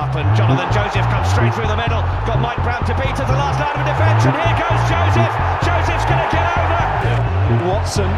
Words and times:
up, 0.00 0.16
and 0.16 0.24
Jonathan 0.34 0.64
Joseph 0.72 1.04
comes 1.12 1.28
straight 1.28 1.52
through 1.52 1.68
the 1.68 1.76
middle. 1.76 2.00
Got 2.24 2.40
Mike 2.40 2.56
Brown 2.64 2.80
to 2.88 2.94
beat 2.96 3.12
at 3.12 3.28
the 3.28 3.36
last 3.36 3.60
line 3.60 3.76
of 3.76 3.84
defence, 3.84 4.24
and 4.24 4.32
here 4.32 4.56
goes 4.56 4.80
Joseph. 4.88 5.34
Joseph's 5.60 6.08
going 6.08 6.24
to 6.24 6.30
get 6.32 6.48
over. 6.56 6.80
Watson 7.68 8.08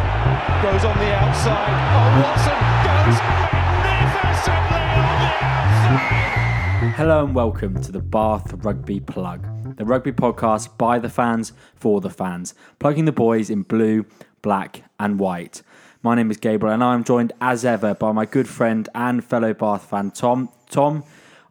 goes 0.63 0.85
on 0.87 0.95
the 1.03 1.11
outside. 1.11 1.75
Oh, 1.91 2.23
Watson 2.23 2.55
goes 2.87 3.19
magnificently 3.51 4.85
on 4.95 5.17
the 5.27 5.31
outside. 5.43 6.95
Hello 6.95 7.25
and 7.25 7.35
welcome 7.35 7.83
to 7.83 7.91
the 7.91 8.01
Bath 8.01 8.53
Rugby 8.65 9.01
Plug, 9.01 9.43
the 9.77 9.85
rugby 9.85 10.13
podcast 10.13 10.79
by 10.79 11.01
the 11.01 11.11
fans 11.11 11.53
for 11.75 12.01
the 12.01 12.11
fans, 12.11 12.55
plugging 12.79 13.07
the 13.07 13.13
boys 13.13 13.51
in 13.51 13.63
blue, 13.63 14.07
black, 14.41 14.85
and 15.01 15.19
white. 15.19 15.63
My 16.01 16.15
name 16.15 16.31
is 16.31 16.37
Gabriel, 16.37 16.75
and 16.75 16.85
I'm 16.85 17.03
joined 17.03 17.33
as 17.41 17.65
ever 17.65 17.95
by 17.95 18.13
my 18.13 18.25
good 18.25 18.49
friend 18.49 18.89
and 18.95 19.25
fellow 19.25 19.53
Bath 19.53 19.91
fan, 19.91 20.13
Tom. 20.13 20.49
Tom, 20.71 21.03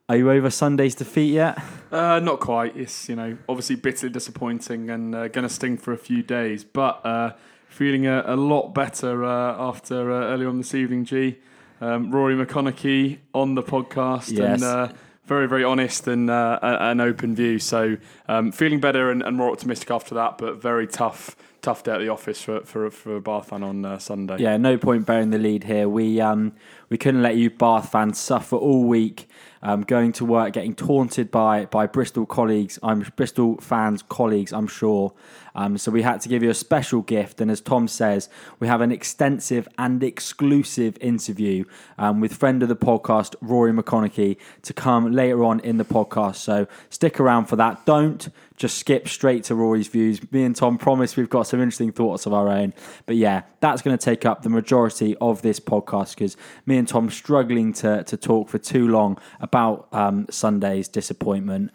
are 0.10 0.18
you 0.18 0.30
over 0.32 0.50
Sunday's 0.50 0.96
defeat 0.96 1.34
yet? 1.34 1.58
Uh, 1.91 2.20
not 2.20 2.40
quite. 2.40 2.76
It's 2.76 3.10
you 3.10 3.16
know 3.16 3.38
obviously 3.48 3.76
bitterly 3.76 4.12
disappointing 4.12 4.90
and 4.90 5.16
uh, 5.16 5.27
going 5.27 5.48
to 5.48 5.54
sting 5.54 5.77
for 5.77 5.94
a 5.94 5.98
few 5.98 6.24
days, 6.24 6.64
but 6.64 7.05
uh, 7.05 7.34
feeling 7.68 8.08
a, 8.08 8.24
a, 8.26 8.36
lot 8.36 8.74
better 8.74 9.24
uh, 9.24 9.55
after 9.58 10.12
uh, 10.12 10.26
earlier 10.26 10.50
on 10.50 10.58
this 10.58 10.74
evening. 10.74 11.05
G, 11.05 11.38
um, 11.80 12.12
Rory 12.12 12.36
McConnochie 12.36 13.20
on 13.34 13.55
the 13.55 13.64
podcast 13.64 14.32
Yes. 14.32 14.62
and 14.62 14.64
uh, 14.64 14.94
very 15.26 15.48
very 15.48 15.64
honest 15.64 16.08
and 16.08 16.30
uh, 16.30 16.60
an 16.62 16.99
open 16.99 17.36
view. 17.36 17.60
So 17.60 17.98
um, 18.27 18.52
feeling 18.52 18.80
better 18.80 19.12
and, 19.12 19.22
and 19.22 19.38
more 19.38 19.52
optimistic 19.52 19.91
after 19.91 20.16
that, 20.16 20.38
but 20.38 20.62
very 20.62 20.88
tough 20.88 21.36
tough 21.62 21.84
day 21.84 21.94
at 21.94 21.99
the 21.99 22.10
office 22.10 22.41
for 22.41 22.62
for 22.62 22.90
for 22.90 23.15
a 23.15 23.21
Bath 23.21 23.49
fan 23.49 23.63
on 23.63 23.86
uh, 23.86 23.98
Sunday. 23.98 24.38
Yeah, 24.40 24.58
no 24.58 24.77
point 24.77 25.05
bearing 25.05 25.30
the 25.30 25.38
lead 25.38 25.63
here. 25.63 25.88
We 25.88 26.20
um 26.20 26.54
we 26.90 26.98
couldn't 26.98 27.21
let 27.21 27.36
you 27.36 27.49
Bath 27.49 27.91
fans 27.91 28.20
suffer 28.20 28.55
all 28.55 28.84
week. 28.84 29.27
Um, 29.63 29.81
going 29.84 30.12
to 30.13 30.26
work, 30.26 30.54
getting 30.54 30.73
taunted 30.73 31.29
by 31.29 31.65
by 31.65 31.87
Bristol 31.87 32.26
colleagues. 32.26 32.79
I'm 32.81 33.05
Bristol 33.15 33.57
fans 33.62 34.01
colleagues. 34.01 34.51
I'm 34.51 34.68
sure. 34.68 35.13
Um, 35.53 35.77
so 35.77 35.91
we 35.91 36.01
had 36.01 36.21
to 36.21 36.29
give 36.29 36.41
you 36.41 36.49
a 36.49 36.53
special 36.53 37.01
gift, 37.01 37.41
and 37.41 37.51
as 37.51 37.62
Tom 37.62 37.87
says, 37.87 38.29
we 38.59 38.68
have 38.68 38.81
an 38.81 38.91
extensive 38.91 39.68
and 39.77 40.01
exclusive 40.01 40.98
interview 41.01 41.65
um, 41.98 42.21
with 42.21 42.34
friend 42.34 42.63
of 42.63 42.70
the 42.70 42.76
podcast 42.76 43.35
Rory 43.41 43.73
McConnochie 43.73 44.37
to 44.63 44.73
come 44.73 45.12
later 45.12 45.43
on 45.43 45.59
in 45.59 45.77
the 45.77 45.85
podcast. 45.85 46.37
So 46.37 46.68
stick 46.90 47.20
around 47.20 47.46
for 47.46 47.57
that. 47.57 47.85
Don't 47.85 48.29
just 48.62 48.77
skip 48.77 49.07
straight 49.07 49.43
to 49.45 49.55
Rory's 49.55 49.87
views. 49.87 50.21
Me 50.31 50.43
and 50.43 50.55
Tom 50.55 50.77
promise 50.77 51.17
we've 51.17 51.29
got 51.29 51.48
some 51.48 51.59
interesting 51.59 51.91
thoughts 51.91 52.27
of 52.27 52.34
our 52.34 52.48
own. 52.48 52.76
But 53.07 53.15
yeah, 53.15 53.41
that's 53.59 53.81
going 53.81 53.98
to 53.98 54.05
take 54.05 54.23
up 54.23 54.43
the 54.43 54.49
majority 54.49 55.18
of 55.20 55.41
this 55.41 55.59
podcast 55.59 56.13
because 56.13 56.37
me 56.68 56.77
and 56.77 56.87
Tom 56.87 57.09
struggling 57.09 57.73
to 57.73 58.03
to 58.03 58.18
talk 58.18 58.49
for 58.49 58.59
too 58.59 58.87
long 58.87 59.18
about 59.40 59.87
um, 59.91 60.27
Sunday's 60.29 60.87
disappointment. 60.87 61.71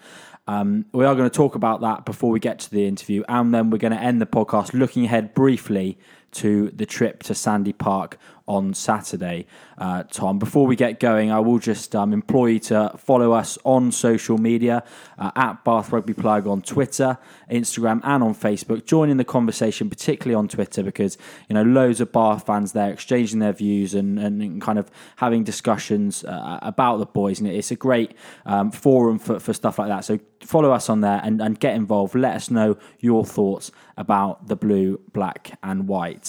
Um, 0.47 0.87
we 0.93 1.05
are 1.05 1.17
going 1.17 1.29
to 1.29 1.37
talk 1.37 1.57
about 1.57 1.81
that 1.81 2.05
before 2.05 2.31
we 2.31 2.39
get 2.39 2.61
to 2.61 2.71
the 2.71 2.87
interview, 2.87 3.25
and 3.29 3.53
then 3.53 3.71
we're 3.71 3.79
going 3.79 3.93
to 3.93 4.01
end 4.01 4.23
the 4.23 4.27
podcast 4.27 4.73
looking 4.73 5.05
ahead 5.05 5.35
briefly 5.35 5.99
to 6.33 6.71
the 6.71 6.87
trip 6.87 7.23
to 7.25 7.35
Sandy 7.35 7.73
Park 7.73 8.19
on 8.49 8.73
Saturday. 8.73 9.47
Uh, 9.77 10.05
Tom, 10.05 10.39
before 10.39 10.67
we 10.67 10.77
get 10.77 11.01
going, 11.01 11.31
I 11.31 11.41
will 11.41 11.59
just 11.59 11.97
um, 11.97 12.13
implore 12.13 12.49
you 12.49 12.61
to 12.61 12.93
follow 12.97 13.33
us 13.33 13.59
on 13.65 13.91
social 13.91 14.39
media 14.39 14.85
uh, 15.19 15.33
at 15.35 15.65
Bath 15.65 15.91
Rugby 15.91 16.15
Plug 16.15 16.47
on 16.47 16.63
Twitter, 16.63 17.19
Instagram, 17.51 18.01
and 18.05 18.23
on 18.23 18.35
Facebook. 18.35 18.87
Join 18.87 19.11
in 19.11 19.17
the 19.17 19.25
conversation, 19.25 19.91
particularly 19.91 20.35
on 20.35 20.49
Twitter, 20.49 20.83
because 20.83 21.19
you 21.49 21.55
know 21.55 21.63
loads 21.63 22.01
of 22.01 22.13
Bath 22.13 22.47
fans 22.47 22.73
there 22.73 22.93
exchanging 22.93 23.41
their 23.41 23.53
views 23.53 23.95
and, 23.95 24.19
and 24.19 24.63
kind 24.63 24.79
of 24.79 24.91
having 25.17 25.43
discussions 25.43 26.25
uh, 26.25 26.59
about 26.63 26.99
the 26.99 27.07
boys, 27.07 27.41
and 27.41 27.49
it's 27.49 27.71
a 27.71 27.77
great 27.77 28.13
um, 28.45 28.71
forum 28.71 29.19
for, 29.19 29.41
for 29.41 29.53
stuff 29.53 29.79
like 29.79 29.89
that. 29.89 30.05
So 30.05 30.21
follow 30.41 30.71
us 30.71 30.89
on 30.89 31.01
there 31.01 31.21
and, 31.25 31.41
and 31.43 31.59
get 31.59 31.75
involved. 31.75 32.15
Let 32.15 32.37
us 32.37 32.51
know 32.51 32.79
your 33.01 33.25
thoughts 33.25 33.73
about 33.97 34.47
the 34.47 34.57
blue, 34.57 35.01
black, 35.13 35.59
and 35.63 35.89
white. 35.89 36.26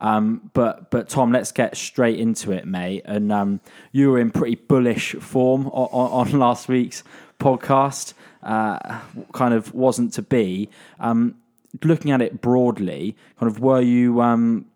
Um, 0.00 0.50
but 0.52 0.90
but 0.90 1.08
Tom, 1.08 1.30
let's 1.30 1.52
get 1.52 1.76
straight 1.76 2.18
into 2.18 2.50
it, 2.50 2.66
mate. 2.66 3.02
And 3.04 3.32
um, 3.32 3.60
you 3.92 4.10
were 4.10 4.18
in 4.18 4.30
pretty 4.30 4.56
bullish 4.56 5.14
form 5.14 5.68
on, 5.68 6.32
on, 6.32 6.38
last 6.38 6.68
week's 6.68 7.04
podcast. 7.38 8.14
Uh, 8.42 9.00
kind 9.32 9.54
of 9.54 9.72
wasn't 9.72 10.12
to 10.14 10.22
be. 10.22 10.68
Um, 10.98 11.36
looking 11.84 12.10
at 12.10 12.20
it 12.20 12.40
broadly, 12.40 13.16
kind 13.38 13.50
of 13.50 13.60
were 13.60 13.80
you? 13.80 14.20
Um, 14.20 14.66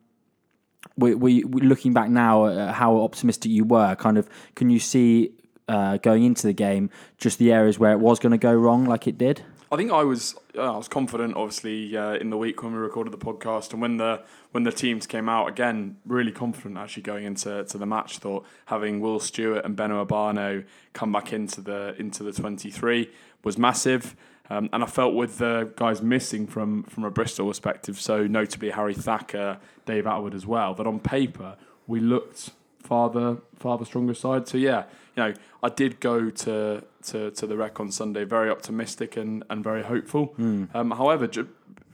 were, 0.97 1.17
were 1.17 1.29
you 1.29 1.49
looking 1.49 1.93
back 1.93 2.09
now 2.09 2.47
at 2.47 2.75
how 2.75 3.01
optimistic 3.01 3.51
you 3.51 3.65
were? 3.65 3.97
Kind 3.97 4.19
of, 4.19 4.29
can 4.55 4.71
you 4.71 4.79
see 4.79 5.33
uh, 5.69 5.99
going 5.99 6.25
into 6.25 6.47
the 6.47 6.53
game 6.53 6.91
just 7.19 7.39
the 7.39 7.53
areas 7.53 7.79
where 7.79 7.93
it 7.93 7.99
was 7.99 8.19
going 8.19 8.33
to 8.33 8.39
go 8.39 8.55
wrong, 8.55 8.85
like 8.85 9.07
it 9.07 9.19
did? 9.19 9.43
I 9.71 9.77
think 9.77 9.91
I 9.91 10.05
was 10.05 10.37
I 10.57 10.77
was 10.77 10.87
confident, 10.87 11.35
obviously, 11.35 11.97
uh, 11.97 12.15
in 12.15 12.31
the 12.31 12.37
week 12.37 12.63
when 12.63 12.73
we 12.73 12.79
recorded 12.79 13.13
the 13.13 13.19
podcast, 13.19 13.73
and 13.73 13.83
when 13.83 13.97
the 13.97 14.23
when 14.53 14.63
the 14.63 14.71
teams 14.71 15.09
came 15.09 15.29
out 15.29 15.49
again, 15.49 15.97
really 16.07 16.31
confident 16.31 16.79
actually 16.79 17.03
going 17.03 17.25
into 17.25 17.65
to 17.65 17.79
the 17.79 17.87
match. 17.87 18.19
Thought 18.19 18.47
having 18.67 19.01
Will 19.01 19.19
Stuart 19.19 19.65
and 19.65 19.77
Beno 19.77 20.07
Obano 20.07 20.65
come 20.93 21.11
back 21.11 21.33
into 21.33 21.61
the 21.61 21.97
into 21.99 22.23
the 22.23 22.33
twenty 22.33 22.71
three 22.71 23.11
was 23.43 23.59
massive, 23.59 24.15
um, 24.51 24.69
and 24.73 24.85
I 24.85 24.87
felt 24.87 25.15
with 25.15 25.39
the 25.39 25.73
guys 25.75 26.01
missing 26.01 26.47
from 26.47 26.85
from 26.85 27.03
a 27.03 27.11
Bristol 27.11 27.49
perspective, 27.49 28.01
so 28.01 28.25
notably 28.27 28.71
Harry 28.71 28.95
Thacker, 28.95 29.59
Dave 29.85 30.05
Attwood 30.05 30.35
as 30.35 30.47
well, 30.47 30.75
that 30.75 30.87
on 30.87 31.01
paper 31.01 31.57
we 31.89 31.99
looked 31.99 32.51
farther 32.87 33.39
farther 33.59 33.85
stronger 33.85 34.15
side. 34.15 34.49
So 34.49 34.57
yeah, 34.59 34.85
you 35.17 35.23
know, 35.23 35.35
I 35.63 35.69
did 35.69 36.01
go 36.01 36.31
to 36.31 36.85
to, 37.09 37.31
to 37.31 37.47
the 37.47 37.57
rec 37.57 37.79
on 37.81 37.91
Sunday 37.91 38.25
very 38.25 38.51
optimistic 38.51 39.17
and, 39.17 39.45
and 39.51 39.63
very 39.63 39.83
hopeful. 39.83 40.35
Um, 40.75 40.91
however, 40.91 41.27
ju- 41.27 41.49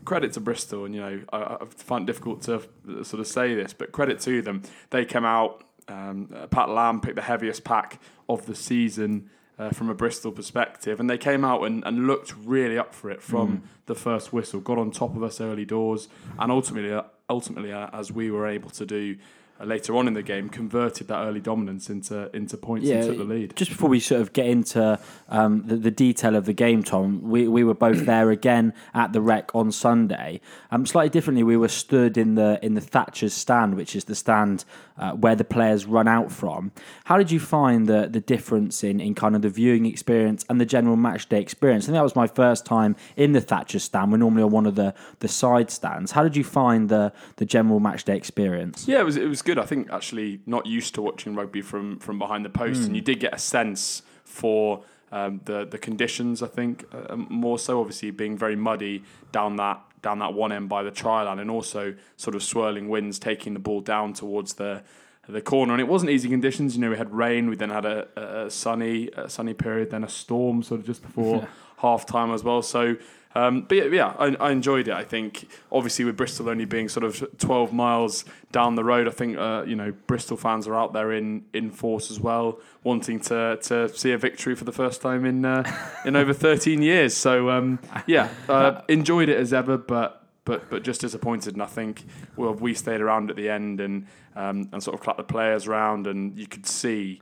credit 0.05 0.33
to 0.35 0.41
Bristol, 0.41 0.85
and 0.85 0.95
you 0.95 1.01
know, 1.01 1.21
I, 1.33 1.39
I 1.61 1.65
find 1.69 2.03
it 2.05 2.07
difficult 2.13 2.43
to 2.43 2.63
sort 3.05 3.21
of 3.21 3.27
say 3.27 3.55
this, 3.55 3.73
but 3.73 3.93
credit 3.93 4.21
to 4.21 4.43
them. 4.43 4.63
They 4.91 5.05
came 5.05 5.25
out. 5.25 5.65
Um, 5.89 6.29
uh, 6.35 6.47
Pat 6.47 6.69
Lam 6.69 7.01
picked 7.01 7.17
the 7.17 7.23
heaviest 7.23 7.65
pack 7.65 8.01
of 8.29 8.47
the 8.47 8.55
season. 8.55 9.31
Uh, 9.59 9.71
from 9.71 9.91
a 9.91 9.95
Bristol 9.95 10.33
perspective, 10.33 10.99
and 10.99 11.09
they 11.11 11.19
came 11.19 11.45
out 11.45 11.63
and, 11.63 11.85
and 11.85 12.07
looked 12.07 12.35
really 12.43 12.79
up 12.79 12.95
for 12.95 13.11
it 13.11 13.23
from 13.23 13.63
the 13.87 13.95
first 13.95 14.33
whistle. 14.33 14.61
Got 14.61 14.79
on 14.79 14.91
top 14.91 15.15
of 15.15 15.23
us 15.23 15.41
early 15.43 15.67
doors, 15.67 16.09
and 16.39 16.51
ultimately, 16.51 16.91
uh, 16.91 17.03
ultimately, 17.29 17.71
uh, 17.71 17.89
as 17.93 18.11
we 18.11 18.31
were 18.31 18.47
able 18.47 18.71
to 18.71 18.87
do 18.87 19.15
uh, 19.15 19.19
later 19.65 19.97
on 19.97 20.09
in 20.09 20.15
the 20.15 20.23
game, 20.23 20.49
converted 20.49 21.09
that 21.09 21.25
early 21.25 21.41
dominance 21.41 21.91
into 21.91 22.35
into 22.35 22.57
points 22.57 22.89
and 22.89 23.03
took 23.03 23.19
the 23.19 23.25
lead. 23.25 23.57
Just 23.57 23.71
before 23.71 23.89
we 23.89 24.01
sort 24.01 24.21
of 24.21 24.33
get 24.33 24.47
into 24.47 24.99
um, 25.29 25.63
the, 25.67 25.77
the 25.77 25.91
detail 25.91 26.37
of 26.37 26.47
the 26.47 26.53
game, 26.53 26.83
Tom, 26.83 27.23
we, 27.23 27.49
we 27.49 27.65
were 27.65 27.75
both 27.75 28.05
there 28.07 28.31
again 28.31 28.73
at 28.95 29.13
the 29.13 29.21
rec 29.21 29.55
on 29.55 29.73
Sunday. 29.73 30.41
Um, 30.71 30.87
slightly 30.87 31.11
differently, 31.11 31.43
we 31.43 31.57
were 31.57 31.69
stood 31.69 32.17
in 32.17 32.35
the 32.35 32.59
in 32.63 32.75
the 32.75 32.81
Thatcher's 32.81 33.35
stand, 33.35 33.75
which 33.77 33.97
is 33.97 34.05
the 34.05 34.15
stand 34.15 34.65
uh, 34.99 35.13
where 35.13 35.35
the 35.35 35.45
players 35.45 35.87
run 35.87 36.09
out 36.09 36.31
from. 36.31 36.73
How 37.05 37.17
did 37.17 37.31
you 37.31 37.41
find 37.41 37.87
the 37.87 38.09
the 38.09 38.21
difference 38.21 38.85
in, 38.85 39.01
in 39.01 39.15
kind 39.15 39.35
of 39.35 39.43
the 39.43 39.49
viewing 39.49 39.87
experience 39.87 40.45
and 40.49 40.61
the 40.61 40.67
general 40.67 40.97
match 40.97 41.29
day 41.29 41.41
experience? 41.41 41.85
I 41.85 41.87
think 41.87 41.95
that 41.95 42.03
was 42.03 42.17
my 42.17 42.27
first 42.27 42.65
time 42.65 42.97
in 43.17 43.33
the 43.33 43.41
Thatcher's 43.41 43.85
stand. 43.85 44.13
We're 44.13 44.19
normally 44.19 44.43
on 44.43 44.51
one 44.51 44.67
of 44.67 44.75
the, 44.75 44.95
the 45.21 45.29
side 45.29 45.71
stands. 45.71 46.13
How 46.13 46.23
did 46.23 46.37
you 46.37 46.45
find 46.45 46.89
the 46.89 47.13
the 47.37 47.45
general 47.45 47.81
match 47.81 48.05
day 48.05 48.17
experience? 48.17 48.87
Yeah, 48.87 49.01
it 49.01 49.05
was 49.05 49.17
it 49.17 49.29
was 49.29 49.43
good. 49.43 49.52
I 49.59 49.65
think 49.65 49.91
actually 49.91 50.41
not 50.47 50.67
used 50.67 50.95
to 50.95 51.03
watching 51.03 51.35
rugby 51.35 51.63
from 51.63 51.99
from 51.99 52.19
behind 52.19 52.45
the 52.45 52.51
post, 52.51 52.83
and 52.87 52.97
you 52.97 53.03
did 53.03 53.21
get 53.21 53.35
a 53.35 53.39
sense 53.39 54.03
for 54.25 54.85
um, 55.11 55.41
the 55.45 55.65
the 55.65 55.79
conditions. 55.79 56.43
I 56.43 56.49
think 56.49 56.85
uh, 56.93 57.17
more 57.17 57.59
so, 57.59 57.81
obviously 57.81 58.11
being 58.11 58.37
very 58.37 58.57
muddy 58.57 59.05
down 59.31 59.57
that 59.57 59.81
down 60.03 60.19
that 60.19 60.35
one 60.35 60.53
end 60.53 60.69
by 60.69 60.83
the 60.83 60.91
try 60.91 61.23
line, 61.23 61.39
and 61.39 61.51
also 61.51 61.95
sort 62.17 62.35
of 62.35 62.43
swirling 62.43 62.89
winds 62.89 63.19
taking 63.19 63.55
the 63.55 63.61
ball 63.61 63.81
down 63.81 64.13
towards 64.13 64.55
the 64.55 64.83
the 65.29 65.41
corner. 65.41 65.73
And 65.73 65.81
it 65.81 65.89
wasn't 65.89 66.11
easy 66.11 66.29
conditions. 66.29 66.75
You 66.75 66.81
know, 66.81 66.91
we 66.91 66.97
had 66.97 67.13
rain. 67.13 67.49
We 67.49 67.57
then 67.57 67.71
had 67.71 67.85
a, 67.85 68.45
a 68.47 68.51
sunny 68.51 69.09
a 69.17 69.29
sunny 69.29 69.55
period, 69.55 69.91
then 69.91 70.05
a 70.05 70.09
storm, 70.09 70.63
sort 70.63 70.81
of 70.81 70.87
just 70.87 71.03
before 71.03 71.47
half 71.79 72.07
time 72.07 72.33
as 72.33 72.43
well. 72.43 72.63
So. 72.63 72.97
Um, 73.35 73.63
but 73.63 73.77
yeah, 73.77 73.85
yeah 73.85 74.15
I, 74.19 74.37
I 74.41 74.51
enjoyed 74.51 74.89
it. 74.89 74.95
I 74.95 75.05
think 75.05 75.49
obviously 75.71 76.05
with 76.05 76.17
Bristol 76.17 76.49
only 76.49 76.65
being 76.65 76.89
sort 76.89 77.05
of 77.05 77.25
12 77.39 77.73
miles 77.73 78.25
down 78.51 78.75
the 78.75 78.85
road, 78.85 79.09
I 79.09 79.11
think 79.11 79.39
uh, 79.39 79.65
you 79.67 79.77
know 79.77 79.93
Bristol 80.07 80.37
fans 80.37 80.67
are 80.67 80.75
out 80.75 80.93
there 80.93 81.13
in, 81.13 81.45
in 81.53 81.71
force 81.71 82.11
as 82.11 82.21
well, 82.21 82.61
wanting 82.85 83.21
to, 83.21 83.59
to 83.63 83.89
see 83.91 84.13
a 84.13 84.19
victory 84.19 84.55
for 84.55 84.65
the 84.65 84.73
first 84.73 85.01
time 85.01 85.25
in 85.25 85.45
uh, 85.45 85.65
in 86.05 86.17
over 86.17 86.33
13 86.33 86.83
years. 86.83 87.17
So 87.17 87.51
um, 87.51 87.79
yeah, 88.07 88.29
uh, 88.49 88.83
enjoyed 88.89 89.29
it 89.29 89.39
as 89.39 89.53
ever, 89.53 89.79
but 89.79 90.25
but 90.45 90.69
but 90.71 90.83
just 90.83 91.01
disappointed. 91.01 91.55
And 91.55 91.63
I 91.63 91.67
think 91.67 92.05
well 92.37 92.55
we 92.55 92.75
stayed 92.75 93.01
around 93.01 93.31
at 93.31 93.37
the 93.37 93.49
end 93.49 93.81
and 93.81 94.07
um, 94.37 94.69
and 94.73 94.83
sort 94.83 94.95
of 94.95 95.01
clapped 95.01 95.19
the 95.19 95.25
players 95.25 95.67
around, 95.67 96.07
and 96.07 96.39
you 96.39 96.47
could 96.47 96.67
see. 96.67 97.21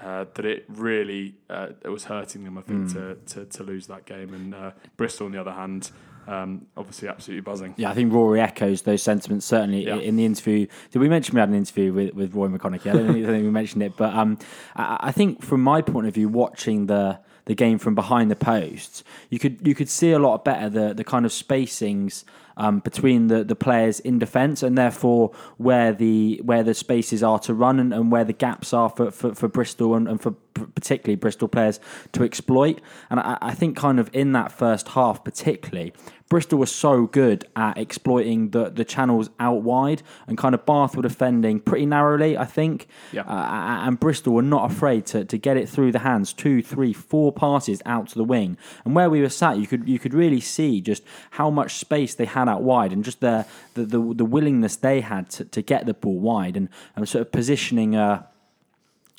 Uh, 0.00 0.24
that 0.34 0.44
it 0.46 0.64
really 0.68 1.34
uh, 1.50 1.68
it 1.84 1.88
was 1.88 2.04
hurting 2.04 2.44
them, 2.44 2.56
I 2.58 2.62
think, 2.62 2.92
to, 2.94 3.14
to, 3.26 3.44
to 3.44 3.62
lose 3.62 3.86
that 3.88 4.06
game. 4.06 4.32
And 4.32 4.54
uh, 4.54 4.70
Bristol, 4.96 5.26
on 5.26 5.32
the 5.32 5.40
other 5.40 5.52
hand, 5.52 5.90
um, 6.26 6.66
obviously 6.76 7.08
absolutely 7.08 7.42
buzzing. 7.42 7.74
Yeah, 7.76 7.90
I 7.90 7.94
think 7.94 8.12
Rory 8.12 8.40
echoes 8.40 8.82
those 8.82 9.02
sentiments 9.02 9.44
certainly 9.44 9.86
Yeah. 9.86 9.96
in 9.96 10.16
the 10.16 10.24
interview. 10.24 10.66
Did 10.90 10.98
we 11.00 11.08
mention 11.08 11.34
we 11.34 11.40
had 11.40 11.50
an 11.50 11.54
interview 11.54 11.92
with, 11.92 12.14
with 12.14 12.34
Roy 12.34 12.48
McConnochie? 12.48 12.88
I 12.90 12.92
don't 12.94 13.06
think 13.12 13.18
I 13.18 13.20
don't 13.20 13.30
think 13.32 13.44
we 13.44 13.50
mentioned 13.50 13.82
it, 13.82 13.96
but 13.96 14.14
um, 14.14 14.38
I, 14.74 14.96
I 15.00 15.12
think 15.12 15.42
from 15.42 15.62
my 15.62 15.82
point 15.82 16.06
of 16.06 16.14
view, 16.14 16.28
watching 16.28 16.86
the 16.86 17.18
the 17.44 17.54
game 17.54 17.78
from 17.78 17.94
behind 17.94 18.30
the 18.30 18.36
posts, 18.36 19.04
you 19.28 19.38
could 19.38 19.66
you 19.66 19.74
could 19.74 19.88
see 19.90 20.12
a 20.12 20.18
lot 20.18 20.42
better 20.44 20.70
the 20.70 20.94
the 20.94 21.04
kind 21.04 21.26
of 21.26 21.32
spacings 21.32 22.24
um, 22.56 22.80
between 22.80 23.28
the, 23.28 23.44
the 23.44 23.56
players 23.56 24.00
in 24.00 24.18
defence 24.18 24.62
and 24.62 24.76
therefore 24.76 25.32
where 25.56 25.92
the 25.92 26.40
where 26.44 26.62
the 26.62 26.74
spaces 26.74 27.22
are 27.22 27.38
to 27.40 27.54
run 27.54 27.78
and, 27.80 27.92
and 27.92 28.10
where 28.10 28.24
the 28.24 28.32
gaps 28.32 28.72
are 28.72 28.88
for, 28.88 29.10
for, 29.10 29.34
for 29.34 29.48
Bristol 29.48 29.94
and, 29.94 30.08
and 30.08 30.20
for 30.20 30.32
particularly 30.74 31.16
Bristol 31.16 31.48
players 31.48 31.80
to 32.12 32.22
exploit. 32.22 32.80
And 33.10 33.20
I, 33.20 33.38
I 33.40 33.54
think 33.54 33.76
kind 33.76 33.98
of 33.98 34.10
in 34.12 34.32
that 34.32 34.52
first 34.52 34.88
half 34.88 35.24
particularly, 35.24 35.92
Bristol 36.32 36.60
was 36.60 36.72
so 36.72 37.06
good 37.06 37.44
at 37.56 37.76
exploiting 37.76 38.52
the, 38.52 38.70
the 38.70 38.86
channels 38.86 39.28
out 39.38 39.60
wide 39.60 40.02
and 40.26 40.38
kind 40.38 40.54
of 40.54 40.64
Bath 40.64 40.96
were 40.96 41.02
defending 41.02 41.60
pretty 41.60 41.84
narrowly, 41.84 42.38
I 42.38 42.46
think. 42.46 42.88
Yeah. 43.12 43.24
Uh, 43.24 43.86
and 43.86 44.00
Bristol 44.00 44.32
were 44.32 44.40
not 44.40 44.72
afraid 44.72 45.04
to, 45.08 45.26
to 45.26 45.36
get 45.36 45.58
it 45.58 45.68
through 45.68 45.92
the 45.92 45.98
hands, 45.98 46.32
two, 46.32 46.62
three, 46.62 46.94
four 46.94 47.34
passes 47.34 47.82
out 47.84 48.08
to 48.08 48.14
the 48.14 48.24
wing. 48.24 48.56
And 48.86 48.94
where 48.94 49.10
we 49.10 49.20
were 49.20 49.28
sat, 49.28 49.58
you 49.58 49.66
could 49.66 49.86
you 49.86 49.98
could 49.98 50.14
really 50.14 50.40
see 50.40 50.80
just 50.80 51.02
how 51.32 51.50
much 51.50 51.74
space 51.76 52.14
they 52.14 52.24
had 52.24 52.48
out 52.48 52.62
wide 52.62 52.94
and 52.94 53.04
just 53.04 53.20
the 53.20 53.44
the, 53.74 53.84
the, 53.84 54.14
the 54.14 54.24
willingness 54.24 54.76
they 54.76 55.02
had 55.02 55.28
to, 55.32 55.44
to 55.44 55.60
get 55.60 55.84
the 55.84 55.92
ball 55.92 56.18
wide 56.18 56.56
and, 56.56 56.70
and 56.96 57.06
sort 57.06 57.20
of 57.20 57.30
positioning 57.30 57.94
uh, 57.94 58.22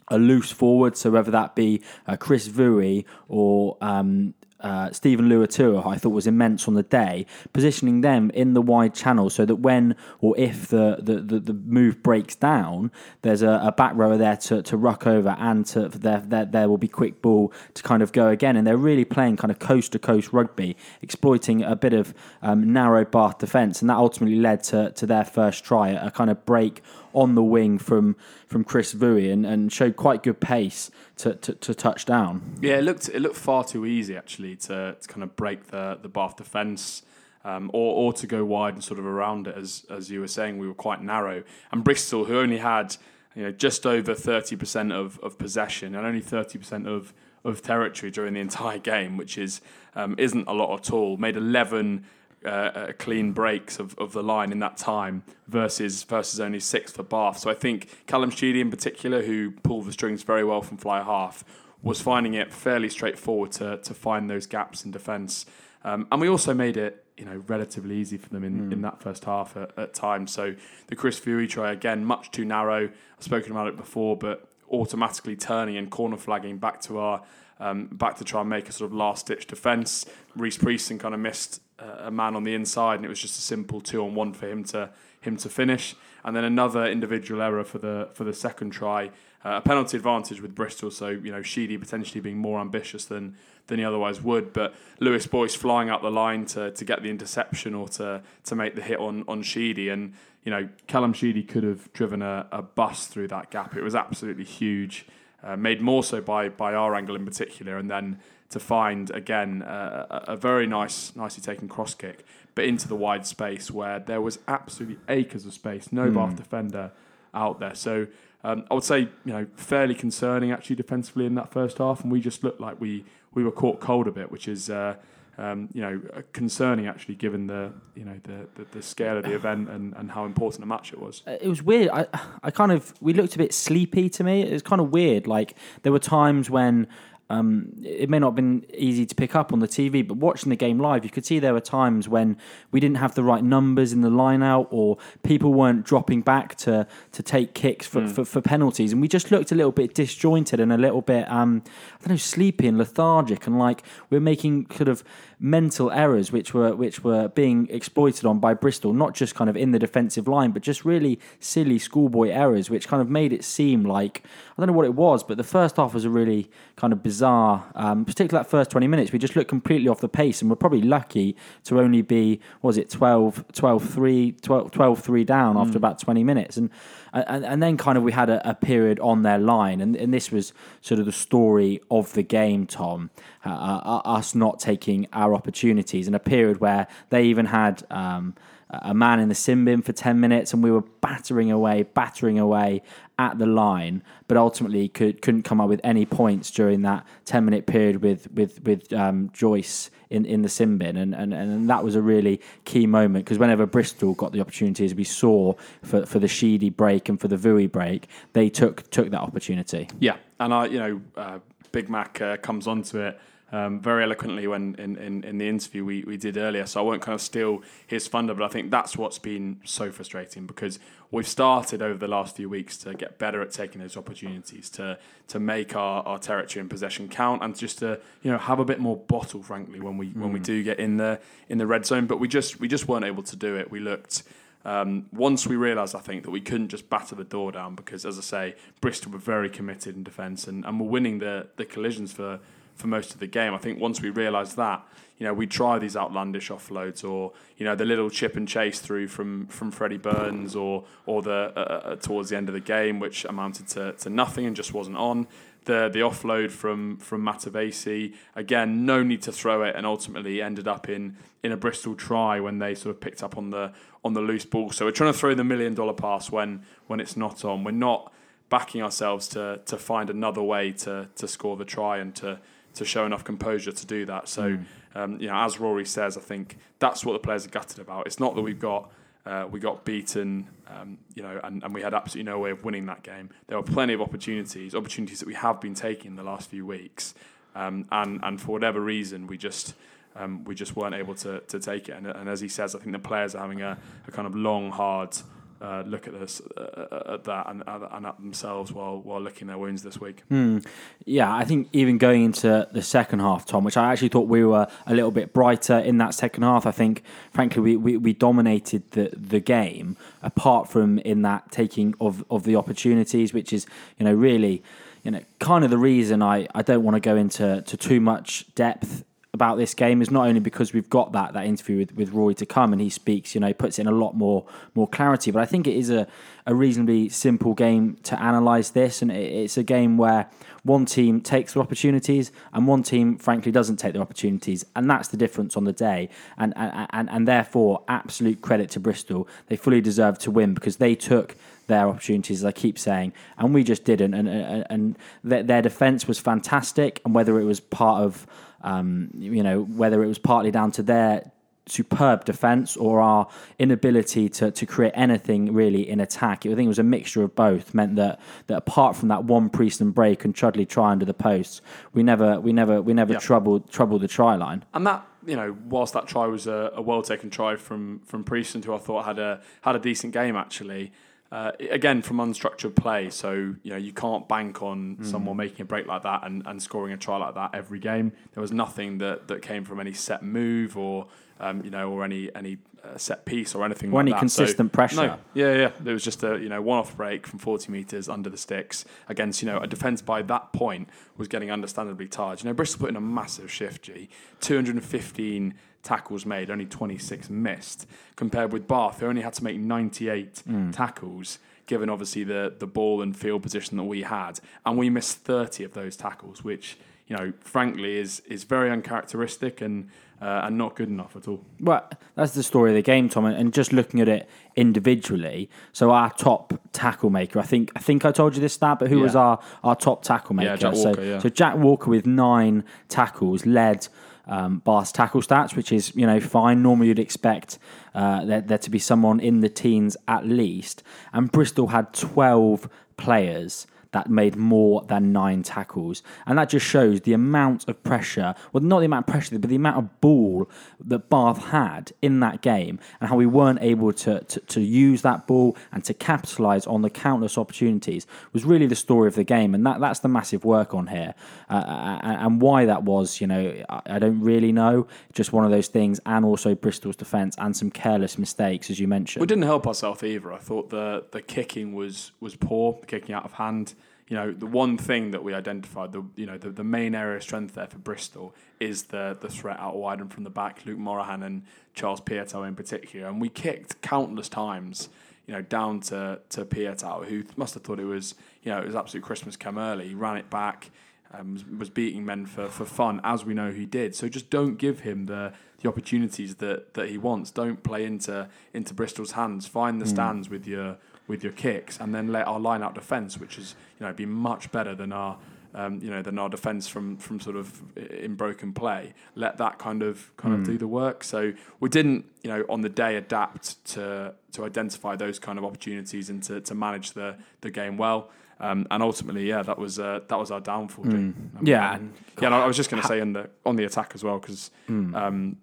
a 0.08 0.18
loose 0.18 0.52
forward, 0.52 0.98
so 0.98 1.12
whether 1.12 1.30
that 1.30 1.54
be 1.54 1.80
uh, 2.08 2.18
Chris 2.18 2.48
Vui 2.48 3.06
or 3.28 3.78
um, 3.82 4.34
uh, 4.64 4.92
Steven 4.92 5.28
Luatua, 5.28 5.86
I 5.86 5.98
thought 5.98 6.10
was 6.10 6.26
immense 6.26 6.68
on 6.68 6.74
the 6.74 6.84
day, 6.84 7.26
positioning 7.52 8.02
them 8.02 8.32
in 8.32 8.54
the 8.54 8.62
wide 8.62 8.96
channel 8.96 9.30
so 9.30 9.46
that 9.46 9.58
when 9.58 9.96
or 10.22 10.38
if 10.38 10.70
the, 10.70 10.98
the, 11.00 11.16
the, 11.16 11.40
the 11.40 11.54
move 11.54 12.02
breaks 12.02 12.36
down, 12.36 12.92
there's 13.22 13.42
a, 13.42 13.60
a 13.64 13.72
back 13.72 13.92
rower 13.96 14.18
there 14.18 14.38
to, 14.38 14.62
to 14.64 14.78
ruck 14.78 15.06
over 15.06 15.36
and 15.38 15.66
to, 15.68 15.90
there, 15.90 16.24
there, 16.26 16.46
there 16.46 16.70
will 16.70 16.78
be 16.78 16.88
quick 16.88 17.22
ball 17.22 17.52
to 17.74 17.84
kind 17.84 18.02
of 18.02 18.12
go 18.14 18.30
again. 18.30 18.56
And 18.56 18.66
they're 18.66 18.78
really 18.78 19.06
playing 19.06 19.38
kind 19.38 19.52
of 19.52 19.60
coast 19.60 19.92
to 19.92 20.00
coast 20.00 20.32
rugby, 20.32 20.78
exploiting 21.02 21.62
a 21.62 21.76
bit 21.76 21.94
of 21.94 22.14
um, 22.42 22.72
narrow 22.72 23.04
Bath 23.06 23.40
defence. 23.40 23.82
And 23.82 23.90
that 23.90 23.98
ultimately 23.98 24.40
led 24.40 24.64
to, 24.64 24.92
to 24.92 25.06
their 25.06 25.26
first 25.26 25.64
try, 25.66 25.90
a 25.90 26.10
kind 26.10 26.30
of 26.30 26.46
break 26.46 26.82
on 27.14 27.36
the 27.36 27.44
wing 27.44 27.78
from 27.78 28.16
from 28.48 28.64
Chris 28.64 28.94
Vui 28.94 29.32
and, 29.32 29.46
and 29.46 29.72
showed 29.72 29.96
quite 29.96 30.22
good 30.22 30.40
pace 30.40 30.92
to, 31.18 31.34
to, 31.36 31.54
to 31.54 31.74
touch 31.74 32.06
down. 32.06 32.58
Yeah, 32.62 32.78
it 32.78 32.84
looked 32.84 33.10
it 33.10 33.20
looked 33.20 33.36
far 33.36 33.64
too 33.64 33.86
easy 33.86 34.16
actually 34.16 34.53
to, 34.56 34.96
to 35.00 35.08
kind 35.08 35.24
of 35.24 35.36
break 35.36 35.68
the 35.68 36.00
the 36.02 36.10
Bath 36.10 36.38
defence. 36.38 37.04
Um, 37.46 37.70
or, 37.74 37.94
or 37.96 38.14
to 38.14 38.26
go 38.26 38.46
wide 38.46 38.76
and 38.76 38.82
sort 38.82 39.02
of 39.02 39.06
around 39.06 39.48
it, 39.48 39.58
as 39.58 39.86
as 39.90 40.10
you 40.10 40.22
were 40.22 40.30
saying, 40.30 40.60
we 40.60 40.66
were 40.66 40.74
quite 40.74 41.02
narrow. 41.04 41.44
And 41.74 41.84
Bristol, 41.84 42.24
who 42.24 42.40
only 42.40 42.60
had 42.60 42.96
you 43.36 43.44
know 43.44 43.52
just 43.52 43.86
over 43.86 44.16
thirty 44.16 44.56
percent 44.56 44.94
of, 44.94 45.20
of 45.20 45.38
possession 45.38 45.94
and 45.94 46.06
only 46.08 46.22
thirty 46.22 46.58
percent 46.58 46.88
of, 46.88 47.14
of 47.44 47.62
territory 47.62 48.12
during 48.12 48.34
the 48.34 48.40
entire 48.40 48.80
game, 48.80 49.18
which 49.18 49.38
is 49.38 49.60
um, 49.94 50.16
isn't 50.18 50.48
a 50.48 50.54
lot 50.54 50.74
at 50.80 50.94
all, 50.94 51.18
made 51.18 51.36
eleven 51.36 52.06
uh, 52.46 52.48
uh, 52.50 52.92
clean 52.94 53.34
breaks 53.34 53.78
of, 53.78 53.94
of 53.98 54.14
the 54.14 54.24
line 54.24 54.54
in 54.54 54.60
that 54.60 54.78
time 54.78 55.24
versus 55.50 56.04
versus 56.04 56.40
only 56.40 56.62
six 56.62 56.94
for 56.94 57.04
Bath. 57.04 57.40
So 57.40 57.50
I 57.50 57.56
think 57.56 58.06
Callum 58.08 58.30
Sheedy 58.30 58.62
in 58.62 58.70
particular, 58.70 59.22
who 59.22 59.52
pulled 59.52 59.86
the 59.86 59.92
strings 59.92 60.24
very 60.24 60.46
well 60.46 60.62
from 60.62 60.78
fly 60.78 61.04
half, 61.04 61.44
was 61.84 62.02
finding 62.02 62.34
it 62.34 62.52
fairly 62.52 62.90
straightforward 62.90 63.52
to 63.52 63.78
to 63.78 63.94
find 63.94 64.30
those 64.30 64.48
gaps 64.48 64.84
in 64.86 64.92
defence. 64.92 65.46
Um, 65.84 66.08
and 66.12 66.22
we 66.22 66.30
also 66.30 66.54
made 66.54 66.78
it, 66.78 67.06
you 67.18 67.26
know, 67.26 67.44
relatively 67.48 67.98
easy 67.98 68.18
for 68.18 68.30
them 68.30 68.46
in, 68.46 68.72
in 68.72 68.82
that 68.84 69.02
first 69.02 69.26
half 69.26 69.58
at, 69.58 69.78
at 69.78 69.94
times. 69.94 70.32
So 70.32 70.56
the 70.88 70.96
Chris 70.96 71.20
Vui 71.20 71.48
try 71.48 71.74
again, 71.74 72.06
much 72.06 72.32
too 72.32 72.46
narrow. 72.46 72.86
I've 72.86 73.24
spoken 73.24 73.52
about 73.52 73.68
it 73.68 73.76
before, 73.76 74.16
but 74.16 74.48
automatically 74.72 75.36
turning 75.36 75.76
and 75.76 75.92
corner 75.92 76.18
flagging 76.18 76.58
back 76.58 76.82
to 76.82 77.00
our 77.00 77.22
um, 77.60 77.88
back 77.92 78.18
to 78.18 78.24
try 78.24 78.42
and 78.42 78.50
make 78.50 78.70
a 78.70 78.72
sort 78.72 78.92
of 78.92 78.96
last 78.96 79.28
ditch 79.28 79.46
defence. 79.46 80.06
Rhys 80.36 80.58
Priestland 80.58 81.02
kind 81.02 81.14
of 81.14 81.20
missed 81.20 81.62
uh, 81.80 82.06
a 82.06 82.12
man 82.12 82.36
on 82.36 82.44
the 82.44 82.54
inside, 82.54 82.96
and 82.96 83.06
it 83.06 83.10
was 83.10 83.20
just 83.20 83.38
a 83.38 83.42
simple 83.42 83.82
two 83.82 84.04
on 84.04 84.16
one 84.16 84.34
for 84.34 84.48
him 84.48 84.64
to 84.66 84.90
him 85.22 85.38
to 85.38 85.50
finish. 85.50 85.96
And 86.24 86.36
then 86.36 86.44
another 86.44 86.86
individual 86.86 87.42
error 87.42 87.64
for 87.64 87.78
the 87.78 88.10
for 88.14 88.24
the 88.24 88.34
second 88.34 88.72
try, 88.72 89.12
uh, 89.46 89.58
a 89.58 89.62
penalty 89.62 89.98
advantage 89.98 90.42
with 90.42 90.56
Bristol. 90.56 90.92
So 90.92 91.10
you 91.10 91.32
know 91.32 91.42
Sheedy 91.42 91.78
potentially 91.78 92.22
being 92.22 92.38
more 92.38 92.60
ambitious 92.60 93.06
than 93.06 93.36
than 93.68 93.80
he 93.80 93.86
otherwise 93.86 94.22
would. 94.22 94.54
But 94.54 94.74
Lewis 95.00 95.28
Boyce 95.28 95.56
flying 95.56 95.90
out 95.90 96.02
the 96.02 96.12
line 96.12 96.46
to, 96.48 96.72
to 96.72 96.86
get 96.86 97.02
the 97.02 97.10
interception 97.10 97.74
or 97.74 97.88
to 97.90 98.22
to 98.46 98.56
make 98.56 98.76
the 98.76 98.82
hit 98.82 99.00
on 99.00 99.24
on 99.28 99.42
Sheedy, 99.42 99.90
and 99.90 100.14
you 100.44 100.52
know 100.52 100.70
Callum 100.88 101.14
Sheedy 101.14 101.44
could 101.44 101.64
have 101.64 101.92
driven 101.94 102.22
a, 102.22 102.48
a 102.52 102.62
bus 102.62 103.08
through 103.08 103.28
that 103.30 103.52
gap. 103.52 103.76
It 103.76 103.84
was 103.84 103.96
absolutely 103.96 104.46
huge, 104.46 105.06
uh, 105.44 105.56
made 105.56 105.82
more 105.82 106.04
so 106.04 106.22
by 106.22 106.50
by 106.50 106.74
our 106.74 106.96
angle 106.96 107.16
in 107.16 107.26
particular, 107.26 107.78
and 107.78 107.90
then 107.90 108.20
to 108.50 108.60
find 108.60 109.10
again 109.12 109.64
uh, 109.64 110.24
a, 110.28 110.34
a 110.34 110.38
very 110.38 110.68
nice, 110.68 111.16
nicely 111.16 111.42
taken 111.42 111.68
cross 111.68 111.94
kick, 111.96 112.24
but 112.56 112.66
into 112.66 112.88
the 112.88 112.96
wide 112.96 113.26
space 113.26 113.72
where 113.72 114.00
there 114.00 114.22
was 114.22 114.40
absolutely 114.48 114.98
acres 115.10 115.46
of 115.46 115.54
space, 115.54 115.92
no 115.92 116.12
Bath 116.12 116.36
defender 116.36 116.92
out 117.34 117.60
there. 117.60 117.74
So 117.74 118.08
um, 118.44 118.66
I 118.70 118.74
would 118.74 118.84
say 118.84 119.02
you 119.26 119.34
know 119.34 119.48
fairly 119.56 119.96
concerning 119.96 120.52
actually 120.52 120.76
defensively 120.76 121.26
in 121.26 121.36
that 121.36 121.52
first 121.52 121.78
half, 121.78 122.02
and 122.02 122.12
we 122.12 122.20
just 122.22 122.44
looked 122.44 122.60
like 122.60 122.80
we 122.80 123.06
we 123.34 123.44
were 123.44 123.52
caught 123.52 123.80
cold 123.80 124.08
a 124.08 124.12
bit, 124.12 124.32
which 124.32 124.48
is. 124.48 124.70
Uh, 124.70 124.96
um, 125.38 125.70
you 125.74 125.82
know, 125.82 126.00
uh, 126.16 126.22
concerning 126.32 126.86
actually, 126.86 127.16
given 127.16 127.48
the 127.48 127.72
you 127.96 128.06
know 128.06 128.20
the, 128.24 128.48
the, 128.56 128.66
the 128.72 128.82
scale 128.84 129.18
of 129.18 129.24
the 129.24 129.34
event 129.34 129.68
and, 129.68 129.96
and 129.96 130.12
how 130.12 130.26
important 130.26 130.64
a 130.64 130.68
match 130.68 130.94
it 130.94 131.00
was. 131.00 131.24
it 131.26 131.48
was 131.48 131.64
weird. 131.64 131.90
I, 131.90 132.06
I 132.44 132.52
kind 132.52 132.72
of 132.72 132.94
we 133.02 133.14
looked 133.14 133.34
a 133.34 133.40
bit 133.40 133.52
sleepy 133.52 134.10
to 134.10 134.24
me. 134.24 134.44
It 134.44 134.54
was 134.54 134.62
kind 134.62 134.80
of 134.80 134.92
weird. 134.92 135.26
Like 135.26 135.56
there 135.82 135.92
were 135.92 135.98
times 136.00 136.52
when 136.52 136.88
um, 137.34 137.74
it 137.84 138.10
may 138.10 138.20
not 138.20 138.28
have 138.28 138.36
been 138.36 138.66
easy 138.74 139.06
to 139.06 139.16
pick 139.16 139.36
up 139.36 139.52
on 139.52 139.60
the 139.60 139.68
TV, 139.68 140.08
but 140.08 140.18
watching 140.18 140.50
the 140.50 140.56
game 140.56 140.80
live, 140.80 141.04
you 141.04 141.10
could 141.10 141.26
see 141.26 141.40
there 141.40 141.54
were 141.54 141.60
times 141.60 142.08
when 142.08 142.38
we 142.72 142.80
didn't 142.80 142.98
have 142.98 143.16
the 143.16 143.24
right 143.24 143.44
numbers 143.44 143.92
in 143.92 144.02
the 144.02 144.10
line 144.10 144.44
out, 144.44 144.68
or 144.70 144.98
people 145.24 145.54
weren't 145.54 145.84
dropping 145.84 146.22
back 146.22 146.56
to 146.58 146.88
to 147.12 147.24
take 147.24 147.54
kicks 147.54 147.88
for, 147.88 148.08
for, 148.08 148.26
for 148.26 148.42
penalties, 148.42 148.92
and 148.92 149.02
we 149.02 149.08
just 149.08 149.32
looked 149.32 149.52
a 149.52 149.56
little 149.56 149.72
bit 149.72 149.96
disjointed 149.96 150.60
and 150.60 150.72
a 150.72 150.78
little 150.78 151.02
bit 151.02 151.30
um, 151.32 151.64
I 151.96 152.08
don't 152.08 152.10
know 152.12 152.18
sleepy 152.18 152.68
and 152.68 152.78
lethargic, 152.78 153.48
and 153.48 153.58
like 153.58 153.84
we 154.10 154.18
we're 154.18 154.22
making 154.22 154.68
sort 154.70 154.88
of 154.88 155.04
mental 155.40 155.92
errors 155.92 156.32
which 156.32 156.54
were 156.54 156.74
which 156.76 157.04
were 157.04 157.28
being 157.30 157.68
exploited 157.70 158.26
on 158.26 158.40
by 158.40 158.54
Bristol, 158.54 158.94
not 158.94 159.14
just 159.14 159.36
kind 159.36 159.50
of 159.50 159.58
in 159.58 159.72
the 159.72 159.80
defensive 159.80 160.28
line, 160.28 160.52
but 160.52 160.62
just 160.62 160.86
really 160.86 161.20
silly 161.40 161.80
schoolboy 161.80 162.30
errors, 162.30 162.70
which 162.70 162.88
kind 162.88 163.02
of 163.02 163.10
made 163.10 163.34
it 163.34 163.44
seem 163.44 163.84
like 163.84 164.24
I 164.58 164.62
don't 164.62 164.68
know 164.68 164.74
what 164.74 164.86
it 164.86 164.94
was, 164.94 165.24
but 165.24 165.38
the 165.38 165.44
first 165.44 165.78
half 165.78 165.94
was 165.94 166.06
a 166.06 166.10
really 166.10 166.50
kind 166.76 166.94
of 166.94 167.02
bizarre, 167.02 167.23
um, 167.24 168.06
particularly 168.06 168.44
that 168.44 168.50
first 168.50 168.72
20 168.72 168.88
minutes. 168.88 169.12
We 169.12 169.20
just 169.20 169.36
looked 169.36 169.50
completely 169.50 169.88
off 169.88 170.00
the 170.00 170.10
pace, 170.10 170.42
and 170.42 170.50
we're 170.50 170.56
probably 170.56 170.82
lucky 170.82 171.36
to 171.66 171.80
only 171.80 172.02
be, 172.02 172.40
what 172.62 172.70
was 172.70 172.78
it, 172.78 172.90
12, 172.90 173.46
12 173.54 173.90
3, 173.90 174.32
12, 174.34 174.72
12 174.72 175.00
3 175.00 175.24
down 175.24 175.58
after 175.58 175.78
about 175.78 176.00
20 176.00 176.24
minutes. 176.24 176.58
And, 176.58 176.70
and, 177.14 177.46
and 177.46 177.64
then 177.64 177.78
kind 177.78 177.98
of 177.98 178.04
we 178.04 178.12
had 178.12 178.30
a, 178.30 178.50
a 178.50 178.54
period 178.54 179.00
on 179.00 179.24
their 179.24 179.38
line, 179.38 179.82
and, 179.82 179.96
and 179.96 180.14
this 180.14 180.32
was 180.32 180.54
sort 180.82 181.00
of 181.00 181.06
the 181.06 181.12
story 181.12 181.82
of 181.90 182.14
the 182.14 182.24
game, 182.24 182.68
Tom. 182.68 183.10
Uh, 183.46 183.50
uh, 183.50 184.02
us 184.06 184.36
not 184.36 184.60
taking 184.60 185.08
our 185.14 185.34
opportunities, 185.34 186.08
and 186.08 186.16
a 186.16 186.20
period 186.20 186.60
where 186.60 186.88
they 187.10 187.24
even 187.24 187.48
had. 187.48 187.84
Um, 187.90 188.36
a 188.82 188.94
man 188.94 189.20
in 189.20 189.30
the 189.30 189.36
sin 189.36 189.66
bin 189.66 189.82
for 189.82 189.94
10 189.94 190.20
minutes 190.20 190.54
and 190.54 190.64
we 190.64 190.72
were 190.72 190.82
battering 190.82 191.52
away, 191.52 191.84
battering 191.84 192.40
away 192.40 192.82
at 193.20 193.38
the 193.38 193.46
line, 193.46 194.04
but 194.28 194.38
ultimately 194.38 194.88
could, 194.88 195.22
couldn't 195.22 195.44
come 195.44 195.62
up 195.62 195.70
with 195.70 195.82
any 195.84 196.06
points 196.06 196.50
during 196.52 196.82
that 196.82 197.06
10 197.26 197.46
minute 197.46 197.66
period 197.66 198.02
with, 198.02 198.32
with, 198.32 198.64
with 198.64 198.92
um, 198.94 199.30
Joyce 199.34 199.92
in, 200.10 200.26
in 200.26 200.42
the 200.42 200.50
sin 200.50 200.78
bin. 200.78 200.98
And, 200.98 201.14
and, 201.14 201.34
and 201.34 201.70
that 201.70 201.84
was 201.84 201.96
a 201.96 202.02
really 202.02 202.42
key 202.66 202.88
moment 202.88 203.26
because 203.26 203.38
whenever 203.38 203.66
Bristol 203.66 204.14
got 204.14 204.32
the 204.32 204.42
opportunity, 204.42 204.86
as 204.86 204.96
we 204.96 205.04
saw 205.04 205.54
for, 205.84 206.06
for 206.06 206.20
the 206.20 206.28
Sheedy 206.28 206.70
break 206.70 207.10
and 207.10 207.20
for 207.20 207.28
the 207.28 207.38
Vui 207.38 207.68
break, 207.68 208.08
they 208.34 208.50
took, 208.50 208.90
took 208.90 209.10
that 209.12 209.22
opportunity. 209.22 209.88
Yeah, 210.00 210.18
and 210.40 210.54
I, 210.54 210.66
you 210.66 210.80
know, 210.80 211.02
uh, 211.16 211.40
Big 211.72 211.90
Mac 211.90 212.22
uh, 212.22 212.38
comes 212.38 212.68
onto 212.68 213.00
it 213.00 213.20
um, 213.54 213.80
very 213.80 214.04
eloquently 214.04 214.48
when 214.48 214.74
in, 214.80 214.98
in, 214.98 215.24
in 215.24 215.38
the 215.38 215.48
interview 215.48 215.86
we, 215.86 216.04
we 216.06 216.18
did 216.18 216.38
earlier. 216.38 216.66
So 216.66 216.80
I 216.80 216.84
won't 216.84 217.04
kind 217.04 217.14
of 217.14 217.22
steal 217.22 217.62
his 217.86 218.08
thunder, 218.08 218.34
but 218.34 218.44
I 218.44 218.48
think 218.48 218.72
that's 218.72 218.98
what's 218.98 219.20
been 219.20 219.62
so 219.64 219.92
frustrating 219.92 220.48
because 220.48 220.80
we've 221.12 221.28
started 221.28 221.84
over 221.84 222.00
the 222.00 222.08
last 222.08 222.36
few 222.36 222.50
weeks 222.50 222.78
to 222.78 222.96
get 222.96 223.20
better 223.20 223.44
at 223.44 223.52
taking 223.52 223.80
those 223.80 223.96
opportunities 223.96 224.72
to 224.72 224.98
to 225.28 225.40
make 225.40 225.76
our, 225.76 226.02
our 226.04 226.18
territory 226.18 226.62
and 226.62 226.70
possession 226.70 227.08
count 227.08 227.44
and 227.44 227.56
just 227.56 227.78
to 227.78 228.00
you 228.24 228.32
know 228.32 228.40
have 228.40 228.58
a 228.58 228.66
bit 228.66 228.80
more 228.80 228.98
bottle, 228.98 229.44
frankly, 229.44 229.80
when 229.80 230.00
we 230.00 230.08
when 230.10 230.34
we 230.34 230.40
do 230.40 230.64
get 230.64 230.80
in 230.80 230.98
the 230.98 231.20
in 231.48 231.60
the 231.60 231.68
red 231.68 231.86
zone. 231.86 232.08
But 232.08 232.20
we 232.20 232.28
just 232.28 232.60
we 232.60 232.68
just 232.68 232.88
weren't 232.88 233.06
able 233.06 233.24
to 233.24 233.36
do 233.36 233.56
it. 233.56 233.70
We 233.70 233.80
looked. 233.80 234.24
Um, 234.66 235.08
once 235.12 235.46
we 235.46 235.58
realised, 235.58 235.94
I 235.94 236.00
think, 236.00 236.24
that 236.24 236.32
we 236.32 236.40
couldn't 236.40 236.70
just 236.70 236.90
batter 236.90 237.16
the 237.16 237.26
door 237.26 237.52
down 237.52 237.76
because, 237.76 238.06
as 238.06 238.18
I 238.18 238.22
say, 238.22 238.56
Bristol 238.80 239.12
were 239.12 239.18
very 239.18 239.50
committed 239.50 239.98
in 239.98 240.04
defence 240.04 240.48
and, 240.48 240.64
and 240.64 240.80
were 240.80 240.88
winning 240.88 241.20
the, 241.20 241.48
the 241.58 241.66
collisions 241.66 242.14
for, 242.14 242.40
for 242.76 242.88
most 242.88 243.14
of 243.14 243.20
the 243.20 243.28
game. 243.28 243.54
I 243.54 243.58
think 243.58 243.80
once 243.80 244.02
we 244.02 244.10
realised 244.10 244.58
that, 244.58 244.86
you 245.18 245.28
know, 245.28 245.34
we 245.34 245.48
try 245.48 245.80
these 245.80 245.96
outlandish 245.96 246.50
offloads 246.50 247.08
or 247.08 247.32
you 247.58 247.66
know 247.66 247.76
the 247.76 247.86
little 247.86 248.10
chip 248.10 248.36
and 248.36 248.48
chase 248.48 248.80
through 248.80 249.08
from 249.08 249.48
from 249.48 249.72
Freddie 249.72 249.98
Burns 249.98 250.56
or 250.56 250.84
or 251.06 251.22
the 251.22 251.54
uh, 251.56 251.60
uh, 251.60 251.96
towards 251.96 252.30
the 252.30 252.38
end 252.38 252.50
of 252.50 252.54
the 252.54 252.60
game, 252.60 253.00
which 253.00 253.24
amounted 253.26 253.68
to, 253.70 253.94
to 253.94 254.10
nothing 254.10 254.46
and 254.46 254.56
just 254.56 254.74
wasn't 254.74 254.98
on. 254.98 255.28
The 255.66 255.90
the 255.94 256.00
offload 256.00 256.52
from 256.52 256.98
from 256.98 257.24
Matavesi 257.24 258.16
again, 258.36 258.86
no 258.86 259.04
need 259.04 259.22
to 259.22 259.32
throw 259.32 259.64
it, 259.64 259.76
and 259.76 259.86
ultimately 259.86 260.42
ended 260.42 260.68
up 260.68 260.90
in 260.90 261.16
in 261.42 261.52
a 261.52 261.58
Bristol 261.58 261.96
try 261.96 262.40
when 262.40 262.60
they 262.60 262.76
sort 262.76 262.96
of 262.96 263.00
picked 263.00 263.24
up 263.24 263.38
on 263.38 263.52
the 263.52 263.72
on 264.04 264.14
the 264.14 264.22
loose 264.22 264.46
ball. 264.46 264.72
So 264.72 264.86
we're 264.86 264.92
trying 264.92 265.14
to 265.14 265.18
throw 265.18 265.36
the 265.36 265.44
million 265.44 265.74
dollar 265.74 265.94
pass 265.94 266.32
when 266.32 266.64
when 266.88 267.00
it's 267.00 267.16
not 267.16 267.46
on. 267.46 267.64
We're 267.64 267.72
not 267.72 268.12
backing 268.50 268.82
ourselves 268.82 269.28
to 269.30 269.62
to 269.68 269.78
find 269.78 270.10
another 270.10 270.42
way 270.42 270.72
to 270.72 271.08
to 271.16 271.28
score 271.28 271.56
the 271.56 271.66
try 271.66 272.00
and 272.00 272.14
to 272.16 272.40
to 272.76 272.86
show 272.86 273.06
enough 273.06 273.24
composure 273.24 273.72
to 273.72 273.86
do 273.86 274.06
that. 274.06 274.28
So, 274.28 274.58
mm. 274.58 274.66
um, 274.96 275.20
you 275.20 275.28
know, 275.28 275.36
as 275.36 275.60
Rory 275.60 275.86
says, 275.86 276.18
I 276.18 276.22
think 276.22 276.58
that's 276.80 277.06
what 277.06 277.14
the 277.14 277.20
players 277.20 277.46
are 277.46 277.50
gutted 277.50 277.80
about. 277.80 278.08
It's 278.08 278.20
not 278.20 278.36
that 278.36 278.42
we've 278.42 278.60
got 278.60 278.92
uh, 279.26 279.48
we 279.50 279.58
got 279.60 279.86
beaten, 279.86 280.50
um, 280.68 280.98
you 281.16 281.24
know, 281.24 281.40
and, 281.46 281.64
and 281.64 281.74
we 281.74 281.82
had 281.82 281.94
absolutely 281.94 282.30
no 282.30 282.40
way 282.40 282.52
of 282.52 282.66
winning 282.66 282.86
that 282.88 283.04
game. 283.04 283.30
There 283.48 283.58
were 283.58 283.64
plenty 283.64 283.94
of 283.94 284.02
opportunities, 284.02 284.76
opportunities 284.76 285.20
that 285.20 285.28
we 285.28 285.34
have 285.36 285.62
been 285.62 285.74
taking 285.74 286.12
in 286.12 286.18
the 286.18 286.24
last 286.24 286.50
few 286.50 286.66
weeks, 286.66 287.14
um, 287.56 287.86
and 287.92 288.20
and 288.24 288.42
for 288.42 288.52
whatever 288.52 288.80
reason, 288.82 289.28
we 289.28 289.38
just. 289.38 289.76
Um, 290.16 290.44
we 290.44 290.54
just 290.54 290.76
weren't 290.76 290.94
able 290.94 291.16
to, 291.16 291.40
to 291.40 291.60
take 291.60 291.90
it, 291.90 291.94
and, 291.94 292.06
and 292.06 292.30
as 292.30 292.40
he 292.40 292.48
says, 292.48 292.76
I 292.76 292.78
think 292.78 292.92
the 292.92 293.00
players 293.00 293.34
are 293.34 293.40
having 293.40 293.64
a, 293.64 293.80
a 294.08 294.12
kind 294.12 294.28
of 294.28 294.36
long, 294.36 294.70
hard 294.70 295.18
uh, 295.64 295.82
look 295.86 296.08
at 296.08 296.20
this 296.20 296.42
uh, 296.58 297.14
at 297.14 297.24
that 297.24 297.50
and, 297.50 297.64
and 297.66 298.06
at 298.06 298.18
themselves 298.18 298.72
while 298.72 299.00
while 299.00 299.22
licking 299.22 299.48
their 299.48 299.58
wounds 299.58 299.82
this 299.82 300.00
week. 300.00 300.24
Mm. 300.30 300.66
Yeah, 301.06 301.34
I 301.34 301.46
think 301.46 301.70
even 301.72 301.98
going 301.98 302.24
into 302.24 302.68
the 302.72 302.82
second 302.82 303.20
half, 303.20 303.46
Tom, 303.46 303.64
which 303.64 303.78
I 303.78 303.92
actually 303.92 304.10
thought 304.10 304.28
we 304.28 304.44
were 304.44 304.68
a 304.86 304.94
little 304.94 305.12
bit 305.12 305.32
brighter 305.32 305.80
in 305.80 305.98
that 306.00 306.14
second 306.14 306.44
half. 306.44 306.66
I 306.66 306.72
think, 306.72 307.02
frankly, 307.32 307.62
we, 307.62 307.78
we, 307.78 307.98
we 307.98 308.14
dominated 308.14 308.92
the 308.92 309.10
the 309.16 309.40
game 309.40 309.96
apart 310.22 310.70
from 310.70 311.00
in 311.00 311.22
that 311.22 311.50
taking 311.52 311.96
of 312.02 312.26
of 312.30 312.44
the 312.44 312.58
opportunities, 312.58 313.34
which 313.34 313.54
is 313.54 313.66
you 313.98 314.04
know 314.04 314.14
really 314.14 314.62
you 315.04 315.12
know 315.12 315.22
kind 315.40 315.64
of 315.64 315.70
the 315.70 315.78
reason 315.78 316.22
I 316.22 316.48
I 316.54 316.62
don't 316.62 316.84
want 316.84 316.96
to 316.96 317.00
go 317.02 317.16
into 317.16 317.62
to 317.62 317.78
too 317.78 318.02
much 318.02 318.54
depth 318.56 319.06
about 319.34 319.58
this 319.58 319.74
game 319.74 320.00
is 320.00 320.12
not 320.12 320.28
only 320.28 320.40
because 320.40 320.74
we've 320.74 320.90
got 320.92 321.12
that 321.12 321.34
that 321.34 321.46
interview 321.46 321.80
with, 321.80 321.96
with 321.96 322.12
Roy 322.12 322.34
to 322.34 322.46
come 322.46 322.72
and 322.72 322.80
he 322.80 322.90
speaks, 322.90 323.34
you 323.34 323.42
know, 323.42 323.52
puts 323.52 323.80
in 323.80 323.88
a 323.88 323.92
lot 323.92 324.16
more 324.16 324.46
more 324.76 324.88
clarity. 324.88 325.32
But 325.32 325.42
I 325.42 325.46
think 325.46 325.66
it 325.66 325.76
is 325.76 325.90
a, 325.90 326.08
a 326.46 326.54
reasonably 326.54 327.10
simple 327.10 327.56
game 327.56 327.98
to 328.04 328.16
analyse 328.16 328.70
this, 328.70 329.02
and 329.02 329.12
it, 329.12 329.16
it's 329.16 329.58
a 329.58 329.64
game 329.64 329.98
where 329.98 330.30
one 330.62 330.86
team 330.86 331.20
takes 331.20 331.54
the 331.54 331.62
opportunities 331.62 332.32
and 332.54 332.68
one 332.68 332.84
team, 332.84 333.18
frankly, 333.18 333.52
doesn't 333.52 333.78
take 333.78 333.94
the 333.94 334.02
opportunities, 334.02 334.66
and 334.76 334.88
that's 334.88 335.08
the 335.08 335.18
difference 335.18 335.58
on 335.58 335.64
the 335.64 335.74
day. 335.74 336.10
And 336.38 336.54
and 336.56 336.88
and, 336.92 337.10
and 337.10 337.28
therefore, 337.28 337.84
absolute 337.88 338.42
credit 338.44 338.70
to 338.72 338.80
Bristol. 338.80 339.28
They 339.48 339.56
fully 339.56 339.82
deserve 339.82 340.20
to 340.20 340.32
win 340.32 340.54
because 340.54 340.78
they 340.78 340.94
took 340.94 341.36
their 341.66 341.88
opportunities, 341.88 342.42
as 342.42 342.46
I 342.46 342.52
keep 342.52 342.78
saying, 342.78 343.14
and 343.40 343.52
we 343.52 343.64
just 343.64 343.84
didn't. 343.84 344.14
And 344.14 344.30
and, 344.30 344.66
and 344.70 344.98
their 345.24 345.64
defence 345.64 346.08
was 346.08 346.20
fantastic, 346.20 347.02
and 347.04 347.16
whether 347.16 347.40
it 347.40 347.46
was 347.46 347.60
part 347.60 348.04
of 348.04 348.28
um, 348.64 349.10
you 349.18 349.44
know, 349.44 349.62
whether 349.64 350.04
it 350.04 350.08
was 350.08 350.20
partly 350.20 350.52
down 350.52 350.72
to 350.74 350.84
their 350.84 351.32
superb 351.66 352.26
defence 352.26 352.76
or 352.76 353.00
our 353.00 353.28
inability 353.58 354.28
to, 354.28 354.52
to 354.52 354.66
create 354.66 354.92
anything 354.96 355.54
really 355.54 355.88
in 355.88 356.00
attack. 356.00 356.46
I 356.46 356.50
think 356.50 356.66
it 356.66 356.68
was 356.68 356.80
a 356.80 356.84
mixture 356.84 357.24
of 357.24 357.36
both. 357.36 357.74
Meant 357.74 357.96
that 357.96 358.20
that 358.48 358.58
apart 358.58 358.96
from 358.96 359.10
that 359.10 359.24
one 359.24 359.50
Priestland 359.50 359.94
break 359.94 360.26
and 360.26 360.36
Chudley 360.36 360.66
try 360.66 360.92
under 360.92 361.06
the 361.06 361.14
post, 361.14 361.62
we 361.94 362.04
never 362.04 362.40
we 362.40 362.54
never 362.54 362.82
we 362.82 362.94
never 362.94 363.16
troubled 363.16 363.72
troubled 363.72 364.02
the 364.02 364.08
try 364.08 364.36
line. 364.36 364.66
And 364.74 364.86
that 364.88 365.06
you 365.26 365.36
know, 365.36 365.56
whilst 365.66 365.94
that 365.94 366.08
try 366.08 366.28
was 366.28 366.48
a, 366.48 366.72
a 366.76 366.82
well 366.82 367.02
taken 367.02 367.30
try 367.30 367.56
from 367.56 368.00
from 368.06 368.24
Priestland, 368.24 368.66
who 368.66 368.74
I 368.74 368.78
thought 368.78 369.06
had 369.06 369.20
a 369.20 369.42
had 369.62 369.76
a 369.76 369.80
decent 369.80 370.14
game 370.14 370.36
actually. 370.36 370.92
Uh, 371.34 371.52
again, 371.72 372.00
from 372.04 372.18
unstructured 372.18 372.76
play, 372.76 373.10
so 373.10 373.32
you 373.64 373.72
know 373.72 373.76
you 373.76 373.92
can't 373.92 374.28
bank 374.28 374.62
on 374.62 374.98
mm. 374.98 375.04
someone 375.04 375.36
making 375.36 375.64
a 375.64 375.66
break 375.66 375.88
like 375.88 376.04
that 376.04 376.22
and, 376.28 376.44
and 376.46 376.62
scoring 376.62 376.94
a 376.94 376.98
try 376.98 377.18
like 377.18 377.34
that 377.34 377.50
every 377.56 377.80
game. 377.80 378.12
There 378.36 378.42
was 378.42 378.52
nothing 378.52 379.00
that, 379.00 379.28
that 379.30 379.42
came 379.42 379.66
from 379.66 379.80
any 379.80 379.94
set 379.94 380.22
move 380.22 380.78
or 380.78 381.08
um, 381.40 381.64
you 381.64 381.72
know 381.72 381.92
or 381.92 382.04
any 382.04 382.30
any 382.36 382.60
uh, 382.84 383.00
set 383.00 383.26
piece 383.26 383.56
or 383.56 383.66
anything 383.66 383.90
or 383.90 383.94
like 383.94 384.04
any 384.04 384.12
that. 384.12 384.20
consistent 384.20 384.70
so, 384.70 384.76
pressure. 384.76 384.96
No, 385.08 385.18
yeah, 385.34 385.56
yeah. 385.56 385.72
There 385.80 385.96
was 385.96 386.04
just 386.04 386.24
a 386.24 386.38
you 386.38 386.50
know 386.50 386.62
one 386.62 386.78
off 386.78 386.96
break 386.96 387.26
from 387.26 387.40
forty 387.40 387.72
meters 387.72 388.08
under 388.08 388.30
the 388.30 388.38
sticks 388.38 388.86
against 389.10 389.42
you 389.42 389.48
know 389.48 389.58
a 389.58 389.66
defence 389.66 390.04
by 390.04 390.22
that 390.22 390.54
point 390.54 390.88
was 391.18 391.28
getting 391.28 391.50
understandably 391.50 392.08
tired. 392.08 392.44
You 392.44 392.50
know 392.50 392.54
Bristol 392.54 392.82
put 392.82 392.90
in 392.90 392.96
a 392.96 393.02
massive 393.02 393.52
shift. 393.52 393.82
G 393.82 394.08
two 394.40 394.54
hundred 394.54 394.76
and 394.76 394.86
fifteen 394.86 395.56
tackles 395.84 396.26
made, 396.26 396.50
only 396.50 396.66
26 396.66 397.30
missed, 397.30 397.88
compared 398.16 398.52
with 398.52 398.68
Bath, 398.68 399.02
who 399.02 399.08
only 399.08 399.22
had 399.22 399.34
to 399.34 399.44
make 399.44 399.58
98 399.58 400.44
mm. 400.48 400.74
tackles, 400.74 401.40
given 401.68 401.90
obviously 401.90 402.24
the, 402.24 402.54
the 402.58 402.68
ball 402.68 403.02
and 403.02 403.16
field 403.16 403.44
position 403.44 403.78
that 403.78 403.84
we 403.84 404.04
had. 404.04 404.40
And 404.66 404.78
we 404.78 404.90
missed 404.90 405.20
30 405.20 405.66
of 405.66 405.74
those 405.74 405.96
tackles, 405.96 406.44
which, 406.44 406.78
you 407.08 407.16
know, 407.16 407.34
frankly 407.42 407.98
is, 407.98 408.22
is 408.22 408.46
very 408.46 408.72
uncharacteristic 408.72 409.62
and, 409.62 409.90
uh, 410.22 410.44
and 410.46 410.58
not 410.58 410.76
good 410.76 410.88
enough 410.88 411.18
at 411.18 411.28
all. 411.28 411.44
Well, 411.60 411.90
that's 412.16 412.34
the 412.34 412.44
story 412.44 412.72
of 412.72 412.76
the 412.76 412.82
game, 412.82 413.10
Tom. 413.10 413.26
And 413.26 413.54
just 413.54 413.74
looking 413.74 414.00
at 414.00 414.08
it 414.08 414.30
individually, 414.56 415.50
so 415.74 415.92
our 415.92 416.12
top 416.14 416.54
tackle 416.72 417.10
maker, 417.10 417.40
I 417.40 417.44
think 417.44 417.72
I 417.76 417.80
think 417.80 418.06
I 418.06 418.14
told 418.14 418.36
you 418.36 418.42
this 418.42 418.54
stat, 418.54 418.80
but 418.80 418.88
who 418.88 418.98
yeah. 418.98 419.04
was 419.04 419.16
our, 419.18 419.40
our 419.66 419.76
top 419.76 420.02
tackle 420.04 420.36
maker? 420.36 420.52
Yeah, 420.52 420.56
Jack 420.56 420.76
Walker, 420.76 420.94
so, 420.94 421.02
yeah. 421.02 421.20
so 421.20 421.28
Jack 421.28 421.58
Walker 421.58 421.90
with 421.90 422.06
nine 422.06 422.64
tackles 422.88 423.46
led 423.46 423.90
um, 424.26 424.62
tackle 424.66 425.22
stats, 425.22 425.56
which 425.56 425.72
is 425.72 425.96
you 425.96 426.06
know 426.06 426.20
fine. 426.20 426.62
Normally 426.62 426.88
you'd 426.88 427.00
expect 427.00 427.60
uh, 427.94 428.26
there, 428.26 428.42
there 428.42 428.58
to 428.58 428.70
be 428.70 428.80
someone 428.80 429.20
in 429.20 429.42
the 429.42 429.50
teens 429.50 429.98
at 430.08 430.26
least, 430.26 430.84
and 431.12 431.32
Bristol 431.32 431.68
had 431.68 431.94
twelve 431.94 432.70
players 432.98 433.68
that 433.94 434.10
made 434.10 434.36
more 434.36 434.82
than 434.88 435.14
nine 435.14 435.44
tackles. 435.44 436.04
And 436.26 436.38
that 436.38 436.50
just 436.50 436.66
shows 436.66 437.02
the 437.02 437.14
amount 437.14 437.68
of 437.70 437.82
pressure, 437.84 438.36
well, 438.52 438.62
not 438.64 438.80
the 438.80 438.86
amount 438.86 439.08
of 439.08 439.14
pressure, 439.14 439.40
but 439.40 439.50
the 439.50 439.56
amount 439.56 439.78
of 439.78 440.02
ball 440.02 440.50
that 440.86 441.10
Bath 441.10 441.46
had 441.46 441.94
in 442.02 442.20
that 442.20 442.42
game 442.42 442.80
and 443.00 443.10
how 443.10 443.16
we 443.16 443.26
weren't 443.26 443.62
able 443.62 443.94
to, 443.94 444.22
to, 444.22 444.40
to 444.40 444.62
use 444.62 445.04
that 445.04 445.26
ball 445.28 445.56
and 445.72 445.84
to 445.86 445.94
capitalise 445.94 446.68
on 446.68 446.82
the 446.82 446.90
countless 446.90 447.38
opportunities 447.38 448.06
was 448.34 448.44
really 448.44 448.66
the 448.66 448.76
story 448.76 449.08
of 449.08 449.16
the 449.16 449.24
game. 449.24 449.56
And 449.56 449.66
that, 449.66 449.80
that's 449.80 450.00
the 450.00 450.10
massive 450.10 450.44
work 450.44 450.74
on 450.74 450.88
here. 450.88 451.14
Uh, 451.50 451.54
uh 451.54 452.00
and 452.04 452.42
why 452.42 452.66
that 452.66 452.84
was, 452.84 453.22
you 453.22 453.28
know, 453.28 453.64
I, 453.70 453.82
I 453.86 454.00
don't 454.00 454.22
really 454.22 454.52
know. 454.52 454.88
Just 455.14 455.32
one 455.32 455.46
of 455.46 455.52
those 455.52 455.68
things. 455.68 456.00
And 456.06 456.26
also 456.26 456.56
Bristol's 456.56 456.96
defence 456.96 457.36
and 457.38 457.56
some 457.56 457.70
careless 457.70 458.18
mistakes, 458.18 458.70
as 458.70 458.80
you 458.80 458.88
mentioned. 458.88 459.22
We 459.22 459.28
didn't 459.28 459.44
help 459.44 459.68
ourselves 459.68 460.04
either. 460.04 460.34
I 460.34 460.40
thought 460.40 460.72
the, 460.72 461.06
the 461.12 461.22
kicking 461.22 461.74
was, 461.74 462.12
was 462.20 462.36
poor, 462.36 462.78
the 462.82 462.88
kicking 462.88 463.14
out 463.14 463.26
of 463.26 463.34
hand 463.34 463.76
you 464.08 464.18
know, 464.18 464.32
the 464.32 464.46
one 464.46 464.78
thing 464.78 465.12
that 465.12 465.24
we 465.24 465.34
identified, 465.34 465.92
the 465.94 466.04
you 466.16 466.26
know, 466.26 466.38
the, 466.38 466.50
the 466.50 466.64
main 466.64 466.94
area 466.94 467.18
of 467.18 467.24
strength 467.24 467.56
there 467.56 467.68
for 467.68 467.78
Bristol 467.78 468.36
is 468.60 468.84
the 468.84 469.18
the 469.20 469.30
threat 469.30 469.60
out 469.60 469.78
wide 469.78 470.00
and 470.00 470.12
from 470.12 470.24
the 470.24 470.30
back, 470.30 470.66
Luke 470.66 470.78
Morahan 470.78 471.24
and 471.24 471.44
Charles 471.74 472.02
Piutau 472.02 472.48
in 472.48 472.56
particular. 472.56 473.08
And 473.08 473.22
we 473.22 473.30
kicked 473.30 473.82
countless 473.82 474.30
times, 474.30 474.90
you 475.26 475.34
know, 475.34 475.42
down 475.42 475.80
to 475.82 476.20
to 476.30 476.46
Piutau, 476.46 477.06
who 477.06 477.24
must 477.38 477.54
have 477.54 477.64
thought 477.64 477.80
it 477.80 477.86
was, 477.86 478.16
you 478.44 478.52
know, 478.52 478.60
it 478.60 478.66
was 478.66 478.76
absolute 478.76 479.04
Christmas 479.04 479.38
come 479.38 479.58
early. 479.58 479.88
He 479.88 479.96
ran 479.96 480.18
it 480.18 480.30
back, 480.30 480.72
um, 481.14 481.34
was, 481.34 481.46
was 481.46 481.70
beating 481.70 482.04
men 482.04 482.26
for, 482.26 482.50
for 482.50 482.66
fun, 482.66 483.00
as 483.04 483.24
we 483.24 483.34
know 483.34 483.52
he 483.52 483.66
did. 483.66 483.96
So 483.96 484.10
just 484.10 484.30
don't 484.30 484.56
give 484.56 484.82
him 484.82 485.06
the 485.06 485.34
the 485.62 485.70
opportunities 485.70 486.36
that, 486.36 486.74
that 486.74 486.90
he 486.90 486.98
wants. 486.98 487.32
Don't 487.32 487.64
play 487.64 487.86
into 487.86 488.28
into 488.54 488.74
Bristol's 488.74 489.12
hands. 489.12 489.48
Find 489.48 489.80
the 489.80 489.86
mm. 489.86 489.90
stands 489.90 490.30
with 490.30 490.46
your 490.46 490.78
with 491.08 491.24
your 491.24 491.34
kicks, 491.34 491.80
and 491.80 491.94
then 491.94 492.08
let 492.08 492.28
our 492.28 492.40
line 492.40 492.64
out 492.64 492.76
defence, 492.76 493.18
which 493.18 493.38
is 493.38 493.56
you 493.80 493.86
know 493.86 493.94
be 493.94 494.06
much 494.06 494.52
better 494.52 494.76
than 494.76 494.92
our 494.92 495.18
um, 495.56 495.80
you 495.82 495.90
know 495.90 496.02
than 496.02 496.18
our 496.18 496.30
defence 496.30 496.68
from 496.68 496.98
from 496.98 497.20
sort 497.20 497.36
of 497.36 497.62
in 497.78 498.16
broken 498.16 498.54
play. 498.54 498.94
Let 499.16 499.38
that 499.38 499.60
kind 499.60 499.84
of 499.84 500.12
kind 500.18 500.34
mm. 500.34 500.40
of 500.40 500.46
hmm. 500.46 500.52
do 500.54 500.58
the 500.58 500.68
work. 500.68 501.04
So 501.04 501.34
we 501.60 501.70
didn't 501.70 502.06
you 502.24 502.30
know 502.30 502.44
on 502.50 502.62
the 502.62 502.70
day 502.70 502.96
adapt 502.96 503.64
to 503.74 504.14
to 504.34 504.46
identify 504.46 504.96
those 504.96 505.20
kind 505.20 505.38
of 505.38 505.46
opportunities 505.46 506.10
and 506.10 506.24
to, 506.24 506.42
to 506.42 506.56
manage 506.56 506.94
the 506.94 507.18
the 507.42 507.52
game 507.52 507.78
well. 507.78 508.10
Um, 508.40 508.68
and 508.72 508.84
ultimately, 508.84 509.28
yeah, 509.30 509.44
that 509.44 509.58
was 509.58 509.80
uh, 509.80 510.02
that 510.08 510.18
was 510.18 510.32
our 510.32 510.42
downfall. 510.42 510.86
Mm. 510.86 511.14
yeah, 511.44 511.80
yeah. 512.22 512.36
I 512.36 512.46
was 512.46 512.58
just 512.58 512.70
going 512.70 512.82
to 512.82 512.88
say 512.88 513.00
on 513.00 513.14
the 513.14 513.30
on 513.46 513.56
the 513.56 513.64
attack 513.64 513.92
as 513.94 514.04
well 514.04 514.20
because 514.20 514.52
mm. 514.68 514.94
um, 514.96 515.38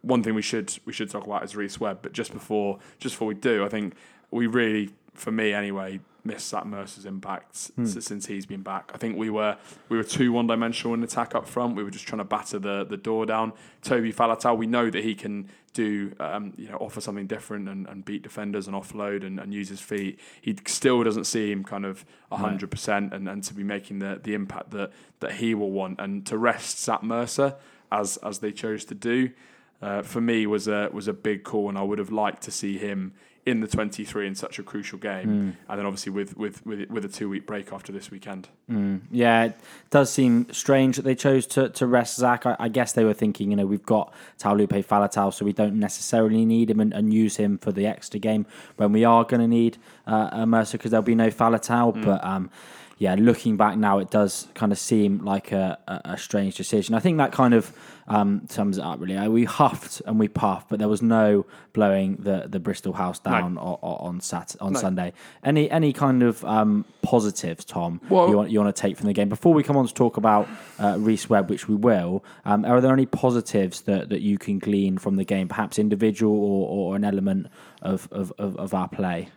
one 0.00 0.22
thing 0.22 0.34
we 0.34 0.42
should 0.42 0.76
we 0.84 0.92
should 0.92 1.10
talk 1.10 1.26
about 1.26 1.44
is 1.44 1.54
Rhys 1.54 1.78
Webb. 1.78 2.00
But 2.02 2.12
just 2.12 2.32
before 2.32 2.78
just 2.98 3.14
before 3.14 3.28
we 3.28 3.34
do, 3.34 3.64
I 3.64 3.68
think 3.68 3.94
we 4.32 4.46
really, 4.46 4.90
for 5.14 5.30
me 5.30 5.52
anyway, 5.52 6.00
missed 6.24 6.48
Zach 6.48 6.64
Mercer's 6.64 7.04
impact 7.04 7.50
s- 7.50 7.72
since 8.04 8.26
he's 8.26 8.46
been 8.46 8.62
back. 8.62 8.90
I 8.94 8.96
think 8.96 9.16
we 9.16 9.28
were 9.28 9.56
we 9.88 9.96
were 9.96 10.04
too 10.04 10.32
one 10.32 10.46
dimensional 10.46 10.94
in 10.94 11.02
attack 11.02 11.34
up 11.34 11.46
front. 11.48 11.74
We 11.76 11.82
were 11.84 11.90
just 11.90 12.06
trying 12.06 12.18
to 12.18 12.24
batter 12.24 12.58
the 12.58 12.84
the 12.84 12.96
door 12.96 13.26
down. 13.26 13.52
Toby 13.82 14.12
Faletau, 14.12 14.56
we 14.56 14.66
know 14.66 14.88
that 14.90 15.02
he 15.04 15.14
can 15.14 15.48
do 15.74 16.12
um, 16.20 16.52
you 16.56 16.68
know 16.68 16.76
offer 16.76 17.00
something 17.00 17.26
different 17.26 17.68
and, 17.68 17.86
and 17.88 18.04
beat 18.04 18.22
defenders 18.22 18.66
and 18.68 18.76
offload 18.76 19.24
and, 19.26 19.40
and 19.40 19.52
use 19.52 19.68
his 19.68 19.80
feet. 19.80 20.18
He 20.40 20.56
still 20.66 21.02
doesn't 21.02 21.24
seem 21.24 21.64
kind 21.64 21.84
of 21.84 22.04
hundred 22.30 22.70
percent 22.70 23.12
and, 23.12 23.28
and 23.28 23.42
to 23.44 23.54
be 23.54 23.64
making 23.64 23.98
the 23.98 24.20
the 24.22 24.34
impact 24.34 24.70
that 24.70 24.92
that 25.20 25.32
he 25.32 25.54
will 25.54 25.70
want 25.72 26.00
and 26.00 26.24
to 26.26 26.38
rest 26.38 26.78
Zach 26.78 27.02
Mercer 27.02 27.56
as 27.90 28.16
as 28.18 28.38
they 28.38 28.52
chose 28.52 28.84
to 28.86 28.94
do. 28.94 29.30
Uh, 29.82 30.00
for 30.02 30.20
me 30.20 30.46
was 30.46 30.68
a 30.68 30.88
was 30.92 31.08
a 31.08 31.12
big 31.12 31.42
call, 31.42 31.68
and 31.68 31.76
I 31.76 31.82
would 31.82 31.98
have 31.98 32.12
liked 32.12 32.42
to 32.44 32.52
see 32.52 32.78
him 32.78 33.12
in 33.44 33.60
the 33.60 33.66
23 33.66 34.28
in 34.28 34.34
such 34.36 34.60
a 34.60 34.62
crucial 34.62 34.98
game, 34.98 35.56
and 35.68 35.78
then 35.78 35.84
obviously 35.84 36.12
with 36.12 36.36
with 36.36 36.64
with, 36.64 36.88
with 36.90 37.04
a 37.04 37.08
two 37.08 37.28
week 37.28 37.46
break 37.46 37.72
after 37.72 37.90
this 37.92 38.10
weekend. 38.10 38.48
Yeah, 39.10 39.44
it 39.46 39.56
does 39.90 40.10
seem 40.12 40.46
strange 40.52 40.96
that 40.96 41.02
they 41.02 41.14
chose 41.16 41.46
to, 41.48 41.68
to 41.70 41.86
rest 41.86 42.16
Zach. 42.16 42.46
I, 42.46 42.56
I 42.58 42.68
guess 42.68 42.92
they 42.92 43.04
were 43.04 43.14
thinking, 43.14 43.50
you 43.50 43.56
know, 43.56 43.66
we've 43.66 43.84
got 43.84 44.14
Taulupe 44.38 44.84
Faletau, 44.86 45.34
so 45.34 45.44
we 45.44 45.52
don't 45.52 45.78
necessarily 45.78 46.44
need 46.44 46.70
him 46.70 46.78
and, 46.80 46.92
and 46.92 47.12
use 47.12 47.36
him 47.36 47.58
for 47.58 47.72
the 47.72 47.86
extra 47.86 48.20
game 48.20 48.46
when 48.76 48.92
we 48.92 49.04
are 49.04 49.24
going 49.24 49.40
to 49.40 49.48
need 49.48 49.76
uh, 50.06 50.28
a 50.32 50.46
Mercer 50.46 50.78
because 50.78 50.92
there'll 50.92 51.02
be 51.02 51.14
no 51.16 51.28
Faletau. 51.30 52.00
But 52.04 52.24
um, 52.24 52.48
yeah, 53.04 53.14
looking 53.18 53.56
back 53.56 53.74
now, 53.76 53.94
it 53.98 54.10
does 54.10 54.46
kind 54.54 54.70
of 54.72 54.78
seem 54.78 55.10
like 55.32 55.50
a, 55.52 55.66
a, 55.88 56.12
a 56.14 56.16
strange 56.18 56.54
decision. 56.62 56.94
I 56.94 57.00
think 57.00 57.18
that 57.18 57.32
kind 57.32 57.52
of 57.54 57.64
um, 58.06 58.30
sums 58.48 58.78
it 58.78 58.84
up, 58.84 59.00
really. 59.00 59.16
Uh, 59.16 59.28
We 59.38 59.44
huffed 59.44 60.02
and 60.06 60.20
we 60.20 60.28
puffed, 60.28 60.68
but 60.70 60.78
there 60.78 60.88
was 60.88 61.02
no 61.02 61.44
blowing 61.72 62.08
the, 62.26 62.46
the 62.54 62.60
Bristol 62.60 62.92
house 62.92 63.18
down 63.18 63.58
o- 63.58 63.78
o- 63.82 63.96
on 64.08 64.20
Sat 64.20 64.54
on 64.60 64.72
No. 64.74 64.78
Sunday. 64.80 65.12
Any 65.42 65.64
any 65.78 65.92
kind 65.92 66.22
of 66.22 66.44
um, 66.44 66.84
positives, 67.02 67.64
Tom, 67.64 68.00
Well- 68.08 68.28
you 68.30 68.36
want 68.36 68.50
you 68.52 68.58
want 68.62 68.74
to 68.76 68.80
take 68.84 68.96
from 68.98 69.06
the 69.08 69.14
game 69.20 69.28
before 69.28 69.52
we 69.54 69.62
come 69.68 69.76
on 69.76 69.86
to 69.88 69.94
talk 69.94 70.16
about 70.16 70.44
uh, 70.78 70.94
Rhys 71.06 71.28
Webb, 71.30 71.50
which 71.50 71.66
we 71.68 71.74
will. 71.74 72.22
Um, 72.44 72.64
are 72.64 72.80
there 72.80 72.92
any 72.92 73.06
positives 73.06 73.76
that, 73.88 74.02
that 74.10 74.20
you 74.20 74.36
can 74.38 74.58
glean 74.60 74.98
from 74.98 75.16
the 75.16 75.24
game, 75.24 75.46
perhaps 75.48 75.78
individual 75.78 76.36
or, 76.50 76.62
or 76.68 76.96
an 76.96 77.04
element 77.04 77.46
of, 77.90 78.08
of, 78.12 78.32
of, 78.38 78.56
of 78.64 78.74
our 78.74 78.88
play? 78.88 79.28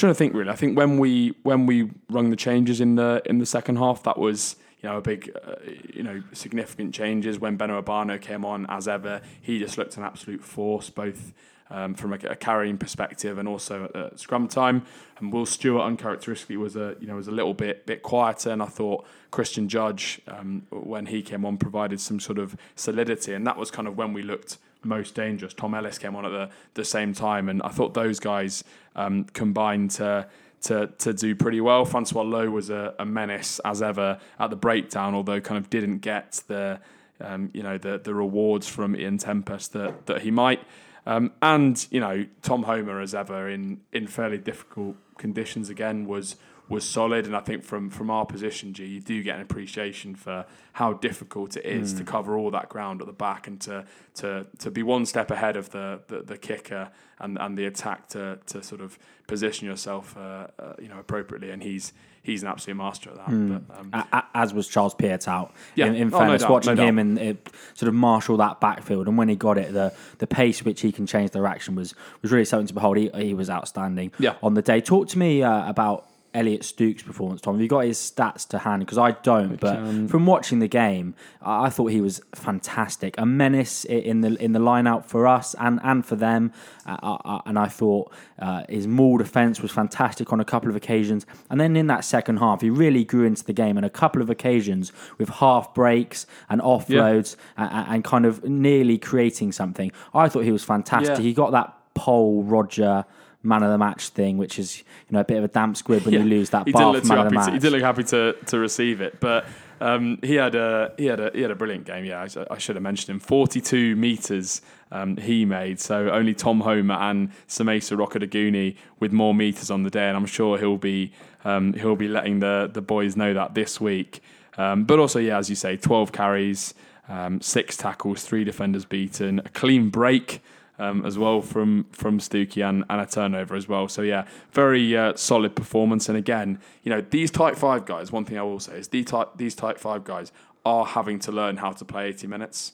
Trying 0.00 0.12
to 0.12 0.16
think 0.16 0.32
really. 0.32 0.48
I 0.48 0.56
think 0.56 0.78
when 0.78 0.96
we 0.96 1.34
when 1.42 1.66
we 1.66 1.90
rung 2.08 2.30
the 2.30 2.36
changes 2.36 2.80
in 2.80 2.94
the 2.94 3.20
in 3.26 3.36
the 3.36 3.44
second 3.44 3.76
half, 3.76 4.02
that 4.04 4.16
was 4.16 4.56
you 4.80 4.88
know 4.88 4.96
a 4.96 5.02
big 5.02 5.30
uh, 5.46 5.56
you 5.92 6.02
know 6.02 6.22
significant 6.32 6.94
changes. 6.94 7.38
When 7.38 7.58
Beno 7.58 7.84
Obano 7.84 8.18
came 8.18 8.42
on 8.42 8.64
as 8.70 8.88
ever, 8.88 9.20
he 9.42 9.58
just 9.58 9.76
looked 9.76 9.98
an 9.98 10.02
absolute 10.02 10.42
force, 10.42 10.88
both. 10.88 11.34
Um, 11.72 11.94
from 11.94 12.12
a, 12.12 12.16
a 12.28 12.34
carrying 12.34 12.78
perspective 12.78 13.38
and 13.38 13.46
also 13.46 13.84
at, 13.84 13.94
at 13.94 14.18
scrum 14.18 14.48
time, 14.48 14.82
and 15.20 15.32
Will 15.32 15.46
Stuart 15.46 15.82
uncharacteristically 15.82 16.56
was 16.56 16.74
a 16.74 16.96
you 16.98 17.06
know 17.06 17.14
was 17.14 17.28
a 17.28 17.30
little 17.30 17.54
bit 17.54 17.86
bit 17.86 18.02
quieter, 18.02 18.50
and 18.50 18.60
I 18.60 18.66
thought 18.66 19.06
Christian 19.30 19.68
Judge 19.68 20.20
um, 20.26 20.66
when 20.70 21.06
he 21.06 21.22
came 21.22 21.44
on 21.44 21.58
provided 21.58 22.00
some 22.00 22.18
sort 22.18 22.38
of 22.38 22.56
solidity, 22.74 23.34
and 23.34 23.46
that 23.46 23.56
was 23.56 23.70
kind 23.70 23.86
of 23.86 23.96
when 23.96 24.12
we 24.12 24.22
looked 24.22 24.58
most 24.82 25.14
dangerous. 25.14 25.54
Tom 25.54 25.74
Ellis 25.74 25.98
came 25.98 26.16
on 26.16 26.24
at 26.24 26.30
the, 26.30 26.50
the 26.74 26.84
same 26.84 27.12
time, 27.12 27.48
and 27.48 27.62
I 27.62 27.68
thought 27.68 27.94
those 27.94 28.20
guys 28.20 28.64
um, 28.96 29.24
combined 29.24 29.92
to, 29.92 30.26
to 30.62 30.88
to 30.98 31.12
do 31.12 31.34
pretty 31.34 31.60
well. 31.60 31.84
Francois 31.84 32.24
Louw 32.24 32.50
was 32.50 32.70
a, 32.70 32.94
a 32.98 33.04
menace 33.04 33.60
as 33.64 33.82
ever 33.82 34.18
at 34.38 34.50
the 34.50 34.56
breakdown, 34.56 35.14
although 35.14 35.40
kind 35.40 35.58
of 35.58 35.70
didn't 35.70 35.98
get 35.98 36.42
the 36.46 36.80
um, 37.20 37.50
you 37.52 37.62
know 37.62 37.78
the 37.78 37.98
the 37.98 38.14
rewards 38.14 38.68
from 38.68 38.96
Ian 38.96 39.18
Tempest 39.18 39.72
that 39.72 40.06
that 40.06 40.22
he 40.22 40.30
might. 40.30 40.60
Um, 41.06 41.32
and 41.40 41.86
you 41.90 42.00
know 42.00 42.26
Tom 42.42 42.64
Homer 42.64 43.00
as 43.00 43.14
ever 43.14 43.48
in 43.48 43.80
in 43.92 44.06
fairly 44.06 44.38
difficult 44.38 44.96
conditions 45.18 45.68
again 45.68 46.06
was 46.06 46.36
was 46.70 46.84
solid, 46.84 47.26
and 47.26 47.36
I 47.36 47.40
think 47.40 47.64
from 47.64 47.90
from 47.90 48.10
our 48.10 48.24
position, 48.24 48.72
G, 48.72 48.86
you 48.86 49.00
do 49.00 49.22
get 49.22 49.36
an 49.36 49.42
appreciation 49.42 50.14
for 50.14 50.46
how 50.72 50.94
difficult 50.94 51.56
it 51.56 51.66
is 51.66 51.92
to 51.94 52.04
cover 52.04 52.38
all 52.38 52.50
that 52.52 52.68
ground 52.68 53.00
at 53.02 53.06
the 53.06 53.12
back 53.12 53.46
and 53.48 53.60
to 53.62 53.84
to 54.14 54.46
to 54.58 54.70
be 54.70 54.82
one 54.82 55.04
step 55.04 55.30
ahead 55.30 55.56
of 55.56 55.70
the 55.70 56.00
the, 56.08 56.22
the 56.22 56.38
kicker 56.38 56.90
and, 57.18 57.36
and 57.38 57.58
the 57.58 57.66
attack 57.66 58.08
to 58.10 58.38
to 58.46 58.62
sort 58.62 58.80
of 58.80 58.98
position 59.26 59.66
yourself 59.66 60.16
uh, 60.16 60.46
uh, 60.58 60.74
you 60.80 60.88
know 60.88 60.98
appropriately, 60.98 61.50
and 61.50 61.62
he's 61.62 61.92
he's 62.22 62.42
an 62.42 62.48
absolute 62.48 62.76
master 62.76 63.10
at 63.10 63.16
that. 63.16 63.64
But, 63.66 63.78
um, 63.78 64.28
As 64.34 64.52
was 64.54 64.68
Charles 64.68 64.94
Piutau. 64.94 65.50
Yeah. 65.74 65.86
In, 65.86 65.94
in 65.94 66.14
Oh, 66.14 66.24
no 66.24 66.36
doubt, 66.36 66.50
watching 66.50 66.74
no 66.76 66.86
him 66.86 66.98
and 66.98 67.18
it, 67.18 67.48
sort 67.74 67.88
of 67.88 67.94
marshal 67.94 68.36
that 68.36 68.60
backfield, 68.60 69.08
and 69.08 69.16
when 69.18 69.28
he 69.28 69.36
got 69.36 69.58
it, 69.58 69.72
the 69.72 69.92
the 70.18 70.26
pace 70.26 70.62
which 70.64 70.82
he 70.82 70.92
can 70.92 71.06
change 71.06 71.30
direction 71.32 71.74
was 71.74 71.94
was 72.22 72.30
really 72.30 72.44
something 72.44 72.66
to 72.68 72.74
behold. 72.74 72.96
He, 72.96 73.10
he 73.14 73.34
was 73.34 73.50
outstanding 73.50 74.12
Yeah. 74.18 74.34
on 74.42 74.54
the 74.54 74.62
day. 74.62 74.80
Talk 74.80 75.08
to 75.08 75.18
me 75.18 75.42
uh, 75.42 75.68
about 75.68 76.06
Elliott 76.32 76.64
Stooke's 76.64 77.02
performance, 77.02 77.40
Tom. 77.40 77.54
Have 77.54 77.62
you 77.62 77.68
got 77.68 77.84
his 77.84 77.98
stats 77.98 78.46
to 78.48 78.58
hand? 78.58 78.80
Because 78.80 78.98
I 78.98 79.12
don't. 79.12 79.58
But 79.58 80.08
from 80.08 80.26
watching 80.26 80.60
the 80.60 80.68
game, 80.68 81.14
I, 81.42 81.66
I 81.66 81.70
thought 81.70 81.86
he 81.86 82.00
was 82.00 82.20
fantastic. 82.34 83.14
A 83.18 83.26
menace 83.26 83.84
in 83.84 84.20
the 84.20 84.34
in 84.42 84.52
the 84.52 84.58
line 84.58 84.86
out 84.86 85.08
for 85.08 85.26
us 85.26 85.54
and 85.58 85.80
and 85.82 86.04
for 86.04 86.16
them. 86.16 86.52
Uh, 86.86 87.18
uh, 87.24 87.40
and 87.46 87.58
I 87.58 87.66
thought 87.66 88.12
uh, 88.38 88.64
his 88.68 88.86
maul 88.86 89.18
defence 89.18 89.60
was 89.60 89.70
fantastic 89.70 90.32
on 90.32 90.40
a 90.40 90.44
couple 90.44 90.70
of 90.70 90.76
occasions. 90.76 91.26
And 91.48 91.60
then 91.60 91.76
in 91.76 91.86
that 91.88 92.04
second 92.04 92.38
half, 92.38 92.62
he 92.62 92.70
really 92.70 93.04
grew 93.04 93.24
into 93.24 93.44
the 93.44 93.52
game 93.52 93.76
on 93.76 93.84
a 93.84 93.90
couple 93.90 94.22
of 94.22 94.30
occasions 94.30 94.92
with 95.18 95.28
half 95.28 95.74
breaks 95.74 96.26
and 96.48 96.60
offloads 96.60 97.36
and, 97.56 97.70
and 97.88 98.04
kind 98.04 98.26
of 98.26 98.42
nearly 98.44 98.98
creating 98.98 99.52
something. 99.52 99.92
I 100.14 100.28
thought 100.28 100.44
he 100.44 100.52
was 100.52 100.64
fantastic. 100.64 101.18
Yeah. 101.18 101.22
He 101.22 101.32
got 101.32 101.52
that 101.52 101.74
Pol 101.94 102.42
Roger 102.42 103.04
man 103.42 103.62
of 103.62 103.70
the 103.70 103.78
match 103.78 104.08
thing, 104.08 104.36
which 104.38 104.58
is 104.58 104.78
you 104.78 104.84
know 105.10 105.20
a 105.20 105.24
bit 105.24 105.38
of 105.38 105.44
a 105.44 105.48
damp 105.48 105.76
squib 105.76 106.04
when 106.04 106.14
you 106.14 106.22
lose 106.22 106.50
that 106.50 106.66
he 106.66 106.72
bar 106.72 106.92
didn't 106.92 107.06
for 107.06 107.14
look 107.14 107.18
man 107.18 107.26
of 107.26 107.32
the 107.32 107.38
happy. 107.38 107.50
To, 107.50 107.52
he 107.52 107.58
didn't 107.58 107.72
look 107.72 107.82
happy 107.82 108.04
to, 108.04 108.36
to 108.46 108.58
receive 108.58 109.00
it, 109.00 109.20
but 109.20 109.46
um, 109.80 110.18
he 110.22 110.34
had 110.34 110.54
a 110.54 110.92
he 110.98 111.06
had 111.06 111.20
a 111.20 111.30
he 111.34 111.42
had 111.42 111.50
a 111.50 111.54
brilliant 111.54 111.84
game. 111.84 112.04
Yeah, 112.04 112.26
I, 112.36 112.54
I 112.54 112.58
should 112.58 112.76
have 112.76 112.82
mentioned 112.82 113.10
him. 113.10 113.20
Forty 113.20 113.60
two 113.60 113.96
meters 113.96 114.60
um, 114.92 115.16
he 115.16 115.44
made. 115.44 115.80
So 115.80 116.10
only 116.10 116.34
Tom 116.34 116.60
Homer 116.60 116.94
and 116.94 117.30
Semesa 117.48 117.96
Rokoduguni 117.96 118.76
with 118.98 119.12
more 119.12 119.34
meters 119.34 119.70
on 119.70 119.82
the 119.82 119.90
day, 119.90 120.08
and 120.08 120.16
I'm 120.16 120.26
sure 120.26 120.58
he'll 120.58 120.76
be 120.76 121.12
um, 121.44 121.72
he'll 121.72 121.96
be 121.96 122.08
letting 122.08 122.40
the 122.40 122.70
the 122.72 122.82
boys 122.82 123.16
know 123.16 123.32
that 123.34 123.54
this 123.54 123.80
week. 123.80 124.22
Um, 124.58 124.84
but 124.84 124.98
also, 124.98 125.18
yeah, 125.18 125.38
as 125.38 125.48
you 125.48 125.56
say, 125.56 125.76
twelve 125.76 126.12
carries, 126.12 126.74
um, 127.08 127.40
six 127.40 127.76
tackles, 127.76 128.24
three 128.24 128.44
defenders 128.44 128.84
beaten, 128.84 129.38
a 129.38 129.48
clean 129.50 129.88
break 129.88 130.42
um, 130.80 131.04
as 131.04 131.18
well 131.18 131.42
from 131.42 131.84
from 131.92 132.18
Stuckey 132.18 132.66
and, 132.66 132.84
and 132.88 133.00
a 133.00 133.06
turnover 133.06 133.54
as 133.54 133.68
well. 133.68 133.86
So 133.86 134.02
yeah, 134.02 134.26
very 134.52 134.96
uh, 134.96 135.14
solid 135.14 135.54
performance. 135.54 136.08
And 136.08 136.16
again, 136.16 136.58
you 136.82 136.90
know 136.90 137.02
these 137.02 137.30
tight 137.30 137.56
five 137.56 137.84
guys. 137.84 138.10
One 138.10 138.24
thing 138.24 138.38
I 138.38 138.42
will 138.42 138.60
say 138.60 138.78
is 138.78 138.88
these 138.88 139.06
type 139.06 139.30
these 139.36 139.54
tight 139.54 139.78
five 139.78 140.04
guys 140.04 140.32
are 140.64 140.84
having 140.84 141.18
to 141.18 141.32
learn 141.32 141.56
how 141.56 141.72
to 141.72 141.84
play 141.84 142.08
80 142.08 142.26
minutes. 142.26 142.72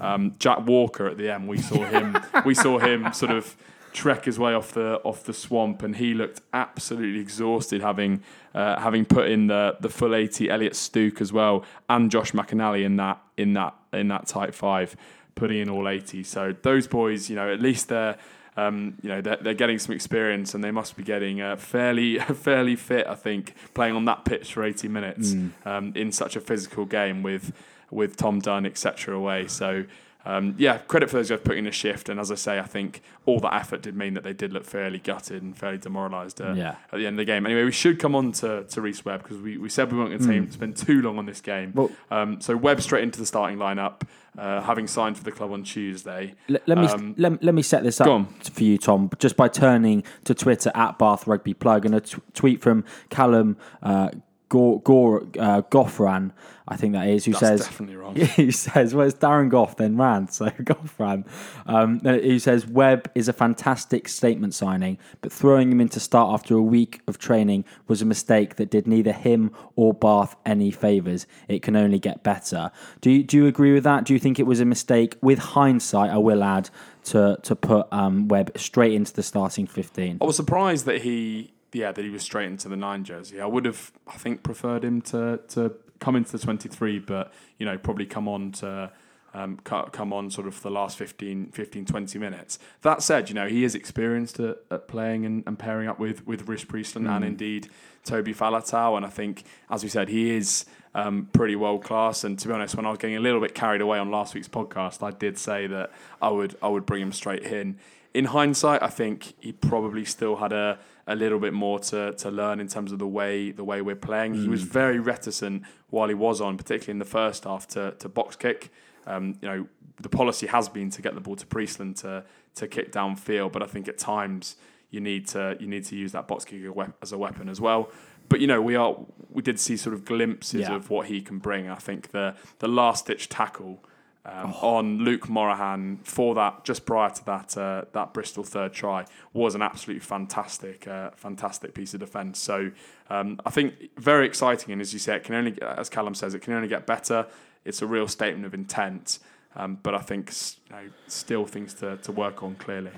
Um, 0.00 0.34
Jack 0.38 0.66
Walker 0.66 1.06
at 1.06 1.18
the 1.18 1.32
end, 1.32 1.48
we 1.48 1.58
saw 1.58 1.84
him. 1.84 2.18
we 2.44 2.54
saw 2.54 2.78
him 2.78 3.12
sort 3.12 3.30
of 3.30 3.56
trek 3.92 4.24
his 4.24 4.38
way 4.38 4.54
off 4.54 4.72
the 4.72 5.00
off 5.04 5.24
the 5.24 5.32
swamp, 5.32 5.82
and 5.82 5.96
he 5.96 6.14
looked 6.14 6.40
absolutely 6.52 7.20
exhausted, 7.20 7.80
having 7.80 8.22
uh, 8.54 8.78
having 8.80 9.04
put 9.04 9.28
in 9.28 9.48
the 9.48 9.76
the 9.80 9.88
full 9.88 10.14
80. 10.14 10.48
Elliott 10.48 10.76
Stooke 10.76 11.20
as 11.20 11.32
well, 11.32 11.64
and 11.88 12.10
Josh 12.10 12.32
McNally 12.32 12.84
in 12.84 12.96
that 12.96 13.20
in 13.36 13.54
that 13.54 13.74
in 13.92 14.08
that 14.08 14.26
tight 14.26 14.54
five 14.54 14.96
putting 15.38 15.58
in 15.58 15.70
all 15.70 15.88
80. 15.88 16.22
So 16.24 16.54
those 16.62 16.86
boys, 16.86 17.30
you 17.30 17.36
know, 17.36 17.52
at 17.52 17.60
least 17.60 17.88
they're, 17.88 18.16
um, 18.56 18.96
you 19.02 19.08
know, 19.08 19.20
they're, 19.20 19.36
they're 19.36 19.54
getting 19.54 19.78
some 19.78 19.94
experience 19.94 20.54
and 20.54 20.62
they 20.62 20.70
must 20.70 20.96
be 20.96 21.02
getting 21.02 21.40
uh, 21.40 21.56
fairly, 21.56 22.18
fairly 22.18 22.76
fit. 22.76 23.06
I 23.06 23.14
think 23.14 23.54
playing 23.74 23.94
on 23.94 24.04
that 24.06 24.24
pitch 24.24 24.52
for 24.52 24.64
80 24.64 24.88
minutes 24.88 25.34
um, 25.64 25.92
in 25.94 26.12
such 26.12 26.36
a 26.36 26.40
physical 26.40 26.84
game 26.84 27.22
with 27.22 27.52
with 27.90 28.16
Tom 28.16 28.38
Dunn, 28.40 28.66
etc. 28.66 29.16
away. 29.16 29.46
So. 29.46 29.84
Um, 30.28 30.54
yeah, 30.58 30.76
credit 30.78 31.08
for 31.08 31.16
those 31.16 31.30
guys 31.30 31.40
putting 31.42 31.60
in 31.60 31.66
a 31.66 31.72
shift, 31.72 32.10
and 32.10 32.20
as 32.20 32.30
I 32.30 32.34
say, 32.34 32.58
I 32.58 32.64
think 32.64 33.00
all 33.24 33.40
that 33.40 33.54
effort 33.54 33.80
did 33.80 33.96
mean 33.96 34.12
that 34.12 34.24
they 34.24 34.34
did 34.34 34.52
look 34.52 34.64
fairly 34.64 34.98
gutted 34.98 35.42
and 35.42 35.56
fairly 35.56 35.78
demoralised 35.78 36.40
uh, 36.42 36.52
Yeah. 36.52 36.76
at 36.92 36.98
the 36.98 37.06
end 37.06 37.14
of 37.14 37.18
the 37.18 37.24
game. 37.24 37.46
Anyway, 37.46 37.64
we 37.64 37.72
should 37.72 37.98
come 37.98 38.14
on 38.14 38.32
to, 38.32 38.64
to 38.64 38.80
Rhys 38.82 39.04
Webb 39.06 39.22
because 39.22 39.38
we, 39.38 39.56
we 39.56 39.70
said 39.70 39.90
we 39.90 39.96
weren't 39.98 40.10
going 40.22 40.46
to 40.46 40.52
spend 40.52 40.76
too 40.76 41.00
long 41.00 41.18
on 41.18 41.24
this 41.24 41.40
game. 41.40 41.72
Well- 41.74 41.90
um, 42.10 42.40
so 42.42 42.56
Webb 42.56 42.82
straight 42.82 43.04
into 43.04 43.18
the 43.18 43.24
starting 43.26 43.56
lineup, 43.58 44.02
uh, 44.38 44.60
having 44.60 44.86
signed 44.86 45.16
for 45.16 45.24
the 45.24 45.32
club 45.32 45.50
on 45.50 45.64
Tuesday. 45.64 46.34
Let, 46.48 46.68
let 46.68 46.78
me 46.78 46.86
Um, 46.86 47.14
let, 47.16 47.42
let 47.42 47.54
me 47.54 47.62
set 47.62 47.82
this 47.82 47.98
up 48.00 48.30
for 48.52 48.62
you, 48.64 48.76
Tom, 48.76 49.10
just 49.18 49.34
by 49.36 49.48
turning 49.48 50.04
to 50.24 50.34
Twitter 50.34 50.70
at 50.74 50.98
Bath 50.98 51.26
Rugby 51.26 51.54
Plug 51.54 51.86
and 51.86 51.94
a 51.94 52.00
t- 52.02 52.18
tweet 52.34 52.60
from 52.60 52.84
Callum 53.08 53.56
uh, 53.82 54.10
Gore, 54.48 54.80
Gore 54.80 55.22
uh, 55.38 55.62
Goffran, 55.62 56.32
I 56.70 56.76
think 56.76 56.92
that 56.92 57.08
is, 57.08 57.24
who 57.24 57.32
That's 57.32 57.40
says 57.40 57.60
definitely 57.60 57.96
wrong. 57.96 58.14
he 58.16 58.50
says, 58.50 58.94
well, 58.94 59.06
it's 59.06 59.18
Darren 59.18 59.48
Goff, 59.48 59.76
then 59.76 59.96
Rand, 59.96 60.30
so 60.32 60.46
Goffran. 60.46 61.26
Um, 61.66 62.00
he 62.00 62.38
says, 62.38 62.66
Webb 62.66 63.10
is 63.14 63.28
a 63.28 63.32
fantastic 63.32 64.08
statement 64.08 64.54
signing, 64.54 64.98
but 65.22 65.32
throwing 65.32 65.72
him 65.72 65.80
into 65.80 65.98
start 65.98 66.32
after 66.32 66.54
a 66.54 66.62
week 66.62 67.00
of 67.08 67.18
training 67.18 67.64
was 67.86 68.02
a 68.02 68.04
mistake 68.04 68.56
that 68.56 68.70
did 68.70 68.86
neither 68.86 69.12
him 69.12 69.50
or 69.76 69.94
Bath 69.94 70.36
any 70.44 70.70
favours. 70.70 71.26
It 71.48 71.62
can 71.62 71.74
only 71.74 71.98
get 71.98 72.22
better. 72.22 72.70
Do 73.00 73.10
you, 73.10 73.22
do 73.22 73.36
you 73.38 73.46
agree 73.46 73.72
with 73.72 73.84
that? 73.84 74.04
Do 74.04 74.12
you 74.12 74.18
think 74.18 74.38
it 74.38 74.46
was 74.46 74.60
a 74.60 74.66
mistake, 74.66 75.16
with 75.22 75.38
hindsight, 75.38 76.10
I 76.10 76.18
will 76.18 76.44
add, 76.44 76.68
to, 77.04 77.38
to 77.42 77.56
put 77.56 77.86
um, 77.92 78.28
Webb 78.28 78.52
straight 78.56 78.92
into 78.92 79.14
the 79.14 79.22
starting 79.22 79.66
15? 79.66 80.18
I 80.20 80.24
was 80.24 80.36
surprised 80.36 80.84
that 80.84 81.00
he 81.02 81.52
yeah, 81.72 81.92
that 81.92 82.02
he 82.02 82.10
was 82.10 82.22
straight 82.22 82.46
into 82.46 82.68
the 82.68 82.76
nine 82.76 83.04
jersey. 83.04 83.40
I 83.40 83.46
would 83.46 83.64
have, 83.64 83.92
I 84.06 84.16
think, 84.16 84.42
preferred 84.42 84.84
him 84.84 85.00
to 85.02 85.40
to 85.48 85.72
come 86.00 86.16
into 86.16 86.32
the 86.32 86.38
twenty 86.38 86.68
three, 86.68 86.98
but 86.98 87.32
you 87.58 87.66
know, 87.66 87.78
probably 87.78 88.06
come 88.06 88.28
on 88.28 88.52
to. 88.52 88.92
Um, 89.34 89.58
come 89.58 90.12
on 90.14 90.30
sort 90.30 90.46
of 90.48 90.54
for 90.54 90.62
the 90.62 90.70
last 90.70 90.96
15, 90.96 91.48
15, 91.52 91.84
20 91.84 92.18
minutes. 92.18 92.58
That 92.80 93.02
said, 93.02 93.28
you 93.28 93.34
know, 93.34 93.46
he 93.46 93.62
is 93.62 93.74
experienced 93.74 94.40
at, 94.40 94.56
at 94.70 94.88
playing 94.88 95.26
and, 95.26 95.44
and, 95.46 95.56
pairing 95.58 95.86
up 95.86 96.00
with, 96.00 96.26
with 96.26 96.48
Rhys 96.48 96.64
Priestland 96.64 97.06
mm. 97.06 97.14
and 97.14 97.24
indeed 97.26 97.68
Toby 98.04 98.32
Faletau. 98.32 98.96
And 98.96 99.04
I 99.04 99.10
think, 99.10 99.44
as 99.70 99.84
we 99.84 99.90
said, 99.90 100.08
he 100.08 100.34
is 100.34 100.64
um, 100.94 101.28
pretty 101.32 101.56
world 101.56 101.84
class. 101.84 102.24
And 102.24 102.38
to 102.38 102.48
be 102.48 102.54
honest, 102.54 102.74
when 102.74 102.86
I 102.86 102.90
was 102.90 102.98
getting 102.98 103.16
a 103.16 103.20
little 103.20 103.40
bit 103.40 103.54
carried 103.54 103.80
away 103.80 103.98
on 103.98 104.10
last 104.10 104.34
week's 104.34 104.48
podcast, 104.48 105.02
I 105.02 105.10
did 105.10 105.38
say 105.38 105.66
that 105.66 105.92
I 106.20 106.30
would 106.30 106.56
I 106.62 106.68
would 106.68 106.86
bring 106.86 107.02
him 107.02 107.12
straight 107.12 107.42
in. 107.42 107.78
In 108.14 108.26
hindsight, 108.26 108.82
I 108.82 108.88
think 108.88 109.34
he 109.38 109.52
probably 109.52 110.04
still 110.04 110.36
had 110.36 110.52
a, 110.52 110.78
a 111.06 111.14
little 111.14 111.38
bit 111.38 111.52
more 111.52 111.78
to, 111.78 112.12
to 112.14 112.30
learn 112.30 112.60
in 112.60 112.68
terms 112.68 112.90
of 112.92 112.98
the 112.98 113.06
way 113.06 113.50
the 113.50 113.64
way 113.64 113.82
we're 113.82 113.96
playing. 113.96 114.34
Mm. 114.34 114.42
He 114.42 114.48
was 114.48 114.64
mm. 114.64 114.68
very 114.68 114.98
reticent 114.98 115.62
while 115.90 116.08
he 116.08 116.14
was 116.14 116.40
on, 116.40 116.56
particularly 116.56 116.92
in 116.92 116.98
the 116.98 117.04
first 117.04 117.44
half, 117.44 117.66
to, 117.68 117.92
to 117.98 118.08
box 118.08 118.36
kick. 118.36 118.70
Um, 119.06 119.38
you 119.40 119.48
know, 119.48 119.66
the 120.00 120.08
policy 120.08 120.46
has 120.46 120.68
been 120.68 120.90
to 120.90 121.02
get 121.02 121.14
the 121.14 121.20
ball 121.20 121.36
to 121.36 121.46
Priestland 121.46 121.96
to 121.98 122.24
to 122.56 122.66
kick 122.66 122.92
downfield, 122.92 123.52
but 123.52 123.62
I 123.62 123.66
think 123.66 123.88
at 123.88 123.98
times 123.98 124.56
you 124.90 125.00
need 125.00 125.26
to 125.28 125.56
you 125.60 125.66
need 125.66 125.84
to 125.84 125.96
use 125.96 126.12
that 126.12 126.28
box 126.28 126.44
kick 126.44 126.62
as 127.02 127.12
a 127.12 127.18
weapon 127.18 127.48
as 127.48 127.60
well. 127.60 127.90
But 128.28 128.40
you 128.40 128.46
know, 128.46 128.60
we 128.60 128.76
are 128.76 128.96
we 129.30 129.42
did 129.42 129.58
see 129.58 129.76
sort 129.76 129.94
of 129.94 130.04
glimpses 130.04 130.62
yeah. 130.62 130.74
of 130.74 130.90
what 130.90 131.06
he 131.06 131.20
can 131.20 131.38
bring. 131.38 131.68
I 131.68 131.76
think 131.76 132.10
the 132.10 132.36
the 132.58 132.68
last 132.68 133.06
ditch 133.06 133.28
tackle 133.28 133.84
um, 134.30 134.54
oh. 134.60 134.76
on 134.76 134.98
Luke 134.98 135.28
Morahan 135.28 135.98
for 136.02 136.34
that 136.34 136.64
just 136.64 136.84
prior 136.84 137.10
to 137.10 137.24
that 137.24 137.56
uh, 137.56 137.84
that 137.92 138.12
Bristol 138.12 138.44
third 138.44 138.72
try 138.72 139.06
was 139.32 139.54
an 139.54 139.62
absolutely 139.62 140.00
fantastic 140.00 140.86
uh, 140.86 141.10
fantastic 141.16 141.74
piece 141.74 141.94
of 141.94 142.00
defence. 142.00 142.38
So 142.38 142.70
um, 143.10 143.40
I 143.46 143.50
think 143.50 143.90
very 143.96 144.26
exciting, 144.26 144.72
and 144.72 144.80
as 144.80 144.92
you 144.92 144.98
say, 144.98 145.16
it 145.16 145.24
can 145.24 145.34
only 145.34 145.60
as 145.62 145.88
Callum 145.88 146.14
says, 146.14 146.34
it 146.34 146.42
can 146.42 146.52
only 146.52 146.68
get 146.68 146.86
better. 146.86 147.26
It's 147.64 147.82
a 147.82 147.86
real 147.86 148.08
statement 148.08 148.46
of 148.46 148.54
intent. 148.54 149.18
Um, 149.56 149.78
but 149.82 149.94
I 149.94 149.98
think 149.98 150.32
you 150.68 150.76
know, 150.76 150.90
still 151.08 151.44
things 151.44 151.74
to, 151.74 151.96
to 151.96 152.12
work 152.12 152.42
on 152.42 152.54
clearly. 152.56 152.92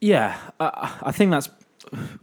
Yeah, 0.00 0.38
uh, 0.58 0.98
I 1.02 1.12
think 1.12 1.30
that's 1.30 1.50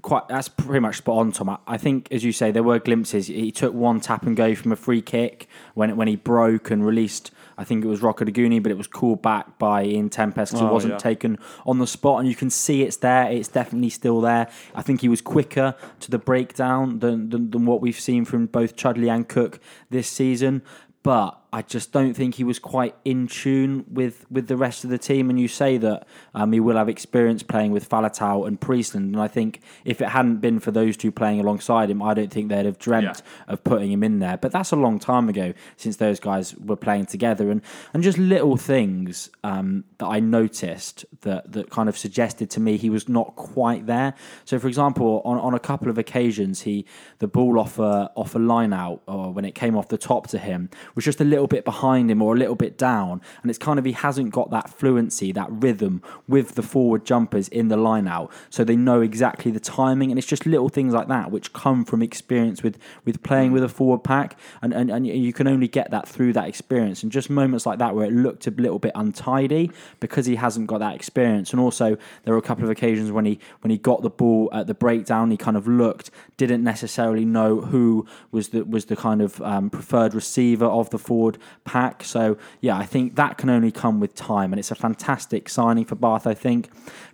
quite 0.02 0.28
that's 0.28 0.48
pretty 0.48 0.80
much 0.80 0.98
spot 0.98 1.18
on, 1.18 1.32
Tom. 1.32 1.58
I 1.68 1.78
think, 1.78 2.08
as 2.12 2.24
you 2.24 2.32
say, 2.32 2.52
there 2.52 2.64
were 2.64 2.80
glimpses. 2.80 3.28
He 3.28 3.52
took 3.52 3.74
one 3.74 4.00
tap 4.00 4.24
and 4.24 4.36
go 4.36 4.56
from 4.56 4.72
a 4.72 4.76
free 4.76 5.02
kick 5.02 5.48
when 5.74 5.96
when 5.96 6.08
he 6.08 6.16
broke 6.16 6.72
and 6.72 6.86
released. 6.86 7.32
I 7.64 7.66
think 7.66 7.86
it 7.86 7.88
was 7.88 8.02
Rokoduguni, 8.02 8.62
but 8.62 8.74
it 8.74 8.78
was 8.78 8.88
called 8.88 9.22
back 9.22 9.58
by 9.58 9.86
Ian 9.86 10.10
Tempest 10.10 10.52
because 10.52 10.62
oh, 10.66 10.68
it 10.68 10.74
wasn't 10.74 10.94
yeah. 10.96 10.98
taken 10.98 11.40
on 11.66 11.80
the 11.80 11.88
spot, 11.88 12.20
and 12.20 12.28
you 12.28 12.36
can 12.36 12.50
see 12.50 12.82
it's 12.82 12.98
there. 12.98 13.32
It's 13.32 13.48
definitely 13.48 13.90
still 13.90 14.20
there. 14.20 14.50
I 14.76 14.82
think 14.82 15.00
he 15.00 15.08
was 15.08 15.22
quicker 15.22 15.74
to 16.02 16.12
the 16.12 16.20
breakdown 16.20 17.00
than 17.00 17.30
than, 17.30 17.52
than 17.52 17.66
what 17.66 17.80
we've 17.80 17.98
seen 17.98 18.26
from 18.26 18.48
both 18.48 18.76
Chudley 18.76 19.08
and 19.10 19.30
Cook 19.30 19.62
this 19.90 20.10
season, 20.10 20.62
but 21.04 21.40
I 21.54 21.62
just 21.62 21.92
don't 21.92 22.16
think 22.16 22.34
he 22.34 22.44
was 22.44 22.58
quite 22.58 22.96
in 23.06 23.28
tune 23.28 23.86
with, 23.88 24.26
with 24.32 24.48
the 24.48 24.58
rest 24.58 24.84
of 24.84 24.90
the 24.90 24.98
team. 24.98 25.30
And 25.30 25.40
you 25.40 25.48
say 25.48 25.78
that 25.78 26.08
um, 26.34 26.52
he 26.52 26.60
will 26.60 26.78
have 26.78 26.90
experience 26.90 27.44
playing 27.44 27.72
with 27.72 27.88
Faletau 27.88 28.48
and 28.48 28.60
Priestland. 28.60 29.14
And 29.14 29.22
I 29.22 29.28
think 29.28 29.62
if 29.86 30.02
it 30.02 30.10
hadn't 30.10 30.38
been 30.38 30.60
for 30.60 30.72
those 30.72 30.98
two 30.98 31.12
playing 31.12 31.40
alongside 31.40 31.92
him, 31.92 32.02
I 32.02 32.16
don't 32.16 32.32
think 32.32 32.50
they'd 32.50 32.66
have 32.66 32.80
dreamt 32.80 33.22
yeah. 33.24 33.54
of 33.54 33.64
putting 33.64 33.92
him 33.92 34.04
in 34.04 34.18
there. 34.18 34.36
But 34.36 34.52
that's 34.52 34.72
a 34.72 34.76
long 34.76 34.98
time 34.98 35.30
ago 35.30 35.54
since 35.78 35.98
those 35.98 36.20
guys 36.20 36.56
were 36.56 36.76
playing 36.76 37.06
together. 37.06 37.52
And, 37.52 37.62
and 37.94 38.02
just 38.02 38.18
little 38.18 38.58
things 38.58 39.30
um, 39.44 39.84
that 40.00 40.08
I 40.08 40.20
noticed 40.20 41.06
that, 41.22 41.52
that 41.52 41.70
kind 41.70 41.88
of 41.88 41.96
suggested 41.96 42.50
to 42.50 42.62
me 42.62 42.78
he 42.78 42.90
was 42.90 43.08
not 43.08 43.36
quite 43.36 43.86
there. 43.86 44.16
So, 44.46 44.58
for 44.58 44.68
example, 44.68 45.22
on, 45.24 45.38
on 45.38 45.54
a 45.54 45.60
couple 45.60 45.90
of 45.90 46.00
occasions, 46.00 46.62
he 46.62 46.88
the 47.20 47.28
ball 47.28 47.60
off 47.60 47.78
a, 47.78 48.10
off 48.16 48.34
a 48.34 48.40
line 48.40 48.74
out, 48.74 49.04
or 49.08 49.32
when 49.32 49.46
it 49.46 49.54
came 49.54 49.78
off 49.78 49.90
the 49.90 50.00
top 50.00 50.26
to 50.30 50.40
him, 50.40 50.72
was 50.96 51.06
just 51.06 51.22
a 51.22 51.24
little 51.24 51.43
little 51.44 51.58
bit 51.58 51.66
behind 51.66 52.10
him 52.10 52.22
or 52.22 52.36
a 52.36 52.38
little 52.38 52.56
bit 52.56 52.78
down. 52.78 53.22
And 53.42 53.50
it's 53.50 53.60
kind 53.60 53.78
of 53.78 53.84
he 53.84 53.92
hasn't 53.92 54.32
got 54.32 54.50
that 54.52 54.70
fluency, 54.70 55.34
that 55.34 55.50
rhythm 55.52 56.02
with 56.26 56.56
the 56.56 56.62
forward 56.62 57.06
jumpers 57.06 57.50
in 57.50 57.68
the 57.68 57.76
line 57.76 58.08
out. 58.08 58.32
So 58.50 58.64
they 58.64 58.78
know 58.78 59.02
exactly 59.02 59.52
the 59.52 59.60
timing. 59.60 60.10
And 60.10 60.18
it's 60.18 60.28
just 60.28 60.46
little 60.46 60.70
things 60.70 60.94
like 60.94 61.10
that 61.10 61.32
which 61.32 61.52
come 61.52 61.84
from 61.84 62.02
experience 62.02 62.64
with, 62.64 62.78
with 63.04 63.22
playing 63.24 63.52
with 63.52 63.62
a 63.62 63.68
forward 63.68 64.06
pack. 64.06 64.40
And, 64.62 64.74
and, 64.74 64.90
and 64.90 65.06
you 65.06 65.34
can 65.34 65.48
only 65.48 65.68
get 65.68 65.92
that 65.92 66.08
through 66.08 66.32
that 66.34 66.48
experience. 66.48 67.04
And 67.04 67.12
just 67.12 67.30
moments 67.30 67.66
like 67.66 67.80
that 67.80 67.94
where 67.94 68.06
it 68.06 68.14
looked 68.14 68.48
a 68.48 68.52
little 68.52 68.80
bit 68.80 68.94
untidy 68.96 69.70
because 70.00 70.26
he 70.26 70.38
hasn't 70.38 70.68
got 70.68 70.80
that 70.80 70.96
experience. 70.96 71.52
And 71.52 71.60
also 71.60 71.98
there 72.24 72.34
were 72.34 72.40
a 72.40 72.44
couple 72.44 72.64
of 72.64 72.70
occasions 72.70 73.12
when 73.12 73.26
he 73.26 73.40
when 73.60 73.72
he 73.72 73.78
got 73.78 74.02
the 74.02 74.10
ball 74.10 74.50
at 74.54 74.68
the 74.68 74.74
breakdown, 74.74 75.30
he 75.32 75.38
kind 75.38 75.58
of 75.58 75.68
looked, 75.68 76.10
didn't 76.38 76.64
necessarily 76.64 77.26
know 77.26 77.60
who 77.62 78.06
was 78.32 78.50
the 78.50 78.64
was 78.64 78.86
the 78.86 78.96
kind 78.96 79.22
of 79.22 79.42
um, 79.42 79.70
preferred 79.70 80.14
receiver 80.14 80.66
of 80.66 80.90
the 80.90 80.98
forward 80.98 81.33
forward 81.34 81.64
pack. 81.64 82.04
So, 82.04 82.38
yeah, 82.62 82.78
I 82.78 82.86
think 82.86 83.16
that 83.16 83.38
can 83.38 83.50
only 83.50 83.72
come 83.72 84.00
with 84.00 84.16
time. 84.16 84.54
And 84.54 84.60
it's 84.60 84.72
a 84.72 84.76
fantastic 84.76 85.50
signing 85.50 85.86
for 85.86 85.96
Bath, 85.96 86.28
I 86.28 86.34
think. 86.34 86.70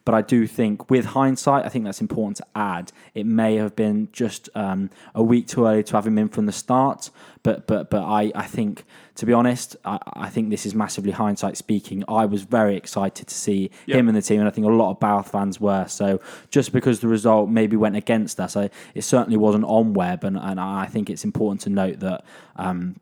But 0.05 0.15
I 0.15 0.21
do 0.21 0.47
think, 0.47 0.89
with 0.89 1.05
hindsight, 1.05 1.65
I 1.65 1.69
think 1.69 1.85
that's 1.85 2.01
important 2.01 2.37
to 2.37 2.45
add. 2.55 2.91
It 3.13 3.25
may 3.25 3.57
have 3.57 3.75
been 3.75 4.07
just 4.11 4.49
um, 4.55 4.89
a 5.13 5.21
week 5.21 5.47
too 5.47 5.65
early 5.65 5.83
to 5.83 5.93
have 5.93 6.07
him 6.07 6.17
in 6.17 6.29
from 6.29 6.45
the 6.45 6.51
start. 6.51 7.11
But 7.43 7.67
but 7.67 7.89
but 7.89 8.03
I, 8.03 8.31
I 8.33 8.47
think, 8.47 8.85
to 9.15 9.25
be 9.25 9.33
honest, 9.33 9.75
I, 9.85 9.99
I 10.13 10.29
think 10.29 10.49
this 10.49 10.65
is 10.65 10.73
massively 10.73 11.11
hindsight 11.11 11.57
speaking. 11.57 12.03
I 12.07 12.25
was 12.25 12.41
very 12.41 12.75
excited 12.75 13.27
to 13.27 13.35
see 13.35 13.69
yep. 13.85 13.99
him 13.99 14.09
in 14.09 14.15
the 14.15 14.21
team, 14.21 14.39
and 14.39 14.47
I 14.47 14.51
think 14.51 14.65
a 14.65 14.71
lot 14.71 14.91
of 14.91 14.99
Bath 14.99 15.31
fans 15.31 15.59
were. 15.59 15.85
So 15.87 16.19
just 16.49 16.71
because 16.71 17.01
the 17.01 17.07
result 17.07 17.49
maybe 17.49 17.75
went 17.77 17.95
against 17.95 18.39
us, 18.39 18.55
I, 18.57 18.69
it 18.95 19.03
certainly 19.03 19.37
wasn't 19.37 19.65
on 19.65 19.93
Webb. 19.93 20.23
And, 20.23 20.37
and 20.37 20.59
I 20.59 20.87
think 20.87 21.09
it's 21.09 21.23
important 21.23 21.61
to 21.61 21.69
note 21.69 21.99
that. 21.99 22.25
Um, 22.55 22.95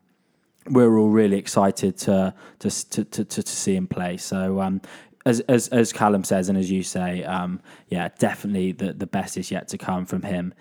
we're 0.70 0.98
all 0.98 1.08
really 1.08 1.36
excited 1.36 1.96
to 1.98 2.34
to 2.60 2.70
to 2.70 3.04
to, 3.04 3.24
to 3.24 3.42
see 3.42 3.74
him 3.74 3.86
play. 3.86 4.16
So 4.16 4.60
um, 4.60 4.80
as 5.26 5.40
as 5.40 5.68
as 5.68 5.92
Callum 5.92 6.24
says, 6.24 6.48
and 6.48 6.58
as 6.58 6.70
you 6.70 6.82
say, 6.82 7.24
um, 7.24 7.60
yeah, 7.88 8.08
definitely 8.18 8.72
the 8.72 8.92
the 8.92 9.06
best 9.06 9.36
is 9.36 9.50
yet 9.50 9.68
to 9.68 9.78
come 9.78 10.06
from 10.06 10.22
him 10.22 10.54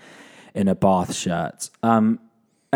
in 0.53 0.67
a 0.67 0.75
Bath 0.75 1.15
shirt. 1.15 1.69
Um, 1.83 2.19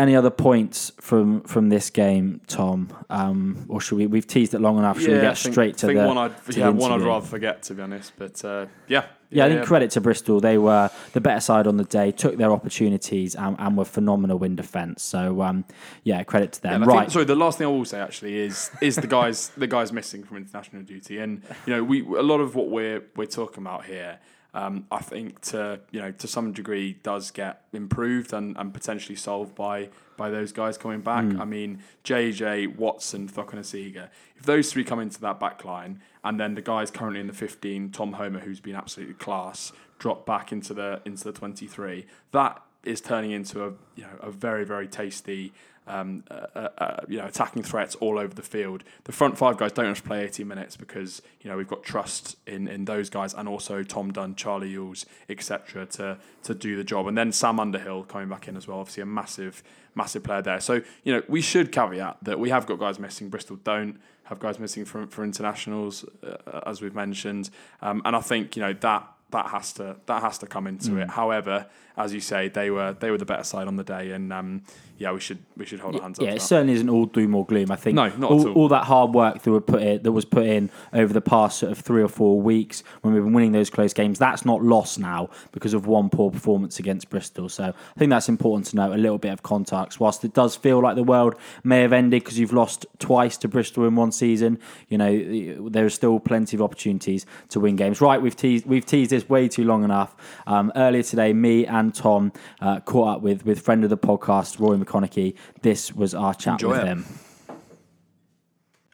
any 0.02 0.16
other 0.16 0.30
points 0.30 0.92
from 1.00 1.42
from 1.42 1.68
this 1.68 1.88
game, 1.88 2.40
Tom? 2.48 2.92
Um, 3.08 3.64
or 3.68 3.80
should 3.80 3.96
we? 3.98 4.06
We've 4.06 4.26
teased 4.26 4.52
it 4.52 4.60
long 4.60 4.78
enough. 4.78 4.98
Should 4.98 5.10
yeah, 5.10 5.16
we 5.16 5.20
get 5.22 5.38
think, 5.38 5.54
straight 5.54 5.76
to 5.78 5.86
think 5.86 5.98
the? 5.98 6.06
One 6.06 6.18
I'd, 6.18 6.32
yeah, 6.56 6.68
one 6.68 6.92
I'd 6.92 7.00
rather 7.00 7.24
forget, 7.24 7.62
to 7.64 7.74
be 7.74 7.82
honest. 7.82 8.12
But 8.16 8.44
uh, 8.44 8.66
yeah, 8.88 9.04
yeah, 9.30 9.46
I 9.46 9.48
think 9.48 9.64
credit 9.64 9.92
to 9.92 10.00
Bristol. 10.00 10.40
They 10.40 10.58
were 10.58 10.90
the 11.12 11.20
better 11.20 11.40
side 11.40 11.66
on 11.66 11.76
the 11.76 11.84
day, 11.84 12.10
took 12.10 12.36
their 12.36 12.52
opportunities, 12.52 13.34
and, 13.34 13.56
and 13.58 13.76
were 13.78 13.84
phenomenal 13.84 14.42
in 14.44 14.56
defence. 14.56 15.02
So 15.02 15.40
um, 15.40 15.64
yeah, 16.02 16.22
credit 16.24 16.52
to 16.54 16.62
them. 16.62 16.82
Yeah, 16.82 16.88
right. 16.88 17.00
Think, 17.00 17.12
sorry, 17.12 17.24
the 17.24 17.36
last 17.36 17.58
thing 17.58 17.66
I 17.66 17.70
will 17.70 17.84
say 17.84 18.00
actually 18.00 18.38
is 18.38 18.70
is 18.80 18.96
the 18.96 19.06
guys 19.06 19.48
the 19.56 19.66
guys 19.66 19.92
missing 19.92 20.24
from 20.24 20.36
international 20.36 20.82
duty, 20.82 21.18
and 21.18 21.42
you 21.66 21.74
know 21.74 21.84
we 21.84 22.00
a 22.00 22.22
lot 22.22 22.40
of 22.40 22.54
what 22.54 22.70
we're 22.70 23.02
we're 23.16 23.26
talking 23.26 23.62
about 23.62 23.86
here 23.86 24.18
um, 24.54 24.86
I 24.90 25.00
think 25.00 25.40
to 25.42 25.80
you 25.90 26.00
know 26.00 26.12
to 26.12 26.28
some 26.28 26.52
degree 26.52 26.94
does 27.02 27.30
get 27.30 27.62
improved 27.72 28.32
and, 28.32 28.56
and 28.56 28.72
potentially 28.72 29.16
solved 29.16 29.54
by 29.54 29.88
by 30.16 30.30
those 30.30 30.52
guys 30.52 30.76
coming 30.76 31.00
back. 31.00 31.24
Mm. 31.24 31.40
I 31.40 31.44
mean, 31.44 31.82
JJ, 32.04 32.76
Watson, 32.76 33.28
Cokanasiga, 33.28 34.10
if 34.36 34.44
those 34.44 34.70
three 34.70 34.84
come 34.84 35.00
into 35.00 35.20
that 35.22 35.40
back 35.40 35.64
line 35.64 36.00
and 36.22 36.38
then 36.38 36.54
the 36.54 36.62
guys 36.62 36.90
currently 36.90 37.20
in 37.20 37.26
the 37.26 37.32
15, 37.32 37.90
Tom 37.90 38.12
Homer, 38.12 38.40
who's 38.40 38.60
been 38.60 38.76
absolutely 38.76 39.14
class, 39.14 39.72
drop 39.98 40.26
back 40.26 40.52
into 40.52 40.74
the 40.74 41.00
into 41.06 41.24
the 41.24 41.32
23, 41.32 42.06
that 42.32 42.62
is 42.84 43.00
turning 43.00 43.30
into 43.30 43.64
a 43.64 43.68
you 43.96 44.02
know 44.02 44.18
a 44.20 44.30
very 44.30 44.64
very 44.64 44.88
tasty 44.88 45.52
um, 45.86 46.24
uh, 46.30 46.46
uh, 46.54 46.68
uh, 46.78 46.96
you 47.08 47.18
know, 47.18 47.26
attacking 47.26 47.62
threats 47.62 47.94
all 47.96 48.18
over 48.18 48.34
the 48.34 48.42
field. 48.42 48.84
The 49.04 49.12
front 49.12 49.36
five 49.36 49.56
guys 49.56 49.72
don't 49.72 49.86
have 49.86 49.96
to 49.96 50.02
play 50.02 50.24
80 50.24 50.44
minutes 50.44 50.76
because 50.76 51.22
you 51.40 51.50
know 51.50 51.56
we've 51.56 51.68
got 51.68 51.82
trust 51.82 52.36
in, 52.46 52.68
in 52.68 52.84
those 52.84 53.10
guys 53.10 53.34
and 53.34 53.48
also 53.48 53.82
Tom 53.82 54.12
Dunn, 54.12 54.34
Charlie 54.34 54.70
Ewels, 54.70 55.06
etc. 55.28 55.86
to 55.86 56.18
to 56.44 56.54
do 56.54 56.76
the 56.76 56.84
job. 56.84 57.06
And 57.06 57.18
then 57.18 57.32
Sam 57.32 57.58
Underhill 57.58 58.04
coming 58.04 58.28
back 58.28 58.48
in 58.48 58.56
as 58.56 58.68
well. 58.68 58.78
Obviously 58.78 59.02
a 59.02 59.06
massive 59.06 59.62
massive 59.94 60.22
player 60.22 60.42
there. 60.42 60.60
So 60.60 60.82
you 61.04 61.12
know 61.12 61.22
we 61.28 61.40
should 61.40 61.72
caveat 61.72 62.18
that 62.22 62.38
we 62.38 62.50
have 62.50 62.66
got 62.66 62.78
guys 62.78 62.98
missing. 62.98 63.28
Bristol 63.28 63.56
don't 63.56 63.98
have 64.24 64.38
guys 64.38 64.58
missing 64.58 64.84
for 64.84 65.06
for 65.08 65.24
internationals 65.24 66.04
uh, 66.24 66.60
as 66.66 66.80
we've 66.80 66.94
mentioned. 66.94 67.50
Um, 67.80 68.02
and 68.04 68.14
I 68.14 68.20
think 68.20 68.56
you 68.56 68.62
know 68.62 68.72
that 68.72 69.08
that 69.32 69.46
has 69.46 69.72
to 69.74 69.96
that 70.06 70.22
has 70.22 70.38
to 70.38 70.46
come 70.46 70.66
into 70.66 70.92
mm. 70.92 71.02
it. 71.02 71.10
However, 71.10 71.66
as 71.96 72.14
you 72.14 72.20
say, 72.20 72.48
they 72.48 72.70
were 72.70 72.94
they 72.98 73.10
were 73.10 73.18
the 73.18 73.24
better 73.24 73.42
side 73.42 73.66
on 73.66 73.76
the 73.76 73.84
day, 73.84 74.12
and 74.12 74.32
um, 74.32 74.62
yeah, 75.02 75.12
we 75.12 75.20
should 75.20 75.38
we 75.56 75.66
should 75.66 75.80
hold 75.80 75.96
our 75.96 76.02
hands 76.02 76.18
yeah, 76.20 76.28
up. 76.28 76.30
Yeah, 76.30 76.36
it 76.36 76.42
certainly 76.42 76.74
isn't 76.74 76.88
all 76.88 77.06
doom 77.06 77.34
or 77.34 77.44
gloom. 77.44 77.70
I 77.70 77.76
think 77.76 77.96
no, 77.96 78.08
not 78.16 78.30
all, 78.30 78.48
all. 78.48 78.54
all 78.54 78.68
that 78.68 78.84
hard 78.84 79.12
work 79.12 79.42
that 79.42 79.50
was 79.50 79.62
put 79.64 79.82
in, 79.82 80.02
that 80.02 80.12
was 80.12 80.24
put 80.24 80.46
in 80.46 80.70
over 80.92 81.12
the 81.12 81.20
past 81.20 81.58
sort 81.58 81.72
of 81.72 81.78
three 81.78 82.02
or 82.02 82.08
four 82.08 82.40
weeks 82.40 82.84
when 83.02 83.12
we've 83.14 83.24
been 83.24 83.32
winning 83.32 83.52
those 83.52 83.70
close 83.70 83.92
games. 83.92 84.18
That's 84.18 84.44
not 84.44 84.62
lost 84.62 84.98
now 84.98 85.30
because 85.52 85.74
of 85.74 85.86
one 85.86 86.08
poor 86.08 86.30
performance 86.30 86.78
against 86.78 87.10
Bristol. 87.10 87.48
So 87.48 87.64
I 87.64 87.98
think 87.98 88.10
that's 88.10 88.28
important 88.28 88.66
to 88.66 88.76
note. 88.76 88.92
A 88.92 88.96
little 88.96 89.18
bit 89.18 89.32
of 89.32 89.42
context. 89.42 90.00
Whilst 90.00 90.24
it 90.24 90.34
does 90.34 90.56
feel 90.56 90.80
like 90.80 90.96
the 90.96 91.02
world 91.02 91.34
may 91.64 91.80
have 91.82 91.92
ended 91.92 92.22
because 92.22 92.38
you've 92.38 92.52
lost 92.52 92.86
twice 92.98 93.36
to 93.38 93.48
Bristol 93.48 93.86
in 93.86 93.96
one 93.96 94.12
season, 94.12 94.58
you 94.88 94.98
know 94.98 95.68
there 95.68 95.84
are 95.84 95.90
still 95.90 96.20
plenty 96.20 96.56
of 96.56 96.62
opportunities 96.62 97.26
to 97.50 97.60
win 97.60 97.76
games. 97.76 98.00
Right, 98.00 98.22
we've 98.22 98.36
teased 98.36 98.66
we've 98.66 98.86
teased 98.86 99.10
this 99.10 99.28
way 99.28 99.48
too 99.48 99.64
long 99.64 99.82
enough. 99.82 100.14
Um, 100.46 100.70
earlier 100.76 101.02
today, 101.02 101.32
me 101.32 101.66
and 101.66 101.92
Tom 101.92 102.32
uh, 102.60 102.78
caught 102.80 103.16
up 103.16 103.22
with 103.22 103.44
with 103.44 103.60
friend 103.60 103.82
of 103.82 103.90
the 103.90 103.98
podcast, 103.98 104.60
Roy. 104.60 104.72
Rory 104.72 104.78
McConnochie. 104.92 105.34
This 105.62 105.94
was 105.94 106.14
our 106.14 106.34
chat 106.34 106.54
Enjoy 106.54 106.70
with 106.70 106.80
it. 106.80 106.86
him. 106.86 107.06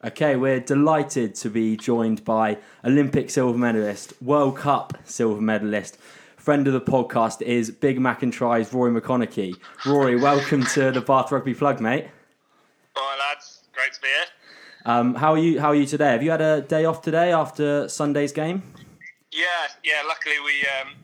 Okay, 0.05 0.37
we're 0.37 0.61
delighted 0.61 1.35
to 1.37 1.51
be 1.51 1.77
joined 1.77 2.25
by 2.25 2.59
Olympic 2.85 3.31
silver 3.31 3.59
medalist, 3.59 4.13
World 4.23 4.57
Cup 4.57 4.97
silver 5.05 5.41
medalist. 5.41 5.99
Friend 6.37 6.67
of 6.69 6.73
the 6.73 6.81
podcast 6.81 7.43
is 7.43 7.71
Big 7.71 8.01
Mac 8.01 8.23
and 8.23 8.33
Tries, 8.33 8.73
Rory 8.73 8.93
McConaughey. 8.99 9.57
Rory, 9.85 10.17
welcome 10.17 10.65
to 10.67 10.93
the 10.93 11.01
Bath 11.01 11.33
Rugby 11.33 11.53
Plug, 11.53 11.81
mate. 11.81 12.07
All 12.97 13.03
right, 13.03 13.19
lads. 13.19 13.65
Great 13.73 13.93
to 13.93 14.01
be 14.01 14.07
here. 14.07 14.25
Um, 14.87 15.15
how 15.17 15.33
are 15.33 15.39
you? 15.39 15.61
How 15.61 15.69
are 15.69 15.75
you 15.75 15.85
today? 15.85 16.13
Have 16.13 16.23
you 16.23 16.31
had 16.31 16.41
a 16.41 16.63
day 16.63 16.85
off 16.85 17.03
today 17.03 17.33
after 17.33 17.89
Sunday's 17.89 18.33
game? 18.33 18.63
Yeah, 19.33 19.45
yeah. 19.85 20.03
Luckily, 20.07 20.37
we 20.45 20.65
um, 20.81 20.95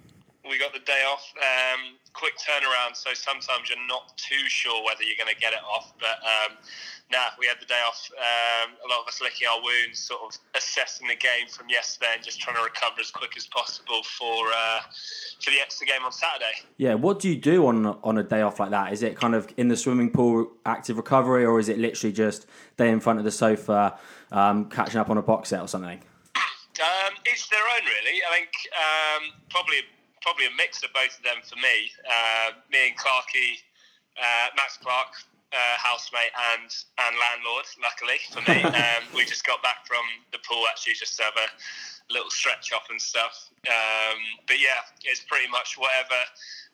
we 0.48 0.58
got 0.58 0.72
the 0.72 0.78
day 0.78 1.02
off. 1.12 1.32
Um, 1.36 1.93
quick 2.14 2.34
turnaround, 2.38 2.96
so 2.96 3.12
sometimes 3.12 3.68
you're 3.68 3.86
not 3.86 4.16
too 4.16 4.48
sure 4.48 4.84
whether 4.84 5.02
you're 5.02 5.18
going 5.18 5.34
to 5.34 5.40
get 5.40 5.52
it 5.52 5.62
off. 5.62 5.92
But 5.98 6.22
um, 6.22 6.56
nah, 7.10 7.34
we 7.38 7.46
had 7.46 7.60
the 7.60 7.66
day 7.66 7.82
off. 7.86 8.08
Um, 8.16 8.72
a 8.84 8.88
lot 8.88 9.02
of 9.02 9.08
us 9.08 9.20
licking 9.20 9.46
our 9.46 9.60
wounds, 9.60 9.98
sort 9.98 10.22
of 10.22 10.38
assessing 10.56 11.08
the 11.08 11.16
game 11.16 11.48
from 11.50 11.68
yesterday, 11.68 12.14
and 12.14 12.24
just 12.24 12.40
trying 12.40 12.56
to 12.56 12.62
recover 12.62 13.00
as 13.00 13.10
quick 13.10 13.36
as 13.36 13.46
possible 13.46 14.02
for 14.02 14.46
uh, 14.48 14.80
for 15.42 15.50
the 15.50 15.60
extra 15.60 15.86
game 15.86 16.02
on 16.04 16.12
Saturday. 16.12 16.54
Yeah. 16.78 16.94
What 16.94 17.20
do 17.20 17.28
you 17.28 17.36
do 17.36 17.66
on 17.66 17.86
on 18.02 18.18
a 18.18 18.22
day 18.22 18.40
off 18.42 18.60
like 18.60 18.70
that? 18.70 18.92
Is 18.92 19.02
it 19.02 19.16
kind 19.16 19.34
of 19.34 19.52
in 19.56 19.68
the 19.68 19.76
swimming 19.76 20.10
pool, 20.10 20.50
active 20.64 20.96
recovery, 20.96 21.44
or 21.44 21.58
is 21.58 21.68
it 21.68 21.78
literally 21.78 22.12
just 22.12 22.46
day 22.76 22.90
in 22.90 23.00
front 23.00 23.18
of 23.18 23.24
the 23.24 23.32
sofa, 23.32 23.98
um, 24.32 24.70
catching 24.70 25.00
up 25.00 25.10
on 25.10 25.18
a 25.18 25.22
box 25.22 25.50
set 25.50 25.60
or 25.60 25.68
something? 25.68 26.00
Um, 26.74 27.14
it's 27.24 27.46
their 27.48 27.62
own, 27.62 27.86
really. 27.86 28.18
I 28.28 28.34
think 28.34 28.50
um, 28.74 29.32
probably 29.48 29.78
probably 30.24 30.48
a 30.48 30.56
mix 30.56 30.80
of 30.80 30.88
both 30.96 31.12
of 31.12 31.22
them 31.22 31.44
for 31.44 31.60
me. 31.60 31.92
Uh, 32.00 32.56
me 32.72 32.88
and 32.88 32.96
Clarky, 32.96 33.60
uh, 34.16 34.48
Max 34.56 34.80
Clark, 34.80 35.12
uh, 35.52 35.76
housemate 35.76 36.32
and 36.56 36.66
and 37.04 37.12
landlord. 37.20 37.68
Luckily 37.78 38.18
for 38.32 38.42
me, 38.48 38.64
um, 38.80 39.04
we 39.12 39.28
just 39.28 39.44
got 39.44 39.60
back 39.60 39.84
from 39.84 40.02
the 40.32 40.40
pool 40.42 40.64
actually 40.66 40.96
just 40.96 41.20
to 41.20 41.28
have 41.28 41.36
a 41.36 41.48
little 42.10 42.32
stretch 42.32 42.72
off 42.72 42.88
and 42.90 42.98
stuff. 42.98 43.52
Um, 43.68 44.18
but 44.48 44.56
yeah, 44.58 44.82
it's 45.04 45.22
pretty 45.28 45.46
much 45.52 45.76
whatever 45.76 46.18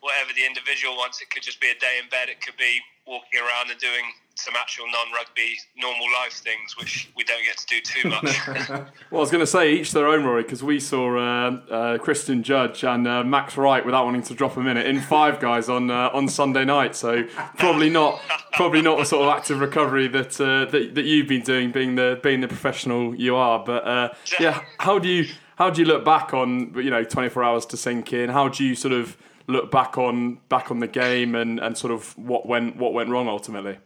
whatever 0.00 0.30
the 0.32 0.46
individual 0.46 0.96
wants. 0.96 1.20
It 1.20 1.28
could 1.28 1.42
just 1.42 1.60
be 1.60 1.68
a 1.74 1.78
day 1.82 2.00
in 2.00 2.08
bed. 2.08 2.30
It 2.30 2.40
could 2.40 2.56
be 2.56 2.80
walking 3.04 3.42
around 3.42 3.74
and 3.74 3.78
doing 3.82 4.14
some 4.40 4.54
actual 4.56 4.86
non-rugby 4.86 5.56
normal 5.76 6.06
life 6.22 6.32
things, 6.32 6.76
which 6.76 7.10
we 7.16 7.24
don't 7.24 7.44
get 7.44 7.56
to 7.58 7.66
do 7.66 7.80
too 7.80 8.08
much. 8.08 8.38
Well, 9.10 9.20
I 9.20 9.22
was 9.22 9.30
going 9.30 9.42
to 9.42 9.46
say 9.46 9.72
each 9.72 9.92
their 9.92 10.06
own, 10.06 10.24
Rory, 10.24 10.42
because 10.42 10.62
we 10.62 10.78
saw 10.78 11.16
uh, 11.18 11.50
uh, 11.70 11.98
Christian 11.98 12.42
Judge 12.42 12.84
and 12.84 13.08
uh, 13.08 13.24
Max 13.24 13.56
Wright, 13.56 13.84
without 13.84 14.04
wanting 14.04 14.22
to 14.22 14.34
drop 14.34 14.56
a 14.56 14.60
minute, 14.60 14.86
in 14.86 15.00
Five 15.00 15.40
Guys 15.40 15.68
on 15.68 15.90
uh, 15.90 16.10
on 16.12 16.28
Sunday 16.28 16.64
night. 16.64 16.94
So 16.94 17.24
probably 17.58 17.90
not 17.90 18.20
probably 18.52 18.82
not 18.82 18.98
the 18.98 19.04
sort 19.04 19.26
of 19.26 19.36
active 19.36 19.60
recovery 19.60 20.06
that 20.08 20.40
uh, 20.40 20.70
that, 20.70 20.94
that 20.94 21.04
you've 21.04 21.26
been 21.28 21.42
doing, 21.42 21.72
being 21.72 21.96
the 21.96 22.20
being 22.22 22.40
the 22.40 22.48
professional 22.48 23.14
you 23.14 23.34
are. 23.34 23.64
But 23.64 23.86
uh, 23.86 24.08
yeah, 24.38 24.62
how 24.78 24.98
do 24.98 25.08
you 25.08 25.26
how 25.56 25.70
do 25.70 25.80
you 25.80 25.86
look 25.86 26.04
back 26.04 26.32
on 26.32 26.72
you 26.76 26.90
know 26.90 27.04
24 27.04 27.42
hours 27.42 27.66
to 27.66 27.76
sink 27.76 28.12
in? 28.12 28.30
How 28.30 28.48
do 28.48 28.64
you 28.64 28.74
sort 28.74 28.92
of 28.94 29.16
look 29.46 29.70
back 29.70 29.98
on 29.98 30.38
back 30.48 30.70
on 30.70 30.78
the 30.78 30.86
game 30.86 31.34
and, 31.34 31.58
and 31.58 31.76
sort 31.76 31.92
of 31.92 32.16
what 32.16 32.46
went 32.46 32.76
what 32.76 32.92
went 32.92 33.10
wrong 33.10 33.28
ultimately? 33.28 33.78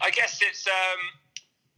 I 0.00 0.10
guess 0.10 0.40
it's 0.42 0.66
um, 0.66 1.00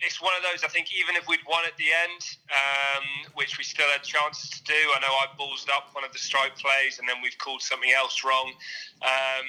it's 0.03 0.21
one 0.21 0.35
of 0.37 0.43
those. 0.43 0.67
I 0.67 0.69
think 0.69 0.91
even 0.91 1.15
if 1.15 1.27
we'd 1.31 1.43
won 1.47 1.63
at 1.67 1.79
the 1.79 1.91
end, 1.95 2.23
um, 2.51 3.07
which 3.35 3.57
we 3.57 3.65
still 3.65 3.87
had 3.89 4.03
chances 4.03 4.51
to 4.51 4.63
do. 4.67 4.81
I 4.95 5.01
know 5.01 5.15
I 5.15 5.31
ballsed 5.39 5.71
up 5.71 5.95
one 5.95 6.05
of 6.05 6.13
the 6.13 6.19
strike 6.19 6.59
plays, 6.59 6.99
and 6.99 7.09
then 7.09 7.23
we've 7.23 7.39
called 7.39 7.63
something 7.63 7.91
else 7.95 8.23
wrong. 8.27 8.51
Um, 9.03 9.45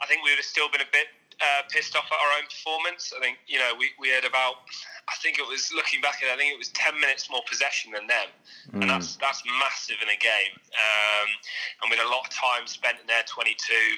I 0.00 0.06
think 0.08 0.24
we 0.24 0.32
would 0.32 0.40
have 0.40 0.48
still 0.48 0.72
been 0.72 0.80
a 0.80 0.92
bit 0.92 1.12
uh, 1.40 1.62
pissed 1.70 1.94
off 1.94 2.08
at 2.08 2.18
our 2.18 2.32
own 2.40 2.48
performance. 2.48 3.12
I 3.12 3.20
think 3.20 3.38
you 3.46 3.60
know 3.60 3.76
we, 3.78 3.92
we 4.00 4.08
had 4.08 4.24
about. 4.24 4.64
I 5.08 5.16
think 5.24 5.38
it 5.38 5.48
was 5.48 5.72
looking 5.72 6.00
back 6.00 6.20
at. 6.20 6.28
it, 6.28 6.32
I 6.32 6.36
think 6.36 6.52
it 6.52 6.60
was 6.60 6.72
ten 6.72 6.96
minutes 7.00 7.28
more 7.30 7.44
possession 7.48 7.92
than 7.92 8.08
them, 8.08 8.28
and 8.80 8.88
that's 8.88 9.16
that's 9.16 9.44
massive 9.60 10.00
in 10.00 10.08
a 10.08 10.18
game. 10.18 10.56
Um, 10.72 11.28
and 11.80 11.84
we 11.92 11.96
had 11.96 12.04
a 12.04 12.12
lot 12.12 12.24
of 12.24 12.30
time 12.32 12.64
spent 12.64 12.96
in 13.00 13.06
their 13.06 13.24
twenty-two 13.28 13.88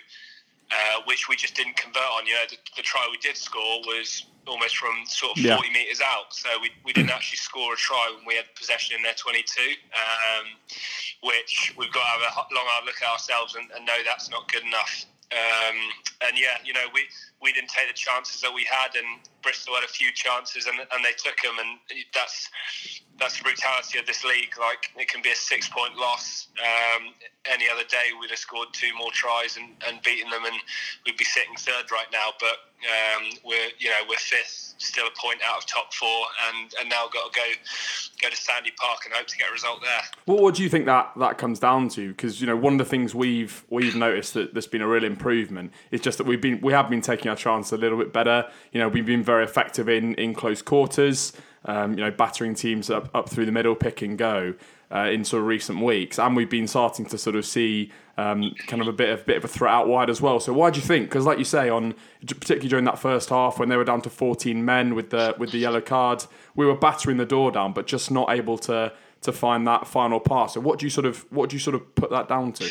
uh, 0.70 1.00
which 1.04 1.28
we 1.28 1.36
just 1.36 1.54
didn't 1.54 1.76
convert 1.76 2.02
on. 2.02 2.26
You 2.26 2.34
know, 2.34 2.44
the, 2.48 2.56
the 2.76 2.82
try 2.82 3.06
we 3.10 3.18
did 3.18 3.36
score 3.36 3.80
was 3.86 4.26
almost 4.46 4.76
from 4.76 4.94
sort 5.06 5.36
of 5.36 5.44
Yeah. 5.44 5.56
40 5.56 5.70
metres 5.70 6.00
out. 6.00 6.32
So 6.32 6.48
we, 6.60 6.70
we 6.84 6.92
didn't 6.92 7.10
actually 7.10 7.38
score 7.38 7.74
a 7.74 7.76
try 7.76 8.12
when 8.16 8.26
we 8.26 8.34
had 8.36 8.46
possession 8.56 8.96
in 8.96 9.02
their 9.02 9.14
22, 9.14 9.60
um, 9.94 10.46
which 11.22 11.74
we've 11.76 11.92
got 11.92 12.00
to 12.04 12.10
have 12.10 12.46
a 12.50 12.54
long 12.54 12.64
hard 12.66 12.84
look 12.86 13.02
at 13.02 13.08
ourselves 13.08 13.54
and, 13.54 13.70
and 13.76 13.84
know 13.84 13.98
that's 14.04 14.30
not 14.30 14.50
good 14.50 14.64
enough. 14.64 15.06
Um, 15.30 15.76
and 16.26 16.34
yeah, 16.36 16.58
you 16.64 16.72
know, 16.72 16.90
we, 16.92 17.06
we 17.40 17.52
didn't 17.52 17.70
take 17.70 17.88
the 17.88 17.94
chances 17.94 18.40
that 18.42 18.52
we 18.52 18.64
had, 18.64 18.98
and 18.98 19.22
Bristol 19.42 19.74
had 19.74 19.84
a 19.84 19.92
few 19.92 20.12
chances, 20.12 20.66
and, 20.66 20.78
and 20.78 21.00
they 21.04 21.14
took 21.16 21.38
them, 21.40 21.54
and 21.58 21.78
that's 22.12 22.50
that's 23.18 23.36
the 23.36 23.44
brutality 23.44 23.98
of 23.98 24.06
this 24.06 24.24
league. 24.24 24.52
Like 24.58 24.90
it 24.96 25.08
can 25.08 25.22
be 25.22 25.30
a 25.30 25.38
six 25.38 25.68
point 25.68 25.96
loss. 25.96 26.48
Um, 26.58 27.14
any 27.46 27.66
other 27.72 27.84
day, 27.88 28.10
we'd 28.20 28.30
have 28.30 28.38
scored 28.38 28.68
two 28.72 28.90
more 28.98 29.12
tries 29.12 29.56
and, 29.56 29.70
and 29.86 30.02
beaten 30.02 30.30
them, 30.30 30.44
and 30.44 30.56
we'd 31.06 31.16
be 31.16 31.24
sitting 31.24 31.54
third 31.56 31.92
right 31.92 32.10
now. 32.12 32.34
But 32.40 32.68
um, 32.84 33.30
we're 33.44 33.70
you 33.78 33.88
know 33.88 34.02
we're 34.08 34.20
fifth, 34.20 34.74
still 34.78 35.06
a 35.06 35.14
point 35.14 35.40
out 35.46 35.58
of 35.58 35.66
top 35.66 35.94
four, 35.94 36.26
and, 36.50 36.74
and 36.80 36.88
now 36.88 37.08
got 37.12 37.32
to 37.32 37.38
go 37.38 37.46
go 38.20 38.28
to 38.28 38.36
Sandy 38.36 38.72
Park 38.76 39.00
and 39.04 39.14
hope 39.14 39.26
to 39.26 39.36
get 39.36 39.48
a 39.48 39.52
result 39.52 39.80
there. 39.80 40.02
What, 40.26 40.42
what 40.42 40.54
do 40.54 40.62
you 40.62 40.68
think 40.68 40.86
that, 40.86 41.12
that 41.16 41.38
comes 41.38 41.58
down 41.58 41.88
to? 41.90 42.08
Because 42.08 42.40
you 42.40 42.46
know 42.46 42.56
one 42.56 42.74
of 42.74 42.78
the 42.78 42.84
things 42.84 43.14
we've 43.14 43.64
we've 43.70 43.96
noticed 43.96 44.34
that 44.34 44.54
there's 44.54 44.66
been 44.66 44.82
a 44.82 44.88
real 44.88 45.04
improvement 45.04 45.72
is 45.90 46.00
just 46.00 46.18
that 46.18 46.26
we've 46.26 46.40
been 46.40 46.60
we 46.60 46.72
have 46.72 46.90
been 46.90 47.00
taking 47.00 47.28
our 47.28 47.36
chance 47.36 47.72
a 47.72 47.76
little 47.76 47.98
bit 47.98 48.12
better. 48.12 48.48
You 48.72 48.80
know 48.80 48.88
we've 48.88 49.06
been 49.06 49.22
very 49.22 49.44
effective 49.44 49.88
in 49.88 50.14
in 50.14 50.34
close 50.34 50.62
quarters. 50.62 51.32
Um, 51.64 51.92
you 51.92 52.04
know 52.04 52.10
battering 52.10 52.54
teams 52.54 52.90
up 52.90 53.14
up 53.14 53.28
through 53.28 53.46
the 53.46 53.52
middle, 53.52 53.74
pick 53.74 54.02
and 54.02 54.16
go. 54.16 54.54
Uh, 54.92 55.08
in 55.08 55.24
sort 55.24 55.40
of 55.40 55.46
recent 55.46 55.80
weeks, 55.80 56.18
and 56.18 56.34
we've 56.34 56.50
been 56.50 56.66
starting 56.66 57.06
to 57.06 57.16
sort 57.16 57.36
of 57.36 57.46
see 57.46 57.92
um, 58.16 58.52
kind 58.66 58.82
of 58.82 58.88
a 58.88 58.92
bit 58.92 59.10
of 59.10 59.24
bit 59.24 59.36
of 59.36 59.44
a 59.44 59.48
threat 59.48 59.72
out 59.72 59.86
wide 59.86 60.10
as 60.10 60.20
well. 60.20 60.40
So 60.40 60.52
why 60.52 60.70
do 60.70 60.80
you 60.80 60.84
think? 60.84 61.08
Because 61.08 61.24
like 61.24 61.38
you 61.38 61.44
say, 61.44 61.68
on 61.68 61.94
particularly 62.26 62.68
during 62.68 62.86
that 62.86 62.98
first 62.98 63.28
half 63.28 63.60
when 63.60 63.68
they 63.68 63.76
were 63.76 63.84
down 63.84 64.02
to 64.02 64.10
14 64.10 64.64
men 64.64 64.96
with 64.96 65.10
the 65.10 65.36
with 65.38 65.52
the 65.52 65.58
yellow 65.58 65.80
card, 65.80 66.24
we 66.56 66.66
were 66.66 66.74
battering 66.74 67.18
the 67.18 67.24
door 67.24 67.52
down, 67.52 67.72
but 67.72 67.86
just 67.86 68.10
not 68.10 68.32
able 68.32 68.58
to 68.58 68.92
to 69.22 69.32
find 69.32 69.66
that 69.66 69.86
final 69.86 70.18
pass. 70.18 70.54
So 70.54 70.60
what 70.60 70.78
do 70.78 70.86
you 70.86 70.90
sort 70.90 71.06
of 71.06 71.24
what 71.30 71.50
do 71.50 71.56
you 71.56 71.60
sort 71.60 71.76
of 71.76 71.94
put 71.94 72.10
that 72.10 72.28
down 72.28 72.52
to? 72.54 72.64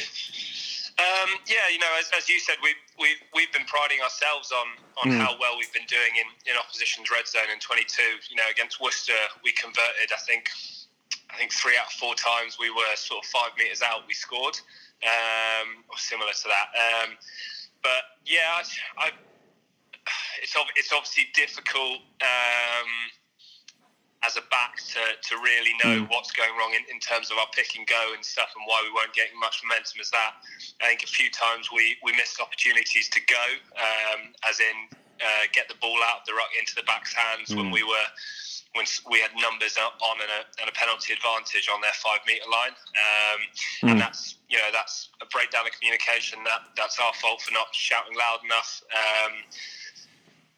Um, 0.99 1.32
yeah, 1.47 1.71
you 1.71 1.79
know, 1.79 1.88
as, 1.97 2.12
as 2.17 2.27
you 2.27 2.39
said, 2.43 2.60
we, 2.62 2.75
we, 2.99 3.15
we've 3.34 3.51
been 3.53 3.63
priding 3.63 4.03
ourselves 4.03 4.51
on, 4.51 4.67
on 4.99 5.15
how 5.15 5.32
well 5.39 5.55
we've 5.58 5.71
been 5.71 5.88
doing 5.88 6.12
in, 6.19 6.27
in 6.51 6.60
opposition's 6.60 7.08
red 7.08 7.23
zone 7.23 7.47
in 7.53 7.60
22. 7.60 8.03
You 8.27 8.36
know, 8.36 8.43
against 8.51 8.82
Worcester, 8.82 9.15
we 9.41 9.53
converted, 9.53 10.12
I 10.12 10.19
think, 10.27 10.51
I 11.29 11.37
think 11.37 11.53
three 11.53 11.77
out 11.77 11.87
of 11.87 11.93
four 11.93 12.15
times 12.15 12.57
we 12.59 12.69
were 12.69 12.89
sort 12.95 13.23
of 13.23 13.29
five 13.29 13.51
metres 13.57 13.81
out, 13.81 14.07
we 14.07 14.13
scored, 14.13 14.59
um, 15.05 15.85
or 15.89 15.97
similar 15.97 16.31
to 16.31 16.47
that. 16.49 16.69
Um, 16.73 17.09
but 17.81 18.19
yeah, 18.25 18.59
I, 18.59 18.63
I, 18.97 19.07
it's, 20.41 20.55
it's 20.75 20.91
obviously 20.91 21.27
difficult. 21.33 22.01
Um, 22.21 22.89
as 24.23 24.35
a 24.35 24.43
back 24.51 24.75
to, 24.75 24.99
to 24.99 25.39
really 25.39 25.71
know 25.79 26.03
what's 26.11 26.31
going 26.35 26.51
wrong 26.59 26.75
in, 26.75 26.83
in 26.91 26.99
terms 26.99 27.31
of 27.31 27.37
our 27.37 27.47
pick 27.55 27.71
and 27.77 27.87
go 27.87 28.11
and 28.13 28.23
stuff 28.23 28.51
and 28.51 28.67
why 28.67 28.83
we 28.83 28.91
weren't 28.91 29.13
getting 29.15 29.39
much 29.39 29.63
momentum 29.63 29.95
as 30.01 30.11
that. 30.11 30.43
I 30.83 30.91
think 30.91 31.03
a 31.03 31.07
few 31.07 31.31
times 31.31 31.71
we, 31.71 31.95
we 32.03 32.11
missed 32.11 32.35
opportunities 32.41 33.07
to 33.15 33.21
go, 33.23 33.45
um, 33.79 34.35
as 34.43 34.59
in 34.59 34.91
uh, 35.23 35.47
get 35.55 35.71
the 35.71 35.75
ball 35.79 35.97
out 36.11 36.21
of 36.21 36.25
the 36.27 36.33
ruck 36.33 36.51
into 36.59 36.75
the 36.75 36.83
back's 36.83 37.13
hands 37.13 37.55
when 37.55 37.71
we 37.71 37.83
were 37.83 38.07
when 38.77 38.86
we 39.10 39.17
had 39.19 39.34
numbers 39.34 39.77
on 39.82 40.17
and 40.21 40.29
a, 40.29 40.41
and 40.62 40.69
a 40.69 40.75
penalty 40.77 41.13
advantage 41.13 41.65
on 41.73 41.82
their 41.82 41.95
five 41.97 42.21
metre 42.29 42.45
line, 42.45 42.75
um, 42.77 43.39
and 43.89 43.97
that's 43.99 44.38
you 44.47 44.58
know 44.58 44.69
that's 44.71 45.10
a 45.21 45.27
breakdown 45.34 45.65
of 45.65 45.73
communication. 45.73 46.43
That 46.45 46.69
that's 46.77 47.01
our 47.01 47.13
fault 47.17 47.41
for 47.41 47.51
not 47.53 47.73
shouting 47.73 48.13
loud 48.13 48.45
enough. 48.45 48.82
Um, 48.93 49.34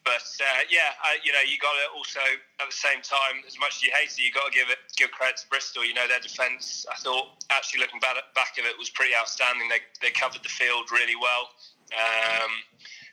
but 0.04 0.26
uh, 0.42 0.62
yeah, 0.70 0.98
I, 1.06 1.22
you 1.22 1.32
know, 1.32 1.46
you 1.46 1.62
got 1.62 1.78
to 1.78 1.86
also 1.94 2.20
at 2.60 2.66
the 2.66 2.74
same 2.74 3.06
time, 3.06 3.46
as 3.46 3.56
much 3.62 3.78
as 3.78 3.82
you 3.86 3.94
hate 3.94 4.10
it, 4.10 4.20
you 4.20 4.34
got 4.34 4.50
to 4.50 4.54
give 4.54 4.68
it 4.70 4.82
give 4.98 5.12
credit 5.12 5.38
to 5.46 5.48
Bristol. 5.48 5.86
You 5.86 5.94
know, 5.94 6.08
their 6.10 6.20
defence. 6.20 6.86
I 6.90 6.98
thought 7.00 7.40
actually 7.54 7.86
looking 7.86 8.02
back 8.02 8.18
at, 8.18 8.34
back 8.34 8.58
of 8.58 8.66
it 8.66 8.74
was 8.76 8.90
pretty 8.90 9.14
outstanding. 9.14 9.70
They 9.70 9.80
they 10.02 10.12
covered 10.12 10.42
the 10.44 10.52
field 10.52 10.90
really 10.92 11.16
well. 11.16 11.54
Um, 11.94 12.52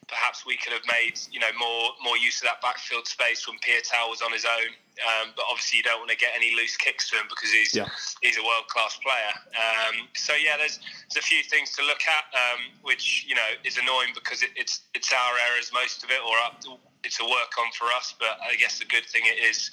perhaps 0.09 0.45
we 0.47 0.57
could 0.57 0.73
have 0.73 0.83
made 0.89 1.21
you 1.31 1.39
know 1.39 1.53
more 1.59 1.93
more 2.03 2.17
use 2.17 2.41
of 2.41 2.49
that 2.49 2.61
backfield 2.61 3.07
space 3.07 3.47
when 3.47 3.59
Piutau 3.61 4.09
was 4.11 4.21
on 4.23 4.33
his 4.33 4.45
own. 4.45 4.73
Um, 4.99 5.31
but 5.37 5.45
obviously, 5.49 5.79
you 5.79 5.85
don't 5.87 6.01
want 6.03 6.11
to 6.11 6.17
get 6.19 6.33
any 6.35 6.57
loose 6.57 6.77
kicks 6.77 7.09
to 7.11 7.17
him 7.17 7.27
because 7.31 7.53
he's 7.53 7.77
Yeah. 7.77 7.87
he's 8.21 8.37
a 8.37 8.43
world 8.43 8.67
class 8.67 8.99
player. 8.99 9.33
Um, 9.55 10.09
so 10.17 10.35
yeah, 10.35 10.57
there's 10.57 10.81
there's 11.07 11.23
a 11.23 11.27
few 11.29 11.45
things 11.45 11.71
to 11.77 11.85
look 11.87 12.03
at, 12.09 12.25
um, 12.35 12.73
which 12.83 13.25
you 13.29 13.37
know 13.37 13.47
is 13.63 13.79
annoying 13.79 14.11
because 14.15 14.43
it, 14.43 14.51
it's 14.57 14.83
it's 14.95 15.13
our 15.13 15.35
errors 15.53 15.71
most 15.73 16.03
of 16.03 16.11
it, 16.11 16.19
or 16.27 16.35
up, 16.43 16.59
it's 17.05 17.21
a 17.21 17.25
work 17.25 17.53
on 17.61 17.71
for 17.79 17.87
us. 17.95 18.15
But 18.19 18.41
I 18.43 18.57
guess 18.57 18.81
the 18.81 18.87
good 18.87 19.07
thing 19.07 19.23
it 19.25 19.39
is 19.39 19.71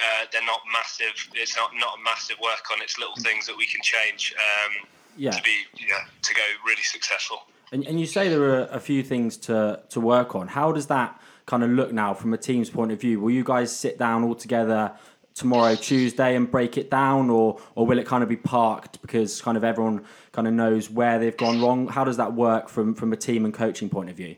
uh, 0.00 0.24
they're 0.32 0.46
not 0.46 0.62
massive. 0.72 1.12
It's 1.34 1.56
not 1.56 1.72
not 1.76 1.98
a 1.98 2.02
massive 2.02 2.38
work 2.40 2.64
on. 2.72 2.80
It's 2.80 2.96
little 2.98 3.16
things 3.20 3.44
that 3.46 3.56
we 3.56 3.66
can 3.66 3.82
change 3.82 4.32
um, 4.38 4.88
Yeah. 5.16 5.30
to 5.32 5.42
be 5.42 5.66
yeah, 5.76 6.08
to 6.22 6.32
go 6.34 6.46
really 6.64 6.82
successful. 6.82 7.42
And, 7.72 7.86
and 7.86 7.98
you 7.98 8.06
say 8.06 8.28
there 8.28 8.42
are 8.42 8.66
a 8.70 8.80
few 8.80 9.02
things 9.02 9.36
to, 9.38 9.82
to 9.90 10.00
work 10.00 10.34
on. 10.34 10.48
How 10.48 10.72
does 10.72 10.86
that 10.88 11.20
kind 11.46 11.62
of 11.62 11.70
look 11.70 11.92
now 11.92 12.14
from 12.14 12.32
a 12.34 12.38
team's 12.38 12.70
point 12.70 12.92
of 12.92 13.00
view? 13.00 13.20
Will 13.20 13.30
you 13.30 13.44
guys 13.44 13.74
sit 13.74 13.98
down 13.98 14.24
all 14.24 14.34
together 14.34 14.92
tomorrow, 15.34 15.74
Tuesday, 15.74 16.36
and 16.36 16.50
break 16.50 16.78
it 16.78 16.90
down, 16.90 17.28
or 17.28 17.60
or 17.74 17.86
will 17.86 17.98
it 17.98 18.06
kind 18.06 18.22
of 18.22 18.28
be 18.28 18.36
parked 18.36 19.02
because 19.02 19.42
kind 19.42 19.56
of 19.56 19.64
everyone 19.64 20.04
kind 20.32 20.46
of 20.46 20.54
knows 20.54 20.88
where 20.88 21.18
they've 21.18 21.36
gone 21.36 21.60
wrong? 21.60 21.88
How 21.88 22.04
does 22.04 22.16
that 22.16 22.32
work 22.32 22.68
from 22.68 22.94
from 22.94 23.12
a 23.12 23.16
team 23.16 23.44
and 23.44 23.52
coaching 23.52 23.88
point 23.88 24.10
of 24.10 24.16
view? 24.16 24.36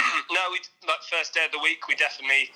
No, 0.30 0.40
we 0.50 0.58
like 0.88 1.02
first 1.02 1.34
day 1.34 1.44
of 1.44 1.52
the 1.52 1.60
week. 1.62 1.86
We 1.86 1.94
definitely 1.94 2.50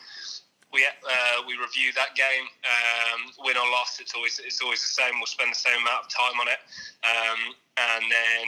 we 0.72 0.84
uh, 0.84 1.42
we 1.46 1.56
review 1.56 1.92
that 1.96 2.14
game, 2.14 2.46
um, 2.64 3.32
win 3.44 3.56
or 3.56 3.68
loss. 3.72 3.98
It's 4.00 4.14
always 4.14 4.40
it's 4.44 4.60
always 4.60 4.80
the 4.80 4.94
same. 5.02 5.16
We'll 5.16 5.30
spend 5.30 5.52
the 5.52 5.58
same 5.58 5.80
amount 5.80 6.06
of 6.06 6.08
time 6.12 6.36
on 6.40 6.48
it, 6.48 6.60
um, 7.04 7.40
and 7.76 8.04
then 8.08 8.46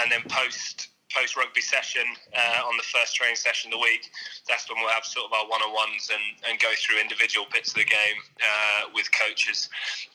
and 0.00 0.06
then 0.12 0.22
post 0.28 0.88
post 1.12 1.36
rugby 1.36 1.60
session 1.60 2.04
uh, 2.36 2.68
on 2.68 2.76
the 2.76 2.84
first 2.84 3.16
training 3.16 3.36
session 3.36 3.72
of 3.72 3.80
the 3.80 3.82
week. 3.82 4.10
That's 4.48 4.68
when 4.68 4.80
we'll 4.80 4.92
have 4.92 5.04
sort 5.04 5.26
of 5.26 5.32
our 5.32 5.48
one 5.48 5.62
on 5.62 5.72
ones 5.72 6.12
and, 6.12 6.24
and 6.48 6.60
go 6.60 6.68
through 6.76 7.00
individual 7.00 7.46
bits 7.52 7.72
of 7.72 7.80
the 7.80 7.88
game 7.88 8.20
uh, 8.44 8.92
with 8.92 9.08
coaches 9.12 9.68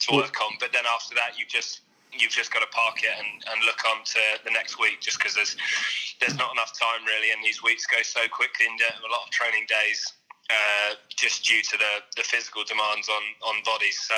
to 0.06 0.16
work 0.16 0.38
on. 0.42 0.54
But 0.60 0.72
then 0.72 0.86
after 0.86 1.16
that, 1.16 1.38
you 1.38 1.46
just 1.50 1.82
you've 2.14 2.32
just 2.32 2.54
got 2.54 2.62
to 2.62 2.70
park 2.70 3.02
it 3.02 3.14
and, 3.18 3.42
and 3.50 3.58
look 3.66 3.82
on 3.90 4.06
to 4.06 4.22
the 4.46 4.52
next 4.52 4.78
week 4.78 5.02
just 5.02 5.18
because 5.18 5.34
there's 5.34 5.58
there's 6.22 6.38
not 6.38 6.54
enough 6.54 6.78
time 6.78 7.02
really 7.06 7.34
and 7.34 7.42
these 7.44 7.64
weeks 7.64 7.90
go 7.90 7.98
so 8.06 8.22
quickly 8.30 8.70
and 8.70 8.78
a 8.78 9.10
lot 9.10 9.26
of 9.26 9.30
training 9.34 9.66
days 9.66 10.14
uh, 10.50 10.96
just 11.16 11.44
due 11.46 11.62
to 11.62 11.78
the, 11.78 11.94
the 12.18 12.24
physical 12.24 12.64
demands 12.66 13.08
on, 13.10 13.24
on 13.50 13.56
bodies 13.64 14.00
so 14.08 14.14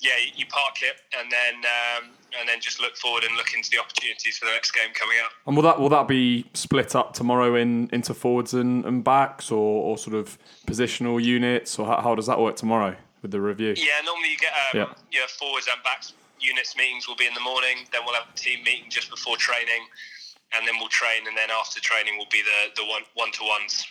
yeah 0.00 0.12
you 0.36 0.44
park 0.46 0.76
it 0.82 0.96
and 1.18 1.30
then 1.32 1.54
um, 1.64 2.10
and 2.38 2.48
then 2.48 2.60
just 2.60 2.80
look 2.80 2.96
forward 2.96 3.24
and 3.24 3.34
look 3.36 3.54
into 3.54 3.70
the 3.70 3.78
opportunities 3.78 4.36
for 4.38 4.44
the 4.46 4.52
next 4.52 4.72
game 4.72 4.92
coming 4.94 5.16
up 5.24 5.30
And 5.46 5.56
will 5.56 5.62
that 5.62 5.80
will 5.80 5.88
that 5.88 6.06
be 6.08 6.44
split 6.54 6.94
up 6.94 7.14
tomorrow 7.14 7.54
in 7.54 7.88
into 7.92 8.12
forwards 8.14 8.52
and, 8.54 8.84
and 8.84 9.02
backs 9.02 9.50
or, 9.50 9.82
or 9.82 9.96
sort 9.98 10.14
of 10.14 10.38
positional 10.66 11.22
units 11.22 11.78
or 11.78 11.86
how, 11.86 12.00
how 12.02 12.14
does 12.14 12.26
that 12.26 12.38
work 12.38 12.56
tomorrow 12.56 12.94
with 13.22 13.30
the 13.30 13.40
review? 13.40 13.74
Yeah, 13.76 14.00
normally 14.04 14.30
you 14.30 14.38
get 14.38 14.52
um, 14.52 14.74
Yeah. 14.74 14.94
your 15.10 15.28
forwards 15.28 15.68
and 15.72 15.82
backs 15.84 16.12
units 16.40 16.76
meetings 16.76 17.06
will 17.06 17.16
be 17.16 17.26
in 17.26 17.34
the 17.34 17.40
morning. 17.40 17.86
Then 17.92 18.02
we'll 18.04 18.14
have 18.16 18.26
a 18.32 18.36
team 18.36 18.64
meeting 18.64 18.90
just 18.90 19.08
before 19.10 19.36
training, 19.36 19.86
and 20.52 20.66
then 20.66 20.74
we'll 20.80 20.88
train. 20.88 21.26
And 21.28 21.36
then 21.36 21.48
after 21.50 21.80
training 21.80 22.18
will 22.18 22.26
be 22.32 22.42
the 22.42 22.82
the 22.82 22.84
one 22.88 23.02
one 23.14 23.30
to 23.32 23.44
ones. 23.44 23.86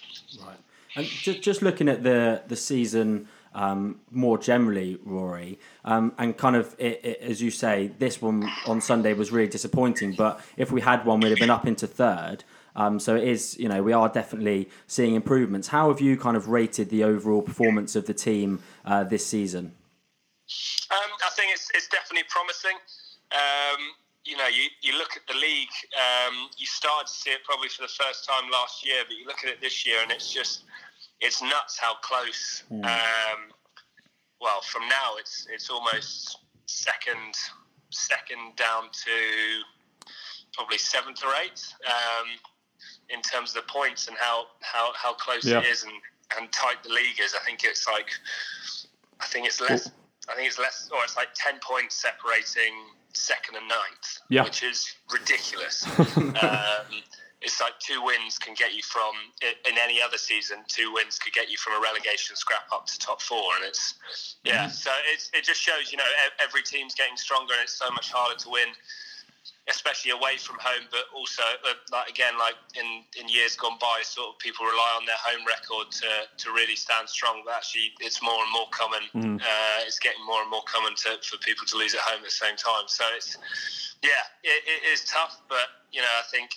Right. 0.45 0.57
And 0.95 1.05
just, 1.05 1.41
just 1.41 1.61
looking 1.61 1.89
at 1.89 2.03
the 2.03 2.41
the 2.47 2.55
season 2.55 3.27
um, 3.53 3.99
more 4.11 4.37
generally, 4.37 4.99
Rory, 5.03 5.59
um, 5.83 6.13
and 6.17 6.37
kind 6.37 6.55
of 6.55 6.75
it, 6.77 7.03
it, 7.03 7.21
as 7.21 7.41
you 7.41 7.51
say, 7.51 7.91
this 7.99 8.21
one 8.21 8.49
on 8.65 8.81
Sunday 8.81 9.13
was 9.13 9.31
really 9.31 9.49
disappointing. 9.49 10.13
But 10.13 10.41
if 10.57 10.71
we 10.71 10.81
had 10.81 11.05
one, 11.05 11.19
we'd 11.19 11.29
have 11.29 11.39
been 11.39 11.49
up 11.49 11.67
into 11.67 11.87
third. 11.87 12.43
Um, 12.75 12.99
so 12.99 13.15
it 13.15 13.25
is, 13.25 13.57
you 13.59 13.67
know, 13.67 13.83
we 13.83 13.91
are 13.91 14.07
definitely 14.07 14.69
seeing 14.87 15.15
improvements. 15.15 15.67
How 15.67 15.89
have 15.89 15.99
you 15.99 16.15
kind 16.17 16.37
of 16.37 16.47
rated 16.47 16.89
the 16.89 17.03
overall 17.03 17.41
performance 17.41 17.95
of 17.95 18.05
the 18.05 18.13
team 18.13 18.63
uh, 18.85 19.03
this 19.03 19.25
season? 19.25 19.73
Um, 20.91 21.11
I 21.25 21.29
think 21.35 21.51
it's 21.53 21.69
it's 21.73 21.87
definitely 21.87 22.27
promising. 22.29 22.77
Um, 23.31 23.79
you 24.31 24.37
know, 24.37 24.47
you, 24.47 24.69
you 24.81 24.97
look 24.97 25.17
at 25.17 25.27
the 25.27 25.33
league. 25.37 25.75
Um, 25.91 26.47
you 26.57 26.65
started 26.65 27.07
to 27.07 27.13
see 27.13 27.31
it 27.31 27.43
probably 27.43 27.67
for 27.67 27.81
the 27.81 27.91
first 27.99 28.23
time 28.25 28.49
last 28.49 28.85
year, 28.85 29.03
but 29.05 29.17
you 29.17 29.25
look 29.27 29.43
at 29.43 29.49
it 29.49 29.59
this 29.59 29.85
year, 29.85 29.97
and 30.01 30.09
it's 30.09 30.31
just 30.31 30.63
it's 31.19 31.41
nuts 31.41 31.77
how 31.77 31.95
close. 32.01 32.63
Um, 32.71 33.51
well, 34.39 34.61
from 34.61 34.87
now 34.87 35.17
it's 35.19 35.47
it's 35.53 35.69
almost 35.69 36.37
second 36.65 37.35
second 37.89 38.55
down 38.55 38.83
to 39.03 39.11
probably 40.53 40.77
seventh 40.77 41.19
or 41.25 41.33
eighth 41.43 41.73
um, 41.85 42.27
in 43.09 43.21
terms 43.21 43.49
of 43.53 43.65
the 43.65 43.71
points 43.71 44.07
and 44.07 44.15
how 44.17 44.45
how, 44.61 44.91
how 44.95 45.13
close 45.13 45.43
Yeah. 45.43 45.59
it 45.59 45.65
is 45.65 45.83
and, 45.83 45.91
and 46.39 46.49
tight 46.53 46.81
the 46.83 46.89
league 46.89 47.19
is. 47.21 47.35
I 47.35 47.43
think 47.43 47.65
it's 47.65 47.85
like 47.85 48.07
I 49.19 49.25
think 49.25 49.45
it's 49.45 49.59
less. 49.59 49.91
I 50.29 50.35
think 50.35 50.47
it's 50.47 50.57
less, 50.59 50.87
or 50.93 51.03
it's 51.03 51.17
like 51.17 51.29
ten 51.35 51.59
points 51.59 51.95
separating 52.01 52.73
second 53.13 53.55
and 53.57 53.67
ninth, 53.67 54.19
Yeah. 54.29 54.43
which 54.43 54.63
is 54.63 54.93
ridiculous. 55.11 55.85
um, 55.99 56.35
it's 57.41 57.59
like 57.59 57.73
two 57.79 58.03
wins 58.03 58.37
can 58.37 58.53
get 58.53 58.73
you 58.75 58.83
from 58.83 59.13
in 59.41 59.77
any 59.81 59.99
other 60.01 60.17
season. 60.17 60.59
Two 60.67 60.93
wins 60.93 61.17
could 61.17 61.33
get 61.33 61.49
you 61.49 61.57
from 61.57 61.73
a 61.73 61.81
relegation 61.81 62.35
scrap 62.35 62.69
up 62.71 62.85
to 62.85 62.99
top 62.99 63.19
four, 63.21 63.43
and 63.57 63.65
it's 63.65 63.95
yeah. 64.43 64.67
So 64.67 64.91
it's, 65.11 65.31
it 65.33 65.43
just 65.43 65.59
shows 65.59 65.91
you 65.91 65.97
know 65.97 66.03
every 66.43 66.61
team's 66.61 66.93
getting 66.93 67.17
stronger, 67.17 67.53
and 67.53 67.63
it's 67.63 67.73
so 67.73 67.89
much 67.89 68.11
harder 68.11 68.37
to 68.37 68.49
win 68.49 68.69
especially 69.69 70.11
away 70.11 70.37
from 70.37 70.57
home, 70.59 70.87
but 70.89 71.05
also 71.15 71.43
uh, 71.69 71.73
like 71.91 72.09
again, 72.09 72.37
like 72.39 72.55
in, 72.73 73.03
in 73.19 73.29
years 73.29 73.55
gone 73.55 73.77
by, 73.79 74.01
sort 74.01 74.33
of 74.33 74.39
people 74.39 74.65
rely 74.65 74.91
on 74.97 75.05
their 75.05 75.19
home 75.21 75.45
record 75.45 75.91
to, 75.91 76.09
to 76.37 76.51
really 76.51 76.75
stand 76.75 77.07
strong. 77.07 77.41
But 77.45 77.55
actually, 77.55 77.93
it's 77.99 78.21
more 78.21 78.41
and 78.41 78.51
more 78.51 78.67
common. 78.71 79.03
Uh, 79.37 79.85
it's 79.85 79.99
getting 79.99 80.25
more 80.25 80.41
and 80.41 80.49
more 80.49 80.63
common 80.65 80.95
to, 81.05 81.21
for 81.21 81.37
people 81.37 81.65
to 81.67 81.77
lose 81.77 81.93
at 81.93 82.01
home 82.01 82.19
at 82.19 82.25
the 82.25 82.31
same 82.31 82.55
time. 82.55 82.87
So 82.87 83.05
it's 83.15 83.37
yeah, 84.01 84.25
it, 84.43 84.63
it 84.65 84.81
is 84.89 85.05
tough, 85.05 85.41
but 85.47 85.85
you 85.91 86.01
know, 86.01 86.13
I 86.17 86.25
think 86.31 86.49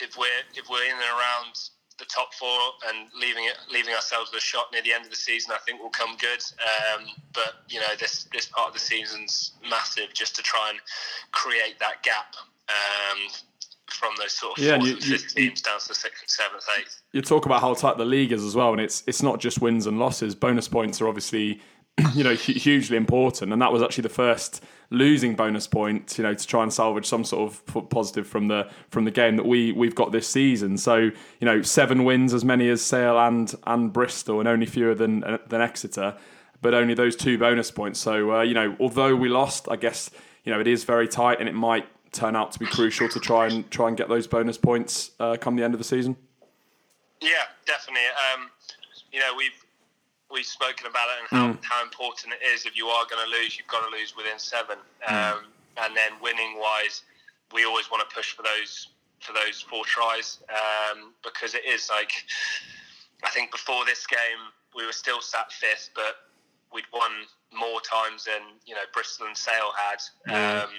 if 0.00 0.16
we're 0.16 0.44
if 0.54 0.68
we're 0.68 0.84
in 0.84 0.92
and 0.92 1.00
around 1.00 1.56
the 1.98 2.04
top 2.06 2.34
four 2.34 2.58
and 2.88 3.08
leaving 3.18 3.44
it 3.44 3.56
leaving 3.72 3.94
ourselves 3.94 4.30
with 4.32 4.42
a 4.42 4.44
shot 4.44 4.66
near 4.72 4.82
the 4.82 4.92
end 4.92 5.04
of 5.04 5.10
the 5.10 5.16
season, 5.16 5.52
I 5.52 5.58
think 5.64 5.80
will 5.82 5.90
come 5.90 6.16
good. 6.20 6.42
Um, 6.60 7.06
but 7.32 7.62
you 7.68 7.80
know, 7.80 7.94
this 7.98 8.28
this 8.32 8.46
part 8.46 8.68
of 8.68 8.74
the 8.74 8.80
season's 8.80 9.52
massive 9.70 10.12
just 10.14 10.36
to 10.36 10.42
try 10.42 10.70
and 10.70 10.78
create 11.32 11.78
that 11.80 12.02
gap 12.02 12.34
um, 12.68 13.18
from 13.88 14.12
those 14.18 14.32
sort 14.32 14.58
of 14.58 14.64
Yeah, 14.64 14.76
fourth 14.76 14.86
you- 14.88 14.94
and 14.94 15.04
you- 15.06 15.18
fifth 15.18 15.34
teams 15.34 15.62
down 15.62 15.78
to 15.80 15.88
the 15.88 15.94
sixth 15.94 16.22
and 16.22 16.30
seventh, 16.30 16.64
eighth. 16.78 17.00
you 17.12 17.22
talk 17.22 17.46
about 17.46 17.60
how 17.60 17.72
tight 17.74 17.96
the 17.98 18.04
league 18.04 18.32
is 18.32 18.44
as 18.44 18.54
well, 18.54 18.72
and 18.72 18.80
it's 18.80 19.02
it's 19.06 19.22
not 19.22 19.40
just 19.40 19.60
wins 19.60 19.86
and 19.86 19.98
losses. 19.98 20.34
Bonus 20.34 20.68
points 20.68 21.00
are 21.00 21.08
obviously, 21.08 21.60
you 22.14 22.24
know, 22.24 22.34
hugely 22.34 22.96
important, 22.96 23.52
and 23.52 23.62
that 23.62 23.72
was 23.72 23.82
actually 23.82 24.02
the 24.02 24.08
first 24.10 24.62
losing 24.90 25.34
bonus 25.34 25.66
points, 25.66 26.18
you 26.18 26.24
know, 26.24 26.34
to 26.34 26.46
try 26.46 26.62
and 26.62 26.72
salvage 26.72 27.06
some 27.06 27.24
sort 27.24 27.52
of 27.52 27.88
positive 27.90 28.26
from 28.26 28.48
the 28.48 28.68
from 28.90 29.04
the 29.04 29.10
game 29.10 29.36
that 29.36 29.46
we 29.46 29.72
we've 29.72 29.94
got 29.94 30.12
this 30.12 30.28
season. 30.28 30.76
So 30.78 30.96
you 30.96 31.12
know, 31.42 31.62
seven 31.62 32.04
wins, 32.04 32.32
as 32.34 32.44
many 32.44 32.68
as 32.68 32.82
Sale 32.82 33.18
and 33.18 33.54
and 33.66 33.92
Bristol, 33.92 34.40
and 34.40 34.48
only 34.48 34.66
fewer 34.66 34.94
than 34.94 35.38
than 35.48 35.60
Exeter, 35.60 36.16
but 36.62 36.74
only 36.74 36.94
those 36.94 37.16
two 37.16 37.38
bonus 37.38 37.70
points. 37.70 38.00
So 38.00 38.36
uh, 38.36 38.42
you 38.42 38.54
know, 38.54 38.76
although 38.80 39.14
we 39.16 39.28
lost, 39.28 39.68
I 39.70 39.76
guess 39.76 40.10
you 40.44 40.52
know 40.52 40.60
it 40.60 40.66
is 40.66 40.84
very 40.84 41.08
tight, 41.08 41.40
and 41.40 41.48
it 41.48 41.54
might 41.54 41.86
turn 42.12 42.36
out 42.36 42.52
to 42.52 42.58
be 42.58 42.66
crucial 42.66 43.08
to 43.08 43.20
try 43.20 43.46
and 43.46 43.70
try 43.70 43.88
and 43.88 43.96
get 43.96 44.08
those 44.08 44.26
bonus 44.26 44.56
points 44.56 45.10
uh, 45.20 45.36
come 45.40 45.56
the 45.56 45.64
end 45.64 45.74
of 45.74 45.78
the 45.78 45.84
season. 45.84 46.16
Yeah, 47.20 47.30
definitely. 47.66 48.02
Um, 48.34 48.50
you 49.12 49.20
know, 49.20 49.32
we've 49.36 49.65
we've 50.36 50.44
spoken 50.44 50.86
about 50.86 51.08
it 51.08 51.16
and 51.20 51.28
how, 51.40 51.46
Mm. 51.48 51.64
how 51.64 51.82
important 51.82 52.34
it 52.34 52.44
is. 52.44 52.66
If 52.66 52.76
you 52.76 52.88
are 52.88 53.06
going 53.06 53.24
to 53.24 53.30
lose, 53.30 53.56
you've 53.56 53.66
got 53.68 53.88
to 53.88 53.96
lose 53.96 54.14
within 54.14 54.38
seven. 54.38 54.76
Mm. 55.08 55.32
Um, 55.32 55.52
and 55.78 55.96
then 55.96 56.12
winning 56.20 56.58
wise, 56.58 57.02
we 57.52 57.64
always 57.64 57.90
want 57.90 58.06
to 58.08 58.14
push 58.14 58.32
for 58.36 58.42
those 58.42 58.88
for 59.20 59.32
those 59.32 59.62
four 59.62 59.84
tries 59.86 60.38
um, 60.50 61.14
because 61.24 61.54
it 61.54 61.64
is 61.64 61.88
like 61.90 62.12
I 63.24 63.30
think 63.30 63.50
before 63.50 63.84
this 63.86 64.06
game 64.06 64.40
we 64.76 64.84
were 64.84 64.92
still 64.92 65.22
sat 65.22 65.50
fifth, 65.52 65.88
but 65.94 66.16
we'd 66.72 66.84
won 66.92 67.10
more 67.52 67.80
times 67.80 68.24
than 68.24 68.42
you 68.66 68.74
know 68.74 68.82
Bristol 68.92 69.26
and 69.26 69.36
Sale 69.36 69.72
had. 69.76 70.00
Um, 70.62 70.70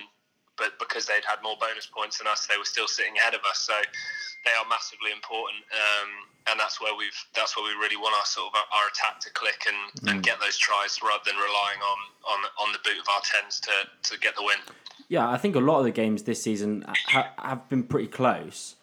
but 0.58 0.78
because 0.80 1.06
they'd 1.06 1.26
had 1.26 1.42
more 1.42 1.56
bonus 1.62 1.86
points 1.86 2.18
than 2.18 2.28
us, 2.28 2.48
they 2.48 2.58
were 2.58 2.66
still 2.66 2.88
sitting 2.88 3.16
ahead 3.18 3.34
of 3.34 3.42
us. 3.48 3.60
So 3.60 3.74
they 4.46 4.52
are 4.52 4.68
massively 4.70 5.12
important, 5.12 5.64
um, 5.72 6.10
and 6.52 6.60
that's 6.60 6.82
where 6.82 6.96
we've 6.96 7.18
that's 7.36 7.56
where 7.56 7.66
we 7.66 7.74
really 7.80 7.98
want 7.98 8.16
our 8.18 8.26
sort 8.26 8.54
of 8.54 8.60
our, 8.60 8.88
attack 8.90 9.20
to 9.22 9.30
click 9.32 9.68
and, 9.68 10.10
and 10.10 10.24
get 10.24 10.40
those 10.40 10.58
tries 10.58 11.00
rather 11.04 11.24
than 11.26 11.36
relying 11.36 11.82
on 11.82 12.00
on 12.34 12.40
on 12.60 12.74
the 12.74 12.80
boot 12.84 12.98
of 13.00 13.08
our 13.14 13.22
tens 13.22 13.60
to 13.62 13.76
to 14.10 14.20
get 14.20 14.36
the 14.36 14.44
win. 14.44 14.58
Yeah, 15.10 15.30
I 15.30 15.38
think 15.38 15.56
a 15.56 15.60
lot 15.60 15.80
of 15.80 15.86
the 15.86 15.92
games 15.92 16.24
this 16.24 16.42
season 16.42 16.84
ha- 16.88 17.32
have 17.38 17.70
been 17.70 17.84
pretty 17.84 18.08
close. 18.08 18.76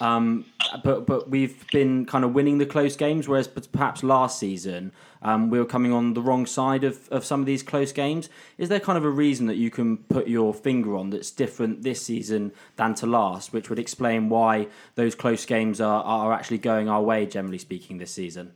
Um, 0.00 0.44
but 0.84 1.06
but 1.06 1.30
we've 1.30 1.66
been 1.68 2.06
kind 2.06 2.24
of 2.24 2.32
winning 2.32 2.58
the 2.58 2.66
close 2.66 2.96
games, 2.96 3.28
whereas 3.28 3.48
perhaps 3.48 4.02
last 4.02 4.38
season 4.38 4.92
um, 5.22 5.50
we 5.50 5.58
were 5.58 5.64
coming 5.64 5.92
on 5.92 6.14
the 6.14 6.22
wrong 6.22 6.46
side 6.46 6.84
of, 6.84 7.08
of 7.08 7.24
some 7.24 7.40
of 7.40 7.46
these 7.46 7.62
close 7.62 7.92
games. 7.92 8.28
Is 8.58 8.68
there 8.68 8.80
kind 8.80 8.96
of 8.96 9.04
a 9.04 9.10
reason 9.10 9.46
that 9.46 9.56
you 9.56 9.70
can 9.70 9.98
put 9.98 10.28
your 10.28 10.54
finger 10.54 10.96
on 10.96 11.10
that's 11.10 11.30
different 11.30 11.82
this 11.82 12.02
season 12.02 12.52
than 12.76 12.94
to 12.94 13.06
last, 13.06 13.52
which 13.52 13.68
would 13.68 13.78
explain 13.78 14.28
why 14.28 14.68
those 14.94 15.14
close 15.14 15.44
games 15.44 15.80
are, 15.80 16.02
are 16.02 16.32
actually 16.32 16.58
going 16.58 16.88
our 16.88 17.02
way, 17.02 17.26
generally 17.26 17.58
speaking, 17.58 17.98
this 17.98 18.12
season? 18.12 18.52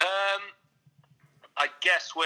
Um, 0.00 0.42
I 1.56 1.68
guess 1.80 2.12
we're 2.16 2.24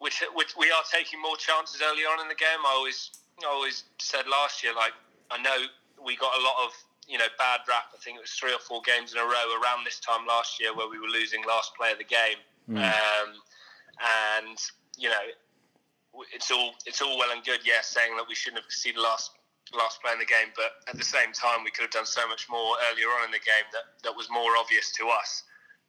which 0.00 0.56
we 0.58 0.70
are 0.70 0.82
taking 0.90 1.20
more 1.20 1.36
chances 1.36 1.82
early 1.82 2.02
on 2.02 2.20
in 2.20 2.28
the 2.28 2.34
game. 2.34 2.58
I 2.66 2.72
always 2.74 3.10
I 3.42 3.46
always 3.46 3.84
said 3.98 4.24
last 4.26 4.64
year, 4.64 4.74
like 4.74 4.92
I 5.30 5.40
know 5.42 5.66
we 6.04 6.16
got 6.16 6.32
a 6.38 6.42
lot 6.42 6.56
of 6.64 6.72
you 7.08 7.18
know 7.18 7.28
bad 7.38 7.60
rap. 7.68 7.92
I 7.94 7.98
think 7.98 8.16
it 8.16 8.20
was 8.20 8.32
three 8.32 8.52
or 8.52 8.62
four 8.62 8.82
games 8.82 9.12
in 9.12 9.18
a 9.18 9.24
row 9.24 9.46
around 9.60 9.84
this 9.84 10.00
time 10.00 10.26
last 10.26 10.60
year 10.60 10.74
where 10.74 10.88
we 10.88 10.98
were 10.98 11.08
losing 11.08 11.42
last 11.46 11.74
play 11.74 11.92
of 11.92 11.98
the 11.98 12.04
game. 12.04 12.38
Um, 12.70 13.34
and 14.38 14.58
you 14.96 15.08
know, 15.08 15.24
it's 16.32 16.50
all 16.50 16.74
it's 16.86 17.02
all 17.02 17.18
well 17.18 17.32
and 17.32 17.44
good, 17.44 17.60
yeah, 17.64 17.82
saying 17.82 18.16
that 18.16 18.26
we 18.28 18.34
shouldn't 18.34 18.62
have 18.62 18.68
conceded 18.68 19.00
last 19.00 19.32
last 19.74 20.02
play 20.02 20.12
in 20.12 20.18
the 20.18 20.26
game, 20.26 20.50
but 20.56 20.82
at 20.88 20.96
the 20.96 21.04
same 21.04 21.32
time, 21.32 21.62
we 21.64 21.70
could 21.70 21.82
have 21.82 21.94
done 21.94 22.06
so 22.06 22.26
much 22.28 22.46
more 22.50 22.74
earlier 22.90 23.06
on 23.18 23.26
in 23.26 23.30
the 23.30 23.42
game 23.42 23.66
that, 23.72 24.02
that 24.02 24.14
was 24.14 24.28
more 24.30 24.56
obvious 24.58 24.90
to 24.98 25.06
us 25.08 25.44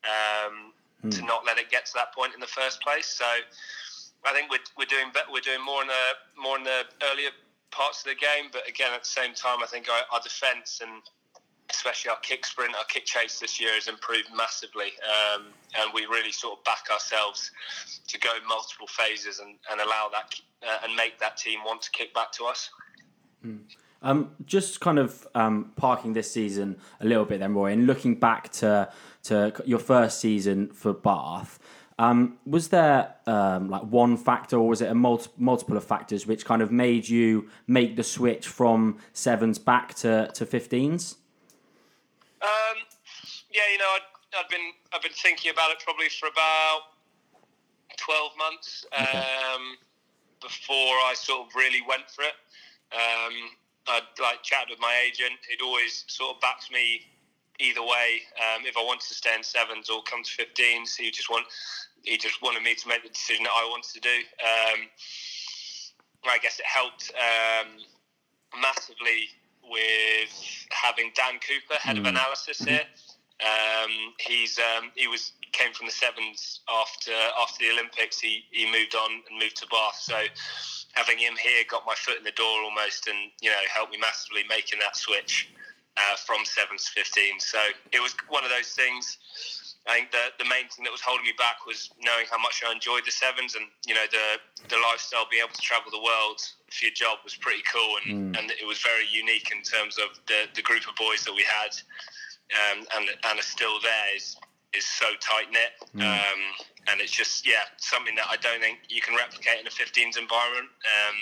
um, 0.06 0.74
hmm. 1.02 1.10
to 1.10 1.22
not 1.26 1.46
let 1.46 1.58
it 1.58 1.70
get 1.70 1.86
to 1.86 1.94
that 1.96 2.14
point 2.14 2.34
in 2.34 2.40
the 2.40 2.50
first 2.50 2.82
place. 2.82 3.08
So 3.08 3.26
I 4.26 4.34
think 4.34 4.52
we're, 4.52 4.66
we're 4.78 4.92
doing 4.92 5.10
better. 5.14 5.30
We're 5.34 5.46
doing 5.46 5.64
more 5.66 5.82
in 5.82 5.90
the 5.90 6.06
more 6.38 6.58
in 6.58 6.64
the 6.64 6.86
earlier 7.12 7.34
parts 7.72 8.00
of 8.00 8.06
the 8.06 8.16
game, 8.16 8.50
but 8.52 8.68
again, 8.68 8.92
at 8.94 9.04
the 9.04 9.10
same 9.10 9.34
time, 9.34 9.60
I 9.64 9.68
think 9.68 9.88
our, 9.90 10.02
our 10.14 10.22
defence 10.22 10.82
and 10.82 11.02
especially 11.70 12.12
our 12.12 12.20
kick 12.20 12.46
sprint, 12.46 12.76
our 12.76 12.84
kick 12.86 13.06
chase 13.06 13.40
this 13.40 13.60
year 13.60 13.74
has 13.74 13.88
improved 13.88 14.30
massively, 14.36 14.92
um, 15.08 15.48
and 15.80 15.92
we 15.94 16.06
really 16.06 16.32
sort 16.32 16.60
of 16.60 16.64
back 16.66 16.86
ourselves 16.92 17.52
to 18.08 18.20
go 18.20 18.30
multiple 18.48 18.88
phases 18.88 19.40
and, 19.40 19.56
and 19.72 19.80
allow 19.80 20.10
that 20.12 20.36
uh, 20.68 20.80
and 20.84 20.96
make 20.96 21.18
that 21.20 21.38
team 21.38 21.60
want 21.66 21.82
to 21.82 21.92
kick 21.92 22.14
back 22.14 22.32
to 22.34 22.46
us. 22.46 22.70
Mm. 23.46 23.62
Um, 24.04 24.32
just 24.46 24.82
kind 24.82 24.98
of 24.98 25.28
um, 25.36 25.74
parking 25.76 26.14
this 26.14 26.32
season 26.32 26.78
a 27.00 27.06
little 27.06 27.26
bit, 27.26 27.40
then 27.40 27.54
Roy, 27.54 27.72
and 27.72 27.86
looking 27.86 28.16
back 28.20 28.52
to 28.54 28.92
to 29.24 29.54
your 29.66 29.78
first 29.78 30.20
season 30.20 30.70
for 30.72 30.92
Bath. 30.92 31.60
Um, 32.02 32.40
was 32.48 32.70
there 32.70 33.14
um, 33.28 33.70
like 33.70 33.84
one 33.84 34.18
factor, 34.18 34.58
or 34.58 34.68
was 34.68 34.82
it 34.82 34.90
a 34.90 34.96
multi- 34.96 35.30
multiple 35.38 35.78
of 35.78 35.84
factors 35.84 36.26
which 36.26 36.46
kind 36.46 36.64
of 36.64 36.72
made 36.72 37.08
you 37.08 37.48
make 37.68 37.96
the 37.96 38.04
switch 38.04 38.48
from 38.48 38.98
sevens 39.14 39.60
back 39.60 39.94
to 40.02 40.32
to 40.34 40.44
15s? 40.48 41.18
Um, 42.42 42.50
yeah, 43.54 43.62
you 43.72 43.78
know, 43.78 43.86
i 43.86 44.38
had 44.38 44.48
been 44.50 44.72
I've 44.92 45.04
been 45.04 45.12
thinking 45.12 45.52
about 45.52 45.70
it 45.70 45.78
probably 45.86 46.10
for 46.10 46.28
about 46.28 46.82
twelve 47.98 48.32
months 48.36 48.84
okay. 49.00 49.20
Um, 49.20 49.78
before 50.42 50.98
I 51.06 51.14
sort 51.16 51.48
of 51.48 51.56
really 51.56 51.84
went 51.88 52.10
for 52.10 52.24
it. 52.24 52.34
Um, 52.92 53.34
I'd 53.88 54.20
like 54.20 54.42
chatted 54.42 54.72
with 54.72 54.80
my 54.80 55.04
agent. 55.06 55.38
He'd 55.48 55.64
always 55.64 56.04
sort 56.08 56.36
of 56.36 56.42
backed 56.42 56.72
me 56.72 57.02
either 57.62 57.82
way. 57.82 58.22
Um, 58.42 58.66
if 58.66 58.76
I 58.76 58.82
wanted 58.82 59.08
to 59.08 59.14
stay 59.14 59.36
in 59.36 59.44
sevens 59.44 59.90
or 59.90 60.02
come 60.04 60.24
to 60.24 60.30
15s, 60.30 60.98
he 60.98 61.12
just 61.12 61.30
want 61.30 61.46
he 62.04 62.18
just 62.18 62.42
wanted 62.42 62.64
me 62.64 62.76
to 62.76 62.88
make 62.88 63.04
the 63.04 63.10
decision 63.10 63.44
that 63.44 63.54
I 63.56 63.68
wanted 63.70 63.94
to 63.94 64.00
do. 64.00 64.18
Um, 64.42 64.88
I 66.26 66.38
guess 66.38 66.60
it 66.60 66.66
helped 66.66 67.12
um, 67.16 67.68
massively 68.62 69.30
with 69.64 70.34
having 70.72 71.12
Dan 71.16 71.40
Cooper, 71.40 71.80
head 71.80 71.96
mm. 71.96 72.00
of 72.00 72.06
analysis 72.06 72.60
here. 72.60 72.86
Um, 73.42 74.14
he's 74.20 74.60
um, 74.60 74.92
he 74.96 75.08
was 75.08 75.34
came 75.52 75.74
from 75.74 75.88
the 75.88 75.92
sevens 75.92 76.62
after 76.70 77.12
after 77.42 77.66
the 77.66 77.72
Olympics. 77.72 78.20
He 78.20 78.46
he 78.52 78.72
moved 78.72 78.96
on 78.96 79.12
and 79.30 79.40
moved 79.40 79.58
to 79.58 79.68
Bath. 79.68 79.98
So 80.00 80.16
having 80.94 81.18
him 81.18 81.36
here 81.36 81.64
got 81.70 81.86
my 81.86 81.96
foot 81.96 82.18
in 82.18 82.24
the 82.24 82.32
door 82.32 82.62
almost, 82.64 83.08
and 83.08 83.32
you 83.42 83.50
know 83.50 83.58
helped 83.74 83.92
me 83.92 83.98
massively 83.98 84.44
making 84.48 84.80
that 84.80 84.96
switch 84.96 85.50
uh, 85.98 86.16
from 86.18 86.46
sevens 86.46 86.86
to 86.86 86.92
15. 86.92 87.40
So 87.40 87.60
it 87.92 88.00
was 88.00 88.16
one 88.30 88.44
of 88.44 88.50
those 88.50 88.70
things. 88.74 89.18
I 89.90 89.98
think 89.98 90.12
the 90.12 90.30
the 90.38 90.46
main 90.46 90.70
thing 90.70 90.86
that 90.86 90.94
was 90.94 91.02
holding 91.02 91.26
me 91.26 91.34
back 91.38 91.66
was 91.66 91.90
knowing 91.98 92.30
how 92.30 92.38
much 92.38 92.62
I 92.62 92.70
enjoyed 92.72 93.02
the 93.02 93.12
sevens, 93.12 93.56
and 93.56 93.66
you 93.86 93.98
know 93.98 94.06
the 94.14 94.38
the 94.70 94.78
lifestyle, 94.78 95.26
being 95.26 95.42
able 95.42 95.58
to 95.58 95.62
travel 95.62 95.90
the 95.90 96.02
world 96.02 96.38
for 96.70 96.86
your 96.86 96.94
job 96.94 97.26
was 97.26 97.34
pretty 97.34 97.66
cool, 97.66 97.98
and, 97.98 98.06
mm. 98.14 98.38
and 98.38 98.52
it 98.54 98.68
was 98.68 98.78
very 98.82 99.10
unique 99.10 99.50
in 99.50 99.66
terms 99.66 99.98
of 99.98 100.22
the 100.30 100.46
the 100.54 100.62
group 100.62 100.86
of 100.86 100.94
boys 100.96 101.26
that 101.26 101.34
we 101.34 101.42
had, 101.42 101.74
um, 102.54 102.86
and 102.94 103.10
and 103.10 103.36
are 103.42 103.50
still 103.50 103.82
there 103.82 104.14
is 104.14 104.38
is 104.74 104.86
so 104.86 105.18
tight 105.18 105.50
knit. 105.50 105.74
Mm. 105.98 106.06
Um, 106.06 106.42
and 106.94 107.02
it's 107.02 107.12
just 107.12 107.48
yeah 107.48 107.66
something 107.78 108.14
that 108.16 108.30
I 108.30 108.38
don't 108.38 108.62
think 108.62 108.86
you 108.86 109.02
can 109.02 109.18
replicate 109.18 109.62
in 109.62 109.66
a 109.66 109.74
15s 109.74 110.18
environment. 110.18 110.70
Um, 110.86 111.18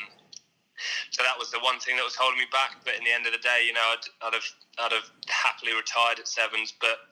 so 1.12 1.24
that 1.24 1.36
was 1.40 1.52
the 1.52 1.60
one 1.60 1.80
thing 1.80 1.96
that 1.96 2.04
was 2.04 2.16
holding 2.16 2.40
me 2.40 2.48
back. 2.52 2.80
But 2.84 2.96
in 2.96 3.04
the 3.04 3.12
end 3.12 3.28
of 3.28 3.34
the 3.34 3.44
day, 3.44 3.68
you 3.68 3.74
know, 3.74 3.84
I'd, 3.84 4.06
I'd 4.28 4.34
have 4.36 4.48
I'd 4.80 4.92
have 4.92 5.08
happily 5.28 5.76
retired 5.76 6.20
at 6.20 6.28
sevens, 6.28 6.74
but 6.80 7.10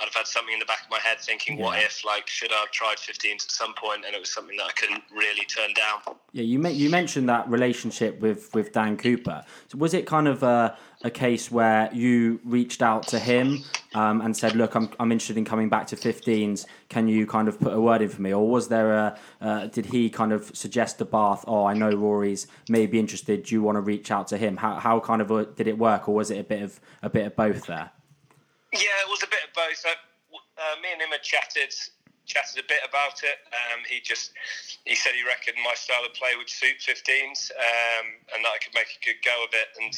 I'd 0.00 0.04
have 0.04 0.14
had 0.14 0.26
something 0.26 0.52
in 0.52 0.60
the 0.60 0.66
back 0.66 0.84
of 0.84 0.90
my 0.90 1.00
head 1.00 1.18
thinking, 1.20 1.58
yeah. 1.58 1.64
what 1.64 1.78
if, 1.80 2.04
like, 2.04 2.28
should 2.28 2.52
I 2.52 2.60
have 2.60 2.70
tried 2.70 2.98
15s 2.98 3.44
at 3.44 3.50
some 3.50 3.74
point? 3.74 4.04
And 4.06 4.14
it 4.14 4.20
was 4.20 4.30
something 4.32 4.56
that 4.56 4.66
I 4.66 4.72
couldn't 4.72 5.02
really 5.12 5.44
turn 5.44 5.74
down. 5.74 6.16
Yeah, 6.32 6.44
you 6.44 6.64
you 6.68 6.88
mentioned 6.88 7.28
that 7.28 7.48
relationship 7.48 8.20
with, 8.20 8.54
with 8.54 8.72
Dan 8.72 8.96
Cooper. 8.96 9.44
So 9.68 9.78
was 9.78 9.94
it 9.94 10.06
kind 10.06 10.28
of 10.28 10.44
a, 10.44 10.76
a 11.02 11.10
case 11.10 11.50
where 11.50 11.90
you 11.92 12.40
reached 12.44 12.80
out 12.80 13.08
to 13.08 13.18
him 13.18 13.64
um, 13.94 14.20
and 14.20 14.36
said, 14.36 14.54
look, 14.54 14.76
I'm, 14.76 14.90
I'm 15.00 15.10
interested 15.10 15.36
in 15.36 15.44
coming 15.44 15.68
back 15.68 15.88
to 15.88 15.96
15s. 15.96 16.64
Can 16.88 17.08
you 17.08 17.26
kind 17.26 17.48
of 17.48 17.58
put 17.58 17.72
a 17.72 17.80
word 17.80 18.00
in 18.00 18.08
for 18.08 18.22
me? 18.22 18.32
Or 18.32 18.48
was 18.48 18.68
there 18.68 18.92
a, 18.92 19.18
uh, 19.40 19.66
did 19.66 19.86
he 19.86 20.10
kind 20.10 20.32
of 20.32 20.56
suggest 20.56 20.98
to 20.98 21.04
Bath, 21.04 21.44
oh, 21.48 21.64
I 21.64 21.74
know 21.74 21.90
Rory's 21.90 22.46
maybe 22.68 23.00
interested. 23.00 23.44
Do 23.44 23.54
you 23.54 23.62
want 23.62 23.76
to 23.76 23.80
reach 23.80 24.12
out 24.12 24.28
to 24.28 24.36
him? 24.36 24.58
How, 24.58 24.74
how 24.74 25.00
kind 25.00 25.20
of 25.20 25.30
a, 25.32 25.46
did 25.46 25.66
it 25.66 25.76
work? 25.76 26.08
Or 26.08 26.14
was 26.14 26.30
it 26.30 26.38
a 26.38 26.44
bit 26.44 26.62
of, 26.62 26.78
a 27.02 27.10
bit 27.10 27.26
of 27.26 27.34
both 27.34 27.66
there? 27.66 27.90
Yeah, 28.72 29.00
it 29.00 29.08
was 29.08 29.22
a 29.22 29.30
bit 29.30 29.48
of 29.48 29.52
both. 29.54 29.80
Uh, 29.84 29.96
uh, 30.60 30.76
me 30.82 30.92
and 30.92 31.00
him 31.00 31.10
had 31.10 31.22
chatted 31.22 31.72
chatted 32.28 32.60
a 32.60 32.66
bit 32.68 32.84
about 32.84 33.24
it. 33.24 33.40
Um, 33.48 33.80
he 33.88 34.04
just 34.04 34.36
he 34.84 34.94
said 34.94 35.16
he 35.16 35.24
reckoned 35.24 35.56
my 35.64 35.72
style 35.72 36.04
of 36.04 36.12
play 36.12 36.36
would 36.36 36.52
suit 36.52 36.76
15s 36.84 37.50
um, 37.56 38.06
and 38.36 38.44
that 38.44 38.52
I 38.52 38.60
could 38.60 38.76
make 38.76 38.92
a 38.92 39.00
good 39.00 39.16
go 39.24 39.32
of 39.40 39.50
it. 39.56 39.68
And 39.80 39.92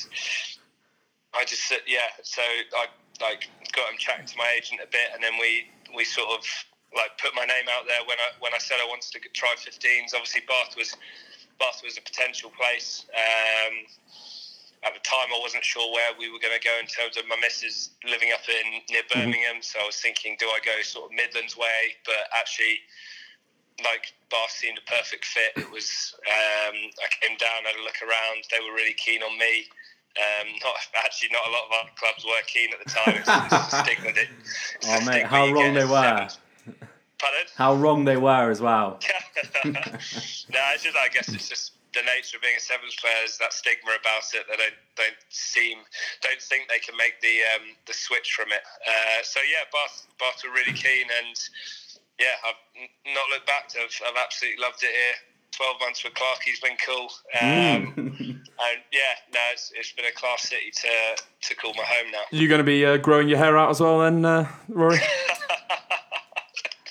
I 1.35 1.43
just 1.45 1.67
said, 1.67 1.83
yeah. 1.87 2.15
So 2.23 2.41
I 2.43 2.87
like 3.21 3.51
got 3.75 3.91
him 3.91 3.99
chatting 3.99 4.27
to 4.27 4.37
my 4.39 4.49
agent 4.57 4.81
a 4.81 4.89
bit, 4.89 5.11
and 5.13 5.23
then 5.23 5.35
we 5.39 5.67
we 5.95 6.07
sort 6.07 6.31
of 6.31 6.47
like 6.95 7.19
put 7.19 7.35
my 7.35 7.45
name 7.45 7.67
out 7.71 7.87
there 7.87 8.03
when 8.07 8.19
I 8.19 8.29
when 8.39 8.55
I 8.55 8.59
said 8.59 8.79
I 8.79 8.87
wanted 8.87 9.11
to 9.13 9.21
try 9.35 9.55
15s. 9.59 10.15
Obviously, 10.15 10.43
Bath 10.47 10.79
was 10.79 10.95
Bath 11.59 11.83
was 11.85 11.99
a 11.99 12.03
potential 12.03 12.51
place. 12.55 13.07
Um, 13.11 13.75
at 14.83 14.95
the 14.95 15.05
time, 15.05 15.29
I 15.29 15.39
wasn't 15.41 15.65
sure 15.65 15.93
where 15.93 16.17
we 16.19 16.33
were 16.33 16.41
going 16.41 16.57
to 16.57 16.65
go 16.65 16.73
in 16.81 16.89
terms 16.89 17.17
of 17.21 17.29
my 17.29 17.37
missus 17.37 17.93
living 18.09 18.33
up 18.33 18.41
in 18.49 18.81
near 18.89 19.05
mm-hmm. 19.05 19.29
Birmingham. 19.29 19.61
So 19.61 19.79
I 19.81 19.85
was 19.85 20.01
thinking, 20.01 20.37
do 20.41 20.47
I 20.49 20.59
go 20.65 20.73
sort 20.83 21.11
of 21.11 21.17
Midlands 21.17 21.57
way? 21.57 22.01
But 22.07 22.33
actually, 22.33 22.81
like 23.85 24.13
Bath 24.31 24.51
seemed 24.51 24.79
a 24.81 24.87
perfect 24.89 25.25
fit. 25.25 25.53
It 25.57 25.71
was. 25.71 26.15
Um, 26.25 26.77
I 26.77 27.09
came 27.21 27.37
down, 27.37 27.69
had 27.69 27.77
a 27.77 27.85
look 27.85 28.01
around. 28.01 28.49
They 28.49 28.61
were 28.65 28.73
really 28.73 28.97
keen 28.97 29.23
on 29.23 29.37
me. 29.37 29.69
Um, 30.17 30.49
not 30.65 30.75
actually, 31.05 31.29
not 31.33 31.47
a 31.47 31.53
lot 31.53 31.65
of 31.69 31.73
other 31.85 31.93
clubs 31.97 32.25
were 32.25 32.43
keen 32.49 32.71
at 32.73 32.81
the 32.81 32.91
time. 32.91 33.21
It's, 33.21 33.29
it's 33.29 33.73
a 33.73 33.85
stigma 33.85 34.13
that, 34.17 34.29
oh 34.89 35.05
mate, 35.05 35.27
how 35.27 35.53
wrong 35.53 35.75
they 35.75 35.85
were. 35.85 36.29
Pardon? 37.21 37.47
How 37.55 37.75
wrong 37.75 38.05
they 38.05 38.17
were 38.17 38.51
as 38.51 38.61
well. 38.61 38.99
no, 39.65 39.73
it's 39.85 40.83
just. 40.83 40.97
I 40.97 41.09
guess 41.13 41.29
it's 41.29 41.49
just 41.49 41.73
the 41.95 42.03
nature 42.07 42.39
of 42.39 42.43
being 42.43 42.57
a 42.57 42.63
sevens 42.63 42.95
player 42.97 43.25
is 43.25 43.39
that 43.39 43.53
stigma 43.53 43.99
about 43.99 44.27
it. 44.35 44.47
They 44.47 44.57
don't 44.57 44.79
don't 44.97 45.21
seem 45.29 45.79
don't 46.23 46.43
think 46.43 46.69
they 46.69 46.79
can 46.79 46.97
make 46.97 47.21
the 47.21 47.43
um, 47.57 47.75
the 47.87 47.95
switch 47.95 48.33
from 48.33 48.53
it. 48.53 48.63
Uh, 48.87 49.23
so 49.23 49.41
yeah, 49.43 49.67
Bath 49.73 50.07
Bath 50.19 50.43
were 50.47 50.55
really 50.55 50.77
keen, 50.77 51.11
and 51.11 51.37
yeah, 52.19 52.39
I've 52.47 52.61
not 53.15 53.27
looked 53.31 53.47
back. 53.47 53.73
I've, 53.75 53.91
I've 54.07 54.19
absolutely 54.19 54.63
loved 54.63 54.83
it 54.83 54.95
here. 54.95 55.17
Twelve 55.51 55.77
months 55.81 56.05
with 56.05 56.15
Clark, 56.15 56.41
he's 56.45 56.61
been 56.61 56.79
cool. 56.79 57.11
Um, 57.43 57.93
and 58.61 58.79
yeah, 58.95 59.15
no, 59.35 59.41
it's, 59.53 59.73
it's 59.75 59.93
been 59.93 60.07
a 60.07 60.15
class 60.15 60.43
city 60.43 60.71
to 60.71 61.23
to 61.49 61.55
call 61.57 61.75
my 61.75 61.85
home 61.85 62.13
now. 62.13 62.23
You're 62.31 62.49
going 62.49 62.63
to 62.63 62.65
be 62.65 62.87
uh, 62.87 62.99
growing 62.99 63.29
your 63.29 63.39
hair 63.39 63.59
out 63.59 63.71
as 63.71 63.81
well 63.81 63.99
then, 63.99 64.25
uh, 64.25 64.49
Rory? 64.69 64.99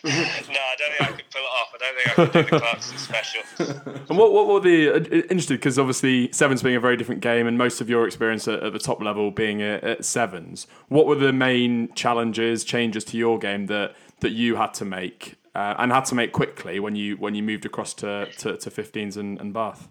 no, 0.06 0.12
I 0.12 0.76
don't 0.78 0.98
think 0.98 1.02
I 1.02 1.12
could 1.12 1.30
pull 1.30 1.42
it 1.42 1.54
off. 1.54 1.74
I 1.74 1.78
don't 1.78 1.96
think 1.96 2.08
I 2.08 2.26
could 2.26 2.32
do 2.32 2.52
the 2.52 2.60
Clarkson 2.60 2.98
special. 2.98 3.42
and 4.10 4.18
what 4.18 4.32
what 4.32 4.48
were 4.48 4.60
the 4.62 4.92
uh, 4.92 4.98
interested 5.30 5.56
because 5.56 5.78
obviously 5.78 6.32
sevens 6.32 6.64
being 6.64 6.78
a 6.78 6.80
very 6.80 6.96
different 6.96 7.22
game, 7.22 7.48
and 7.48 7.58
most 7.58 7.82
of 7.82 7.90
your 7.90 8.06
experience 8.06 8.48
at, 8.48 8.64
at 8.64 8.72
the 8.72 8.80
top 8.80 9.02
level 9.02 9.30
being 9.32 9.62
at, 9.62 9.84
at, 9.84 10.06
sevens. 10.06 10.68
What 10.88 11.06
were 11.06 11.16
the 11.16 11.34
main 11.34 11.94
challenges, 11.96 12.64
changes 12.64 13.04
to 13.06 13.18
your 13.18 13.38
game 13.38 13.66
that 13.66 13.96
that 14.22 14.32
you 14.32 14.56
had 14.56 14.74
to 14.76 14.86
make 14.86 15.36
uh, 15.54 15.76
and 15.78 15.92
had 15.92 16.06
to 16.06 16.16
make 16.16 16.32
quickly 16.32 16.80
when 16.80 16.96
you 16.96 17.18
when 17.18 17.36
you 17.36 17.44
moved 17.44 17.66
across 17.66 17.94
to 17.96 18.28
to, 18.38 18.58
to 18.58 18.70
15s 18.70 19.18
and, 19.18 19.40
and 19.42 19.54
Bath? 19.54 19.90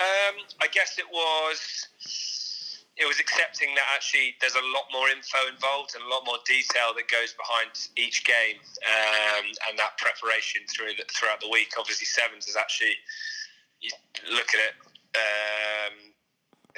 Um, 0.00 0.34
I 0.60 0.66
guess 0.72 0.98
it 0.98 1.06
was 1.12 1.86
it 3.02 3.08
was 3.10 3.18
accepting 3.18 3.74
that 3.74 3.82
actually 3.90 4.38
there's 4.38 4.54
a 4.54 4.66
lot 4.70 4.86
more 4.94 5.10
info 5.10 5.42
involved 5.50 5.98
and 5.98 6.06
a 6.06 6.10
lot 6.10 6.22
more 6.22 6.38
detail 6.46 6.94
that 6.94 7.10
goes 7.10 7.34
behind 7.34 7.74
each 7.98 8.22
game 8.22 8.62
um, 8.86 9.50
and 9.66 9.74
that 9.74 9.98
preparation 9.98 10.62
through 10.70 10.94
the, 10.94 11.02
throughout 11.10 11.42
the 11.42 11.50
week. 11.50 11.74
Obviously, 11.74 12.06
sevens 12.06 12.46
is 12.46 12.54
actually 12.54 12.94
you 13.82 13.90
look 14.30 14.54
at 14.54 14.62
it. 14.62 14.74
Um, 15.18 16.14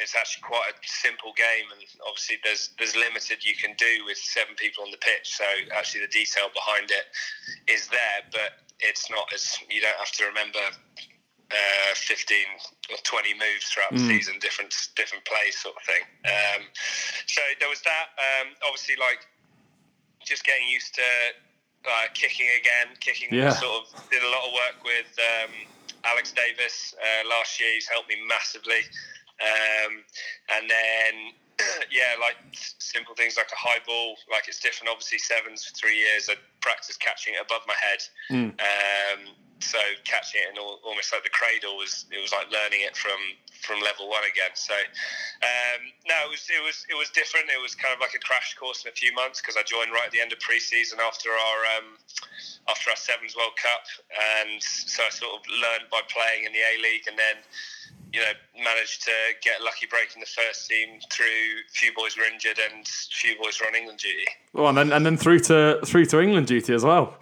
it's 0.01 0.17
actually 0.17 0.49
quite 0.49 0.65
a 0.73 0.75
simple 0.83 1.37
game, 1.37 1.69
and 1.71 1.85
obviously 2.09 2.41
there's 2.43 2.73
there's 2.81 2.97
limited 2.97 3.45
you 3.45 3.55
can 3.55 3.77
do 3.77 4.09
with 4.09 4.17
seven 4.17 4.57
people 4.57 4.83
on 4.83 4.91
the 4.91 4.99
pitch. 5.05 5.37
So 5.37 5.45
actually, 5.77 6.09
the 6.09 6.13
detail 6.13 6.49
behind 6.57 6.89
it 6.89 7.07
is 7.69 7.87
there, 7.93 8.25
but 8.33 8.65
it's 8.81 9.13
not 9.13 9.29
as 9.33 9.61
you 9.69 9.85
don't 9.85 10.01
have 10.01 10.11
to 10.19 10.25
remember 10.25 10.65
uh, 11.51 11.95
15 11.95 12.37
or 12.91 12.97
20 13.03 13.35
moves 13.35 13.69
throughout 13.69 13.93
the 13.93 14.01
mm. 14.01 14.09
season, 14.09 14.35
different 14.41 14.73
different 14.97 15.25
plays, 15.25 15.57
sort 15.59 15.77
of 15.77 15.85
thing. 15.85 16.05
Um, 16.25 16.63
so 17.27 17.41
there 17.61 17.69
was 17.69 17.83
that. 17.83 18.17
Um, 18.17 18.57
obviously, 18.67 18.97
like 18.97 19.27
just 20.25 20.45
getting 20.45 20.67
used 20.69 20.95
to 20.97 21.09
uh, 21.85 22.09
kicking 22.15 22.49
again, 22.59 22.97
kicking. 23.01 23.29
Yeah. 23.33 23.53
Sort 23.53 23.85
of 23.85 24.11
did 24.11 24.23
a 24.23 24.31
lot 24.31 24.49
of 24.49 24.53
work 24.53 24.77
with 24.85 25.11
um, 25.21 25.53
Alex 26.05 26.33
Davis 26.33 26.95
uh, 26.97 27.29
last 27.29 27.61
year. 27.61 27.75
He's 27.75 27.89
helped 27.89 28.09
me 28.09 28.17
massively, 28.27 28.83
um, 29.41 30.01
and 30.57 30.65
then 30.71 31.13
yeah, 31.93 32.17
like 32.21 32.37
simple 32.79 33.15
things 33.15 33.37
like 33.37 33.53
a 33.53 33.61
high 33.61 33.85
ball. 33.87 34.17
Like 34.31 34.49
it's 34.49 34.61
different. 34.61 34.91
Obviously, 34.91 35.19
sevens 35.19 35.65
for 35.65 35.75
three 35.77 35.97
years. 35.97 36.29
I 36.29 36.35
practiced 36.61 37.01
catching 37.01 37.35
it 37.35 37.43
above 37.45 37.63
my 37.69 37.77
head. 37.77 38.01
Um, 38.59 39.21
so 39.61 39.79
catching 40.05 40.43
it 40.43 40.59
al- 40.59 40.81
almost 40.85 41.13
like 41.13 41.23
the 41.23 41.31
cradle 41.31 41.77
was 41.77 42.07
it 42.11 42.21
was 42.21 42.33
like 42.33 42.51
learning 42.51 42.83
it 42.83 42.97
from 42.97 43.19
from 43.63 43.81
level 43.81 44.09
one 44.09 44.23
again. 44.29 44.53
So 44.55 44.75
um, 44.75 45.81
no, 46.07 46.17
it 46.27 46.31
was 46.31 46.45
it 46.51 46.63
was 46.63 46.87
it 46.91 46.97
was 46.97 47.11
different. 47.11 47.49
It 47.49 47.61
was 47.61 47.75
kind 47.75 47.95
of 47.95 48.01
like 48.01 48.15
a 48.15 48.23
crash 48.23 48.55
course 48.55 48.85
in 48.85 48.93
a 48.93 48.97
few 48.97 49.15
months 49.15 49.41
because 49.41 49.57
I 49.57 49.63
joined 49.65 49.93
right 49.93 50.07
at 50.07 50.13
the 50.13 50.21
end 50.21 50.33
of 50.33 50.41
pre-season 50.41 50.99
after 51.01 51.31
our 51.31 51.59
um, 51.79 51.97
after 52.69 52.91
our 52.91 53.01
sevens 53.01 53.37
World 53.37 53.57
Cup, 53.57 53.85
and 54.13 54.63
so 54.63 55.03
I 55.03 55.11
sort 55.11 55.39
of 55.39 55.43
learned 55.49 55.89
by 55.91 56.03
playing 56.11 56.45
in 56.45 56.53
the 56.53 56.63
A 56.63 56.73
League, 56.83 57.07
and 57.09 57.17
then 57.19 57.41
you 58.13 58.21
know 58.21 58.35
managed 58.59 59.03
to 59.05 59.17
get 59.43 59.61
a 59.61 59.65
lucky 59.65 59.87
break 59.87 60.15
in 60.15 60.21
the 60.21 60.31
first 60.31 60.69
team 60.69 61.01
through. 61.11 61.65
Few 61.73 61.93
boys 61.95 62.17
were 62.17 62.29
injured, 62.29 62.59
and 62.59 62.87
few 62.87 63.37
boys 63.41 63.59
were 63.61 63.67
on 63.67 63.75
England 63.75 63.99
duty. 63.99 64.29
Well, 64.53 64.69
and 64.69 64.79
then 64.79 64.93
and 64.93 65.05
then 65.05 65.17
through 65.17 65.41
to 65.51 65.81
through 65.85 66.07
to 66.07 66.21
England 66.21 66.47
duty 66.47 66.75
as 66.75 66.85
well. 66.85 67.17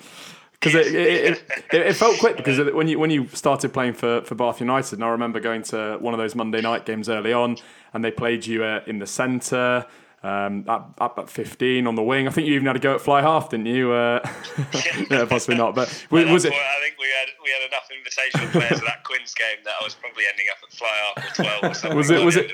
Because 0.63 0.75
it, 0.87 0.95
it, 0.95 1.43
it, 1.73 1.81
it 1.89 1.97
felt 1.97 2.19
quick 2.21 2.37
because 2.37 2.59
when 2.73 2.87
you 2.87 2.97
when 2.99 3.11
you 3.11 3.27
started 3.29 3.73
playing 3.73 3.95
for, 3.95 4.21
for 4.23 4.37
Bath 4.37 4.61
United, 4.61 4.95
and 4.95 5.05
I 5.05 5.09
remember 5.09 5.41
going 5.41 5.63
to 5.65 5.97
one 6.01 6.15
of 6.15 6.19
those 6.19 6.37
Monday 6.37 6.61
night 6.61 6.87
games 6.87 7.09
early 7.09 7.33
on, 7.33 7.57
and 7.93 8.05
they 8.05 8.13
played 8.13 8.47
you 8.47 8.63
uh, 8.63 8.81
in 8.87 9.01
the 9.01 9.07
centre, 9.07 9.85
um, 10.23 10.65
up, 10.69 10.95
up 11.01 11.19
at 11.19 11.29
fifteen 11.29 11.89
on 11.89 11.97
the 11.97 12.03
wing. 12.03 12.29
I 12.29 12.31
think 12.31 12.47
you 12.47 12.55
even 12.55 12.67
had 12.69 12.75
to 12.75 12.79
go 12.79 12.95
at 12.95 13.01
fly 13.01 13.23
half, 13.23 13.51
didn't 13.51 13.67
you? 13.67 13.91
Uh, 13.91 14.21
no, 15.11 15.27
possibly 15.27 15.57
not. 15.57 15.75
But 15.75 15.89
was, 16.11 16.27
was 16.27 16.45
it? 16.45 16.53
point, 16.53 16.63
I 16.63 16.81
think 16.81 16.95
we 17.01 17.07
had 17.19 17.29
we 17.43 17.51
had 17.51 17.67
enough 17.67 17.89
invitational 17.91 18.53
players 18.53 18.79
at 18.81 18.85
that 18.87 19.03
Quins 19.03 19.35
game 19.35 19.65
that 19.65 19.75
I 19.81 19.85
was 19.85 19.95
probably 19.95 20.23
ending 20.31 20.47
up 20.53 20.59
at 20.63 20.73
fly 20.73 20.89
half 21.17 21.41
or 21.41 21.43
twelve 21.43 21.65
or 21.65 21.75
something. 21.75 21.97
Was 21.99 22.11
it- 22.11 22.25
was 22.25 22.37
it- 22.37 22.53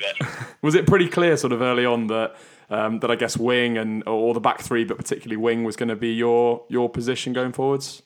Was 0.62 0.74
it 0.74 0.86
pretty 0.86 1.08
clear, 1.08 1.36
sort 1.36 1.52
of 1.52 1.60
early 1.60 1.84
on, 1.84 2.06
that 2.06 2.36
um, 2.70 3.00
that 3.00 3.10
I 3.10 3.16
guess 3.16 3.36
wing 3.36 3.78
and 3.78 4.06
or 4.06 4.34
the 4.34 4.40
back 4.40 4.60
three, 4.60 4.84
but 4.84 4.96
particularly 4.96 5.36
wing, 5.36 5.64
was 5.64 5.76
going 5.76 5.88
to 5.88 5.96
be 5.96 6.12
your 6.12 6.64
your 6.68 6.88
position 6.88 7.32
going 7.32 7.52
forwards? 7.52 8.02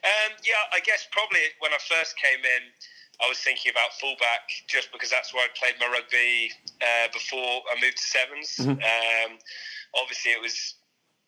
Um, 0.00 0.32
yeah, 0.48 0.64
I 0.72 0.80
guess 0.80 1.06
probably 1.12 1.44
when 1.60 1.72
I 1.72 1.78
first 1.84 2.16
came 2.16 2.40
in, 2.40 2.62
I 3.20 3.28
was 3.28 3.38
thinking 3.38 3.68
about 3.68 3.92
fullback 4.00 4.48
just 4.66 4.92
because 4.92 5.10
that's 5.10 5.34
where 5.34 5.44
I 5.44 5.52
played 5.52 5.76
my 5.76 5.92
rugby 5.92 6.52
uh, 6.80 7.12
before 7.12 7.60
I 7.68 7.76
moved 7.80 8.00
to 8.00 8.06
7s 8.08 8.64
Um, 8.64 9.36
obviously, 9.92 10.32
it 10.32 10.40
was 10.40 10.80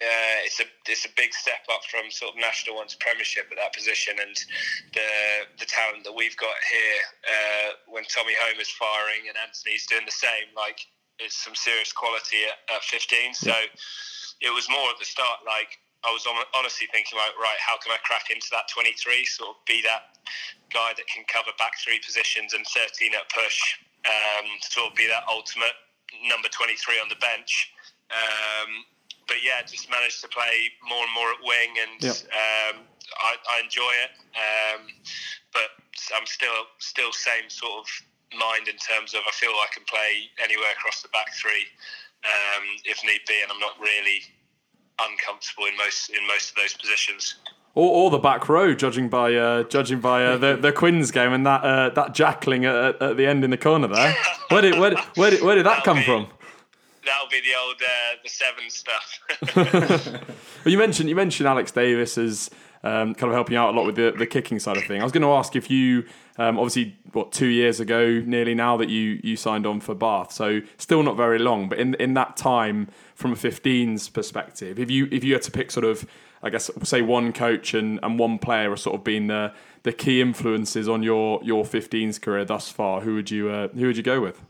uh, 0.03 0.39
it's 0.43 0.59
a 0.59 0.67
it's 0.89 1.05
a 1.05 1.13
big 1.17 1.33
step 1.33 1.63
up 1.71 1.85
from 1.87 2.11
sort 2.11 2.35
of 2.35 2.41
national 2.41 2.77
one 2.77 2.89
to 2.89 2.97
Premiership 2.99 3.47
at 3.53 3.57
that 3.61 3.73
position, 3.73 4.17
and 4.19 4.35
the 4.97 5.09
the 5.61 5.67
talent 5.67 6.03
that 6.05 6.17
we've 6.17 6.37
got 6.37 6.57
here 6.67 7.01
uh, 7.29 7.69
when 7.87 8.05
Tommy 8.09 8.35
Homer's 8.41 8.71
firing 8.71 9.29
and 9.29 9.37
Anthony's 9.39 9.87
doing 9.87 10.03
the 10.05 10.17
same, 10.17 10.51
like 10.57 10.81
it's 11.25 11.39
some 11.39 11.55
serious 11.55 11.93
quality 11.93 12.45
at, 12.47 12.77
at 12.77 12.83
15. 12.83 13.35
So 13.35 13.55
it 14.43 14.51
was 14.51 14.67
more 14.69 14.91
at 14.91 14.99
the 14.99 15.07
start 15.07 15.47
like 15.47 15.79
I 16.03 16.11
was 16.11 16.27
honestly 16.27 16.91
thinking 16.91 17.15
like 17.15 17.31
right 17.39 17.59
how 17.63 17.79
can 17.79 17.95
I 17.95 17.99
crack 18.03 18.29
into 18.35 18.51
that 18.51 18.67
23 18.75 18.99
sort 19.25 19.55
of 19.55 19.57
be 19.65 19.81
that 19.87 20.19
guy 20.75 20.91
that 20.99 21.07
can 21.07 21.23
cover 21.31 21.55
back 21.63 21.79
three 21.79 22.03
positions 22.03 22.53
and 22.53 22.67
13 22.67 23.15
at 23.15 23.31
push 23.31 23.79
um, 24.03 24.51
sort 24.67 24.91
of 24.91 24.99
be 24.99 25.07
that 25.07 25.23
ultimate 25.31 25.79
number 26.27 26.51
23 26.51 26.75
on 26.99 27.07
the 27.07 27.19
bench 27.23 27.71
um, 28.11 28.83
but 29.31 29.39
yeah 29.47 29.63
just 29.63 29.87
managed 29.87 30.19
to 30.27 30.29
play 30.29 30.75
more 30.83 31.07
and 31.07 31.15
more 31.15 31.31
at 31.31 31.41
wing 31.47 31.71
and 31.79 32.03
Yep. 32.03 32.19
um, 32.35 32.77
I, 33.23 33.39
I 33.47 33.57
enjoy 33.63 33.95
it 34.03 34.13
um, 34.35 34.91
but 35.55 35.71
I'm 36.19 36.27
still 36.27 36.67
still 36.83 37.15
same 37.15 37.47
sort 37.47 37.87
of 37.87 37.87
mind 38.39 38.69
in 38.69 38.77
terms 38.77 39.15
of 39.15 39.21
I 39.27 39.33
feel 39.33 39.51
I 39.51 39.67
can 39.73 39.85
play 39.85 40.31
anywhere 40.43 40.73
across 40.79 41.03
the 41.03 41.09
back 41.09 41.33
three 41.35 41.67
um, 42.25 42.65
if 42.85 43.03
need 43.05 43.21
be 43.27 43.35
and 43.43 43.51
I'm 43.53 43.61
not 43.61 43.79
really 43.81 44.23
uncomfortable 45.01 45.67
in 45.67 45.77
most 45.77 46.11
in 46.11 46.27
most 46.27 46.51
of 46.51 46.57
those 46.57 46.75
positions. 46.75 47.37
Or, 47.75 47.91
or 47.91 48.11
the 48.11 48.19
back 48.19 48.51
row, 48.51 48.75
judging 48.75 49.09
by 49.09 49.35
uh, 49.35 49.63
judging 49.65 50.01
by 50.01 50.25
uh, 50.25 50.37
the 50.37 50.57
the 50.57 50.73
Quins 50.73 51.11
game 51.11 51.33
and 51.33 51.47
that 51.47 51.63
uh, 51.63 51.89
that 51.91 52.15
jackling 52.15 52.65
at, 52.65 53.01
at 53.01 53.17
the 53.17 53.27
end 53.27 53.45
in 53.45 53.51
the 53.51 53.57
corner 53.57 53.89
there. 53.89 54.15
Where 54.51 54.61
did 54.61 54.79
where 54.79 54.91
did, 54.91 54.99
where 55.17 55.31
did, 55.31 55.43
where 55.43 55.57
did 55.57 55.65
that 55.65 55.83
come 55.83 56.03
from? 56.03 56.27
That'll 57.07 57.29
be 57.31 57.41
the 57.41 57.55
old 57.59 57.77
uh, 57.81 58.17
the 58.23 58.29
seven 58.29 58.69
stuff. 58.69 60.27
Well, 60.65 60.67
you 60.71 60.77
mentioned 60.77 61.09
you 61.09 61.17
mentioned 61.17 61.49
Alex 61.49 61.73
Davis 61.73 62.19
as 62.19 62.51
um, 62.85 63.15
kind 63.15 63.31
of 63.31 63.33
helping 63.33 63.57
out 63.57 63.73
a 63.73 63.77
lot 63.77 63.87
with 63.87 63.97
the, 63.97 64.13
the 64.17 64.27
kicking 64.27 64.59
side 64.59 64.77
of 64.77 64.85
thing. 64.85 65.01
I 65.01 65.05
was 65.05 65.13
going 65.13 65.23
to 65.23 65.31
ask 65.31 65.57
if 65.57 65.71
you 65.71 66.05
um, 66.39 66.59
obviously 66.59 66.97
what 67.13 67.33
two 67.33 67.47
years 67.47 67.81
ago 67.81 68.23
nearly 68.25 68.55
now 68.55 68.77
that 68.77 68.89
you 68.89 69.21
you 69.23 69.37
signed 69.37 69.67
on 69.67 69.81
for 69.81 69.95
Bath, 69.95 70.33
so 70.33 70.61
still 70.79 71.03
not 71.03 71.17
very 71.17 71.39
long, 71.39 71.69
but 71.69 71.79
in 71.79 71.95
in 71.95 72.15
that 72.15 72.37
time 72.37 72.89
from 73.15 73.33
a 73.33 73.37
15s 73.37 74.13
perspective, 74.13 74.79
if 74.79 74.91
you 74.91 75.09
if 75.11 75.23
you 75.25 75.33
had 75.35 75.43
to 75.43 75.51
pick 75.51 75.71
sort 75.71 75.85
of 75.85 76.07
I 76.43 76.51
guess 76.51 76.71
say 76.83 77.03
one 77.03 77.33
coach 77.33 77.73
and, 77.75 78.01
and 78.03 78.19
one 78.19 78.39
player 78.39 78.73
as 78.73 78.83
sort 78.83 78.97
of 78.97 79.05
been 79.05 79.29
the 79.29 79.53
the 79.85 79.93
key 79.93 80.21
influences 80.21 80.89
on 80.89 81.03
your 81.03 81.41
your 81.43 81.65
15s 81.65 82.21
career 82.21 82.45
thus 82.45 82.69
far, 82.69 83.03
who 83.03 83.15
would 83.15 83.31
you 83.31 83.49
uh, 83.49 83.69
who 83.69 83.87
would 83.87 83.97
you 83.97 84.03
go 84.03 84.21
with? 84.21 84.41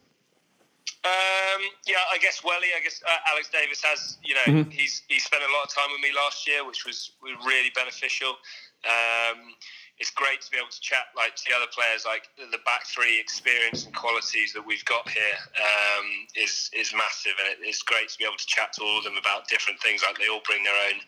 Um, 1.05 1.63
yeah, 1.87 1.97
I 2.13 2.19
guess 2.19 2.45
Welly. 2.45 2.69
I 2.77 2.83
guess 2.83 3.03
uh, 3.07 3.31
Alex 3.33 3.51
Davis 3.51 3.83
has. 3.83 4.19
You 4.23 4.35
know, 4.35 4.65
he's 4.71 5.03
he 5.09 5.19
spent 5.19 5.43
a 5.43 5.53
lot 5.53 5.65
of 5.65 5.75
time 5.75 5.91
with 5.91 6.01
me 6.01 6.11
last 6.15 6.47
year, 6.47 6.65
which 6.67 6.87
was 6.87 7.13
was 7.23 7.33
really 7.47 7.71
beneficial. 7.75 8.37
Um, 8.85 9.55
it's 10.03 10.11
great 10.11 10.43
to 10.43 10.51
be 10.51 10.59
able 10.59 10.75
to 10.75 10.83
chat 10.83 11.15
like 11.15 11.39
to 11.39 11.47
the 11.47 11.55
other 11.55 11.71
players, 11.71 12.03
like 12.03 12.27
the 12.35 12.59
back 12.67 12.83
three 12.91 13.23
experience 13.23 13.87
and 13.87 13.95
qualities 13.95 14.51
that 14.51 14.67
we've 14.67 14.85
got 14.85 15.07
here 15.07 15.39
um, 15.63 16.27
is 16.35 16.75
is 16.75 16.91
massive, 16.91 17.39
and 17.39 17.47
it, 17.55 17.63
it's 17.63 17.87
great 17.87 18.11
to 18.11 18.19
be 18.19 18.27
able 18.27 18.35
to 18.35 18.51
chat 18.51 18.75
to 18.75 18.83
all 18.83 18.99
of 18.99 19.07
them 19.07 19.15
about 19.15 19.47
different 19.47 19.79
things. 19.79 20.03
Like 20.03 20.19
they 20.19 20.27
all 20.27 20.43
bring 20.43 20.67
their 20.67 20.75
own 20.91 20.99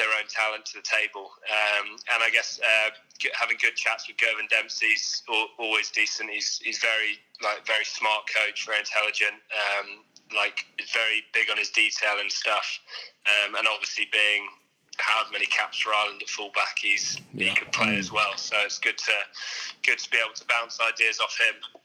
their 0.00 0.08
own 0.16 0.24
talent 0.32 0.64
to 0.72 0.80
the 0.80 0.86
table. 0.88 1.36
Um, 1.52 2.00
and 2.08 2.24
I 2.24 2.32
guess 2.32 2.56
uh, 2.64 2.96
having 3.36 3.60
good 3.60 3.76
chats 3.76 4.08
with 4.08 4.16
Girvan 4.16 4.48
Dempsey's 4.48 5.20
al- 5.28 5.52
always 5.60 5.92
decent. 5.92 6.32
He's 6.32 6.64
he's 6.64 6.80
very 6.80 7.20
like 7.44 7.60
very 7.68 7.84
smart 7.84 8.24
coach, 8.32 8.64
very 8.64 8.80
intelligent. 8.80 9.36
Um, 9.52 10.00
like 10.32 10.64
very 10.92 11.24
big 11.32 11.52
on 11.52 11.56
his 11.56 11.68
detail 11.70 12.20
and 12.20 12.32
stuff. 12.32 12.80
Um, 13.28 13.54
and 13.56 13.68
obviously 13.68 14.08
being 14.12 14.48
however 14.98 15.30
many 15.32 15.46
caps 15.46 15.78
for 15.78 15.92
Ireland 15.92 16.22
at 16.22 16.28
fullback, 16.28 16.78
he's 16.80 17.18
he 17.36 17.54
could 17.54 17.72
play 17.72 17.96
as 17.96 18.12
well. 18.12 18.36
So 18.36 18.56
it's 18.64 18.78
good 18.78 18.98
to 18.98 19.12
good 19.84 19.98
to 19.98 20.10
be 20.10 20.18
able 20.24 20.34
to 20.34 20.44
bounce 20.46 20.78
ideas 20.80 21.20
off 21.20 21.36
him. 21.38 21.80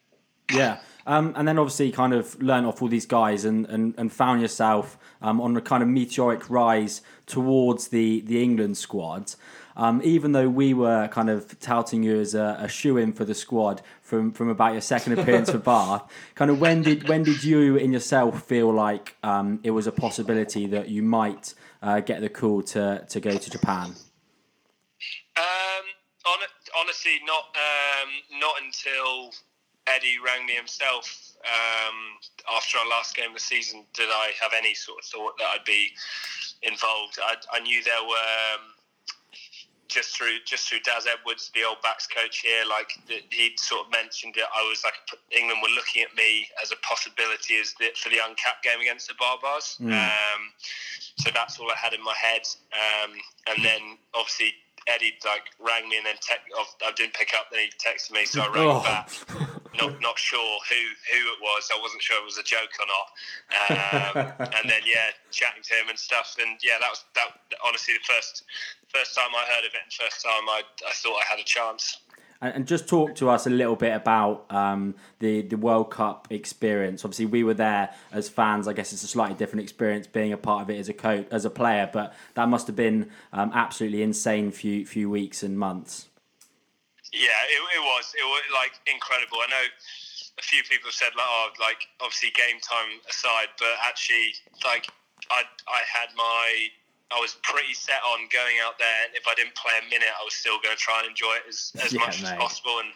Yeah. 0.52 0.78
Um, 1.06 1.34
and 1.36 1.48
then 1.48 1.60
obviously 1.60 1.92
kind 1.92 2.14
of 2.14 2.42
learn 2.42 2.64
off 2.64 2.82
all 2.82 2.88
these 2.88 3.06
guys 3.06 3.44
and, 3.44 3.66
and, 3.66 3.94
and 3.98 4.12
found 4.12 4.42
yourself 4.42 4.98
um, 5.22 5.42
on 5.42 5.56
a 5.58 5.62
kind 5.62 5.84
of 5.84 5.90
meteoric 5.90 6.50
rise 6.50 7.02
towards 7.26 7.90
the, 7.90 8.22
the 8.22 8.42
England 8.42 8.78
squad. 8.78 9.36
Um, 9.76 10.02
even 10.04 10.34
though 10.34 10.48
we 10.48 10.74
were 10.74 11.08
kind 11.08 11.30
of 11.30 11.60
touting 11.60 12.04
you 12.04 12.20
as 12.20 12.36
a, 12.36 12.58
a 12.60 12.68
shoe 12.68 12.98
in 12.98 13.12
for 13.12 13.26
the 13.26 13.34
squad 13.34 13.82
from, 14.02 14.32
from 14.32 14.48
about 14.50 14.74
your 14.74 14.82
second 14.82 15.14
appearance 15.20 15.50
for 15.50 15.58
Bath, 15.58 16.04
kind 16.36 16.52
of 16.52 16.62
when 16.62 16.84
did 16.84 17.10
when 17.10 17.24
did 17.24 17.44
you 17.44 17.76
in 17.76 17.92
yourself 17.92 18.44
feel 18.44 18.72
like 18.72 19.16
um, 19.24 19.60
it 19.64 19.72
was 19.72 19.88
a 19.88 19.92
possibility 19.92 20.68
that 20.68 20.90
you 20.90 21.02
might 21.02 21.56
uh, 21.84 22.00
get 22.00 22.22
the 22.22 22.30
call 22.30 22.64
to, 22.64 23.06
to 23.10 23.20
go 23.20 23.38
to 23.38 23.50
Japan? 23.50 23.94
Um, 25.36 25.86
on, 26.26 26.40
honestly, 26.80 27.20
not 27.26 27.44
um, 27.54 28.40
not 28.40 28.54
until 28.64 29.32
Eddie 29.88 30.18
rang 30.24 30.46
me 30.46 30.54
himself 30.54 31.36
um, 31.44 32.56
after 32.56 32.78
our 32.78 32.88
last 32.88 33.16
game 33.16 33.30
of 33.30 33.36
the 33.36 33.42
season 33.42 33.84
did 33.94 34.08
I 34.10 34.32
have 34.42 34.54
any 34.58 34.74
sort 34.74 35.00
of 35.00 35.06
thought 35.06 35.38
that 35.38 35.48
I'd 35.54 35.66
be 35.66 35.90
involved. 36.62 37.20
I, 37.22 37.36
I 37.52 37.60
knew 37.60 37.84
there 37.84 38.04
were. 38.08 38.74
Just 39.90 40.16
through 40.18 40.38
just 40.46 40.68
through 40.70 40.80
Daz 40.86 41.06
Edwards, 41.06 41.52
the 41.54 41.64
old 41.64 41.78
backs 41.84 42.08
coach 42.08 42.40
here, 42.40 42.64
like 42.68 42.90
that 43.10 43.22
he'd 43.30 43.60
sort 43.60 43.86
of 43.86 43.92
mentioned 43.92 44.36
it. 44.38 44.46
I 44.56 44.62
was 44.68 44.82
like 44.84 44.94
England 45.30 45.60
were 45.62 45.70
looking 45.76 46.02
at 46.02 46.16
me 46.16 46.48
as 46.64 46.72
a 46.72 46.76
possibility 46.78 47.58
as 47.60 47.74
the, 47.80 47.90
for 48.02 48.10
the 48.10 48.18
uncapped 48.26 48.64
game 48.64 48.80
against 48.82 49.08
the 49.08 49.14
Barbars. 49.16 49.80
Um, 49.82 50.42
so 51.20 51.30
that's 51.34 51.60
all 51.60 51.70
I 51.70 51.76
had 51.78 51.94
in 51.94 52.04
my 52.04 52.16
head. 52.20 52.42
Um, 52.74 53.12
and 53.48 53.64
then 53.64 53.98
obviously 54.16 54.54
Eddie 54.88 55.14
like 55.26 55.44
rang 55.60 55.88
me 55.90 55.98
and 55.98 56.06
then 56.06 56.16
te- 56.22 56.42
I 56.86 56.92
didn't 56.96 57.14
pick 57.14 57.34
up. 57.38 57.48
Then 57.52 57.60
he 57.62 57.70
texted 57.78 58.12
me, 58.14 58.26
so 58.26 58.42
I 58.42 58.48
rang 58.48 58.68
Oh. 58.68 58.82
back. 58.84 59.10
Not 59.80 60.02
not 60.02 60.18
sure 60.20 60.60
who 60.70 60.82
who 61.12 61.20
it 61.34 61.40
was. 61.42 61.70
I 61.74 61.80
wasn't 61.82 62.02
sure 62.02 62.18
it 62.20 62.26
was 62.26 62.38
a 62.38 62.44
joke 62.44 62.74
or 62.80 62.88
not. 62.88 63.08
Um, 63.70 64.34
and 64.60 64.70
then 64.70 64.82
yeah, 64.86 65.12
chatting 65.32 65.64
to 65.64 65.74
him 65.74 65.90
and 65.90 65.98
stuff. 65.98 66.36
And 66.40 66.58
yeah, 66.64 66.78
that 66.80 66.90
was 66.90 67.04
that. 67.16 67.58
Honestly, 67.66 67.94
the 67.96 68.14
first 68.14 68.44
first 68.88 69.16
time 69.16 69.30
I 69.36 69.46
heard 69.54 69.66
of 69.66 69.74
it, 69.74 69.82
and 69.84 69.94
first 69.94 70.24
time 70.24 70.48
I 70.50 70.62
I 70.88 70.94
thought 70.94 71.18
I 71.18 71.26
had 71.30 71.40
a 71.40 71.44
chance. 71.44 72.00
and, 72.42 72.56
and, 72.56 72.68
just 72.68 72.90
talk 72.90 73.16
to 73.16 73.30
us 73.30 73.48
a 73.48 73.50
little 73.50 73.76
bit 73.76 73.96
about 73.96 74.46
um, 74.50 74.96
the 75.20 75.42
the 75.42 75.58
World 75.58 75.92
Cup 75.92 76.28
experience. 76.30 77.04
Obviously, 77.06 77.26
we 77.26 77.44
were 77.44 77.54
there 77.54 77.94
as 78.12 78.30
fans. 78.30 78.68
I 78.68 78.74
guess 78.74 78.94
it's 78.94 79.04
a 79.04 79.08
slightly 79.08 79.36
different 79.36 79.64
experience 79.64 80.08
being 80.08 80.34
a 80.34 80.38
part 80.38 80.62
of 80.62 80.70
it 80.70 80.78
as 80.78 80.90
a 80.90 80.94
coach, 80.94 81.28
as 81.32 81.46
a 81.46 81.50
player. 81.50 81.90
But 81.92 82.14
that 82.36 82.50
must 82.50 82.68
have 82.68 82.76
been 82.76 83.10
um, 83.32 83.52
absolutely 83.54 84.04
insane 84.04 84.52
few 84.52 84.86
few 84.86 85.10
weeks 85.10 85.42
and 85.42 85.58
months. 85.58 86.10
Yeah, 87.14 87.38
it, 87.46 87.62
it 87.78 87.84
was. 87.86 88.10
It 88.18 88.26
was 88.26 88.42
like 88.50 88.74
incredible. 88.90 89.38
I 89.38 89.48
know 89.54 89.66
a 90.38 90.44
few 90.44 90.66
people 90.66 90.90
have 90.90 90.98
said 90.98 91.14
like, 91.14 91.30
oh, 91.30 91.54
like 91.62 91.86
obviously 92.02 92.34
game 92.34 92.58
time 92.58 92.98
aside, 93.06 93.54
but 93.62 93.78
actually, 93.86 94.34
like 94.66 94.90
I 95.30 95.46
I 95.70 95.82
had 95.86 96.10
my 96.18 96.74
I 97.14 97.22
was 97.22 97.38
pretty 97.46 97.78
set 97.78 98.02
on 98.02 98.26
going 98.34 98.58
out 98.66 98.82
there, 98.82 99.00
and 99.06 99.14
if 99.14 99.30
I 99.30 99.38
didn't 99.38 99.54
play 99.54 99.78
a 99.78 99.86
minute, 99.94 100.10
I 100.10 100.26
was 100.26 100.34
still 100.34 100.58
going 100.58 100.74
to 100.74 100.82
try 100.82 101.06
and 101.06 101.14
enjoy 101.14 101.38
it 101.38 101.46
as, 101.46 101.70
as 101.78 101.94
yeah, 101.94 102.02
much 102.02 102.26
mate. 102.26 102.34
as 102.34 102.42
possible. 102.42 102.82
And 102.82 102.90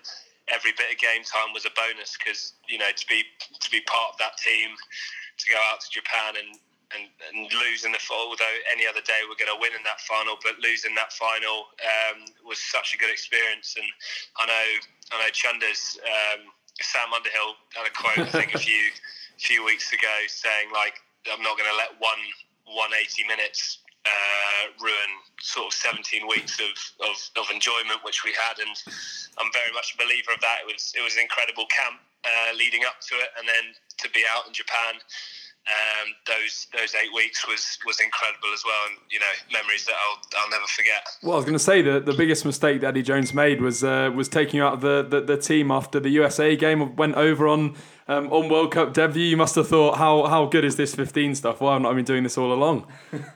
every 0.49 0.73
bit 0.73 0.89
of 0.89 0.97
game 0.97 1.21
time 1.21 1.53
was 1.53 1.69
a 1.69 1.73
bonus 1.77 2.17
because 2.17 2.57
you 2.65 2.81
know 2.81 2.89
to 2.89 3.05
be 3.05 3.21
to 3.37 3.69
be 3.69 3.85
part 3.85 4.13
of 4.13 4.17
that 4.17 4.41
team, 4.41 4.73
to 4.73 5.45
go 5.45 5.61
out 5.69 5.85
to 5.85 5.89
Japan 5.93 6.41
and 6.41 6.57
and, 6.95 7.09
and 7.29 7.51
losing 7.51 7.91
the 7.91 7.99
although 8.11 8.57
any 8.71 8.87
other 8.87 9.01
day 9.01 9.19
we're 9.27 9.39
going 9.39 9.51
to 9.51 9.59
win 9.59 9.75
in 9.75 9.83
that 9.83 9.99
final, 10.01 10.39
but 10.43 10.59
losing 10.63 10.95
that 10.95 11.11
final 11.11 11.67
um, 11.83 12.23
was 12.45 12.59
such 12.59 12.95
a 12.95 12.97
good 12.97 13.11
experience. 13.11 13.75
And 13.75 13.87
I 14.37 14.45
know 14.47 14.65
I 15.11 15.15
know 15.23 15.31
Chunder's 15.31 15.99
um, 16.03 16.47
Sam 16.79 17.11
Underhill 17.11 17.59
had 17.75 17.87
a 17.87 17.93
quote 17.93 18.27
I 18.27 18.31
think 18.31 18.55
a 18.55 18.59
few 18.59 18.91
few 19.37 19.65
weeks 19.65 19.93
ago 19.93 20.15
saying 20.27 20.71
like 20.73 20.97
I'm 21.27 21.43
not 21.43 21.57
going 21.57 21.69
to 21.69 21.77
let 21.77 21.93
one 21.99 22.21
180 22.65 23.27
minutes 23.27 23.79
uh, 24.07 24.63
ruin 24.79 25.11
sort 25.39 25.67
of 25.67 25.73
17 25.73 26.27
weeks 26.27 26.59
of, 26.59 26.75
of, 27.03 27.15
of, 27.35 27.45
enjoyment 27.51 27.99
which 28.03 28.23
we 28.23 28.31
had. 28.31 28.59
And 28.59 28.71
I'm 29.37 29.51
very 29.51 29.71
much 29.75 29.95
a 29.95 29.97
believer 29.99 30.31
of 30.31 30.41
that. 30.41 30.63
It 30.63 30.67
was 30.67 30.93
it 30.95 31.03
was 31.03 31.15
an 31.15 31.27
incredible 31.27 31.67
camp 31.67 31.99
uh, 32.23 32.55
leading 32.55 32.87
up 32.87 33.03
to 33.11 33.19
it. 33.19 33.35
And 33.35 33.47
then 33.47 33.75
to 34.03 34.07
be 34.11 34.23
out 34.23 34.47
in 34.47 34.53
Japan 34.53 35.03
um, 35.67 36.15
those 36.25 36.67
those 36.71 36.95
eight 36.95 37.13
weeks 37.13 37.45
was 37.45 37.77
was 37.85 37.99
incredible 37.99 38.47
as 38.53 38.63
well, 38.63 38.87
and 38.87 38.97
you 39.11 39.19
know 39.19 39.25
memories 39.51 39.85
that 39.85 39.95
I'll 39.95 40.19
I'll 40.39 40.49
never 40.49 40.65
forget. 40.65 41.05
Well, 41.21 41.33
I 41.33 41.35
was 41.35 41.45
going 41.45 41.57
to 41.57 41.63
say 41.63 41.81
that 41.81 42.05
the 42.05 42.13
biggest 42.13 42.45
mistake 42.45 42.79
that 42.81 42.87
Eddie 42.87 43.03
Jones 43.03 43.33
made 43.33 43.59
was 43.61 43.83
uh, 43.83 44.09
was 44.15 44.29
taking 44.29 44.57
you 44.57 44.63
out 44.63 44.75
of 44.75 44.81
the, 44.81 45.03
the, 45.03 45.19
the 45.19 45.37
team 45.37 45.69
after 45.69 45.99
the 45.99 46.09
USA 46.09 46.55
game. 46.55 46.95
Went 46.95 47.15
over 47.15 47.49
on 47.49 47.75
um, 48.07 48.31
on 48.31 48.47
World 48.47 48.71
Cup 48.71 48.93
debut. 48.93 49.23
You 49.23 49.35
must 49.35 49.55
have 49.55 49.67
thought, 49.67 49.97
how 49.97 50.25
how 50.27 50.45
good 50.45 50.63
is 50.63 50.77
this 50.77 50.95
15 50.95 51.35
stuff? 51.35 51.59
Why 51.59 51.65
well, 51.65 51.73
have 51.73 51.81
not 51.81 51.91
I 51.91 51.95
been 51.95 52.05
doing 52.05 52.23
this 52.23 52.37
all 52.37 52.53
along? 52.53 52.87
no, 53.11 53.19
it 53.19 53.27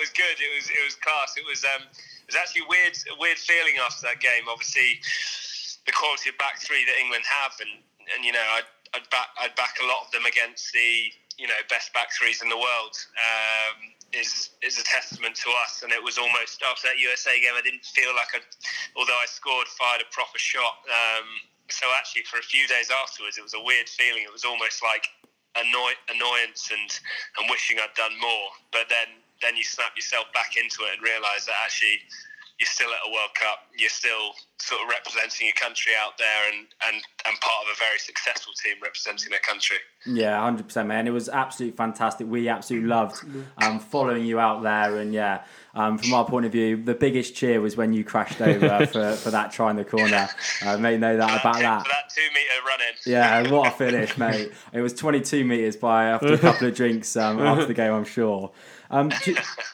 was 0.00 0.10
good. 0.16 0.36
It 0.40 0.50
was 0.56 0.70
it 0.70 0.84
was 0.84 0.94
class. 0.94 1.36
It 1.36 1.44
was 1.46 1.62
um 1.64 1.82
it 1.92 2.26
was 2.26 2.36
actually 2.36 2.62
weird 2.68 2.96
a 3.12 3.20
weird 3.20 3.36
feeling 3.36 3.74
after 3.84 4.06
that 4.06 4.20
game. 4.20 4.48
Obviously, 4.48 5.00
the 5.84 5.92
quality 5.92 6.30
of 6.30 6.38
back 6.38 6.58
three 6.58 6.86
that 6.86 6.96
England 6.96 7.24
have, 7.28 7.52
and 7.60 7.84
and 8.16 8.24
you 8.24 8.32
know 8.32 8.40
I 8.40 8.62
I'd 8.94 9.08
back 9.10 9.28
I'd 9.40 9.54
back 9.56 9.76
a 9.82 9.86
lot 9.86 10.04
of 10.04 10.12
them 10.12 10.26
against 10.26 10.72
the 10.72 11.12
you 11.38 11.48
know 11.48 11.58
best 11.68 11.92
back 11.92 12.12
threes 12.12 12.42
in 12.42 12.48
the 12.48 12.56
world. 12.56 12.94
Um, 13.16 13.92
is 14.12 14.50
is 14.60 14.76
a 14.76 14.84
testament 14.84 15.36
to 15.40 15.48
us, 15.64 15.82
and 15.82 15.92
it 15.92 16.02
was 16.02 16.18
almost 16.18 16.60
after 16.60 16.88
that 16.88 17.00
USA 17.00 17.40
game. 17.40 17.56
I 17.56 17.64
didn't 17.64 17.84
feel 17.84 18.12
like 18.14 18.36
I, 18.36 18.40
although 18.96 19.16
I 19.16 19.26
scored, 19.26 19.66
fired 19.68 20.04
a 20.04 20.08
proper 20.12 20.36
shot. 20.36 20.84
Um, 20.84 21.26
so 21.72 21.88
actually, 21.96 22.28
for 22.28 22.36
a 22.36 22.44
few 22.44 22.68
days 22.68 22.92
afterwards, 22.92 23.38
it 23.40 23.44
was 23.44 23.56
a 23.56 23.62
weird 23.64 23.88
feeling. 23.88 24.22
It 24.22 24.32
was 24.32 24.44
almost 24.44 24.84
like 24.84 25.08
annoy, 25.56 25.96
annoyance 26.12 26.68
and 26.68 26.88
and 27.40 27.48
wishing 27.48 27.80
I'd 27.80 27.96
done 27.96 28.12
more. 28.20 28.52
But 28.70 28.92
then 28.92 29.24
then 29.40 29.56
you 29.56 29.64
snap 29.64 29.96
yourself 29.96 30.28
back 30.32 30.60
into 30.60 30.84
it 30.86 30.94
and 30.94 31.02
realise 31.02 31.48
that 31.48 31.56
actually 31.64 31.98
you're 32.62 32.70
still 32.70 32.90
at 32.90 33.08
a 33.08 33.10
World 33.10 33.34
Cup. 33.34 33.58
You're 33.76 33.90
still 33.90 34.38
sort 34.58 34.82
of 34.82 34.88
representing 34.88 35.48
your 35.48 35.58
country 35.58 35.92
out 35.98 36.16
there, 36.16 36.52
and 36.52 36.68
and 36.86 37.02
and 37.26 37.40
part 37.40 37.66
of 37.66 37.74
a 37.74 37.76
very 37.76 37.98
successful 37.98 38.52
team 38.62 38.76
representing 38.80 39.30
their 39.30 39.40
country. 39.40 39.78
Yeah, 40.06 40.40
hundred 40.40 40.68
percent, 40.68 40.86
man. 40.86 41.08
It 41.08 41.10
was 41.10 41.28
absolutely 41.28 41.76
fantastic. 41.76 42.28
We 42.30 42.48
absolutely 42.48 42.88
loved 42.88 43.16
um, 43.58 43.80
following 43.80 44.24
you 44.24 44.38
out 44.38 44.62
there, 44.62 44.98
and 44.98 45.12
yeah. 45.12 45.42
Um, 45.74 45.96
from 45.96 46.12
our 46.12 46.26
point 46.26 46.44
of 46.44 46.52
view, 46.52 46.76
the 46.82 46.94
biggest 46.94 47.34
cheer 47.34 47.60
was 47.60 47.76
when 47.76 47.94
you 47.94 48.04
crashed 48.04 48.40
over 48.42 48.86
for, 48.92 49.12
for 49.12 49.30
that 49.30 49.52
try 49.52 49.70
in 49.70 49.76
the 49.76 49.84
corner. 49.84 50.28
Uh, 50.64 50.76
may 50.76 50.98
know 50.98 51.16
that 51.16 51.40
about 51.40 51.60
that. 51.60 51.82
For 51.82 51.88
that 51.88 52.10
two 52.14 52.28
meter 52.34 52.66
running. 52.66 52.94
Yeah, 53.06 53.50
what 53.56 53.68
a 53.68 53.70
finish, 53.70 54.18
mate! 54.18 54.52
It 54.72 54.82
was 54.82 54.92
22 54.92 55.44
meters 55.44 55.76
by 55.76 56.06
after 56.06 56.34
a 56.34 56.38
couple 56.38 56.68
of 56.68 56.74
drinks 56.74 57.16
um, 57.16 57.40
after 57.40 57.66
the 57.66 57.74
game, 57.74 57.92
I'm 57.92 58.04
sure. 58.04 58.50
Um, 58.90 59.10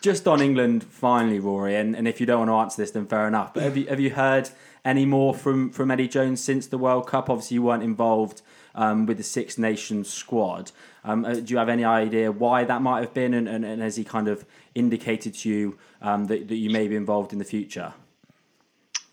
just 0.01 0.29
on 0.29 0.41
England, 0.41 0.85
finally, 0.85 1.41
Rory, 1.41 1.75
and, 1.75 1.97
and 1.97 2.07
if 2.07 2.21
you 2.21 2.27
don't 2.27 2.39
want 2.47 2.51
to 2.51 2.55
answer 2.55 2.83
this, 2.83 2.93
then 2.93 3.07
fair 3.07 3.27
enough. 3.27 3.53
But 3.53 3.65
have 3.65 3.77
you 3.77 3.87
have 3.89 3.99
you 3.99 4.11
heard 4.11 4.51
any 4.85 5.05
more 5.05 5.35
from 5.35 5.71
from 5.71 5.91
Eddie 5.91 6.07
Jones 6.07 6.41
since 6.41 6.69
the 6.69 6.79
World 6.79 7.09
Cup? 7.09 7.29
Obviously, 7.29 7.57
you 7.57 7.63
weren't 7.63 7.83
involved 7.83 8.43
um, 8.79 9.07
with 9.07 9.17
the 9.17 9.25
Six 9.25 9.59
Nations 9.59 10.09
squad. 10.09 10.71
Um, 11.03 11.25
uh, 11.25 11.35
do 11.35 11.53
you 11.53 11.59
have 11.59 11.69
any 11.69 11.85
idea 11.85 12.31
why 12.31 12.63
that 12.63 12.81
might 12.81 13.01
have 13.01 13.13
been, 13.13 13.35
and, 13.35 13.49
and, 13.49 13.65
and 13.65 13.83
has 13.83 13.97
he 13.97 14.05
kind 14.05 14.29
of 14.29 14.47
indicated 14.75 15.35
to 15.35 15.49
you 15.49 15.79
um, 16.01 16.27
that, 16.27 16.47
that 16.47 16.57
you 16.57 16.71
may 16.71 16.87
be 16.87 16.95
involved 16.95 17.33
in 17.33 17.41
the 17.41 17.45
future? 17.45 17.93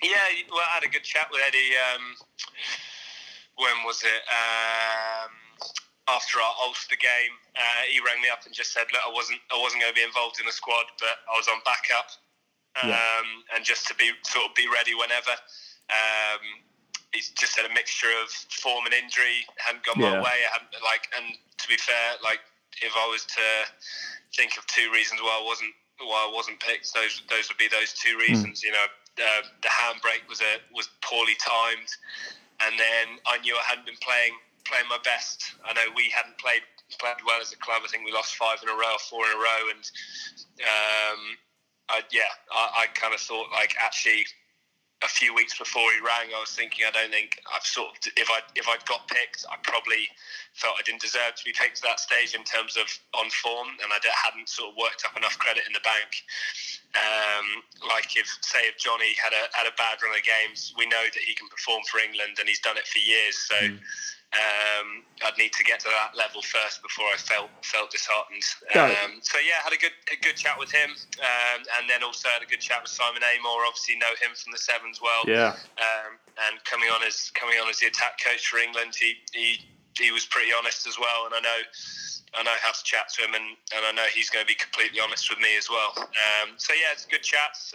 Yeah, 0.04 0.22
well, 0.52 0.62
I 0.62 0.76
had 0.76 0.84
a 0.84 0.88
good 0.88 1.04
chat 1.04 1.28
with 1.32 1.42
Eddie. 1.48 1.74
Um, 1.82 2.04
when 3.58 3.84
was 3.86 4.04
it? 4.04 4.22
Um, 4.30 5.34
after 6.08 6.38
our 6.38 6.54
Ulster 6.62 6.98
game, 7.02 7.34
uh, 7.58 7.90
he 7.90 7.98
rang 8.06 8.22
me 8.22 8.30
up 8.30 8.46
and 8.46 8.54
just 8.54 8.72
said, 8.72 8.86
"Look, 8.94 9.02
I 9.02 9.12
wasn't 9.12 9.40
I 9.50 9.58
wasn't 9.58 9.82
going 9.82 9.94
to 9.94 9.98
be 9.98 10.06
involved 10.06 10.40
in 10.40 10.46
the 10.46 10.52
squad, 10.52 10.86
but 11.00 11.26
I 11.26 11.34
was 11.36 11.48
on 11.48 11.58
backup, 11.66 12.12
um, 12.84 12.90
yeah. 12.94 13.56
and 13.56 13.66
just 13.66 13.88
to 13.88 13.96
be 13.96 14.12
sort 14.22 14.46
of 14.46 14.54
be 14.54 14.68
ready 14.70 14.94
whenever." 14.94 15.34
Um, 15.90 16.62
he's 17.16 17.32
just 17.32 17.56
had 17.56 17.64
a 17.64 17.74
mixture 17.74 18.12
of 18.22 18.30
form 18.52 18.84
and 18.84 18.94
injury, 18.94 19.48
hadn't 19.56 19.88
gone 19.88 19.96
yeah. 19.98 20.20
my 20.20 20.28
way. 20.28 20.38
I 20.44 20.52
hadn't 20.60 20.76
like, 20.84 21.08
and 21.16 21.32
to 21.32 21.66
be 21.72 21.80
fair, 21.80 22.20
like 22.20 22.44
if 22.84 22.92
I 22.92 23.08
was 23.08 23.24
to 23.24 23.48
think 24.36 24.60
of 24.60 24.68
two 24.68 24.92
reasons 24.92 25.24
why 25.24 25.40
I 25.40 25.44
wasn't 25.48 25.72
why 26.04 26.28
I 26.28 26.32
wasn't 26.32 26.60
picked, 26.60 26.92
those 26.92 27.24
those 27.32 27.48
would 27.48 27.58
be 27.58 27.72
those 27.72 27.96
two 27.96 28.20
hmm. 28.20 28.28
reasons. 28.28 28.60
Mm. 28.60 28.64
You 28.68 28.74
know, 28.76 28.88
uh, 29.24 29.42
the 29.64 29.72
handbrake 29.72 30.28
was 30.28 30.44
a 30.44 30.60
was 30.76 30.92
poorly 31.00 31.40
timed, 31.40 31.90
and 32.68 32.76
then 32.76 33.24
I 33.24 33.40
knew 33.40 33.56
I 33.56 33.64
hadn't 33.64 33.88
been 33.88 34.00
playing 34.04 34.36
playing 34.68 34.92
my 34.92 35.00
best. 35.08 35.56
I 35.64 35.72
know 35.74 35.88
we 35.96 36.12
hadn't 36.12 36.38
played 36.38 36.68
played 37.00 37.24
well 37.26 37.40
as 37.40 37.54
a 37.54 37.58
club. 37.58 37.82
I 37.86 37.88
think 37.88 38.04
we 38.04 38.12
lost 38.12 38.36
five 38.36 38.60
in 38.62 38.70
a 38.70 38.76
row, 38.76 39.00
four 39.10 39.26
in 39.26 39.32
a 39.32 39.40
row, 39.40 39.62
and 39.72 39.84
um, 40.62 41.22
I, 41.90 42.02
yeah, 42.12 42.30
I, 42.52 42.84
I 42.84 42.86
kind 42.94 43.14
of 43.14 43.22
thought 43.22 43.48
like 43.52 43.74
actually 43.80 44.28
a 45.06 45.08
few 45.08 45.38
weeks 45.38 45.58
before 45.58 45.86
he 45.94 46.02
rang, 46.02 46.34
I 46.34 46.42
was 46.42 46.50
thinking 46.50 46.84
I 46.84 46.92
don't 46.92 47.14
think 47.14 47.38
I've 47.54 47.66
sort 47.66 47.94
of 47.94 47.96
if 48.18 48.28
I 48.34 48.42
if 48.58 48.66
I'd 48.66 48.82
got 48.90 49.08
picked, 49.08 49.46
I 49.46 49.56
probably 49.62 50.10
felt 50.58 50.76
I 50.76 50.84
didn't 50.84 51.06
deserve 51.06 51.38
to 51.38 51.46
be 51.46 51.54
picked 51.54 51.86
at 51.86 51.86
that 51.86 52.02
stage 52.02 52.34
in 52.34 52.44
terms 52.44 52.76
of 52.76 52.90
on 53.14 53.30
form, 53.30 53.70
and 53.86 53.94
I 53.94 54.02
hadn't 54.26 54.50
sort 54.50 54.74
of 54.74 54.76
worked 54.82 55.06
up 55.06 55.14
enough 55.16 55.38
credit 55.38 55.64
in 55.70 55.74
the 55.78 55.86
bank. 55.86 56.10
Um, 56.98 57.62
like 57.86 58.18
if 58.18 58.26
say 58.42 58.66
if 58.66 58.82
Johnny 58.82 59.14
had 59.22 59.32
a 59.32 59.46
had 59.54 59.70
a 59.70 59.76
bad 59.78 60.02
run 60.02 60.18
of 60.18 60.26
games, 60.26 60.74
we 60.74 60.90
know 60.90 61.06
that 61.06 61.24
he 61.24 61.38
can 61.38 61.48
perform 61.54 61.86
for 61.86 62.02
England, 62.02 62.42
and 62.42 62.50
he's 62.50 62.64
done 62.66 62.76
it 62.76 62.90
for 62.90 63.00
years. 63.00 63.38
So. 63.38 63.60
Mm 63.62 63.80
um, 64.34 65.06
I'd 65.24 65.38
need 65.38 65.54
to 65.54 65.64
get 65.64 65.80
to 65.86 65.90
that 65.90 66.18
level 66.18 66.42
first 66.42 66.82
before 66.82 67.06
I 67.08 67.18
felt 67.18 67.50
felt 67.64 67.92
disheartened. 67.92 68.44
Um, 68.76 69.24
so 69.24 69.40
yeah, 69.40 69.64
had 69.64 69.72
a 69.72 69.80
good 69.80 69.96
a 70.12 70.18
good 70.20 70.36
chat 70.36 70.60
with 70.60 70.72
him, 70.72 70.92
um, 71.24 71.60
and 71.80 71.90
then 71.90 72.04
also 72.04 72.28
had 72.30 72.44
a 72.44 72.50
good 72.50 72.60
chat 72.60 72.84
with 72.84 72.92
Simon 72.92 73.24
Amor. 73.24 73.64
Obviously, 73.64 73.96
know 73.96 74.12
him 74.20 74.36
from 74.36 74.52
the 74.52 74.60
Sevens 74.60 75.00
well. 75.00 75.24
Yeah. 75.24 75.56
Um, 75.80 76.20
and 76.50 76.60
coming 76.66 76.90
on 76.90 77.06
as 77.06 77.32
coming 77.32 77.56
on 77.60 77.70
as 77.70 77.80
the 77.80 77.88
attack 77.88 78.20
coach 78.20 78.48
for 78.48 78.60
England, 78.60 78.92
he 78.98 79.16
he, 79.32 79.64
he 79.96 80.12
was 80.12 80.26
pretty 80.26 80.52
honest 80.52 80.88
as 80.88 81.00
well, 81.00 81.26
and 81.26 81.34
I 81.34 81.40
know. 81.40 81.62
I 82.36 82.44
know 82.44 82.60
how 82.60 82.74
to 82.74 82.84
chat 82.84 83.08
to 83.16 83.24
him, 83.24 83.34
and, 83.34 83.56
and 83.72 83.86
I 83.88 83.94
know 83.96 84.04
he's 84.14 84.30
going 84.30 84.44
to 84.44 84.48
be 84.48 84.60
completely 84.60 85.00
honest 85.00 85.30
with 85.30 85.40
me 85.40 85.56
as 85.56 85.70
well. 85.70 85.96
Um, 85.96 86.60
so 86.60 86.74
yeah, 86.74 86.92
it's 86.92 87.06
good 87.06 87.24
chats. 87.24 87.74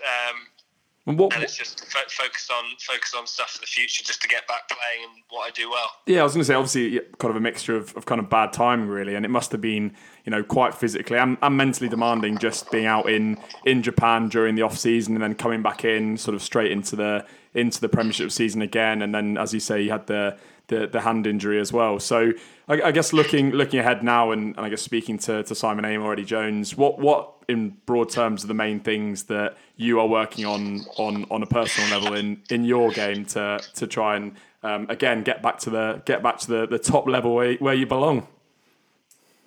And, 1.11 1.19
what, 1.19 1.35
and 1.35 1.43
it's 1.43 1.57
just 1.57 1.85
fo- 1.87 1.99
focus 2.09 2.49
on 2.51 2.65
focus 2.81 3.15
on 3.19 3.27
stuff 3.27 3.51
for 3.51 3.61
the 3.61 3.67
future, 3.67 4.03
just 4.05 4.23
to 4.23 4.29
get 4.29 4.47
back 4.47 4.69
playing 4.69 5.11
and 5.11 5.23
what 5.29 5.47
I 5.47 5.51
do 5.51 5.69
well. 5.69 5.91
Yeah, 6.07 6.21
I 6.21 6.23
was 6.23 6.35
going 6.35 6.43
to 6.43 6.47
say, 6.47 6.55
obviously, 6.55 7.01
kind 7.19 7.31
of 7.31 7.37
a 7.37 7.41
mixture 7.41 7.77
of, 7.77 7.97
of 7.97 8.07
kind 8.07 8.21
of 8.21 8.31
bad 8.31 8.53
timing, 8.53 8.89
really, 8.89 9.15
and 9.17 9.25
it 9.25 9.29
must 9.29 9.53
have 9.53 9.61
been, 9.61 9.95
you 10.25 10.31
know, 10.31 10.43
quite 10.43 10.75
physically 10.75 11.19
and, 11.19 11.37
and 11.43 11.57
mentally 11.57 11.89
demanding, 11.89 12.39
just 12.39 12.71
being 12.71 12.87
out 12.87 13.11
in 13.11 13.37
in 13.65 13.83
Japan 13.83 14.29
during 14.29 14.55
the 14.55 14.63
off 14.63 14.79
season 14.79 15.15
and 15.15 15.23
then 15.23 15.35
coming 15.35 15.63
back 15.63 15.85
in, 15.85 16.17
sort 16.17 16.35
of 16.35 16.43
straight 16.43 16.71
into 16.71 16.97
the 16.97 17.27
into 17.55 17.81
the 17.81 17.89
Premiership 17.89 18.31
season 18.31 18.63
again, 18.63 19.03
and 19.03 19.13
then, 19.13 19.37
as 19.37 19.53
you 19.53 19.61
say, 19.61 19.83
you 19.83 19.91
had 19.91 20.07
the 20.07 20.37
the, 20.71 20.87
the 20.87 21.03
hand 21.03 21.27
injury 21.27 21.61
as 21.61 21.73
well. 21.73 22.01
So 22.01 22.33
I, 22.69 22.81
I 22.81 22.93
guess 22.93 23.13
looking 23.13 23.51
looking 23.51 23.79
ahead 23.79 24.03
now, 24.03 24.31
and, 24.31 24.57
and 24.57 24.65
I 24.65 24.71
guess 24.71 24.81
speaking 24.81 25.19
to, 25.19 25.43
to 25.43 25.55
Simon 25.55 25.85
Amor, 25.85 26.13
Eddie 26.15 26.25
Jones, 26.25 26.77
what 26.77 26.99
what 26.99 27.35
in 27.49 27.77
broad 27.85 28.09
terms 28.09 28.45
are 28.45 28.47
the 28.47 28.55
main 28.55 28.81
things 28.81 29.25
that 29.25 29.59
you 29.77 30.01
are 30.01 30.07
working 30.07 30.47
on 30.47 30.81
on 30.97 31.27
on 31.31 31.43
a 31.43 31.47
personal 31.47 31.91
level 31.91 32.17
in 32.17 32.41
in 32.49 32.65
your 32.65 32.91
game 32.91 33.27
to 33.27 33.61
to 33.75 33.87
try 33.87 34.17
and 34.17 34.37
um, 34.63 34.87
again 34.89 35.23
get 35.23 35.43
back 35.43 35.59
to 35.59 35.71
the 35.71 36.01
get 36.07 36.23
back 36.23 36.39
to 36.39 36.47
the, 36.47 36.67
the 36.67 36.79
top 36.79 37.07
level 37.07 37.35
where, 37.35 37.55
where 37.55 37.75
you 37.75 37.87
belong. 37.87 38.27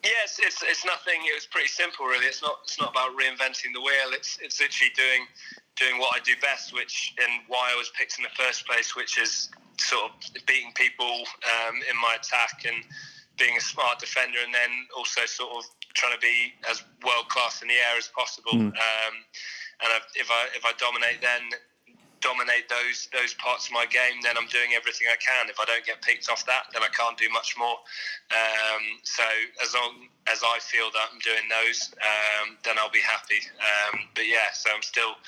Yes, 0.04 0.38
it's, 0.44 0.62
it's 0.64 0.84
nothing. 0.84 1.22
It 1.24 1.34
was 1.34 1.46
pretty 1.46 1.70
simple, 1.70 2.06
really. 2.06 2.26
It's 2.26 2.42
not 2.42 2.60
it's 2.64 2.80
not 2.80 2.92
about 2.92 3.12
reinventing 3.16 3.72
the 3.74 3.80
wheel. 3.80 4.12
It's 4.12 4.38
it's 4.42 4.60
literally 4.60 4.92
doing 4.96 5.26
doing 5.78 5.98
what 5.98 6.14
I 6.14 6.20
do 6.24 6.34
best, 6.42 6.74
which 6.74 7.16
and 7.22 7.32
why 7.48 7.72
I 7.74 7.78
was 7.78 7.90
picked 7.98 8.18
in 8.18 8.24
the 8.24 8.36
first 8.44 8.68
place, 8.68 8.98
which 8.98 9.18
is 9.18 9.50
sort 9.84 10.12
of 10.12 10.46
beating 10.46 10.72
people 10.76 11.28
um, 11.44 11.76
in 11.90 11.96
my 12.00 12.16
attack 12.16 12.64
and 12.66 12.84
being 13.38 13.58
a 13.58 13.62
smart 13.62 14.00
defender, 14.00 14.40
and 14.44 14.54
then 14.54 14.72
also 14.96 15.26
sort 15.26 15.52
of 15.52 15.64
trying 15.94 16.14
to 16.14 16.22
be 16.22 16.54
as 16.70 16.84
world 17.06 17.28
class 17.30 17.62
in 17.62 17.68
the 17.68 17.76
air 17.76 17.98
as 17.98 18.08
possible. 18.08 18.54
Mm. 18.54 18.74
Um, 18.74 19.16
and 19.84 19.90
if 20.16 20.30
I 20.32 20.42
if 20.56 20.64
I 20.66 20.72
dominate, 20.78 21.22
then 21.22 21.52
dominate 22.24 22.72
those 22.72 23.12
those 23.12 23.36
parts 23.36 23.68
of 23.68 23.74
my 23.76 23.86
game, 23.86 24.24
then 24.24 24.40
I'm 24.40 24.48
doing 24.48 24.72
everything 24.74 25.12
I 25.12 25.20
can. 25.20 25.52
If 25.52 25.60
I 25.60 25.66
don't 25.66 25.86
get 25.86 26.02
picked 26.02 26.32
off 26.32 26.46
that, 26.48 26.72
then 26.72 26.82
I 26.82 26.88
can't 26.96 27.20
do 27.20 27.28
much 27.30 27.60
more. 27.60 27.76
Um, 28.32 28.84
so 29.04 29.28
as 29.62 29.76
long 29.76 30.08
as 30.32 30.40
I 30.42 30.58
feel 30.64 30.88
that 30.96 31.12
I'm 31.12 31.20
doing 31.20 31.46
those, 31.52 31.92
um, 32.00 32.58
then 32.64 32.80
I'll 32.80 32.94
be 32.94 33.04
happy. 33.04 33.44
Um, 33.60 34.08
but 34.16 34.26
yeah, 34.26 34.56
so 34.56 34.72
I'm 34.74 34.82
still 34.82 35.20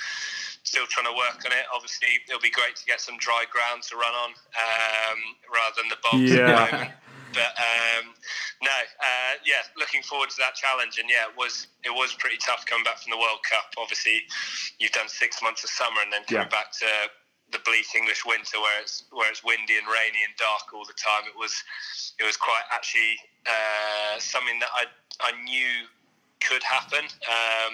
still 0.66 0.86
trying 0.90 1.06
to 1.06 1.16
work 1.16 1.46
on 1.46 1.54
it. 1.54 1.66
Obviously, 1.74 2.10
it'll 2.28 2.42
be 2.42 2.52
great 2.52 2.76
to 2.76 2.86
get 2.86 3.00
some 3.00 3.16
dry 3.22 3.46
ground 3.50 3.86
to 3.90 3.96
run 3.96 4.14
on 4.14 4.32
um, 4.34 5.20
rather 5.48 5.78
than 5.80 5.90
the 5.94 6.02
bogs 6.02 6.26
at 6.34 6.42
the 6.42 6.52
Yeah. 6.52 6.66
moment. 6.74 6.92
But 7.34 7.52
um, 7.60 8.16
no, 8.64 8.72
uh, 8.72 9.34
yeah, 9.44 9.60
looking 9.76 10.02
forward 10.02 10.32
to 10.32 10.40
that 10.40 10.56
challenge. 10.56 10.98
And 11.00 11.10
yeah, 11.10 11.28
it 11.28 11.36
was 11.38 11.68
it 11.84 11.92
was 11.92 12.14
pretty 12.16 12.38
tough 12.40 12.66
coming 12.66 12.84
back 12.84 13.00
from 13.04 13.12
the 13.12 13.20
World 13.20 13.44
Cup. 13.44 13.76
Obviously, 13.78 14.24
you've 14.80 14.96
done 14.96 15.08
six 15.12 15.44
months 15.44 15.64
of 15.64 15.70
summer 15.70 16.00
and 16.02 16.12
then 16.12 16.24
coming 16.26 16.48
Yeah. 16.48 16.56
back 16.56 16.72
to 16.80 16.90
the 17.52 17.60
bleak 17.68 17.86
English 17.94 18.26
winter 18.26 18.58
where 18.58 18.80
it's 18.82 19.04
where 19.12 19.30
it's 19.30 19.44
windy 19.44 19.78
and 19.78 19.86
rainy 19.86 20.24
and 20.24 20.34
dark 20.40 20.72
all 20.74 20.86
the 20.88 20.96
time. 20.98 21.28
It 21.28 21.38
was 21.38 21.54
it 22.20 22.26
was 22.26 22.38
quite 22.40 22.64
actually 22.72 23.20
uh, 23.46 24.18
something 24.18 24.58
that 24.64 24.72
I 24.74 24.88
I 25.20 25.32
knew 25.44 25.86
could 26.40 26.64
happen. 26.64 27.04
Um, 27.04 27.74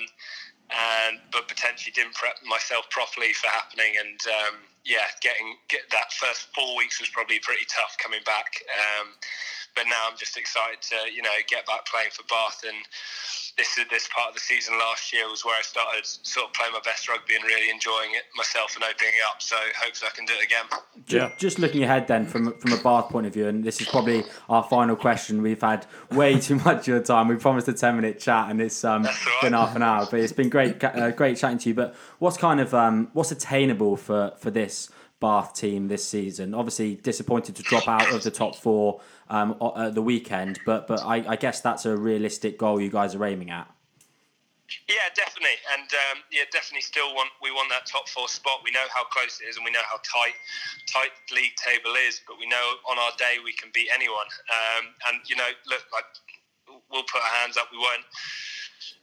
and 0.71 1.19
but 1.31 1.47
potentially 1.47 1.91
didn't 1.91 2.15
prep 2.15 2.35
myself 2.47 2.89
properly 2.89 3.33
for 3.33 3.47
happening. 3.47 3.95
And 3.99 4.19
um, 4.27 4.55
yeah 4.85 5.05
getting 5.21 5.57
get 5.69 5.81
that 5.91 6.11
first 6.13 6.49
four 6.55 6.75
weeks 6.77 6.99
was 6.99 7.09
probably 7.09 7.39
pretty 7.39 7.65
tough 7.69 7.97
coming 8.01 8.21
back. 8.25 8.61
Um, 8.73 9.13
but 9.75 9.85
now 9.85 10.09
I'm 10.09 10.17
just 10.17 10.37
excited 10.37 10.81
to 10.89 11.11
you 11.13 11.21
know 11.21 11.35
get 11.47 11.65
back 11.65 11.85
playing 11.85 12.11
for 12.11 12.23
Bath 12.27 12.63
and 12.67 12.81
this 13.57 13.77
is 13.77 13.85
this 13.89 14.07
part 14.13 14.29
of 14.29 14.33
the 14.33 14.39
season 14.39 14.77
last 14.77 15.11
year 15.13 15.29
was 15.29 15.43
where 15.45 15.57
I 15.57 15.61
started 15.61 16.05
sort 16.05 16.47
of 16.47 16.53
playing 16.53 16.73
my 16.73 16.81
best 16.83 17.07
rugby 17.09 17.35
and 17.35 17.43
really 17.43 17.69
enjoying 17.69 18.11
it 18.11 18.23
myself 18.35 18.75
and 18.75 18.83
opening 18.83 19.13
it 19.13 19.25
up 19.29 19.41
so 19.41 19.55
hopefully 19.81 20.09
I 20.11 20.15
can 20.15 20.25
do 20.25 20.33
it 20.33 20.45
again 20.45 20.65
Just, 21.05 21.37
just 21.39 21.59
looking 21.59 21.83
ahead 21.83 22.07
then 22.07 22.25
from 22.25 22.53
from 22.59 22.73
a 22.73 22.77
Bath 22.77 23.09
point 23.09 23.27
of 23.27 23.33
view, 23.33 23.47
and 23.47 23.63
this 23.63 23.81
is 23.81 23.87
probably 23.87 24.23
our 24.49 24.63
final 24.63 24.95
question. 24.95 25.41
We've 25.41 25.61
had 25.61 25.85
way 26.11 26.39
too 26.39 26.55
much 26.55 26.81
of 26.81 26.87
your 26.87 27.01
time. 27.01 27.27
We 27.27 27.35
promised 27.35 27.67
a 27.67 27.73
ten 27.73 27.95
minute 27.95 28.19
chat, 28.19 28.49
and 28.49 28.61
it's 28.61 28.83
um, 28.83 29.03
That's 29.03 29.25
all 29.25 29.33
right. 29.33 29.41
been 29.43 29.53
half 29.53 29.75
an 29.75 29.81
hour. 29.83 30.07
But 30.09 30.19
it's 30.21 30.33
been 30.33 30.49
great, 30.49 30.83
uh, 30.83 31.11
great 31.11 31.37
chatting 31.37 31.57
to 31.59 31.69
you. 31.69 31.75
But 31.75 31.95
what's 32.19 32.37
kind 32.37 32.59
of 32.59 32.73
um, 32.73 33.09
what's 33.13 33.31
attainable 33.31 33.97
for 33.97 34.33
for 34.37 34.51
this 34.51 34.89
Bath 35.21 35.53
team 35.53 35.87
this 35.87 36.03
season? 36.03 36.53
Obviously, 36.53 36.95
disappointed 36.95 37.55
to 37.55 37.63
drop 37.63 37.87
out 37.87 38.11
of 38.13 38.23
the 38.23 38.31
top 38.31 38.55
four 38.55 38.99
um, 39.29 39.55
at 39.77 39.95
the 39.95 40.01
weekend, 40.01 40.59
but 40.65 40.87
but 40.87 41.01
I, 41.05 41.23
I 41.25 41.35
guess 41.37 41.61
that's 41.61 41.85
a 41.85 41.95
realistic 41.95 42.57
goal 42.57 42.81
you 42.81 42.89
guys 42.89 43.15
are 43.15 43.23
aiming 43.23 43.51
at. 43.51 43.71
Yeah, 44.87 45.07
definitely, 45.15 45.59
and 45.75 45.87
um, 46.11 46.23
yeah, 46.31 46.43
definitely 46.51 46.81
still 46.81 47.13
want 47.13 47.29
we 47.41 47.51
want 47.51 47.69
that 47.69 47.85
top 47.85 48.09
four 48.09 48.27
spot. 48.27 48.59
We 48.63 48.71
know 48.71 48.87
how 48.93 49.03
close 49.05 49.39
it 49.39 49.47
is, 49.47 49.55
and 49.55 49.63
we 49.63 49.71
know 49.71 49.83
how 49.87 49.99
tight 50.03 50.35
tight 50.87 51.11
league 51.31 51.55
table 51.55 51.95
is. 52.07 52.21
But 52.27 52.39
we 52.39 52.47
know 52.47 52.79
on 52.89 52.97
our 52.99 53.11
day 53.17 53.39
we 53.43 53.53
can 53.53 53.69
beat 53.73 53.89
anyone. 53.93 54.27
Um, 54.49 54.95
and 55.07 55.21
you 55.29 55.35
know, 55.35 55.51
look, 55.67 55.83
like 55.93 56.07
we'll 56.91 57.03
put 57.03 57.21
our 57.21 57.35
hands 57.43 57.57
up. 57.57 57.67
We 57.71 57.79
weren't 57.79 58.07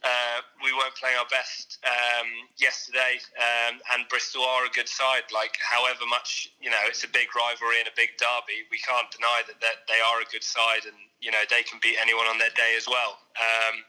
uh, 0.03 0.41
we 0.63 0.71
weren't 0.73 0.95
playing 0.95 1.17
our 1.17 1.29
best 1.29 1.79
um, 1.85 2.27
yesterday, 2.57 3.19
um, 3.37 3.79
and 3.95 4.07
Bristol 4.09 4.43
are 4.43 4.65
a 4.65 4.71
good 4.71 4.87
side. 4.87 5.27
Like, 5.33 5.57
however 5.61 6.05
much 6.09 6.51
you 6.61 6.69
know, 6.69 6.81
it's 6.87 7.03
a 7.03 7.11
big 7.11 7.31
rivalry 7.35 7.79
and 7.79 7.87
a 7.87 7.95
big 7.95 8.15
derby. 8.19 8.67
We 8.71 8.79
can't 8.79 9.09
deny 9.11 9.41
that, 9.47 9.59
that 9.61 9.87
they 9.87 9.99
are 9.99 10.21
a 10.21 10.27
good 10.31 10.43
side, 10.43 10.83
and 10.85 10.95
you 11.19 11.31
know 11.31 11.43
they 11.49 11.63
can 11.63 11.79
beat 11.81 11.97
anyone 12.01 12.27
on 12.27 12.37
their 12.37 12.53
day 12.55 12.75
as 12.75 12.87
well. 12.87 13.19
Um, 13.39 13.83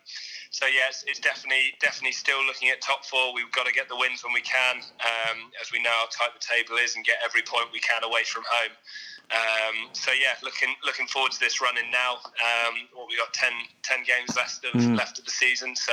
so 0.50 0.66
yes, 0.66 1.04
it's 1.06 1.18
definitely 1.18 1.74
definitely 1.78 2.14
still 2.14 2.42
looking 2.46 2.70
at 2.70 2.80
top 2.82 3.04
four. 3.06 3.34
We've 3.34 3.50
got 3.52 3.66
to 3.66 3.72
get 3.72 3.88
the 3.88 3.96
wins 3.96 4.22
when 4.22 4.34
we 4.34 4.42
can, 4.42 4.82
um, 5.02 5.50
as 5.62 5.70
we 5.70 5.82
know 5.82 5.94
how 5.94 6.06
tight 6.10 6.34
the 6.34 6.42
table 6.42 6.78
is, 6.78 6.96
and 6.96 7.04
get 7.04 7.18
every 7.24 7.42
point 7.42 7.70
we 7.72 7.80
can 7.80 8.02
away 8.02 8.22
from 8.26 8.42
home. 8.46 8.74
Um, 9.32 9.88
so 9.92 10.10
yeah, 10.10 10.34
looking 10.42 10.74
looking 10.84 11.06
forward 11.06 11.30
to 11.32 11.40
this 11.40 11.60
running 11.60 11.90
now. 11.92 12.14
Um, 12.14 12.74
what 12.94 13.06
we 13.08 13.16
got 13.16 13.32
10, 13.32 13.50
10 13.82 13.98
games 14.04 14.36
left 14.36 14.64
of 14.64 14.84
left 14.96 15.18
of 15.20 15.24
the 15.24 15.30
season, 15.30 15.76
so 15.76 15.92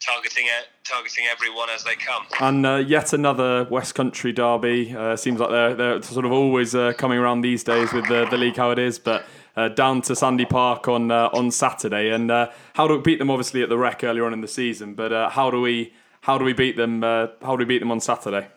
targeting 0.00 0.46
it, 0.46 0.66
targeting 0.84 1.26
everyone 1.26 1.68
as 1.70 1.84
they 1.84 1.94
come. 1.94 2.24
And 2.40 2.66
uh, 2.66 2.76
yet 2.76 3.12
another 3.12 3.64
West 3.70 3.94
Country 3.94 4.32
derby. 4.32 4.94
Uh, 4.96 5.16
seems 5.16 5.38
like 5.38 5.50
they're, 5.50 5.74
they're 5.74 6.02
sort 6.02 6.24
of 6.24 6.32
always 6.32 6.74
uh, 6.74 6.94
coming 6.94 7.18
around 7.18 7.42
these 7.42 7.62
days 7.62 7.92
with 7.92 8.08
the, 8.08 8.26
the 8.28 8.36
league 8.36 8.56
how 8.56 8.72
it 8.72 8.78
is. 8.78 8.98
But 8.98 9.24
uh, 9.56 9.68
down 9.68 10.02
to 10.02 10.16
Sandy 10.16 10.44
Park 10.44 10.88
on 10.88 11.10
uh, 11.10 11.30
on 11.32 11.50
Saturday, 11.50 12.10
and 12.10 12.30
uh, 12.30 12.50
how 12.74 12.88
do 12.88 12.96
we 12.96 13.02
beat 13.02 13.18
them? 13.18 13.30
Obviously 13.30 13.62
at 13.62 13.68
the 13.68 13.78
Rec 13.78 14.02
earlier 14.02 14.24
on 14.24 14.32
in 14.32 14.40
the 14.40 14.48
season, 14.48 14.94
but 14.94 15.12
uh, 15.12 15.30
how 15.30 15.50
do 15.50 15.60
we 15.60 15.92
how 16.22 16.38
do 16.38 16.44
we 16.44 16.52
beat 16.52 16.76
them? 16.76 17.02
Uh, 17.04 17.28
how 17.42 17.56
do 17.56 17.58
we 17.58 17.64
beat 17.64 17.78
them 17.80 17.90
on 17.90 18.00
Saturday? 18.00 18.48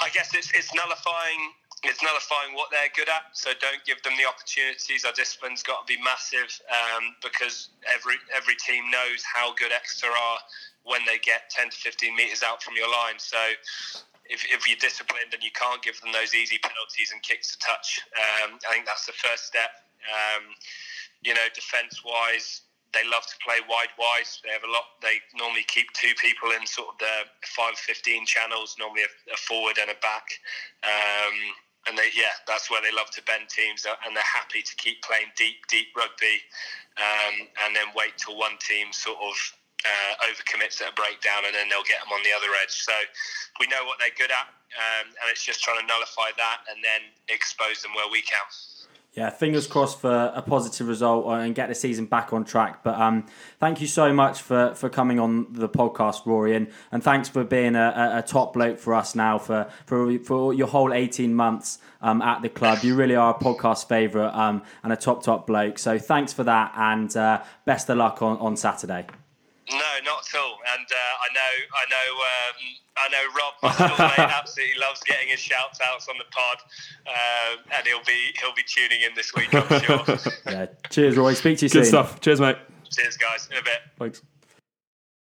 I 0.00 0.08
guess 0.10 0.34
it's 0.34 0.50
it's 0.52 0.74
nullifying 0.74 1.52
it's 1.82 2.02
nullifying 2.04 2.52
what 2.52 2.68
they're 2.68 2.92
good 2.92 3.08
at. 3.08 3.32
So 3.32 3.56
don't 3.56 3.80
give 3.88 4.02
them 4.04 4.12
the 4.20 4.28
opportunities. 4.28 5.04
Our 5.04 5.16
discipline's 5.16 5.64
got 5.64 5.86
to 5.86 5.88
be 5.88 6.00
massive 6.02 6.52
um, 6.68 7.16
because 7.24 7.72
every 7.88 8.20
every 8.36 8.56
team 8.60 8.90
knows 8.92 9.24
how 9.24 9.54
good 9.56 9.72
Exeter 9.72 10.12
are 10.12 10.38
when 10.84 11.00
they 11.08 11.16
get 11.20 11.48
10 11.50 11.70
to 11.70 11.76
15 11.76 12.16
meters 12.16 12.42
out 12.42 12.62
from 12.62 12.76
your 12.76 12.88
line. 12.88 13.16
So 13.16 13.36
if, 14.28 14.44
if 14.48 14.68
you're 14.68 14.80
disciplined 14.80 15.32
and 15.32 15.42
you 15.42 15.52
can't 15.52 15.82
give 15.82 16.00
them 16.00 16.12
those 16.12 16.34
easy 16.34 16.56
penalties 16.62 17.12
and 17.12 17.20
kicks 17.20 17.52
to 17.52 17.58
touch, 17.58 18.00
um, 18.16 18.56
I 18.68 18.72
think 18.72 18.86
that's 18.86 19.04
the 19.04 19.16
first 19.16 19.44
step. 19.44 19.70
Um, 20.08 20.56
you 21.20 21.34
know, 21.34 21.44
defence 21.52 22.00
wise, 22.04 22.62
they 22.92 23.04
love 23.04 23.26
to 23.28 23.36
play 23.44 23.60
wide 23.68 23.92
wise. 23.98 24.40
They 24.42 24.50
have 24.50 24.64
a 24.64 24.72
lot. 24.72 24.98
They 25.02 25.20
normally 25.36 25.64
keep 25.68 25.92
two 25.92 26.12
people 26.16 26.50
in 26.56 26.66
sort 26.66 26.94
of 26.94 26.98
the 26.98 27.28
five 27.44 27.76
fifteen 27.76 28.26
channels. 28.26 28.76
Normally 28.78 29.04
a, 29.06 29.12
a 29.34 29.36
forward 29.36 29.78
and 29.78 29.90
a 29.90 29.98
back. 30.00 30.26
Um, 30.82 31.36
and 31.88 31.96
they, 31.96 32.12
yeah, 32.12 32.36
that's 32.46 32.70
where 32.70 32.82
they 32.82 32.92
love 32.92 33.10
to 33.16 33.22
bend 33.24 33.48
teams, 33.48 33.86
uh, 33.86 33.96
and 34.04 34.16
they're 34.16 34.32
happy 34.34 34.60
to 34.60 34.74
keep 34.76 35.00
playing 35.02 35.32
deep, 35.36 35.64
deep 35.68 35.88
rugby, 35.96 36.36
um, 37.00 37.48
and 37.64 37.74
then 37.74 37.88
wait 37.96 38.16
till 38.18 38.36
one 38.36 38.60
team 38.60 38.92
sort 38.92 39.16
of 39.16 39.34
uh, 39.84 40.12
overcommits 40.28 40.82
at 40.84 40.92
a 40.92 40.96
breakdown, 40.96 41.48
and 41.48 41.54
then 41.56 41.68
they'll 41.72 41.86
get 41.88 42.04
them 42.04 42.12
on 42.12 42.20
the 42.20 42.32
other 42.36 42.52
edge. 42.60 42.74
So 42.84 42.92
we 43.58 43.66
know 43.72 43.84
what 43.88 43.96
they're 43.96 44.16
good 44.16 44.32
at, 44.32 44.48
um, 44.76 45.08
and 45.08 45.26
it's 45.32 45.44
just 45.44 45.64
trying 45.64 45.80
to 45.80 45.86
nullify 45.88 46.36
that 46.36 46.68
and 46.68 46.84
then 46.84 47.08
expose 47.32 47.80
them 47.80 47.96
where 47.96 48.08
we 48.12 48.20
can. 48.22 48.44
Yeah, 49.12 49.30
fingers 49.30 49.66
crossed 49.66 50.00
for 50.00 50.32
a 50.36 50.40
positive 50.40 50.86
result 50.86 51.26
uh, 51.26 51.30
and 51.30 51.52
get 51.52 51.68
the 51.68 51.74
season 51.74 52.06
back 52.06 52.32
on 52.32 52.44
track. 52.44 52.84
But 52.84 52.94
um, 52.94 53.26
thank 53.58 53.80
you 53.80 53.88
so 53.88 54.12
much 54.12 54.40
for, 54.40 54.72
for 54.76 54.88
coming 54.88 55.18
on 55.18 55.52
the 55.52 55.68
podcast, 55.68 56.26
Rory, 56.26 56.54
and, 56.54 56.68
and 56.92 57.02
thanks 57.02 57.28
for 57.28 57.42
being 57.42 57.74
a, 57.74 58.12
a, 58.18 58.22
top 58.22 58.52
bloke 58.52 58.78
for 58.78 58.94
us 58.94 59.16
now 59.16 59.36
for, 59.36 59.68
for, 59.84 60.16
for 60.20 60.54
your 60.54 60.68
whole 60.68 60.92
18 60.92 61.34
months 61.34 61.80
um, 62.00 62.22
at 62.22 62.42
the 62.42 62.48
club. 62.48 62.84
You 62.84 62.94
really 62.94 63.16
are 63.16 63.34
a 63.34 63.38
podcast 63.38 63.88
favourite 63.88 64.32
um, 64.32 64.62
and 64.84 64.92
a 64.92 64.96
top, 64.96 65.24
top 65.24 65.44
bloke. 65.44 65.80
So 65.80 65.98
thanks 65.98 66.32
for 66.32 66.44
that 66.44 66.72
and 66.76 67.14
uh, 67.16 67.42
best 67.64 67.90
of 67.90 67.96
luck 67.96 68.22
on, 68.22 68.38
on 68.38 68.56
Saturday. 68.56 69.06
No, 69.72 69.78
not 70.04 70.22
at 70.22 70.38
all. 70.38 70.56
And 70.72 70.86
uh, 70.86 71.14
I 71.20 71.34
know, 71.34 71.54
I 71.74 71.84
know, 71.90 72.14
um, 72.14 72.56
I 73.02 73.08
know. 73.08 73.24
Rob, 73.36 73.54
my 73.62 73.72
school 73.72 74.06
mate, 74.06 74.18
absolutely 74.18 74.80
loves 74.80 75.00
getting 75.04 75.28
his 75.28 75.40
shouts 75.40 75.80
outs 75.86 76.08
on 76.08 76.16
the 76.18 76.24
pod, 76.30 76.58
um, 77.06 77.64
and 77.76 77.86
he'll 77.86 78.04
be 78.04 78.32
he'll 78.40 78.54
be 78.54 78.62
tuning 78.66 79.00
in 79.02 79.14
this 79.14 79.32
week, 79.34 79.54
I'm 79.54 79.80
sure. 79.80 80.32
Yeah, 80.52 80.66
cheers, 80.90 81.16
Roy. 81.16 81.34
Speak 81.34 81.58
to 81.58 81.66
you 81.66 81.70
Good 81.70 81.84
soon. 81.84 81.84
stuff. 81.84 82.20
Cheers, 82.20 82.40
mate. 82.40 82.56
Cheers, 82.90 83.16
guys. 83.16 83.48
In 83.50 83.58
a 83.58 83.62
bit. 83.62 83.78
Thanks. 83.98 84.22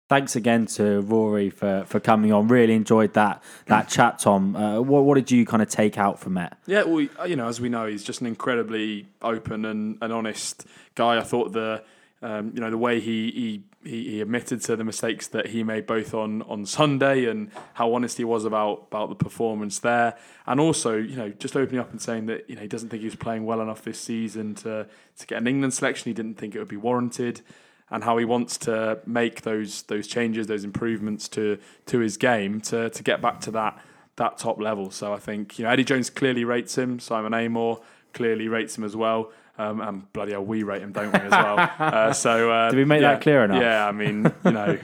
Thanks 0.09 0.37
again 0.37 0.66
to 0.66 1.01
Rory 1.01 1.51
for, 1.51 1.83
for 1.89 1.99
coming 1.99 2.33
on. 2.33 2.47
Really 2.47 2.74
enjoyed 2.74 3.14
that 3.14 3.43
that 3.66 3.89
chat, 3.89 4.20
Tom. 4.20 4.55
Uh, 4.55 4.81
what, 4.81 5.03
what 5.05 5.16
did 5.16 5.33
you 5.33 5.45
kind 5.45 5.62
of 5.62 5.68
take 5.68 5.99
out 5.99 6.20
from 6.20 6.39
it? 6.39 6.53
Yeah, 6.66 6.85
well, 6.85 7.01
you 7.27 7.35
know, 7.35 7.49
as 7.49 7.61
we 7.61 7.68
know, 7.68 7.87
he's 7.87 8.05
just 8.05 8.20
an 8.20 8.29
incredibly 8.29 9.09
open 9.20 9.64
and, 9.64 9.99
and 10.01 10.12
honest 10.12 10.64
guy. 10.95 11.18
I 11.18 11.22
thought 11.22 11.53
the, 11.53 11.83
um, 12.22 12.53
you 12.55 12.61
know, 12.61 12.70
the 12.70 12.79
way 12.79 13.01
he, 13.01 13.33
he 13.33 13.64
he 13.87 14.11
he 14.11 14.20
admitted 14.20 14.61
to 14.62 14.76
the 14.76 14.84
mistakes 14.84 15.28
that 15.28 15.49
he 15.49 15.62
made 15.62 15.87
both 15.87 16.14
on 16.14 16.43
on 16.43 16.66
Sunday 16.66 17.26
and 17.26 17.51
how 17.74 17.95
honest 17.95 18.18
he 18.18 18.24
was 18.24 18.45
about 18.45 18.87
about 18.89 19.09
the 19.09 19.14
performance 19.14 19.78
there, 19.78 20.16
and 20.47 20.61
also 20.61 20.97
you 20.97 21.16
know 21.16 21.30
just 21.30 21.57
opening 21.57 21.80
up 21.80 21.91
and 21.91 22.01
saying 22.01 22.26
that 22.26 22.49
you 22.49 22.57
know 22.57 22.62
he 22.62 22.68
doesn't 22.68 22.89
think 22.89 23.01
he 23.01 23.07
was 23.07 23.16
playing 23.16 23.45
well 23.45 23.61
enough 23.61 23.82
this 23.82 23.99
season 23.99 24.55
to 24.57 24.87
to 25.18 25.26
get 25.26 25.39
an 25.39 25.47
England 25.47 25.74
selection. 25.74 26.11
He 26.11 26.14
didn't 26.14 26.34
think 26.34 26.55
it 26.55 26.59
would 26.59 26.68
be 26.68 26.76
warranted. 26.76 27.43
And 27.89 28.03
how 28.03 28.18
he 28.18 28.24
wants 28.24 28.59
to 28.59 28.99
make 29.07 29.43
those 29.43 29.82
those 29.82 30.09
changes, 30.09 30.49
those 30.49 30.64
improvements 30.64 31.28
to 31.28 31.59
to 31.87 32.01
his 32.01 32.16
game 32.16 32.61
to 32.62 32.91
to 32.91 33.03
get 33.05 33.22
back 33.22 33.41
to 33.43 33.53
that 33.53 33.80
that 34.16 34.39
top 34.39 34.61
level. 34.61 34.91
So 34.91 35.12
I 35.12 35.18
think 35.18 35.57
you 35.59 35.64
know 35.64 35.70
Eddie 35.70 35.84
Jones 35.84 36.11
clearly 36.11 36.45
rates 36.45 36.76
him. 36.76 36.99
Simon 36.99 37.32
Amor 37.32 37.76
clearly 38.12 38.49
rates 38.49 38.76
him 38.76 38.82
as 38.82 38.97
well. 38.97 39.30
Um, 39.59 39.80
and 39.80 40.12
bloody 40.12 40.32
hell, 40.32 40.44
we 40.44 40.62
rate 40.62 40.82
him, 40.82 40.92
don't 40.92 41.12
we, 41.12 41.18
as 41.18 41.30
well? 41.30 41.57
uh, 41.78 42.12
so 42.12 42.50
uh, 42.50 42.70
Did 42.70 42.76
we 42.76 42.84
make 42.84 43.00
yeah, 43.00 43.12
that 43.12 43.22
clear 43.22 43.44
enough? 43.44 43.62
Yeah, 43.62 43.86
I 43.86 43.92
mean, 43.92 44.30
you 44.44 44.50
know, 44.50 44.78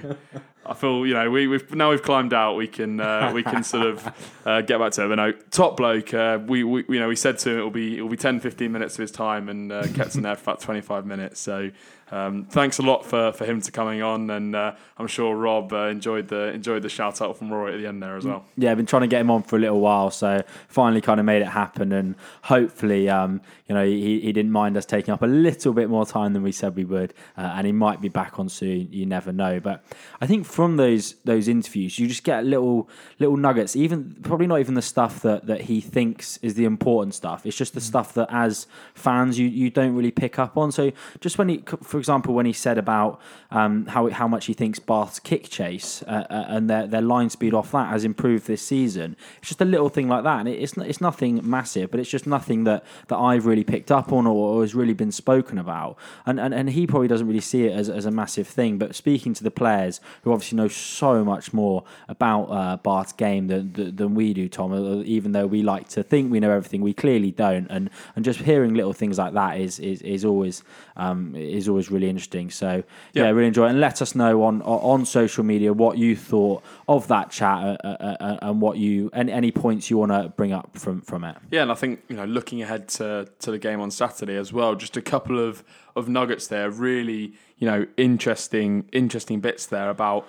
I 0.64 0.74
feel 0.74 1.06
you 1.06 1.14
know 1.14 1.30
we, 1.30 1.46
we've 1.46 1.74
now 1.74 1.90
we've 1.90 2.02
climbed 2.02 2.32
out. 2.32 2.54
We 2.54 2.68
can 2.68 3.00
uh, 3.00 3.32
we 3.34 3.42
can 3.42 3.64
sort 3.64 3.86
of 3.86 4.30
uh, 4.46 4.60
get 4.62 4.78
back 4.78 4.92
to 4.92 5.04
it. 5.04 5.08
But 5.08 5.14
no, 5.16 5.32
top 5.50 5.76
bloke. 5.76 6.14
Uh, 6.14 6.38
we, 6.46 6.62
we 6.64 6.84
you 6.88 7.00
know 7.00 7.08
we 7.08 7.16
said 7.16 7.38
to 7.40 7.50
him 7.50 7.58
it 7.58 7.62
will 7.62 7.70
be 7.70 7.98
it 7.98 8.02
will 8.02 8.08
be 8.08 8.16
10, 8.16 8.40
15 8.40 8.70
minutes 8.70 8.94
of 8.94 9.00
his 9.00 9.10
time, 9.10 9.48
and 9.48 9.72
uh, 9.72 9.86
kept 9.88 10.14
him 10.14 10.22
there 10.22 10.36
for 10.36 10.42
about 10.42 10.60
twenty 10.60 10.80
five 10.80 11.04
minutes. 11.04 11.40
So 11.40 11.70
um, 12.10 12.44
thanks 12.44 12.78
a 12.78 12.82
lot 12.82 13.04
for, 13.04 13.32
for 13.32 13.44
him 13.44 13.60
to 13.60 13.70
coming 13.70 14.02
on, 14.02 14.30
and 14.30 14.54
uh, 14.54 14.74
I'm 14.98 15.06
sure 15.06 15.34
Rob 15.34 15.72
uh, 15.72 15.86
enjoyed 15.86 16.28
the 16.28 16.48
enjoyed 16.52 16.82
the 16.82 16.88
shout 16.88 17.22
out 17.22 17.38
from 17.38 17.52
Rory 17.52 17.74
at 17.74 17.80
the 17.80 17.86
end 17.86 18.02
there 18.02 18.16
as 18.16 18.24
well. 18.24 18.44
Yeah, 18.56 18.70
I've 18.70 18.76
been 18.76 18.86
trying 18.86 19.02
to 19.02 19.08
get 19.08 19.20
him 19.20 19.30
on 19.30 19.42
for 19.42 19.56
a 19.56 19.58
little 19.58 19.80
while, 19.80 20.10
so 20.10 20.42
finally 20.68 21.00
kind 21.00 21.20
of 21.20 21.26
made 21.26 21.42
it 21.42 21.48
happen, 21.48 21.92
and 21.92 22.14
hopefully, 22.42 23.08
um, 23.08 23.40
you 23.68 23.74
know, 23.74 23.84
he, 23.84 24.20
he 24.20 24.32
didn't 24.32 24.52
mind 24.52 24.76
us 24.76 24.84
taking 24.84 25.14
up 25.14 25.22
a 25.22 25.26
little 25.26 25.72
bit 25.72 25.88
more 25.88 26.04
time 26.04 26.32
than 26.32 26.42
we 26.42 26.52
said 26.52 26.76
we 26.76 26.84
would, 26.84 27.14
uh, 27.36 27.52
and 27.56 27.66
he 27.66 27.72
might 27.72 28.00
be 28.00 28.08
back 28.08 28.38
on 28.38 28.48
soon. 28.48 28.88
You 28.90 29.06
never 29.06 29.32
know, 29.32 29.60
but 29.60 29.84
I 30.20 30.26
think 30.26 30.46
from 30.46 30.76
those 30.76 31.14
those 31.24 31.48
interviews, 31.48 31.98
you 31.98 32.08
just 32.08 32.24
get 32.24 32.44
little 32.44 32.88
little 33.18 33.36
nuggets. 33.36 33.76
Even 33.76 34.16
probably 34.22 34.46
not 34.46 34.60
even 34.60 34.74
the 34.74 34.82
stuff 34.82 35.22
that, 35.22 35.46
that 35.46 35.62
he 35.62 35.80
thinks 35.80 36.36
is 36.38 36.54
the 36.54 36.64
important 36.64 37.14
stuff. 37.14 37.46
It's 37.46 37.56
just 37.56 37.74
the 37.74 37.80
stuff 37.80 38.14
that 38.14 38.28
as 38.30 38.66
fans 38.94 39.38
you, 39.38 39.46
you 39.46 39.70
don't 39.70 39.94
really 39.94 40.10
pick 40.10 40.38
up 40.38 40.56
on. 40.56 40.72
So 40.72 40.92
just 41.20 41.38
when 41.38 41.48
he, 41.48 41.64
for 41.82 41.98
example, 42.02 42.34
when 42.34 42.46
he 42.46 42.52
said 42.52 42.78
about 42.78 43.20
um, 43.50 43.86
how 43.86 44.10
how 44.10 44.28
much 44.28 44.46
he 44.46 44.54
thinks 44.54 44.78
Bath's 44.78 45.20
kick 45.20 45.48
chase 45.48 46.02
uh, 46.02 46.26
uh, 46.28 46.44
and 46.48 46.68
their 46.68 46.86
their 46.86 47.00
line 47.00 47.30
speed 47.30 47.54
off 47.54 47.72
that 47.72 47.88
has 47.88 48.04
improved 48.04 48.46
this 48.46 48.62
season, 48.74 49.16
it's 49.38 49.48
just 49.48 49.60
a 49.60 49.70
little 49.74 49.88
thing 49.88 50.08
like 50.08 50.24
that, 50.24 50.40
and 50.40 50.48
it's 50.48 50.76
it's 50.76 51.00
nothing 51.00 51.40
massive, 51.48 51.90
but 51.90 52.00
it's 52.00 52.10
just 52.10 52.26
nothing 52.26 52.64
that, 52.64 52.84
that 53.08 53.16
I've 53.16 53.46
really 53.46 53.64
picked 53.64 53.90
up 53.90 54.12
on 54.12 54.26
or, 54.26 54.56
or 54.56 54.60
has 54.62 54.74
really 54.74 54.94
been 54.94 55.12
spoken 55.12 55.58
about, 55.58 55.96
and, 56.26 56.40
and 56.40 56.52
and 56.52 56.70
he 56.70 56.86
probably 56.86 57.08
doesn't 57.08 57.26
really 57.26 57.40
see 57.40 57.64
it 57.66 57.72
as, 57.72 57.88
as 57.88 58.06
a 58.06 58.10
massive 58.10 58.48
thing. 58.48 58.78
But 58.78 58.94
speaking 58.94 59.34
to 59.34 59.44
the 59.44 59.50
players 59.50 60.00
who 60.22 60.32
obviously 60.32 60.56
know 60.56 60.68
so 60.68 61.24
much 61.24 61.52
more 61.52 61.84
about 62.08 62.44
uh, 62.46 62.76
Bath's 62.78 63.12
game 63.12 63.46
than, 63.46 63.72
than 63.72 63.96
than 63.96 64.14
we 64.14 64.34
do, 64.34 64.48
Tom, 64.48 64.72
uh, 64.72 65.02
even 65.04 65.32
though 65.32 65.46
we 65.46 65.62
like 65.62 65.88
to 65.90 66.02
think 66.02 66.32
we 66.32 66.40
know 66.40 66.50
everything, 66.50 66.80
we 66.80 66.92
clearly 66.92 67.30
don't, 67.30 67.66
and 67.70 67.90
and 68.16 68.24
just 68.24 68.40
hearing 68.40 68.74
little 68.74 68.92
things 68.92 69.18
like 69.18 69.34
that 69.34 69.60
is 69.60 69.78
is, 69.78 70.02
is 70.02 70.24
always 70.24 70.62
um, 70.96 71.34
is 71.36 71.68
always 71.68 71.81
really 71.90 72.08
interesting. 72.08 72.50
So 72.50 72.84
yeah, 73.12 73.24
Yeah. 73.24 73.30
really 73.30 73.48
enjoy 73.48 73.66
it. 73.66 73.70
And 73.70 73.80
let 73.80 74.00
us 74.02 74.14
know 74.14 74.42
on 74.44 74.62
on 74.62 75.04
social 75.06 75.44
media 75.44 75.72
what 75.72 75.98
you 75.98 76.16
thought 76.16 76.62
of 76.88 77.08
that 77.08 77.30
chat 77.30 77.58
uh, 77.58 77.76
uh, 77.88 78.16
uh, 78.20 78.38
and 78.42 78.60
what 78.60 78.76
you 78.78 79.10
and 79.12 79.28
any 79.30 79.50
points 79.50 79.90
you 79.90 79.98
want 79.98 80.12
to 80.12 80.28
bring 80.36 80.52
up 80.52 80.76
from 80.78 81.00
from 81.00 81.24
it. 81.24 81.36
Yeah, 81.50 81.62
and 81.62 81.72
I 81.72 81.74
think 81.74 82.02
you 82.08 82.16
know, 82.16 82.24
looking 82.24 82.62
ahead 82.62 82.88
to, 82.90 83.26
to 83.40 83.50
the 83.50 83.58
game 83.58 83.80
on 83.80 83.90
Saturday 83.90 84.36
as 84.36 84.52
well, 84.52 84.74
just 84.74 84.96
a 84.96 85.02
couple 85.02 85.38
of, 85.38 85.64
of 85.96 86.08
nuggets 86.08 86.46
there, 86.46 86.70
really 86.70 87.34
you 87.58 87.66
know 87.70 87.86
interesting 87.96 88.88
interesting 88.92 89.40
bits 89.40 89.66
there 89.66 89.90
about 89.90 90.26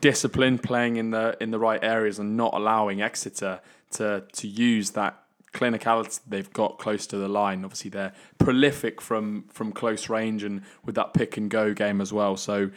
discipline, 0.00 0.58
playing 0.58 0.96
in 0.96 1.10
the 1.10 1.36
in 1.40 1.50
the 1.50 1.58
right 1.58 1.82
areas, 1.82 2.18
and 2.18 2.36
not 2.36 2.54
allowing 2.54 3.02
Exeter 3.02 3.60
to 3.92 4.24
to 4.32 4.46
use 4.46 4.90
that 4.90 5.22
clinicality 5.52 6.20
they've 6.26 6.52
got 6.52 6.78
close 6.78 7.06
to 7.08 7.16
the 7.16 7.28
line. 7.28 7.64
Obviously, 7.64 7.90
they're 7.90 8.12
prolific 8.38 9.00
from 9.00 9.44
from 9.48 9.72
close 9.72 10.08
range 10.08 10.42
and 10.44 10.62
with 10.84 10.94
that 10.94 11.14
pick 11.14 11.36
and 11.36 11.50
go 11.50 11.74
game 11.74 12.00
as 12.00 12.12
well. 12.12 12.36
So 12.36 12.70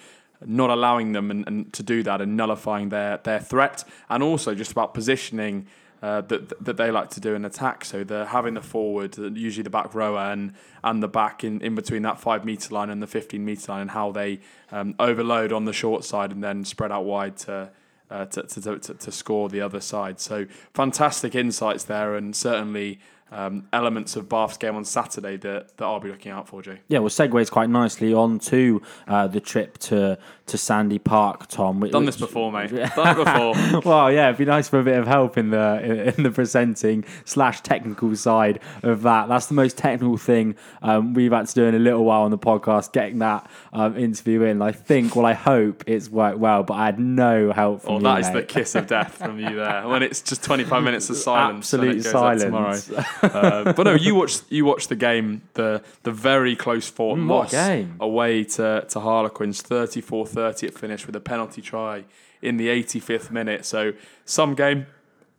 not 0.45 0.69
allowing 0.69 1.11
them 1.11 1.29
and, 1.29 1.47
and 1.47 1.73
to 1.73 1.83
do 1.83 2.01
that 2.03 2.21
and 2.21 2.35
nullifying 2.35 2.89
their 2.89 3.17
their 3.17 3.39
threat, 3.39 3.83
and 4.09 4.23
also 4.23 4.55
just 4.55 4.71
about 4.71 4.93
positioning 4.93 5.67
uh, 6.01 6.21
that 6.21 6.63
that 6.63 6.77
they 6.77 6.89
like 6.89 7.09
to 7.11 7.19
do 7.19 7.35
in 7.35 7.45
attack. 7.45 7.85
So 7.85 8.03
they're 8.03 8.25
having 8.25 8.55
the 8.55 8.61
forward, 8.61 9.17
usually 9.17 9.63
the 9.63 9.69
back 9.69 9.93
rower, 9.93 10.31
and 10.31 10.53
and 10.83 11.03
the 11.03 11.07
back 11.07 11.43
in, 11.43 11.61
in 11.61 11.75
between 11.75 12.01
that 12.03 12.19
five 12.19 12.43
meter 12.43 12.73
line 12.73 12.89
and 12.89 13.01
the 13.01 13.07
fifteen 13.07 13.45
meter 13.45 13.71
line, 13.71 13.81
and 13.81 13.91
how 13.91 14.11
they 14.11 14.39
um, 14.71 14.95
overload 14.97 15.51
on 15.51 15.65
the 15.65 15.73
short 15.73 16.03
side 16.03 16.31
and 16.31 16.43
then 16.43 16.65
spread 16.65 16.91
out 16.91 17.05
wide 17.05 17.37
to. 17.37 17.69
Uh, 18.11 18.25
to, 18.25 18.43
to, 18.43 18.77
to, 18.77 18.93
to 18.93 19.09
score 19.09 19.47
the 19.47 19.61
other 19.61 19.79
side. 19.79 20.19
So 20.19 20.45
fantastic 20.73 21.33
insights 21.33 21.85
there, 21.85 22.15
and 22.15 22.35
certainly 22.35 22.99
um, 23.31 23.67
elements 23.71 24.15
of 24.15 24.27
Bath's 24.29 24.57
game 24.57 24.75
on 24.75 24.83
Saturday 24.85 25.37
that, 25.37 25.77
that 25.77 25.85
I'll 25.85 25.99
be 25.99 26.09
looking 26.09 26.31
out 26.31 26.47
for, 26.47 26.61
Jay. 26.61 26.79
Yeah, 26.89 26.99
well, 26.99 27.09
segues 27.09 27.49
quite 27.49 27.69
nicely 27.69 28.13
on 28.13 28.39
to 28.39 28.81
uh, 29.07 29.27
the 29.27 29.39
trip 29.39 29.77
to 29.79 30.17
to 30.47 30.57
Sandy 30.57 30.99
Park, 30.99 31.47
Tom. 31.47 31.79
which- 31.79 31.93
Done 31.93 32.03
this 32.03 32.17
before, 32.17 32.51
mate. 32.51 32.71
Done 32.71 33.15
before. 33.15 33.81
well, 33.85 34.11
yeah, 34.11 34.27
it'd 34.27 34.37
be 34.37 34.43
nice 34.43 34.67
for 34.67 34.79
a 34.79 34.83
bit 34.83 34.97
of 34.97 35.07
help 35.07 35.37
in 35.37 35.49
the 35.51 36.13
in 36.17 36.23
the 36.23 36.31
presenting 36.31 37.05
slash 37.23 37.61
technical 37.61 38.13
side 38.17 38.59
of 38.83 39.03
that. 39.03 39.29
That's 39.29 39.45
the 39.45 39.53
most 39.53 39.77
technical 39.77 40.17
thing 40.17 40.55
um, 40.81 41.13
we've 41.13 41.31
had 41.31 41.47
to 41.47 41.53
do 41.55 41.63
in 41.65 41.75
a 41.75 41.79
little 41.79 42.03
while 42.03 42.23
on 42.23 42.31
the 42.31 42.37
podcast, 42.37 42.91
getting 42.91 43.19
that 43.19 43.49
um, 43.71 43.97
interview 43.97 44.41
in. 44.43 44.61
I 44.61 44.73
think, 44.73 45.15
well, 45.15 45.25
I 45.25 45.33
hope 45.33 45.85
it's 45.87 46.09
worked 46.09 46.39
well, 46.39 46.63
but 46.63 46.73
I 46.73 46.85
had 46.87 46.99
no 46.99 47.53
help 47.53 47.83
from 47.83 47.93
Oh, 47.93 47.97
you, 47.97 48.03
that 48.03 48.19
is 48.19 48.31
the 48.31 48.43
kiss 48.43 48.75
of 48.75 48.87
death 48.87 49.13
from 49.15 49.39
you 49.39 49.55
there. 49.55 49.87
When 49.87 50.03
it's 50.03 50.21
just 50.21 50.43
25 50.43 50.83
minutes 50.83 51.09
of 51.09 51.15
silence. 51.31 51.59
Absolute 51.67 51.91
it 51.91 52.03
goes 52.03 52.07
out 52.07 52.39
silence. 52.41 52.85
Tomorrow. 52.87 53.03
Uh, 53.21 53.73
but 53.73 53.83
no, 53.83 53.93
you 53.93 54.15
watched 54.15 54.43
you 54.49 54.65
watched 54.65 54.89
the 54.89 54.95
game, 54.95 55.41
the 55.53 55.81
the 56.03 56.11
very 56.11 56.55
close 56.55 56.89
fought 56.89 57.17
Mm, 57.17 57.29
loss 57.29 57.51
game. 57.51 57.95
away 57.99 58.43
to, 58.43 58.85
to 58.89 58.99
Harlequins, 58.99 59.61
34-30 59.63 60.63
it 60.63 60.77
finished 60.77 61.05
with 61.07 61.15
a 61.15 61.19
penalty 61.19 61.61
try 61.61 62.03
in 62.41 62.57
the 62.57 62.67
85th 62.67 63.31
minute. 63.31 63.65
So 63.65 63.93
some 64.25 64.55
game 64.55 64.87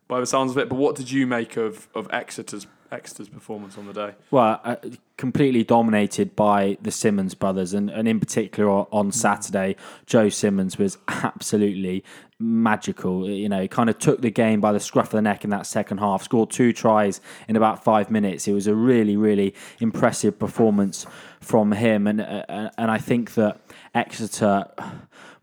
by 0.09 0.21
the 0.21 0.27
sounds 0.27 0.51
of 0.53 0.59
it. 0.59 0.69
But 0.69 0.77
what 0.77 0.95
did 0.97 1.11
you 1.11 1.27
make 1.27 1.57
of, 1.57 1.89
of 1.95 2.09
Exeter's 2.13 2.67
Exeter's 2.93 3.29
performance 3.29 3.79
on 3.79 3.87
the 3.87 3.93
day? 3.93 4.15
Well, 4.31 4.61
uh, 4.63 4.77
completely 5.17 5.65
dominated 5.65 6.37
by 6.37 6.77
the 6.83 6.91
Simmonds 6.91 7.35
brothers, 7.35 7.73
and, 7.73 7.91
and 7.91 8.07
in 8.07 8.21
particular 8.21 8.71
on, 8.71 8.87
on 8.93 9.13
Saturday, 9.13 9.77
Joe 10.07 10.29
Simmonds 10.29 10.79
was 10.79 10.99
absolutely 11.09 12.05
magical. 12.39 13.29
You 13.29 13.49
know, 13.49 13.63
he 13.63 13.69
kind 13.69 13.89
of 13.89 13.99
took 13.99 14.21
the 14.21 14.31
game 14.31 14.61
by 14.61 14.73
the 14.73 14.81
scruff 14.81 15.07
of 15.07 15.13
the 15.13 15.23
neck 15.23 15.45
in 15.45 15.51
that 15.51 15.67
second 15.67 15.99
half, 15.99 16.23
scored 16.23 16.51
two 16.51 16.73
tries 16.73 17.21
in 17.49 17.57
about 17.57 17.83
five 17.83 18.11
minutes. 18.11 18.47
It 18.47 18.53
was 18.53 18.67
a 18.67 18.75
really, 18.75 19.17
really 19.17 19.55
impressive 19.81 20.39
performance 20.39 21.07
from 21.41 21.73
him, 21.73 22.07
and 22.07 22.21
uh, 22.21 22.71
and 22.77 22.91
I 22.91 22.99
think 22.99 23.35
that 23.35 23.61
Exeter. 23.95 24.67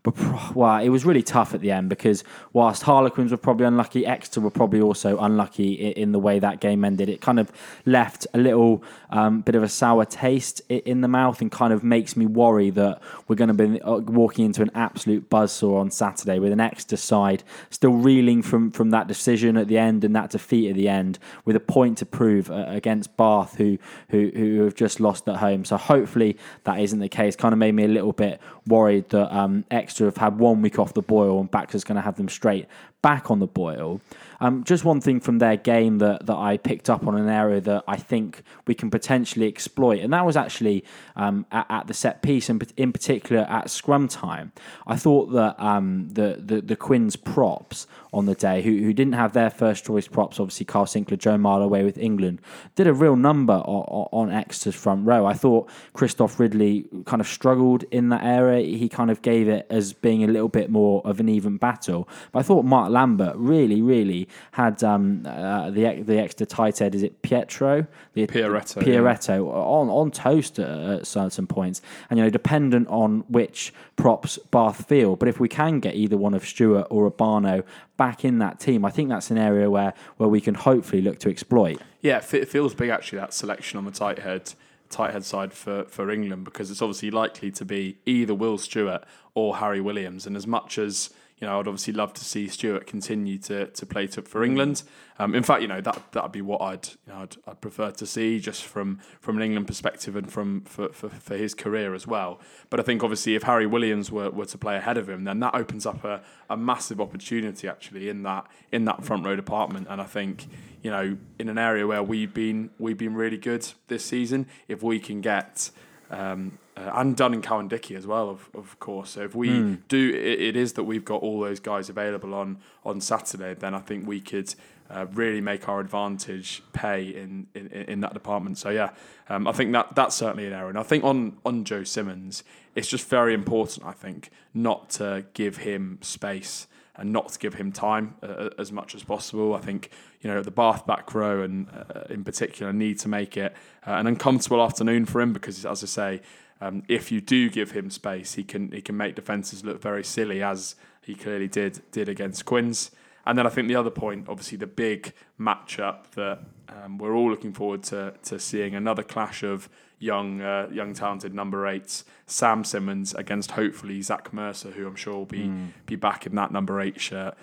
But 0.02 0.54
well, 0.54 0.78
it 0.78 0.88
was 0.88 1.04
really 1.04 1.22
tough 1.22 1.54
at 1.54 1.60
the 1.60 1.70
end 1.70 1.90
because 1.90 2.24
whilst 2.52 2.82
Harlequins 2.84 3.32
were 3.32 3.36
probably 3.36 3.66
unlucky, 3.66 4.06
Exeter 4.06 4.40
were 4.40 4.50
probably 4.50 4.80
also 4.80 5.18
unlucky 5.18 5.72
in 5.72 6.12
the 6.12 6.18
way 6.18 6.38
that 6.38 6.60
game 6.60 6.84
ended. 6.84 7.08
It 7.08 7.20
kind 7.20 7.38
of 7.38 7.52
left 7.84 8.26
a 8.32 8.38
little 8.38 8.82
um, 9.10 9.42
bit 9.42 9.54
of 9.54 9.62
a 9.62 9.68
sour 9.68 10.06
taste 10.06 10.62
in 10.70 11.02
the 11.02 11.08
mouth 11.08 11.42
and 11.42 11.52
kind 11.52 11.72
of 11.72 11.84
makes 11.84 12.16
me 12.16 12.24
worry 12.24 12.70
that 12.70 13.02
we're 13.28 13.36
going 13.36 13.54
to 13.54 13.68
be 13.68 13.80
uh, 13.82 13.98
walking 13.98 14.46
into 14.46 14.62
an 14.62 14.70
absolute 14.74 15.28
buzzsaw 15.28 15.80
on 15.80 15.90
Saturday 15.90 16.38
with 16.38 16.52
an 16.52 16.60
Exeter 16.60 16.96
side 16.96 17.42
still 17.68 17.92
reeling 17.92 18.42
from, 18.42 18.70
from 18.70 18.90
that 18.90 19.06
decision 19.06 19.56
at 19.56 19.68
the 19.68 19.76
end 19.76 20.02
and 20.04 20.16
that 20.16 20.30
defeat 20.30 20.70
at 20.70 20.76
the 20.76 20.88
end 20.88 21.18
with 21.44 21.56
a 21.56 21.60
point 21.60 21.98
to 21.98 22.06
prove 22.06 22.50
uh, 22.50 22.64
against 22.68 23.14
Bath, 23.16 23.56
who, 23.56 23.78
who 24.08 24.30
who 24.34 24.62
have 24.62 24.74
just 24.74 25.00
lost 25.00 25.28
at 25.28 25.36
home. 25.36 25.64
So 25.64 25.76
hopefully 25.76 26.36
that 26.64 26.80
isn't 26.80 26.98
the 26.98 27.08
case. 27.08 27.36
Kind 27.36 27.52
of 27.52 27.58
made 27.58 27.72
me 27.72 27.84
a 27.84 27.88
little 27.88 28.12
bit 28.12 28.40
worried 28.70 29.10
that 29.10 29.30
um, 29.36 29.64
Exeter 29.70 30.06
have 30.06 30.16
had 30.16 30.38
one 30.38 30.62
week 30.62 30.78
off 30.78 30.94
the 30.94 31.02
boil 31.02 31.38
and 31.40 31.50
Baxter's 31.50 31.84
going 31.84 31.96
to 31.96 32.02
have 32.02 32.16
them 32.16 32.28
straight 32.28 32.66
back 33.02 33.30
on 33.30 33.38
the 33.38 33.46
boil. 33.46 34.00
Um, 34.40 34.64
just 34.64 34.84
one 34.84 35.00
thing 35.00 35.20
from 35.20 35.38
their 35.38 35.56
game 35.56 35.98
that, 35.98 36.26
that 36.26 36.36
I 36.36 36.56
picked 36.56 36.88
up 36.88 37.06
on 37.06 37.16
an 37.16 37.28
area 37.28 37.60
that 37.60 37.84
I 37.86 37.96
think 37.96 38.42
we 38.66 38.74
can 38.74 38.90
potentially 38.90 39.46
exploit, 39.46 40.00
and 40.00 40.12
that 40.12 40.24
was 40.24 40.36
actually 40.36 40.84
um, 41.16 41.46
at, 41.52 41.66
at 41.68 41.86
the 41.86 41.94
set 41.94 42.22
piece, 42.22 42.48
and 42.48 42.72
in 42.76 42.92
particular 42.92 43.42
at 43.42 43.70
scrum 43.70 44.08
time. 44.08 44.52
I 44.86 44.96
thought 44.96 45.32
that 45.32 45.60
um, 45.62 46.08
the, 46.10 46.40
the 46.44 46.60
the 46.60 46.76
Quins 46.76 47.16
props 47.16 47.86
on 48.12 48.26
the 48.26 48.34
day, 48.34 48.62
who, 48.62 48.70
who 48.70 48.92
didn't 48.92 49.12
have 49.12 49.32
their 49.32 49.50
first 49.50 49.84
choice 49.84 50.08
props, 50.08 50.40
obviously 50.40 50.66
Kyle 50.66 50.86
Sinckler, 50.86 51.18
Joe 51.18 51.36
Marler 51.36 51.64
away 51.64 51.84
with 51.84 51.96
England, 51.98 52.40
did 52.74 52.86
a 52.86 52.92
real 52.92 53.16
number 53.16 53.54
on, 53.54 54.08
on 54.12 54.32
Exeter's 54.32 54.74
front 54.74 55.06
row. 55.06 55.26
I 55.26 55.34
thought 55.34 55.70
Christoph 55.92 56.40
Ridley 56.40 56.86
kind 57.06 57.20
of 57.20 57.28
struggled 57.28 57.84
in 57.90 58.08
that 58.08 58.24
area. 58.24 58.76
He 58.76 58.88
kind 58.88 59.10
of 59.10 59.22
gave 59.22 59.48
it 59.48 59.66
as 59.70 59.92
being 59.92 60.24
a 60.24 60.26
little 60.26 60.48
bit 60.48 60.70
more 60.70 61.02
of 61.04 61.20
an 61.20 61.28
even 61.28 61.56
battle. 61.56 62.08
But 62.32 62.40
I 62.40 62.42
thought 62.42 62.64
Mark 62.64 62.90
Lambert 62.90 63.36
really, 63.36 63.80
really 63.80 64.28
had 64.52 64.82
um, 64.82 65.26
uh, 65.26 65.70
the 65.70 66.02
the 66.02 66.18
Exeter 66.18 66.46
tight 66.46 66.78
head. 66.78 66.94
Is 66.94 67.02
it 67.02 67.22
Pietro? 67.22 67.86
The, 68.14 68.26
Pieretto, 68.26 68.82
Pieretto 68.82 69.48
on 69.48 69.88
on 69.88 70.10
toast 70.10 70.58
at, 70.58 70.68
at 70.68 71.06
certain 71.06 71.46
points, 71.46 71.82
and 72.08 72.18
you 72.18 72.24
know, 72.24 72.30
dependent 72.30 72.88
on 72.88 73.20
which 73.28 73.72
props 73.96 74.38
Bath 74.50 74.86
feel. 74.86 75.16
But 75.16 75.28
if 75.28 75.40
we 75.40 75.48
can 75.48 75.80
get 75.80 75.94
either 75.94 76.16
one 76.16 76.34
of 76.34 76.44
Stuart 76.46 76.86
or 76.90 77.10
Obano 77.10 77.64
back 77.96 78.24
in 78.24 78.38
that 78.38 78.60
team, 78.60 78.84
I 78.84 78.90
think 78.90 79.08
that's 79.08 79.30
an 79.30 79.38
area 79.38 79.70
where 79.70 79.94
where 80.16 80.28
we 80.28 80.40
can 80.40 80.54
hopefully 80.54 81.02
look 81.02 81.18
to 81.20 81.30
exploit. 81.30 81.80
Yeah, 82.00 82.18
it 82.18 82.34
it 82.34 82.48
feels 82.48 82.74
big 82.74 82.90
actually 82.90 83.18
that 83.18 83.34
selection 83.34 83.78
on 83.78 83.84
the 83.84 83.90
tight 83.90 84.20
head 84.20 84.54
tight 84.90 85.12
head 85.12 85.24
side 85.24 85.52
for, 85.52 85.84
for 85.84 86.10
England 86.10 86.44
because 86.44 86.70
it's 86.70 86.82
obviously 86.82 87.10
likely 87.10 87.50
to 87.52 87.64
be 87.64 87.96
either 88.04 88.34
Will 88.34 88.58
Stuart 88.58 89.04
or 89.34 89.56
Harry 89.56 89.80
Williams. 89.80 90.26
And 90.26 90.36
as 90.36 90.46
much 90.46 90.76
as 90.78 91.10
you 91.40 91.46
know, 91.46 91.58
I'd 91.58 91.66
obviously 91.66 91.94
love 91.94 92.12
to 92.14 92.24
see 92.24 92.48
Stuart 92.48 92.86
continue 92.86 93.38
to 93.38 93.66
to 93.66 93.86
play 93.86 94.06
to, 94.08 94.22
for 94.22 94.44
England. 94.44 94.82
Um, 95.18 95.34
in 95.34 95.42
fact, 95.42 95.62
you 95.62 95.68
know 95.68 95.80
that 95.80 96.12
that'd 96.12 96.32
be 96.32 96.42
what 96.42 96.60
I'd 96.60 96.86
you 96.88 97.12
know 97.12 97.20
I'd, 97.20 97.36
I'd 97.46 97.60
prefer 97.62 97.90
to 97.90 98.06
see 98.06 98.40
just 98.40 98.64
from 98.64 99.00
from 99.20 99.36
an 99.38 99.42
England 99.42 99.66
perspective 99.66 100.16
and 100.16 100.30
from 100.30 100.60
for, 100.62 100.90
for, 100.90 101.08
for 101.08 101.36
his 101.36 101.54
career 101.54 101.94
as 101.94 102.06
well. 102.06 102.40
But 102.68 102.78
I 102.78 102.82
think 102.82 103.02
obviously 103.02 103.34
if 103.34 103.44
Harry 103.44 103.66
Williams 103.66 104.12
were, 104.12 104.30
were 104.30 104.44
to 104.44 104.58
play 104.58 104.76
ahead 104.76 104.98
of 104.98 105.08
him, 105.08 105.24
then 105.24 105.40
that 105.40 105.54
opens 105.54 105.86
up 105.86 106.04
a, 106.04 106.20
a 106.50 106.56
massive 106.56 107.00
opportunity 107.00 107.68
actually 107.68 108.10
in 108.10 108.22
that 108.24 108.46
in 108.70 108.84
that 108.84 109.02
front 109.04 109.24
row 109.24 109.34
department. 109.34 109.86
And 109.88 110.00
I 110.00 110.06
think 110.06 110.46
you 110.82 110.90
know 110.90 111.16
in 111.38 111.48
an 111.48 111.56
area 111.56 111.86
where 111.86 112.02
we've 112.02 112.34
been 112.34 112.70
we've 112.78 112.98
been 112.98 113.14
really 113.14 113.38
good 113.38 113.66
this 113.88 114.04
season, 114.04 114.46
if 114.68 114.82
we 114.82 115.00
can 115.00 115.22
get 115.22 115.70
um, 116.10 116.58
uh, 116.80 116.90
and 116.94 117.16
done 117.16 117.34
in 117.34 117.42
Cowan-Dickie 117.42 117.94
as 117.94 118.06
well, 118.06 118.30
of, 118.30 118.48
of 118.54 118.78
course. 118.78 119.10
So 119.10 119.22
if 119.22 119.34
we 119.34 119.48
mm. 119.48 119.78
do, 119.88 120.10
it, 120.10 120.40
it 120.40 120.56
is 120.56 120.74
that 120.74 120.84
we've 120.84 121.04
got 121.04 121.22
all 121.22 121.40
those 121.40 121.60
guys 121.60 121.88
available 121.88 122.34
on 122.34 122.58
on 122.84 123.00
Saturday. 123.00 123.54
Then 123.54 123.74
I 123.74 123.80
think 123.80 124.06
we 124.06 124.20
could 124.20 124.54
uh, 124.88 125.06
really 125.12 125.40
make 125.40 125.68
our 125.68 125.80
advantage 125.80 126.62
pay 126.72 127.02
in 127.08 127.46
in, 127.54 127.66
in 127.66 128.00
that 128.00 128.14
department. 128.14 128.58
So 128.58 128.70
yeah, 128.70 128.90
um, 129.28 129.46
I 129.46 129.52
think 129.52 129.72
that 129.72 129.94
that's 129.94 130.16
certainly 130.16 130.46
an 130.46 130.52
error. 130.52 130.68
And 130.68 130.78
I 130.78 130.82
think 130.82 131.04
on 131.04 131.36
on 131.44 131.64
Joe 131.64 131.84
Simmonds, 131.84 132.44
it's 132.74 132.88
just 132.88 133.08
very 133.08 133.34
important. 133.34 133.86
I 133.86 133.92
think 133.92 134.30
not 134.54 134.90
to 134.90 135.26
give 135.34 135.58
him 135.58 135.98
space 136.00 136.66
and 136.96 137.12
not 137.12 137.30
to 137.30 137.38
give 137.38 137.54
him 137.54 137.72
time 137.72 138.14
uh, 138.22 138.50
as 138.58 138.72
much 138.72 138.94
as 138.94 139.02
possible. 139.02 139.54
I 139.54 139.60
think 139.60 139.90
you 140.20 140.30
know 140.30 140.42
the 140.42 140.50
Bath 140.50 140.86
back 140.86 141.14
row 141.14 141.42
and 141.42 141.68
uh, 141.68 142.04
in 142.10 142.24
particular 142.24 142.72
need 142.72 142.98
to 143.00 143.08
make 143.08 143.36
it 143.36 143.54
uh, 143.86 143.92
an 143.92 144.06
uncomfortable 144.06 144.62
afternoon 144.62 145.04
for 145.04 145.20
him 145.20 145.32
because, 145.32 145.64
as 145.64 145.82
I 145.82 145.86
say, 145.86 146.20
um, 146.60 146.82
if 146.88 147.10
you 147.10 147.20
do 147.20 147.48
give 147.48 147.72
him 147.72 147.90
space, 147.90 148.34
he 148.34 148.44
can 148.44 148.70
he 148.72 148.82
can 148.82 148.96
make 148.96 149.14
defences 149.14 149.64
look 149.64 149.80
very 149.80 150.04
silly 150.04 150.42
as 150.42 150.76
he 151.02 151.14
clearly 151.14 151.48
did 151.48 151.82
did 151.90 152.08
against 152.08 152.44
Quins. 152.44 152.90
And 153.26 153.38
then 153.38 153.46
I 153.46 153.50
think 153.50 153.68
the 153.68 153.76
other 153.76 153.90
point, 153.90 154.28
obviously, 154.28 154.58
the 154.58 154.66
big 154.66 155.12
matchup 155.38 156.10
that 156.12 156.40
um, 156.68 156.98
we're 156.98 157.14
all 157.14 157.30
looking 157.30 157.52
forward 157.52 157.82
to 157.84 158.14
to 158.24 158.38
seeing 158.38 158.74
another 158.74 159.02
clash 159.02 159.42
of 159.42 159.68
young, 159.98 160.40
uh, 160.40 160.68
young 160.72 160.94
talented 160.94 161.34
number 161.34 161.66
eights, 161.66 162.04
Sam 162.26 162.64
Simmonds 162.64 163.14
against 163.14 163.52
hopefully 163.52 164.02
Zach 164.02 164.32
Mercer, 164.32 164.70
who 164.70 164.86
I'm 164.86 164.96
sure 164.96 165.14
will 165.14 165.26
be 165.26 165.44
mm. 165.44 165.68
be 165.86 165.96
back 165.96 166.26
in 166.26 166.34
that 166.34 166.50
number 166.50 166.80
eight 166.80 167.00
shirt. 167.00 167.36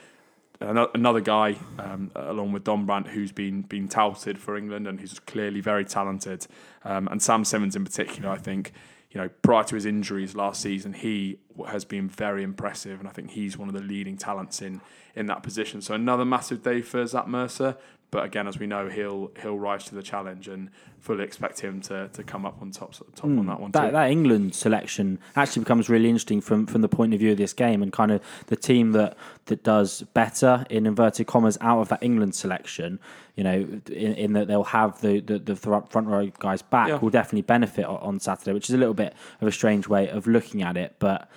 Another 0.59 1.21
guy, 1.21 1.55
um, 1.77 2.09
along 2.15 2.51
with 2.51 2.63
Dombrandt, 2.63 3.09
who's 3.09 3.31
been 3.31 3.61
been 3.61 3.87
touted 3.87 4.39
for 4.39 4.57
England 4.57 4.87
and 4.87 4.99
who's 4.99 5.19
clearly 5.19 5.61
very 5.61 5.85
talented, 5.85 6.47
um, 6.83 7.07
and 7.09 7.21
Sam 7.21 7.45
Simmonds 7.45 7.75
in 7.75 7.85
particular, 7.85 8.31
I 8.31 8.37
think 8.37 8.73
you 9.17 9.23
know, 9.23 9.29
prior 9.41 9.63
to 9.63 9.73
his 9.73 9.87
injuries 9.87 10.35
last 10.35 10.61
season, 10.61 10.93
he 10.93 11.39
has 11.67 11.85
been 11.85 12.07
very 12.07 12.43
impressive, 12.43 12.99
and 12.99 13.09
I 13.09 13.11
think 13.11 13.31
he's 13.31 13.57
one 13.57 13.67
of 13.67 13.73
the 13.73 13.81
leading 13.81 14.15
talents 14.15 14.61
in 14.61 14.79
in 15.15 15.25
that 15.25 15.41
position. 15.41 15.81
So 15.81 15.95
another 15.95 16.23
massive 16.23 16.61
day 16.61 16.81
for 16.83 17.03
Zach 17.07 17.27
Mercer. 17.27 17.77
But 18.09 18.23
again, 18.23 18.47
as 18.47 18.57
we 18.57 18.67
know, 18.67 18.87
he'll 18.87 19.31
he'll 19.41 19.59
rise 19.59 19.83
to 19.85 19.95
the 19.95 20.01
challenge 20.01 20.47
and 20.47 20.69
fully 20.99 21.25
expect 21.25 21.59
him 21.59 21.81
to, 21.81 22.07
to 22.13 22.23
come 22.23 22.45
up 22.45 22.61
on 22.61 22.71
top 22.71 22.93
top 22.93 23.07
mm, 23.07 23.23
on 23.23 23.37
hmm. 23.37 23.47
that 23.47 23.59
one. 23.59 23.71
That, 23.71 23.87
too. 23.87 23.91
that 23.91 24.09
England 24.09 24.55
selection 24.55 25.19
actually 25.35 25.63
becomes 25.63 25.89
really 25.89 26.07
interesting 26.07 26.39
from, 26.39 26.65
from 26.67 26.81
the 26.81 26.87
point 26.87 27.13
of 27.13 27.19
view 27.19 27.31
of 27.31 27.37
this 27.37 27.51
game 27.51 27.83
and 27.83 27.91
kind 27.91 28.11
of 28.11 28.21
the 28.47 28.55
team 28.55 28.93
that 28.93 29.17
that 29.45 29.63
does 29.63 30.03
better 30.13 30.65
in 30.69 30.85
inverted 30.85 31.27
commas 31.27 31.57
out 31.59 31.81
of 31.81 31.89
that 31.89 32.01
England 32.01 32.33
selection. 32.33 32.99
You 33.35 33.43
know, 33.43 33.81
in, 33.87 34.13
in 34.13 34.33
that 34.33 34.47
they'll 34.47 34.63
have 34.63 35.01
the, 35.01 35.19
the, 35.19 35.37
the 35.39 35.55
front 35.55 36.07
row 36.07 36.31
guys 36.39 36.61
back 36.61 36.87
yeah. 36.87 36.97
will 36.97 37.09
definitely 37.09 37.41
benefit 37.41 37.85
on 37.85 38.19
Saturday, 38.21 38.53
which 38.53 38.69
is 38.69 38.73
a 38.73 38.77
little 38.77 38.95
bit 38.95 39.13
of 39.41 39.47
a 39.49 39.51
strange 39.51 39.87
way 39.87 40.07
of 40.07 40.27
looking 40.27 40.61
at 40.61 40.77
it, 40.77 40.95
but. 40.99 41.29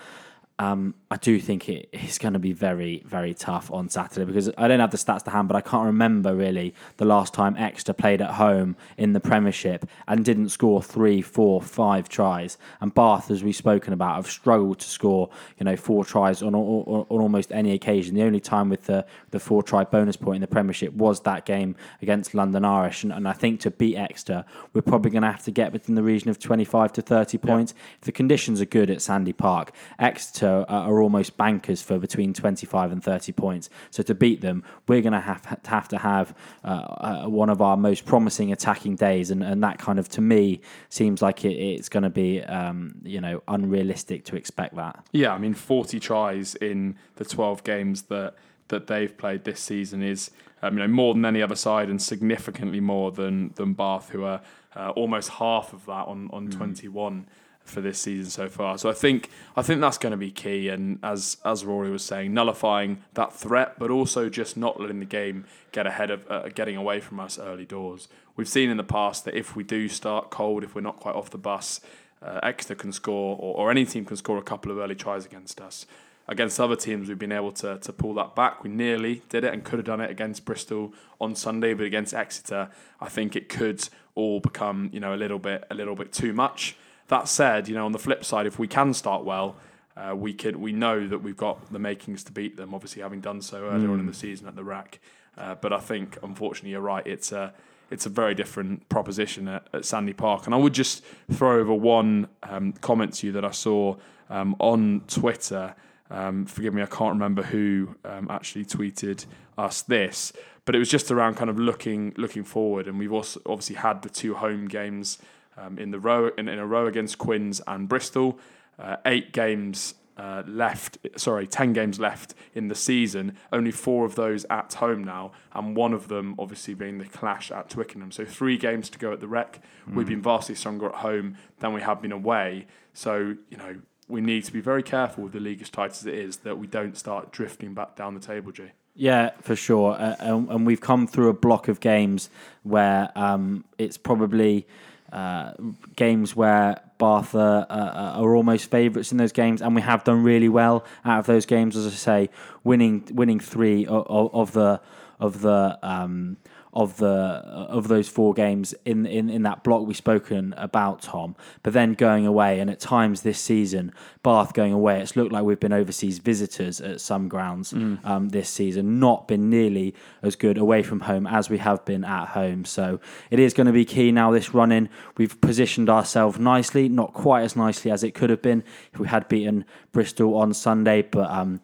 Um, 0.59 0.95
I 1.13 1.17
do 1.17 1.41
think 1.41 1.69
it 1.69 1.89
is 1.91 2.19
going 2.19 2.35
to 2.35 2.39
be 2.39 2.53
very, 2.53 3.03
very 3.05 3.35
tough 3.35 3.69
on 3.73 3.89
Saturday 3.89 4.25
because 4.25 4.49
I 4.57 4.69
don't 4.69 4.79
have 4.79 4.93
the 4.93 4.97
stats 4.97 5.25
to 5.25 5.31
hand, 5.31 5.49
but 5.49 5.57
I 5.57 5.61
can't 5.61 5.87
remember 5.87 6.37
really 6.37 6.73
the 6.99 7.05
last 7.05 7.35
time 7.35 7.57
Exeter 7.57 7.93
played 7.93 8.23
at 8.23 8.35
home 8.35 8.77
in 8.97 9.13
the 9.13 9.19
Premiership 9.19 9.89
and 10.07 10.25
didn't 10.25 10.51
score 10.51 10.81
three, 10.81 11.21
four, 11.21 11.61
five 11.61 12.09
tries. 12.09 12.59
And 12.81 12.95
Bath, 12.95 13.29
as 13.29 13.43
we've 13.43 13.57
spoken 13.57 13.93
about, 13.93 14.15
have 14.15 14.31
struggled 14.31 14.79
to 14.79 14.89
score, 14.89 15.31
you 15.59 15.65
know, 15.65 15.75
four 15.75 16.05
tries 16.05 16.45
on, 16.45 16.55
on, 16.55 17.07
on 17.11 17.21
almost 17.21 17.51
any 17.51 17.73
occasion. 17.73 18.15
The 18.15 18.23
only 18.23 18.39
time 18.39 18.69
with 18.69 18.85
the, 18.85 19.05
the 19.33 19.41
four 19.41 19.65
try 19.65 19.83
bonus 19.83 20.15
point 20.15 20.37
in 20.37 20.43
the 20.43 20.47
Premiership 20.47 20.93
was 20.93 21.23
that 21.23 21.45
game 21.45 21.75
against 22.03 22.35
London 22.35 22.65
Irish. 22.65 23.03
And, 23.03 23.13
and 23.13 23.27
I 23.27 23.33
think 23.33 23.59
to 23.63 23.73
beat 23.73 23.97
Exeter, 23.97 24.45
we're 24.75 24.83
probably 24.83 25.11
going 25.11 25.23
to 25.23 25.33
have 25.33 25.43
to 25.43 25.51
get 25.51 25.73
within 25.73 25.97
the 25.97 26.05
region 26.05 26.31
of 26.31 26.39
25 26.39 26.93
to 26.93 27.03
30 27.03 27.39
points. 27.39 27.75
If 27.99 28.03
the 28.03 28.13
conditions 28.13 28.61
are 28.61 28.67
good 28.67 28.91
at 28.91 29.03
Sandy 29.03 29.33
Park, 29.33 29.73
Exeter 29.99 30.65
are 30.69 31.00
almost 31.03 31.37
bankers 31.37 31.83
for 31.83 31.99
between 31.99 32.33
25 32.33 32.93
and 32.93 33.03
30 33.03 33.33
points. 33.33 33.71
So 33.91 34.03
to 34.03 34.15
beat 34.15 34.41
them, 34.41 34.65
we're 34.89 35.03
going 35.03 35.13
to 35.13 35.21
have 35.21 35.43
to 35.63 35.71
have, 35.71 35.89
to 35.89 35.99
have 35.99 36.35
uh, 36.65 36.69
uh, 36.69 37.29
one 37.29 37.51
of 37.51 37.61
our 37.61 37.77
most 37.77 38.05
promising 38.05 38.53
attacking 38.53 38.97
days, 38.97 39.31
and, 39.31 39.43
and 39.43 39.63
that 39.63 39.79
kind 39.79 39.99
of 39.99 40.09
to 40.11 40.21
me 40.21 40.61
seems 40.89 41.23
like 41.23 41.45
it, 41.45 41.55
it's 41.55 41.89
going 41.89 42.03
to 42.03 42.11
be 42.11 42.43
um, 42.43 42.95
you 43.03 43.21
know 43.21 43.43
unrealistic 43.49 44.25
to 44.27 44.37
expect 44.37 44.77
that. 44.77 45.05
Yeah, 45.13 45.33
I 45.33 45.39
mean 45.39 45.55
40 45.55 46.01
tries 46.01 46.55
in 46.57 46.97
the 47.17 47.25
12 47.25 47.65
games 47.65 48.03
that 48.03 48.35
that 48.69 48.87
they've 48.87 49.17
played 49.17 49.45
this 49.45 49.61
season 49.61 50.03
is 50.03 50.31
um, 50.63 50.75
you 50.75 50.81
know 50.81 50.89
more 50.89 51.15
than 51.15 51.25
any 51.25 51.43
other 51.43 51.57
side 51.57 51.89
and 51.89 52.01
significantly 52.01 52.81
more 52.81 53.13
than 53.13 53.53
than 53.57 53.75
Bath, 53.75 54.11
who 54.11 54.25
are 54.25 54.41
uh, 54.75 54.91
almost 54.91 55.29
half 55.31 55.73
of 55.73 55.87
that 55.87 56.07
on 56.07 56.31
on 56.33 56.49
mm. 56.49 56.57
21 56.57 57.27
for 57.65 57.81
this 57.81 58.01
season 58.01 58.31
so 58.31 58.49
far. 58.49 58.79
So 58.79 58.91
I 58.91 58.93
think 58.93 59.31
I 59.57 59.63
think 59.63 59.81
that's 59.81 59.99
going 59.99 60.13
to 60.13 60.17
be 60.17 60.31
key. 60.31 60.69
And 60.69 60.99
as 61.03 61.37
as 61.45 61.65
Rory 61.65 61.91
was 61.91 62.05
saying, 62.05 62.35
nullifying 62.35 63.03
that 63.15 63.33
threat, 63.33 63.79
but 63.79 63.91
also 63.91 64.29
just 64.29 64.57
not 64.57 64.81
letting 64.81 65.01
the 65.01 65.07
game 65.07 65.45
get 65.73 65.87
ahead 65.87 66.11
of 66.11 66.31
uh, 66.31 66.49
getting 66.49 66.77
away 66.77 67.01
from 67.01 67.21
us 67.21 67.39
early 67.39 67.65
doors. 67.65 68.09
We've 68.37 68.49
seen 68.49 68.71
in 68.71 68.77
the 68.77 68.85
past 68.85 69.25
that 69.25 69.35
if 69.35 69.55
we 69.55 69.65
do 69.65 69.89
start 69.89 70.31
cold, 70.31 70.65
if 70.65 70.75
we're 70.75 70.81
not 70.81 70.99
quite 70.99 71.15
off 71.15 71.31
the 71.31 71.39
bus, 71.39 71.81
uh, 72.23 72.41
Exeter 72.43 72.75
can 72.75 72.93
score, 72.93 73.37
or, 73.39 73.55
or 73.57 73.71
any 73.71 73.85
team 73.85 74.05
can 74.05 74.17
score 74.17 74.39
a 74.39 74.43
couple 74.43 74.71
of 74.73 74.79
early 74.79 74.95
tries 74.95 75.25
against 75.25 75.61
us. 75.61 75.87
Against 76.29 76.61
other 76.61 76.77
teams, 76.77 77.09
we've 77.09 77.19
been 77.19 77.33
able 77.33 77.51
to, 77.53 77.79
to 77.79 77.93
pull 77.93 78.15
that 78.15 78.37
back. 78.37 78.63
We 78.63 78.71
nearly 78.71 79.23
did 79.29 79.43
it 79.43 79.53
and 79.53 79.65
could 79.65 79.81
have 79.81 79.87
done 79.87 80.01
it 80.01 80.11
against 80.11 80.45
Bristol 80.45 80.95
on 81.21 81.35
Sunday, 81.35 81.75
but 81.75 81.85
against 81.85 82.15
Exeter, 82.15 82.71
I 83.01 83.09
think 83.09 83.35
it 83.35 83.49
could 83.49 83.89
all 84.15 84.39
become 84.39 84.91
you 84.93 85.01
know 85.01 85.15
a 85.15 85.17
little 85.17 85.39
bit 85.39 85.65
a 85.71 85.75
little 85.75 85.95
bit 85.95 86.13
too 86.13 86.33
much. 86.33 86.77
That 87.11 87.27
said, 87.27 87.69
you 87.69 87.75
know, 87.75 87.87
on 87.87 87.93
the 87.93 87.99
flip 87.99 88.25
side, 88.25 88.47
if 88.47 88.59
we 88.59 88.69
can 88.69 88.95
start 88.95 89.25
well, 89.25 89.57
uh, 89.97 90.15
we 90.15 90.33
can 90.33 90.61
we 90.61 90.73
know 90.73 91.09
that 91.09 91.19
we've 91.19 91.37
got 91.37 91.73
the 91.73 91.79
makings 91.81 92.23
to 92.25 92.33
beat 92.33 92.57
them. 92.57 92.73
Obviously, 92.73 93.03
having 93.03 93.21
done 93.21 93.43
so 93.43 93.65
earlier 93.65 93.89
mm. 93.89 93.95
on 93.95 94.01
in 94.01 94.07
the 94.07 94.13
mm. 94.13 94.17
season 94.17 94.47
at 94.47 94.55
the 94.55 94.63
Rec, 94.63 95.01
uh, 95.37 95.57
but 95.57 95.73
I 95.73 95.81
think 95.81 96.19
unfortunately 96.23 96.71
you're 96.71 96.81
right. 96.81 97.05
It's 97.05 97.33
a 97.33 97.53
it's 97.91 98.07
a 98.07 98.09
very 98.09 98.37
different 98.37 98.89
proposition 98.89 99.49
at, 99.49 99.67
at 99.73 99.85
Sandy 99.85 100.13
Park. 100.13 100.47
And 100.47 100.55
I 100.55 100.59
would 100.59 100.73
just 100.73 101.03
throw 101.33 101.59
over 101.59 101.75
one 101.75 102.29
um, 102.45 102.75
comment 102.75 103.15
to 103.15 103.27
you 103.27 103.33
that 103.33 103.45
I 103.45 103.51
saw 103.51 103.97
um, 104.29 104.55
on 104.61 105.03
Twitter. 105.09 105.75
Um, 106.13 106.47
forgive 106.47 106.75
me, 106.75 106.83
I 106.83 106.87
can't 106.87 107.15
remember 107.15 107.43
who 107.43 107.97
um, 108.05 108.29
actually 108.31 108.65
tweeted 108.65 109.27
us 109.59 109.83
this, 109.83 110.33
but 110.65 110.77
it 110.77 110.79
was 110.79 110.89
just 110.89 111.11
around 111.11 111.35
kind 111.35 111.51
of 111.51 111.59
looking 111.59 112.15
looking 112.17 112.45
forward. 112.45 112.87
And 112.87 113.01
we've 113.01 113.13
also 113.13 113.41
obviously 113.47 113.77
had 113.77 114.03
the 114.03 114.09
two 114.09 114.35
home 114.35 114.69
games 114.69 115.19
um, 115.61 115.79
in 115.79 115.91
the 115.91 116.01
row 116.01 116.31
in, 116.37 116.49
in, 116.49 116.59
a 116.59 116.67
row 116.67 116.87
against 116.87 117.19
Quins 117.19 117.61
and 117.67 117.89
Bristol. 117.89 118.39
Uh, 118.79 118.97
eight 119.05 119.33
games 119.33 119.95
uh, 120.17 120.43
left, 120.47 120.99
sorry, 121.17 121.47
10 121.47 121.73
games 121.73 121.99
left 121.99 122.35
in 122.55 122.69
the 122.69 122.75
season, 122.75 123.37
only 123.53 123.71
four 123.71 124.05
of 124.05 124.17
those 124.17 124.45
at 124.51 124.75
home 124.75 125.03
now, 125.03 125.33
and 125.53 125.75
one 125.75 125.95
of 125.95 126.09
them 126.09 126.35
obviously 126.39 126.75
being 126.75 126.99
the 126.99 127.07
clash 127.07 127.51
at 127.51 127.71
Twickenham. 127.71 128.13
So 128.13 128.25
three 128.25 128.59
games 128.59 128.91
to 128.91 128.99
go 128.99 129.13
at 129.13 129.21
the 129.21 129.29
rec. 129.29 129.63
Mm. 129.89 129.95
We've 129.95 130.07
been 130.07 130.23
vastly 130.23 130.55
stronger 130.55 130.89
at 130.89 130.97
home 130.97 131.37
than 131.61 131.73
we 131.73 131.81
have 131.81 132.03
been 132.03 132.13
away. 132.13 132.67
So, 132.93 133.35
you 133.49 133.57
know, 133.57 133.77
we 134.09 134.21
need 134.21 134.45
to 134.45 134.53
be 134.53 134.61
very 134.61 134.83
careful 134.83 135.25
with 135.25 135.33
the 135.33 135.41
league 135.41 135.63
as 135.63 135.71
tight 135.71 135.93
as 135.93 136.05
it 136.05 136.15
is 136.15 136.39
that 136.39 136.59
we 136.59 136.67
don't 136.67 136.99
start 136.99 137.33
drifting 137.33 137.73
back 137.73 137.97
down 137.97 138.15
the 138.15 138.21
table, 138.21 138.53
Jay. 138.53 138.73
Yeah, 138.95 139.31
for 139.41 139.57
sure. 139.57 139.95
Uh, 139.95 140.17
and, 140.19 140.51
and, 140.51 140.67
we've 140.67 140.81
come 140.81 141.07
through 141.07 141.29
a 141.29 141.33
block 141.33 141.69
of 141.69 141.81
games 141.81 142.29
where 142.65 143.11
um, 143.15 143.65
it's 143.79 143.97
probably 143.97 144.67
uh, 145.13 145.53
games 145.97 146.37
where 146.37 146.81
Bath 146.99 147.35
are, 147.35 147.67
are 147.71 148.35
almost 148.37 148.71
favourites 148.71 149.13
in 149.13 149.19
those 149.19 149.33
games, 149.33 149.63
and 149.63 149.75
we 149.75 149.83
have 149.83 150.05
done 150.05 150.23
really 150.23 150.49
well 150.49 150.85
out 151.05 151.21
of 151.21 151.27
those 151.27 151.47
games. 151.47 151.77
As 151.77 151.87
I 151.87 151.91
say, 151.91 152.31
winning 152.65 153.09
winning 153.13 153.41
three 153.41 153.87
of, 153.87 154.07
of 154.35 154.53
the 154.53 154.81
of 155.19 155.41
the 155.41 155.79
um, 155.83 156.37
of 156.73 156.99
the 156.99 157.07
of 157.07 157.89
those 157.89 158.09
four 158.09 158.33
games 158.33 158.75
in 158.85 159.07
in 159.07 159.29
in 159.29 159.43
that 159.43 159.65
block 159.65 159.87
we've 159.87 159.97
spoken 159.97 160.55
about 160.57 161.03
Tom 161.03 161.35
but 161.63 161.73
then 161.73 161.95
going 161.95 162.27
away 162.27 162.61
and 162.61 162.71
at 162.71 162.79
times 162.79 163.23
this 163.23 163.41
season 163.41 163.93
Bath 164.23 164.53
going 164.53 164.75
away. 164.75 165.01
It's 165.01 165.17
looked 165.17 165.33
like 165.33 165.45
we've 165.45 165.59
been 165.59 165.73
overseas 165.73 166.19
visitors 166.19 166.79
at 166.83 167.01
some 167.01 167.27
grounds 167.29 167.73
mm. 167.73 168.05
um, 168.05 168.29
this 168.29 168.51
season. 168.51 169.01
Not 169.01 169.27
been 169.27 169.49
nearly 169.49 169.95
as 170.23 170.37
good 170.37 170.59
away 170.59 170.83
from 170.83 171.01
home 171.01 171.27
as 171.27 171.49
we 171.49 171.57
have 171.57 171.87
been 171.87 172.05
at 172.05 172.29
home. 172.29 172.67
So 172.67 173.01
it 173.31 173.39
is 173.39 173.55
going 173.55 173.67
to 173.67 173.73
be 173.73 173.87
key 173.87 174.13
now 174.13 174.31
this 174.31 174.53
run 174.53 174.73
in 174.73 174.91
we've 175.17 175.41
positioned 175.41 175.89
ourselves 175.89 176.39
nicely 176.39 176.89
not 176.89 177.15
quite 177.15 177.43
as 177.43 177.57
nicely 177.57 177.91
as 177.91 178.05
it 178.05 178.13
could 178.15 178.29
have 178.29 178.43
been 178.43 178.63
if 178.93 179.01
we 179.01 179.09
had 179.09 179.27
beaten 179.29 179.65
Bristol 179.93 180.37
on 180.37 180.53
Sunday 180.53 181.03
but 181.03 181.31
um, 181.31 181.61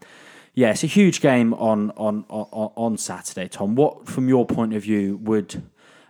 Yeah, 0.57 0.71
it's 0.71 0.83
a 0.83 0.89
huge 0.89 1.21
game 1.21 1.53
on 1.53 1.93
on 1.99 2.25
on, 2.31 2.73
on 2.75 2.97
Saturday, 2.97 3.47
Tom. 3.47 3.75
What, 3.75 4.09
from 4.09 4.27
your 4.27 4.47
point 4.47 4.73
of 4.73 4.83
view, 4.83 5.19
would 5.19 5.63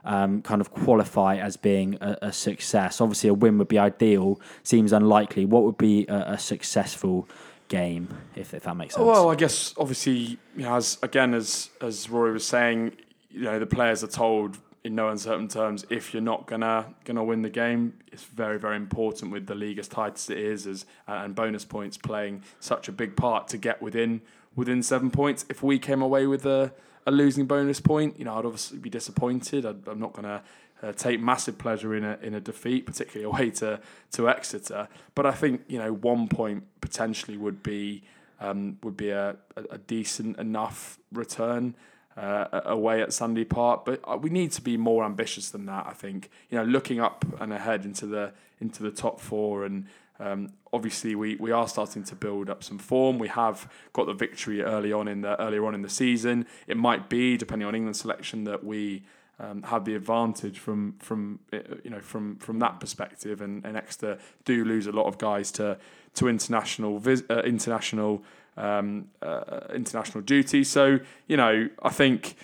um, 0.05 0.41
kind 0.41 0.61
of 0.61 0.71
qualify 0.71 1.37
as 1.37 1.57
being 1.57 1.99
a, 2.01 2.17
a, 2.23 2.33
success? 2.33 3.01
Obviously, 3.01 3.29
a 3.29 3.35
win 3.35 3.59
would 3.59 3.67
be 3.67 3.79
ideal. 3.79 4.41
Seems 4.63 4.93
unlikely. 4.93 5.47
What 5.47 5.65
would 5.65 5.77
be 5.77 6.07
a, 6.07 6.35
a 6.35 6.39
successful 6.39 7.29
game, 7.67 8.17
if, 8.37 8.55
if 8.55 8.63
that 8.63 8.77
makes 8.77 8.95
sense? 8.95 9.05
Well, 9.05 9.31
I 9.31 9.35
guess 9.35 9.75
obviously, 9.77 10.39
you 10.57 10.63
know, 10.63 10.77
as 10.77 10.99
again 11.03 11.35
as 11.35 11.71
as 11.81 12.09
Rory 12.09 12.33
was 12.33 12.47
saying, 12.47 12.93
you 13.33 13.43
know, 13.43 13.59
the 13.59 13.67
players 13.67 14.05
are 14.05 14.09
told 14.09 14.59
in 14.85 14.95
no 14.95 15.09
uncertain 15.09 15.49
terms 15.49 15.85
if 15.91 16.15
you're 16.15 16.23
not 16.23 16.47
gonna 16.47 16.87
gonna 17.05 17.25
win 17.25 17.43
the 17.43 17.51
game. 17.51 17.95
It's 18.13 18.23
very 18.23 18.61
very 18.61 18.77
important 18.77 19.33
with 19.33 19.47
the 19.49 19.57
league 19.57 19.81
as 19.81 19.89
tight 19.89 20.15
as 20.15 20.31
it 20.31 20.39
is, 20.39 20.69
as 20.69 20.87
and 21.09 21.35
bonus 21.35 21.65
points 21.65 21.99
playing 21.99 22.45
such 22.61 22.87
a 22.89 22.93
big 22.93 23.17
part 23.17 23.49
to 23.49 23.59
get 23.59 23.83
within 23.83 24.23
within 24.57 24.83
seven 24.83 25.11
points. 25.11 25.45
If 25.49 25.63
we 25.63 25.79
came 25.79 26.03
away 26.03 26.27
with 26.27 26.45
a 26.45 26.73
a 27.07 27.13
losing 27.13 27.47
bonus 27.47 27.81
point, 27.81 28.19
you 28.19 28.25
know, 28.25 28.37
I'd 28.37 28.45
obviously 28.45 28.79
be 28.79 28.91
disappointed. 28.91 29.65
i 29.65 29.71
am 29.91 30.01
not 30.01 30.13
going 30.13 30.25
to 30.25 30.43
uh, 30.83 30.93
take 30.93 31.21
massive 31.21 31.57
pleasure 31.57 31.95
in 31.95 32.05
a 32.05 32.19
in 32.21 32.35
a 32.35 32.41
defeat, 32.41 32.85
particularly 32.85 33.25
away 33.33 33.51
to 33.51 33.81
to 34.13 34.29
Exeter. 34.29 34.89
But 35.15 35.27
I 35.27 35.33
think 35.33 35.63
you 35.69 35.79
know 35.79 35.93
one 35.93 36.29
point 36.29 36.65
potentially 36.81 37.37
would 37.37 37.63
be 37.63 38.03
um, 38.41 38.79
would 38.83 38.97
be 38.97 39.11
a, 39.11 39.37
a, 39.71 39.79
decent 39.79 40.39
enough 40.39 40.99
return. 41.13 41.75
Uh, 42.19 42.63
away 42.65 43.03
at 43.03 43.13
Sandy 43.13 43.45
Park, 43.45 43.85
but 43.85 44.01
uh, 44.05 44.17
we 44.17 44.31
need 44.31 44.51
to 44.51 44.63
be 44.63 44.79
more 44.79 45.05
ambitious 45.05 45.51
than 45.51 45.67
that. 45.67 45.87
I 45.87 45.93
think 45.93 46.31
you 46.49 46.57
know, 46.57 46.65
looking 46.65 46.99
up 46.99 47.27
and 47.39 47.53
ahead 47.53 47.85
into 47.85 48.07
the 48.07 48.33
into 48.59 48.83
the 48.83 48.91
top 48.91 49.21
four 49.21 49.67
and 49.67 49.85
um, 50.19 50.53
obviously, 50.73 51.15
we, 51.15 51.37
we 51.37 51.51
are 51.53 51.69
starting 51.69 52.05
to 52.05 52.15
build 52.15 52.49
up 52.49 52.65
some 52.65 52.79
form. 52.79 53.19
We 53.19 53.29
have 53.29 53.71
got 53.93 54.07
the 54.07 54.15
victory 54.15 54.63
early 54.63 54.93
on 54.93 55.09
in 55.09 55.21
the 55.21 55.41
earlier 55.41 55.67
on 55.67 55.75
in 55.75 55.83
the 55.83 55.89
season. 55.89 56.47
It 56.67 56.77
might 56.77 57.09
be, 57.09 57.37
depending 57.37 57.69
on 57.69 57.75
England's 57.75 58.01
selection, 58.01 58.45
that 58.45 58.65
we 58.65 59.05
um, 59.39 59.63
have 59.65 59.85
the 59.85 59.95
advantage 59.95 60.59
from 60.59 60.95
from 60.99 61.41
uh, 61.53 61.59
you 61.85 61.91
know 61.91 62.01
from 62.01 62.37
from 62.37 62.59
that 62.61 62.81
perspective. 62.81 63.41
And, 63.41 63.65
and 63.65 63.77
Exeter 63.77 64.19
do 64.45 64.65
lose 64.65 64.87
a 64.87 64.93
lot 64.93 65.07
of 65.07 65.19
guys 65.19 65.51
to 65.53 65.79
to 66.15 66.29
international 66.29 66.99
vis- 66.99 67.25
uh, 67.29 67.43
international 67.43 68.23
um, 68.57 69.09
uh, 69.21 69.61
international 69.75 70.23
duty. 70.23 70.65
So 70.65 70.99
you 71.27 71.37
know, 71.37 71.69
I 71.83 71.91
think 71.91 72.37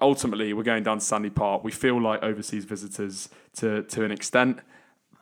ultimately 0.00 0.52
we're 0.52 0.64
going 0.64 0.82
down 0.82 0.98
to 0.98 1.04
Sandy 1.04 1.30
Park. 1.30 1.62
We 1.62 1.70
feel 1.70 2.00
like 2.02 2.22
overseas 2.22 2.64
visitors 2.64 3.28
to 3.56 3.84
to 3.84 4.04
an 4.04 4.10
extent, 4.10 4.58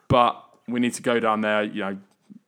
but 0.09 0.43
we 0.71 0.81
need 0.81 0.95
to 0.95 1.03
go 1.03 1.21
down 1.21 1.41
there, 1.41 1.63
you 1.63 1.81
know, 1.81 1.99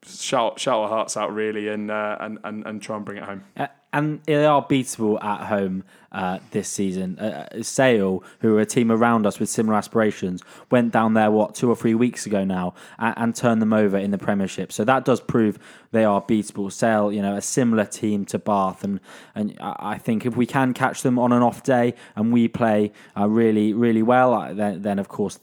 shout 0.07 0.59
shout 0.59 0.81
our 0.81 0.89
hearts 0.89 1.17
out 1.17 1.33
really, 1.35 1.69
and 1.69 1.91
uh, 1.91 2.17
and, 2.21 2.39
and 2.45 2.67
and 2.67 2.83
try 2.83 2.97
and 2.97 3.05
bring 3.05 3.19
it 3.19 3.25
home. 3.25 3.45
And 3.93 4.23
they 4.25 4.47
are 4.47 4.65
beatable 4.65 5.23
at 5.23 5.49
home 5.49 5.85
uh, 6.13 6.39
this 6.51 6.69
season. 6.69 7.19
Uh, 7.19 7.49
uh, 7.51 7.63
Sale, 7.63 8.23
who 8.41 8.57
are 8.57 8.61
a 8.61 8.67
team 8.67 8.93
around 8.93 9.27
us 9.27 9.41
with 9.41 9.49
similar 9.49 9.77
aspirations, 9.77 10.43
went 10.71 10.93
down 10.93 11.15
there 11.15 11.31
what 11.31 11.55
two 11.55 11.69
or 11.71 11.77
three 11.77 11.95
weeks 11.95 12.27
ago 12.27 12.45
now 12.45 12.75
and, 12.99 13.15
and, 13.17 13.35
turned 13.35 13.63
them 13.63 13.73
over 13.73 13.97
in 13.97 14.11
the 14.11 14.19
Premiership. 14.19 14.73
So 14.73 14.85
that 14.85 15.05
does 15.05 15.21
prove 15.21 15.59
they 15.91 16.05
are 16.05 16.21
beatable. 16.21 16.71
Sale, 16.71 17.13
you 17.13 17.23
know, 17.23 17.35
a 17.37 17.41
similar 17.41 17.87
team 17.87 18.25
to 18.27 18.39
Bath, 18.39 18.85
and 18.85 19.01
and 19.35 19.57
I 19.61 19.97
think 19.97 20.27
if 20.27 20.37
we 20.37 20.47
can 20.47 20.75
catch 20.75 21.03
them 21.03 21.19
on 21.19 21.33
an 21.33 21.43
off 21.43 21.63
day 21.63 21.95
and 22.15 22.33
we 22.33 22.47
play 22.47 22.93
uh, 23.17 23.27
really 23.29 23.73
really 23.73 24.03
well, 24.03 24.35
uh, 24.35 24.53
then, 24.53 24.83
then 24.83 24.99
of 24.99 25.09
course 25.09 25.39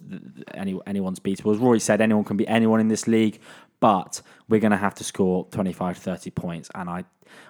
any, 0.54 0.80
anyone's 0.86 1.20
beatable. 1.20 1.52
As 1.54 1.58
Rory 1.58 1.80
said, 1.80 2.00
anyone 2.00 2.24
can 2.24 2.38
be 2.38 2.47
anyone 2.47 2.80
in 2.80 2.89
this 2.89 3.08
league 3.08 3.39
but 3.80 4.21
we're 4.47 4.59
going 4.59 4.71
to 4.71 4.77
have 4.77 4.95
to 4.95 5.03
score 5.03 5.45
25 5.51 5.95
to 5.95 6.01
30 6.01 6.30
points 6.32 6.69
and 6.75 6.89
i 6.89 7.03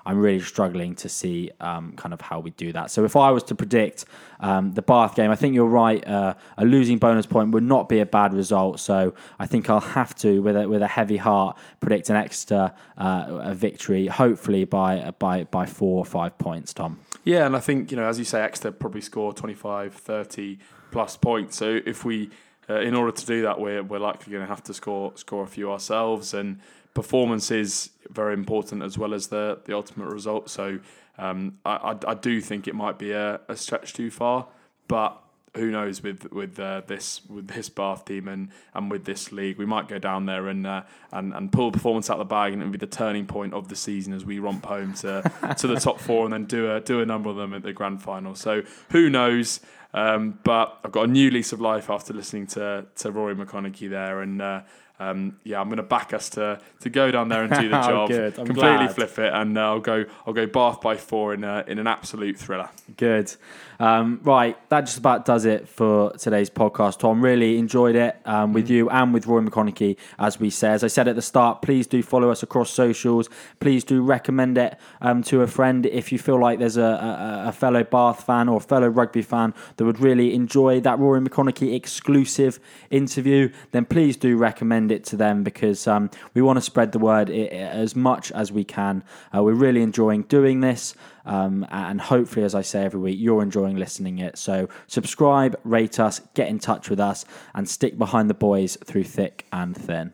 i'm 0.05 0.19
really 0.19 0.41
struggling 0.41 0.93
to 0.93 1.07
see 1.07 1.49
um, 1.61 1.93
kind 1.93 2.13
of 2.13 2.19
how 2.19 2.39
we 2.41 2.49
do 2.51 2.73
that. 2.73 2.91
So 2.91 3.05
if 3.05 3.15
i 3.15 3.31
was 3.31 3.43
to 3.43 3.55
predict 3.55 4.05
um, 4.41 4.73
the 4.73 4.81
bath 4.81 5.15
game 5.15 5.31
i 5.31 5.35
think 5.35 5.55
you're 5.55 5.65
right 5.65 6.05
uh, 6.05 6.33
a 6.57 6.65
losing 6.65 6.97
bonus 6.97 7.25
point 7.25 7.51
would 7.51 7.63
not 7.63 7.87
be 7.87 7.99
a 7.99 8.05
bad 8.05 8.33
result. 8.33 8.79
So 8.79 9.13
i 9.39 9.45
think 9.45 9.69
i'll 9.69 9.79
have 9.79 10.13
to 10.15 10.41
with 10.41 10.57
a, 10.57 10.67
with 10.67 10.81
a 10.81 10.87
heavy 10.87 11.17
heart 11.17 11.57
predict 11.79 12.09
an 12.09 12.17
Exeter 12.17 12.73
uh, 12.97 13.25
a 13.29 13.55
victory 13.55 14.07
hopefully 14.07 14.65
by 14.65 15.11
by 15.19 15.45
by 15.45 15.65
four 15.65 15.99
or 15.99 16.05
five 16.05 16.37
points 16.37 16.73
tom. 16.73 16.99
Yeah 17.23 17.45
and 17.45 17.55
i 17.55 17.59
think 17.59 17.91
you 17.91 17.97
know 17.97 18.05
as 18.05 18.19
you 18.19 18.25
say 18.25 18.41
exeter 18.41 18.71
probably 18.71 19.01
score 19.01 19.33
25 19.33 19.93
30 19.93 20.57
plus 20.91 21.17
points. 21.17 21.57
So 21.57 21.79
if 21.85 22.05
we 22.05 22.29
uh, 22.69 22.81
in 22.81 22.95
order 22.95 23.11
to 23.11 23.25
do 23.25 23.41
that, 23.43 23.59
we're 23.59 23.83
we're 23.83 23.99
likely 23.99 24.31
going 24.31 24.43
to 24.43 24.49
have 24.49 24.63
to 24.63 24.73
score 24.73 25.11
score 25.15 25.43
a 25.43 25.47
few 25.47 25.71
ourselves, 25.71 26.33
and 26.33 26.59
performance 26.93 27.51
is 27.51 27.91
very 28.09 28.33
important 28.33 28.83
as 28.83 28.97
well 28.97 29.13
as 29.13 29.27
the 29.27 29.59
the 29.65 29.73
ultimate 29.73 30.07
result. 30.07 30.49
So 30.49 30.79
um, 31.17 31.57
I, 31.65 31.71
I, 31.71 31.97
I 32.07 32.13
do 32.13 32.41
think 32.41 32.67
it 32.67 32.75
might 32.75 32.97
be 32.97 33.11
a, 33.11 33.41
a 33.47 33.55
stretch 33.55 33.93
too 33.93 34.09
far, 34.11 34.47
but 34.87 35.21
who 35.55 35.71
knows 35.71 36.03
with 36.03 36.31
with 36.31 36.59
uh, 36.59 36.81
this 36.87 37.21
with 37.27 37.47
this 37.47 37.69
Bath 37.69 38.05
team 38.05 38.27
and, 38.27 38.49
and 38.73 38.91
with 38.91 39.05
this 39.05 39.31
league, 39.31 39.57
we 39.57 39.65
might 39.65 39.87
go 39.87 39.99
down 39.99 40.25
there 40.25 40.47
and 40.47 40.65
uh, 40.65 40.83
and 41.11 41.33
and 41.33 41.51
pull 41.51 41.71
performance 41.71 42.09
out 42.09 42.19
of 42.19 42.27
the 42.27 42.33
bag, 42.33 42.53
and 42.53 42.61
it'll 42.61 42.71
be 42.71 42.77
the 42.77 42.87
turning 42.87 43.25
point 43.25 43.53
of 43.53 43.67
the 43.67 43.75
season 43.75 44.13
as 44.13 44.25
we 44.25 44.39
romp 44.39 44.65
home 44.65 44.93
to 44.95 45.23
to 45.57 45.67
the 45.67 45.79
top 45.79 45.99
four 45.99 46.25
and 46.25 46.33
then 46.33 46.45
do 46.45 46.71
a 46.71 46.79
do 46.79 47.01
a 47.01 47.05
number 47.05 47.29
of 47.29 47.35
them 47.35 47.53
at 47.53 47.63
the 47.63 47.73
grand 47.73 48.01
final. 48.01 48.35
So 48.35 48.63
who 48.91 49.09
knows? 49.09 49.59
Um, 49.93 50.39
but 50.43 50.77
I've 50.83 50.91
got 50.91 51.09
a 51.09 51.11
new 51.11 51.31
lease 51.31 51.51
of 51.51 51.61
life 51.61 51.89
after 51.89 52.13
listening 52.13 52.47
to 52.47 52.85
to 52.97 53.11
Rory 53.11 53.35
McConnochie 53.35 53.89
there, 53.89 54.21
and 54.21 54.41
uh, 54.41 54.61
um, 54.99 55.39
yeah, 55.43 55.61
I'm 55.61 55.67
going 55.67 55.77
to 55.77 55.83
back 55.83 56.13
us 56.13 56.29
to 56.31 56.59
to 56.81 56.89
go 56.89 57.09
down 57.11 57.29
there 57.29 57.43
and 57.43 57.53
do 57.53 57.69
the 57.69 57.81
job, 57.81 58.09
completely 58.35 58.53
glad. 58.53 58.95
flip 58.95 59.17
it, 59.19 59.33
and 59.33 59.57
uh, 59.57 59.61
I'll 59.61 59.79
go 59.79 60.05
I'll 60.27 60.33
go 60.33 60.45
Bath 60.45 60.81
by 60.81 60.97
four 60.97 61.33
in 61.33 61.43
a, 61.43 61.63
in 61.67 61.79
an 61.79 61.87
absolute 61.87 62.37
thriller. 62.37 62.69
Good. 62.97 63.33
Um, 63.79 64.19
right, 64.23 64.57
that 64.69 64.81
just 64.81 64.97
about 64.97 65.23
does 65.23 65.45
it 65.45 65.69
for 65.69 66.11
today's 66.17 66.49
podcast. 66.49 66.99
Tom, 66.99 67.23
really 67.23 67.57
enjoyed 67.57 67.95
it 67.95 68.17
um, 68.25 68.51
with 68.51 68.67
mm. 68.67 68.71
you 68.71 68.89
and 68.89 69.13
with 69.13 69.25
Roy 69.25 69.39
McConnochie, 69.39 69.95
as 70.17 70.37
we 70.37 70.49
say. 70.49 70.71
As 70.71 70.83
I 70.83 70.87
said 70.87 71.07
at 71.07 71.15
the 71.15 71.21
start, 71.21 71.61
please 71.61 71.87
do 71.87 72.03
follow 72.03 72.29
us 72.29 72.43
across 72.43 72.71
socials. 72.71 73.29
Please 73.61 73.85
do 73.85 74.01
recommend 74.01 74.57
it 74.57 74.77
um, 74.99 75.23
to 75.23 75.43
a 75.43 75.47
friend 75.47 75.85
if 75.85 76.11
you 76.11 76.19
feel 76.19 76.37
like 76.37 76.59
there's 76.59 76.75
a, 76.75 76.81
a, 76.81 77.43
a, 77.47 77.51
fellow 77.53 77.85
Bath 77.85 78.25
fan 78.25 78.49
or 78.49 78.59
fellow 78.59 78.89
rugby 78.89 79.21
fan 79.21 79.53
that 79.77 79.85
would 79.85 80.01
really 80.01 80.33
enjoy 80.33 80.81
that 80.81 80.99
Rory 80.99 81.21
McConnochie 81.21 81.73
exclusive 81.73 82.59
interview. 82.89 83.49
Then 83.71 83.85
please 83.85 84.17
do 84.17 84.35
recommend 84.35 84.88
it 84.91 85.03
to 85.05 85.15
them 85.15 85.43
because 85.43 85.87
um, 85.87 86.09
we 86.33 86.41
want 86.41 86.57
to 86.57 86.61
spread 86.61 86.91
the 86.91 86.99
word 86.99 87.29
as 87.29 87.95
much 87.95 88.31
as 88.31 88.51
we 88.51 88.63
can. 88.63 89.03
Uh, 89.35 89.43
we're 89.43 89.53
really 89.53 89.81
enjoying 89.81 90.23
doing 90.23 90.61
this. 90.61 90.95
Um, 91.25 91.65
and 91.69 92.01
hopefully, 92.01 92.45
as 92.45 92.55
I 92.55 92.61
say 92.61 92.83
every 92.83 92.99
week, 92.99 93.17
you're 93.19 93.43
enjoying 93.43 93.75
listening 93.77 94.19
it. 94.19 94.37
So 94.37 94.67
subscribe, 94.87 95.59
rate 95.63 95.99
us, 95.99 96.21
get 96.33 96.47
in 96.47 96.59
touch 96.59 96.89
with 96.89 96.99
us, 96.99 97.25
and 97.53 97.69
stick 97.69 97.97
behind 97.97 98.29
the 98.29 98.33
boys 98.33 98.77
through 98.83 99.03
thick 99.03 99.45
and 99.51 99.75
thin. 99.77 100.13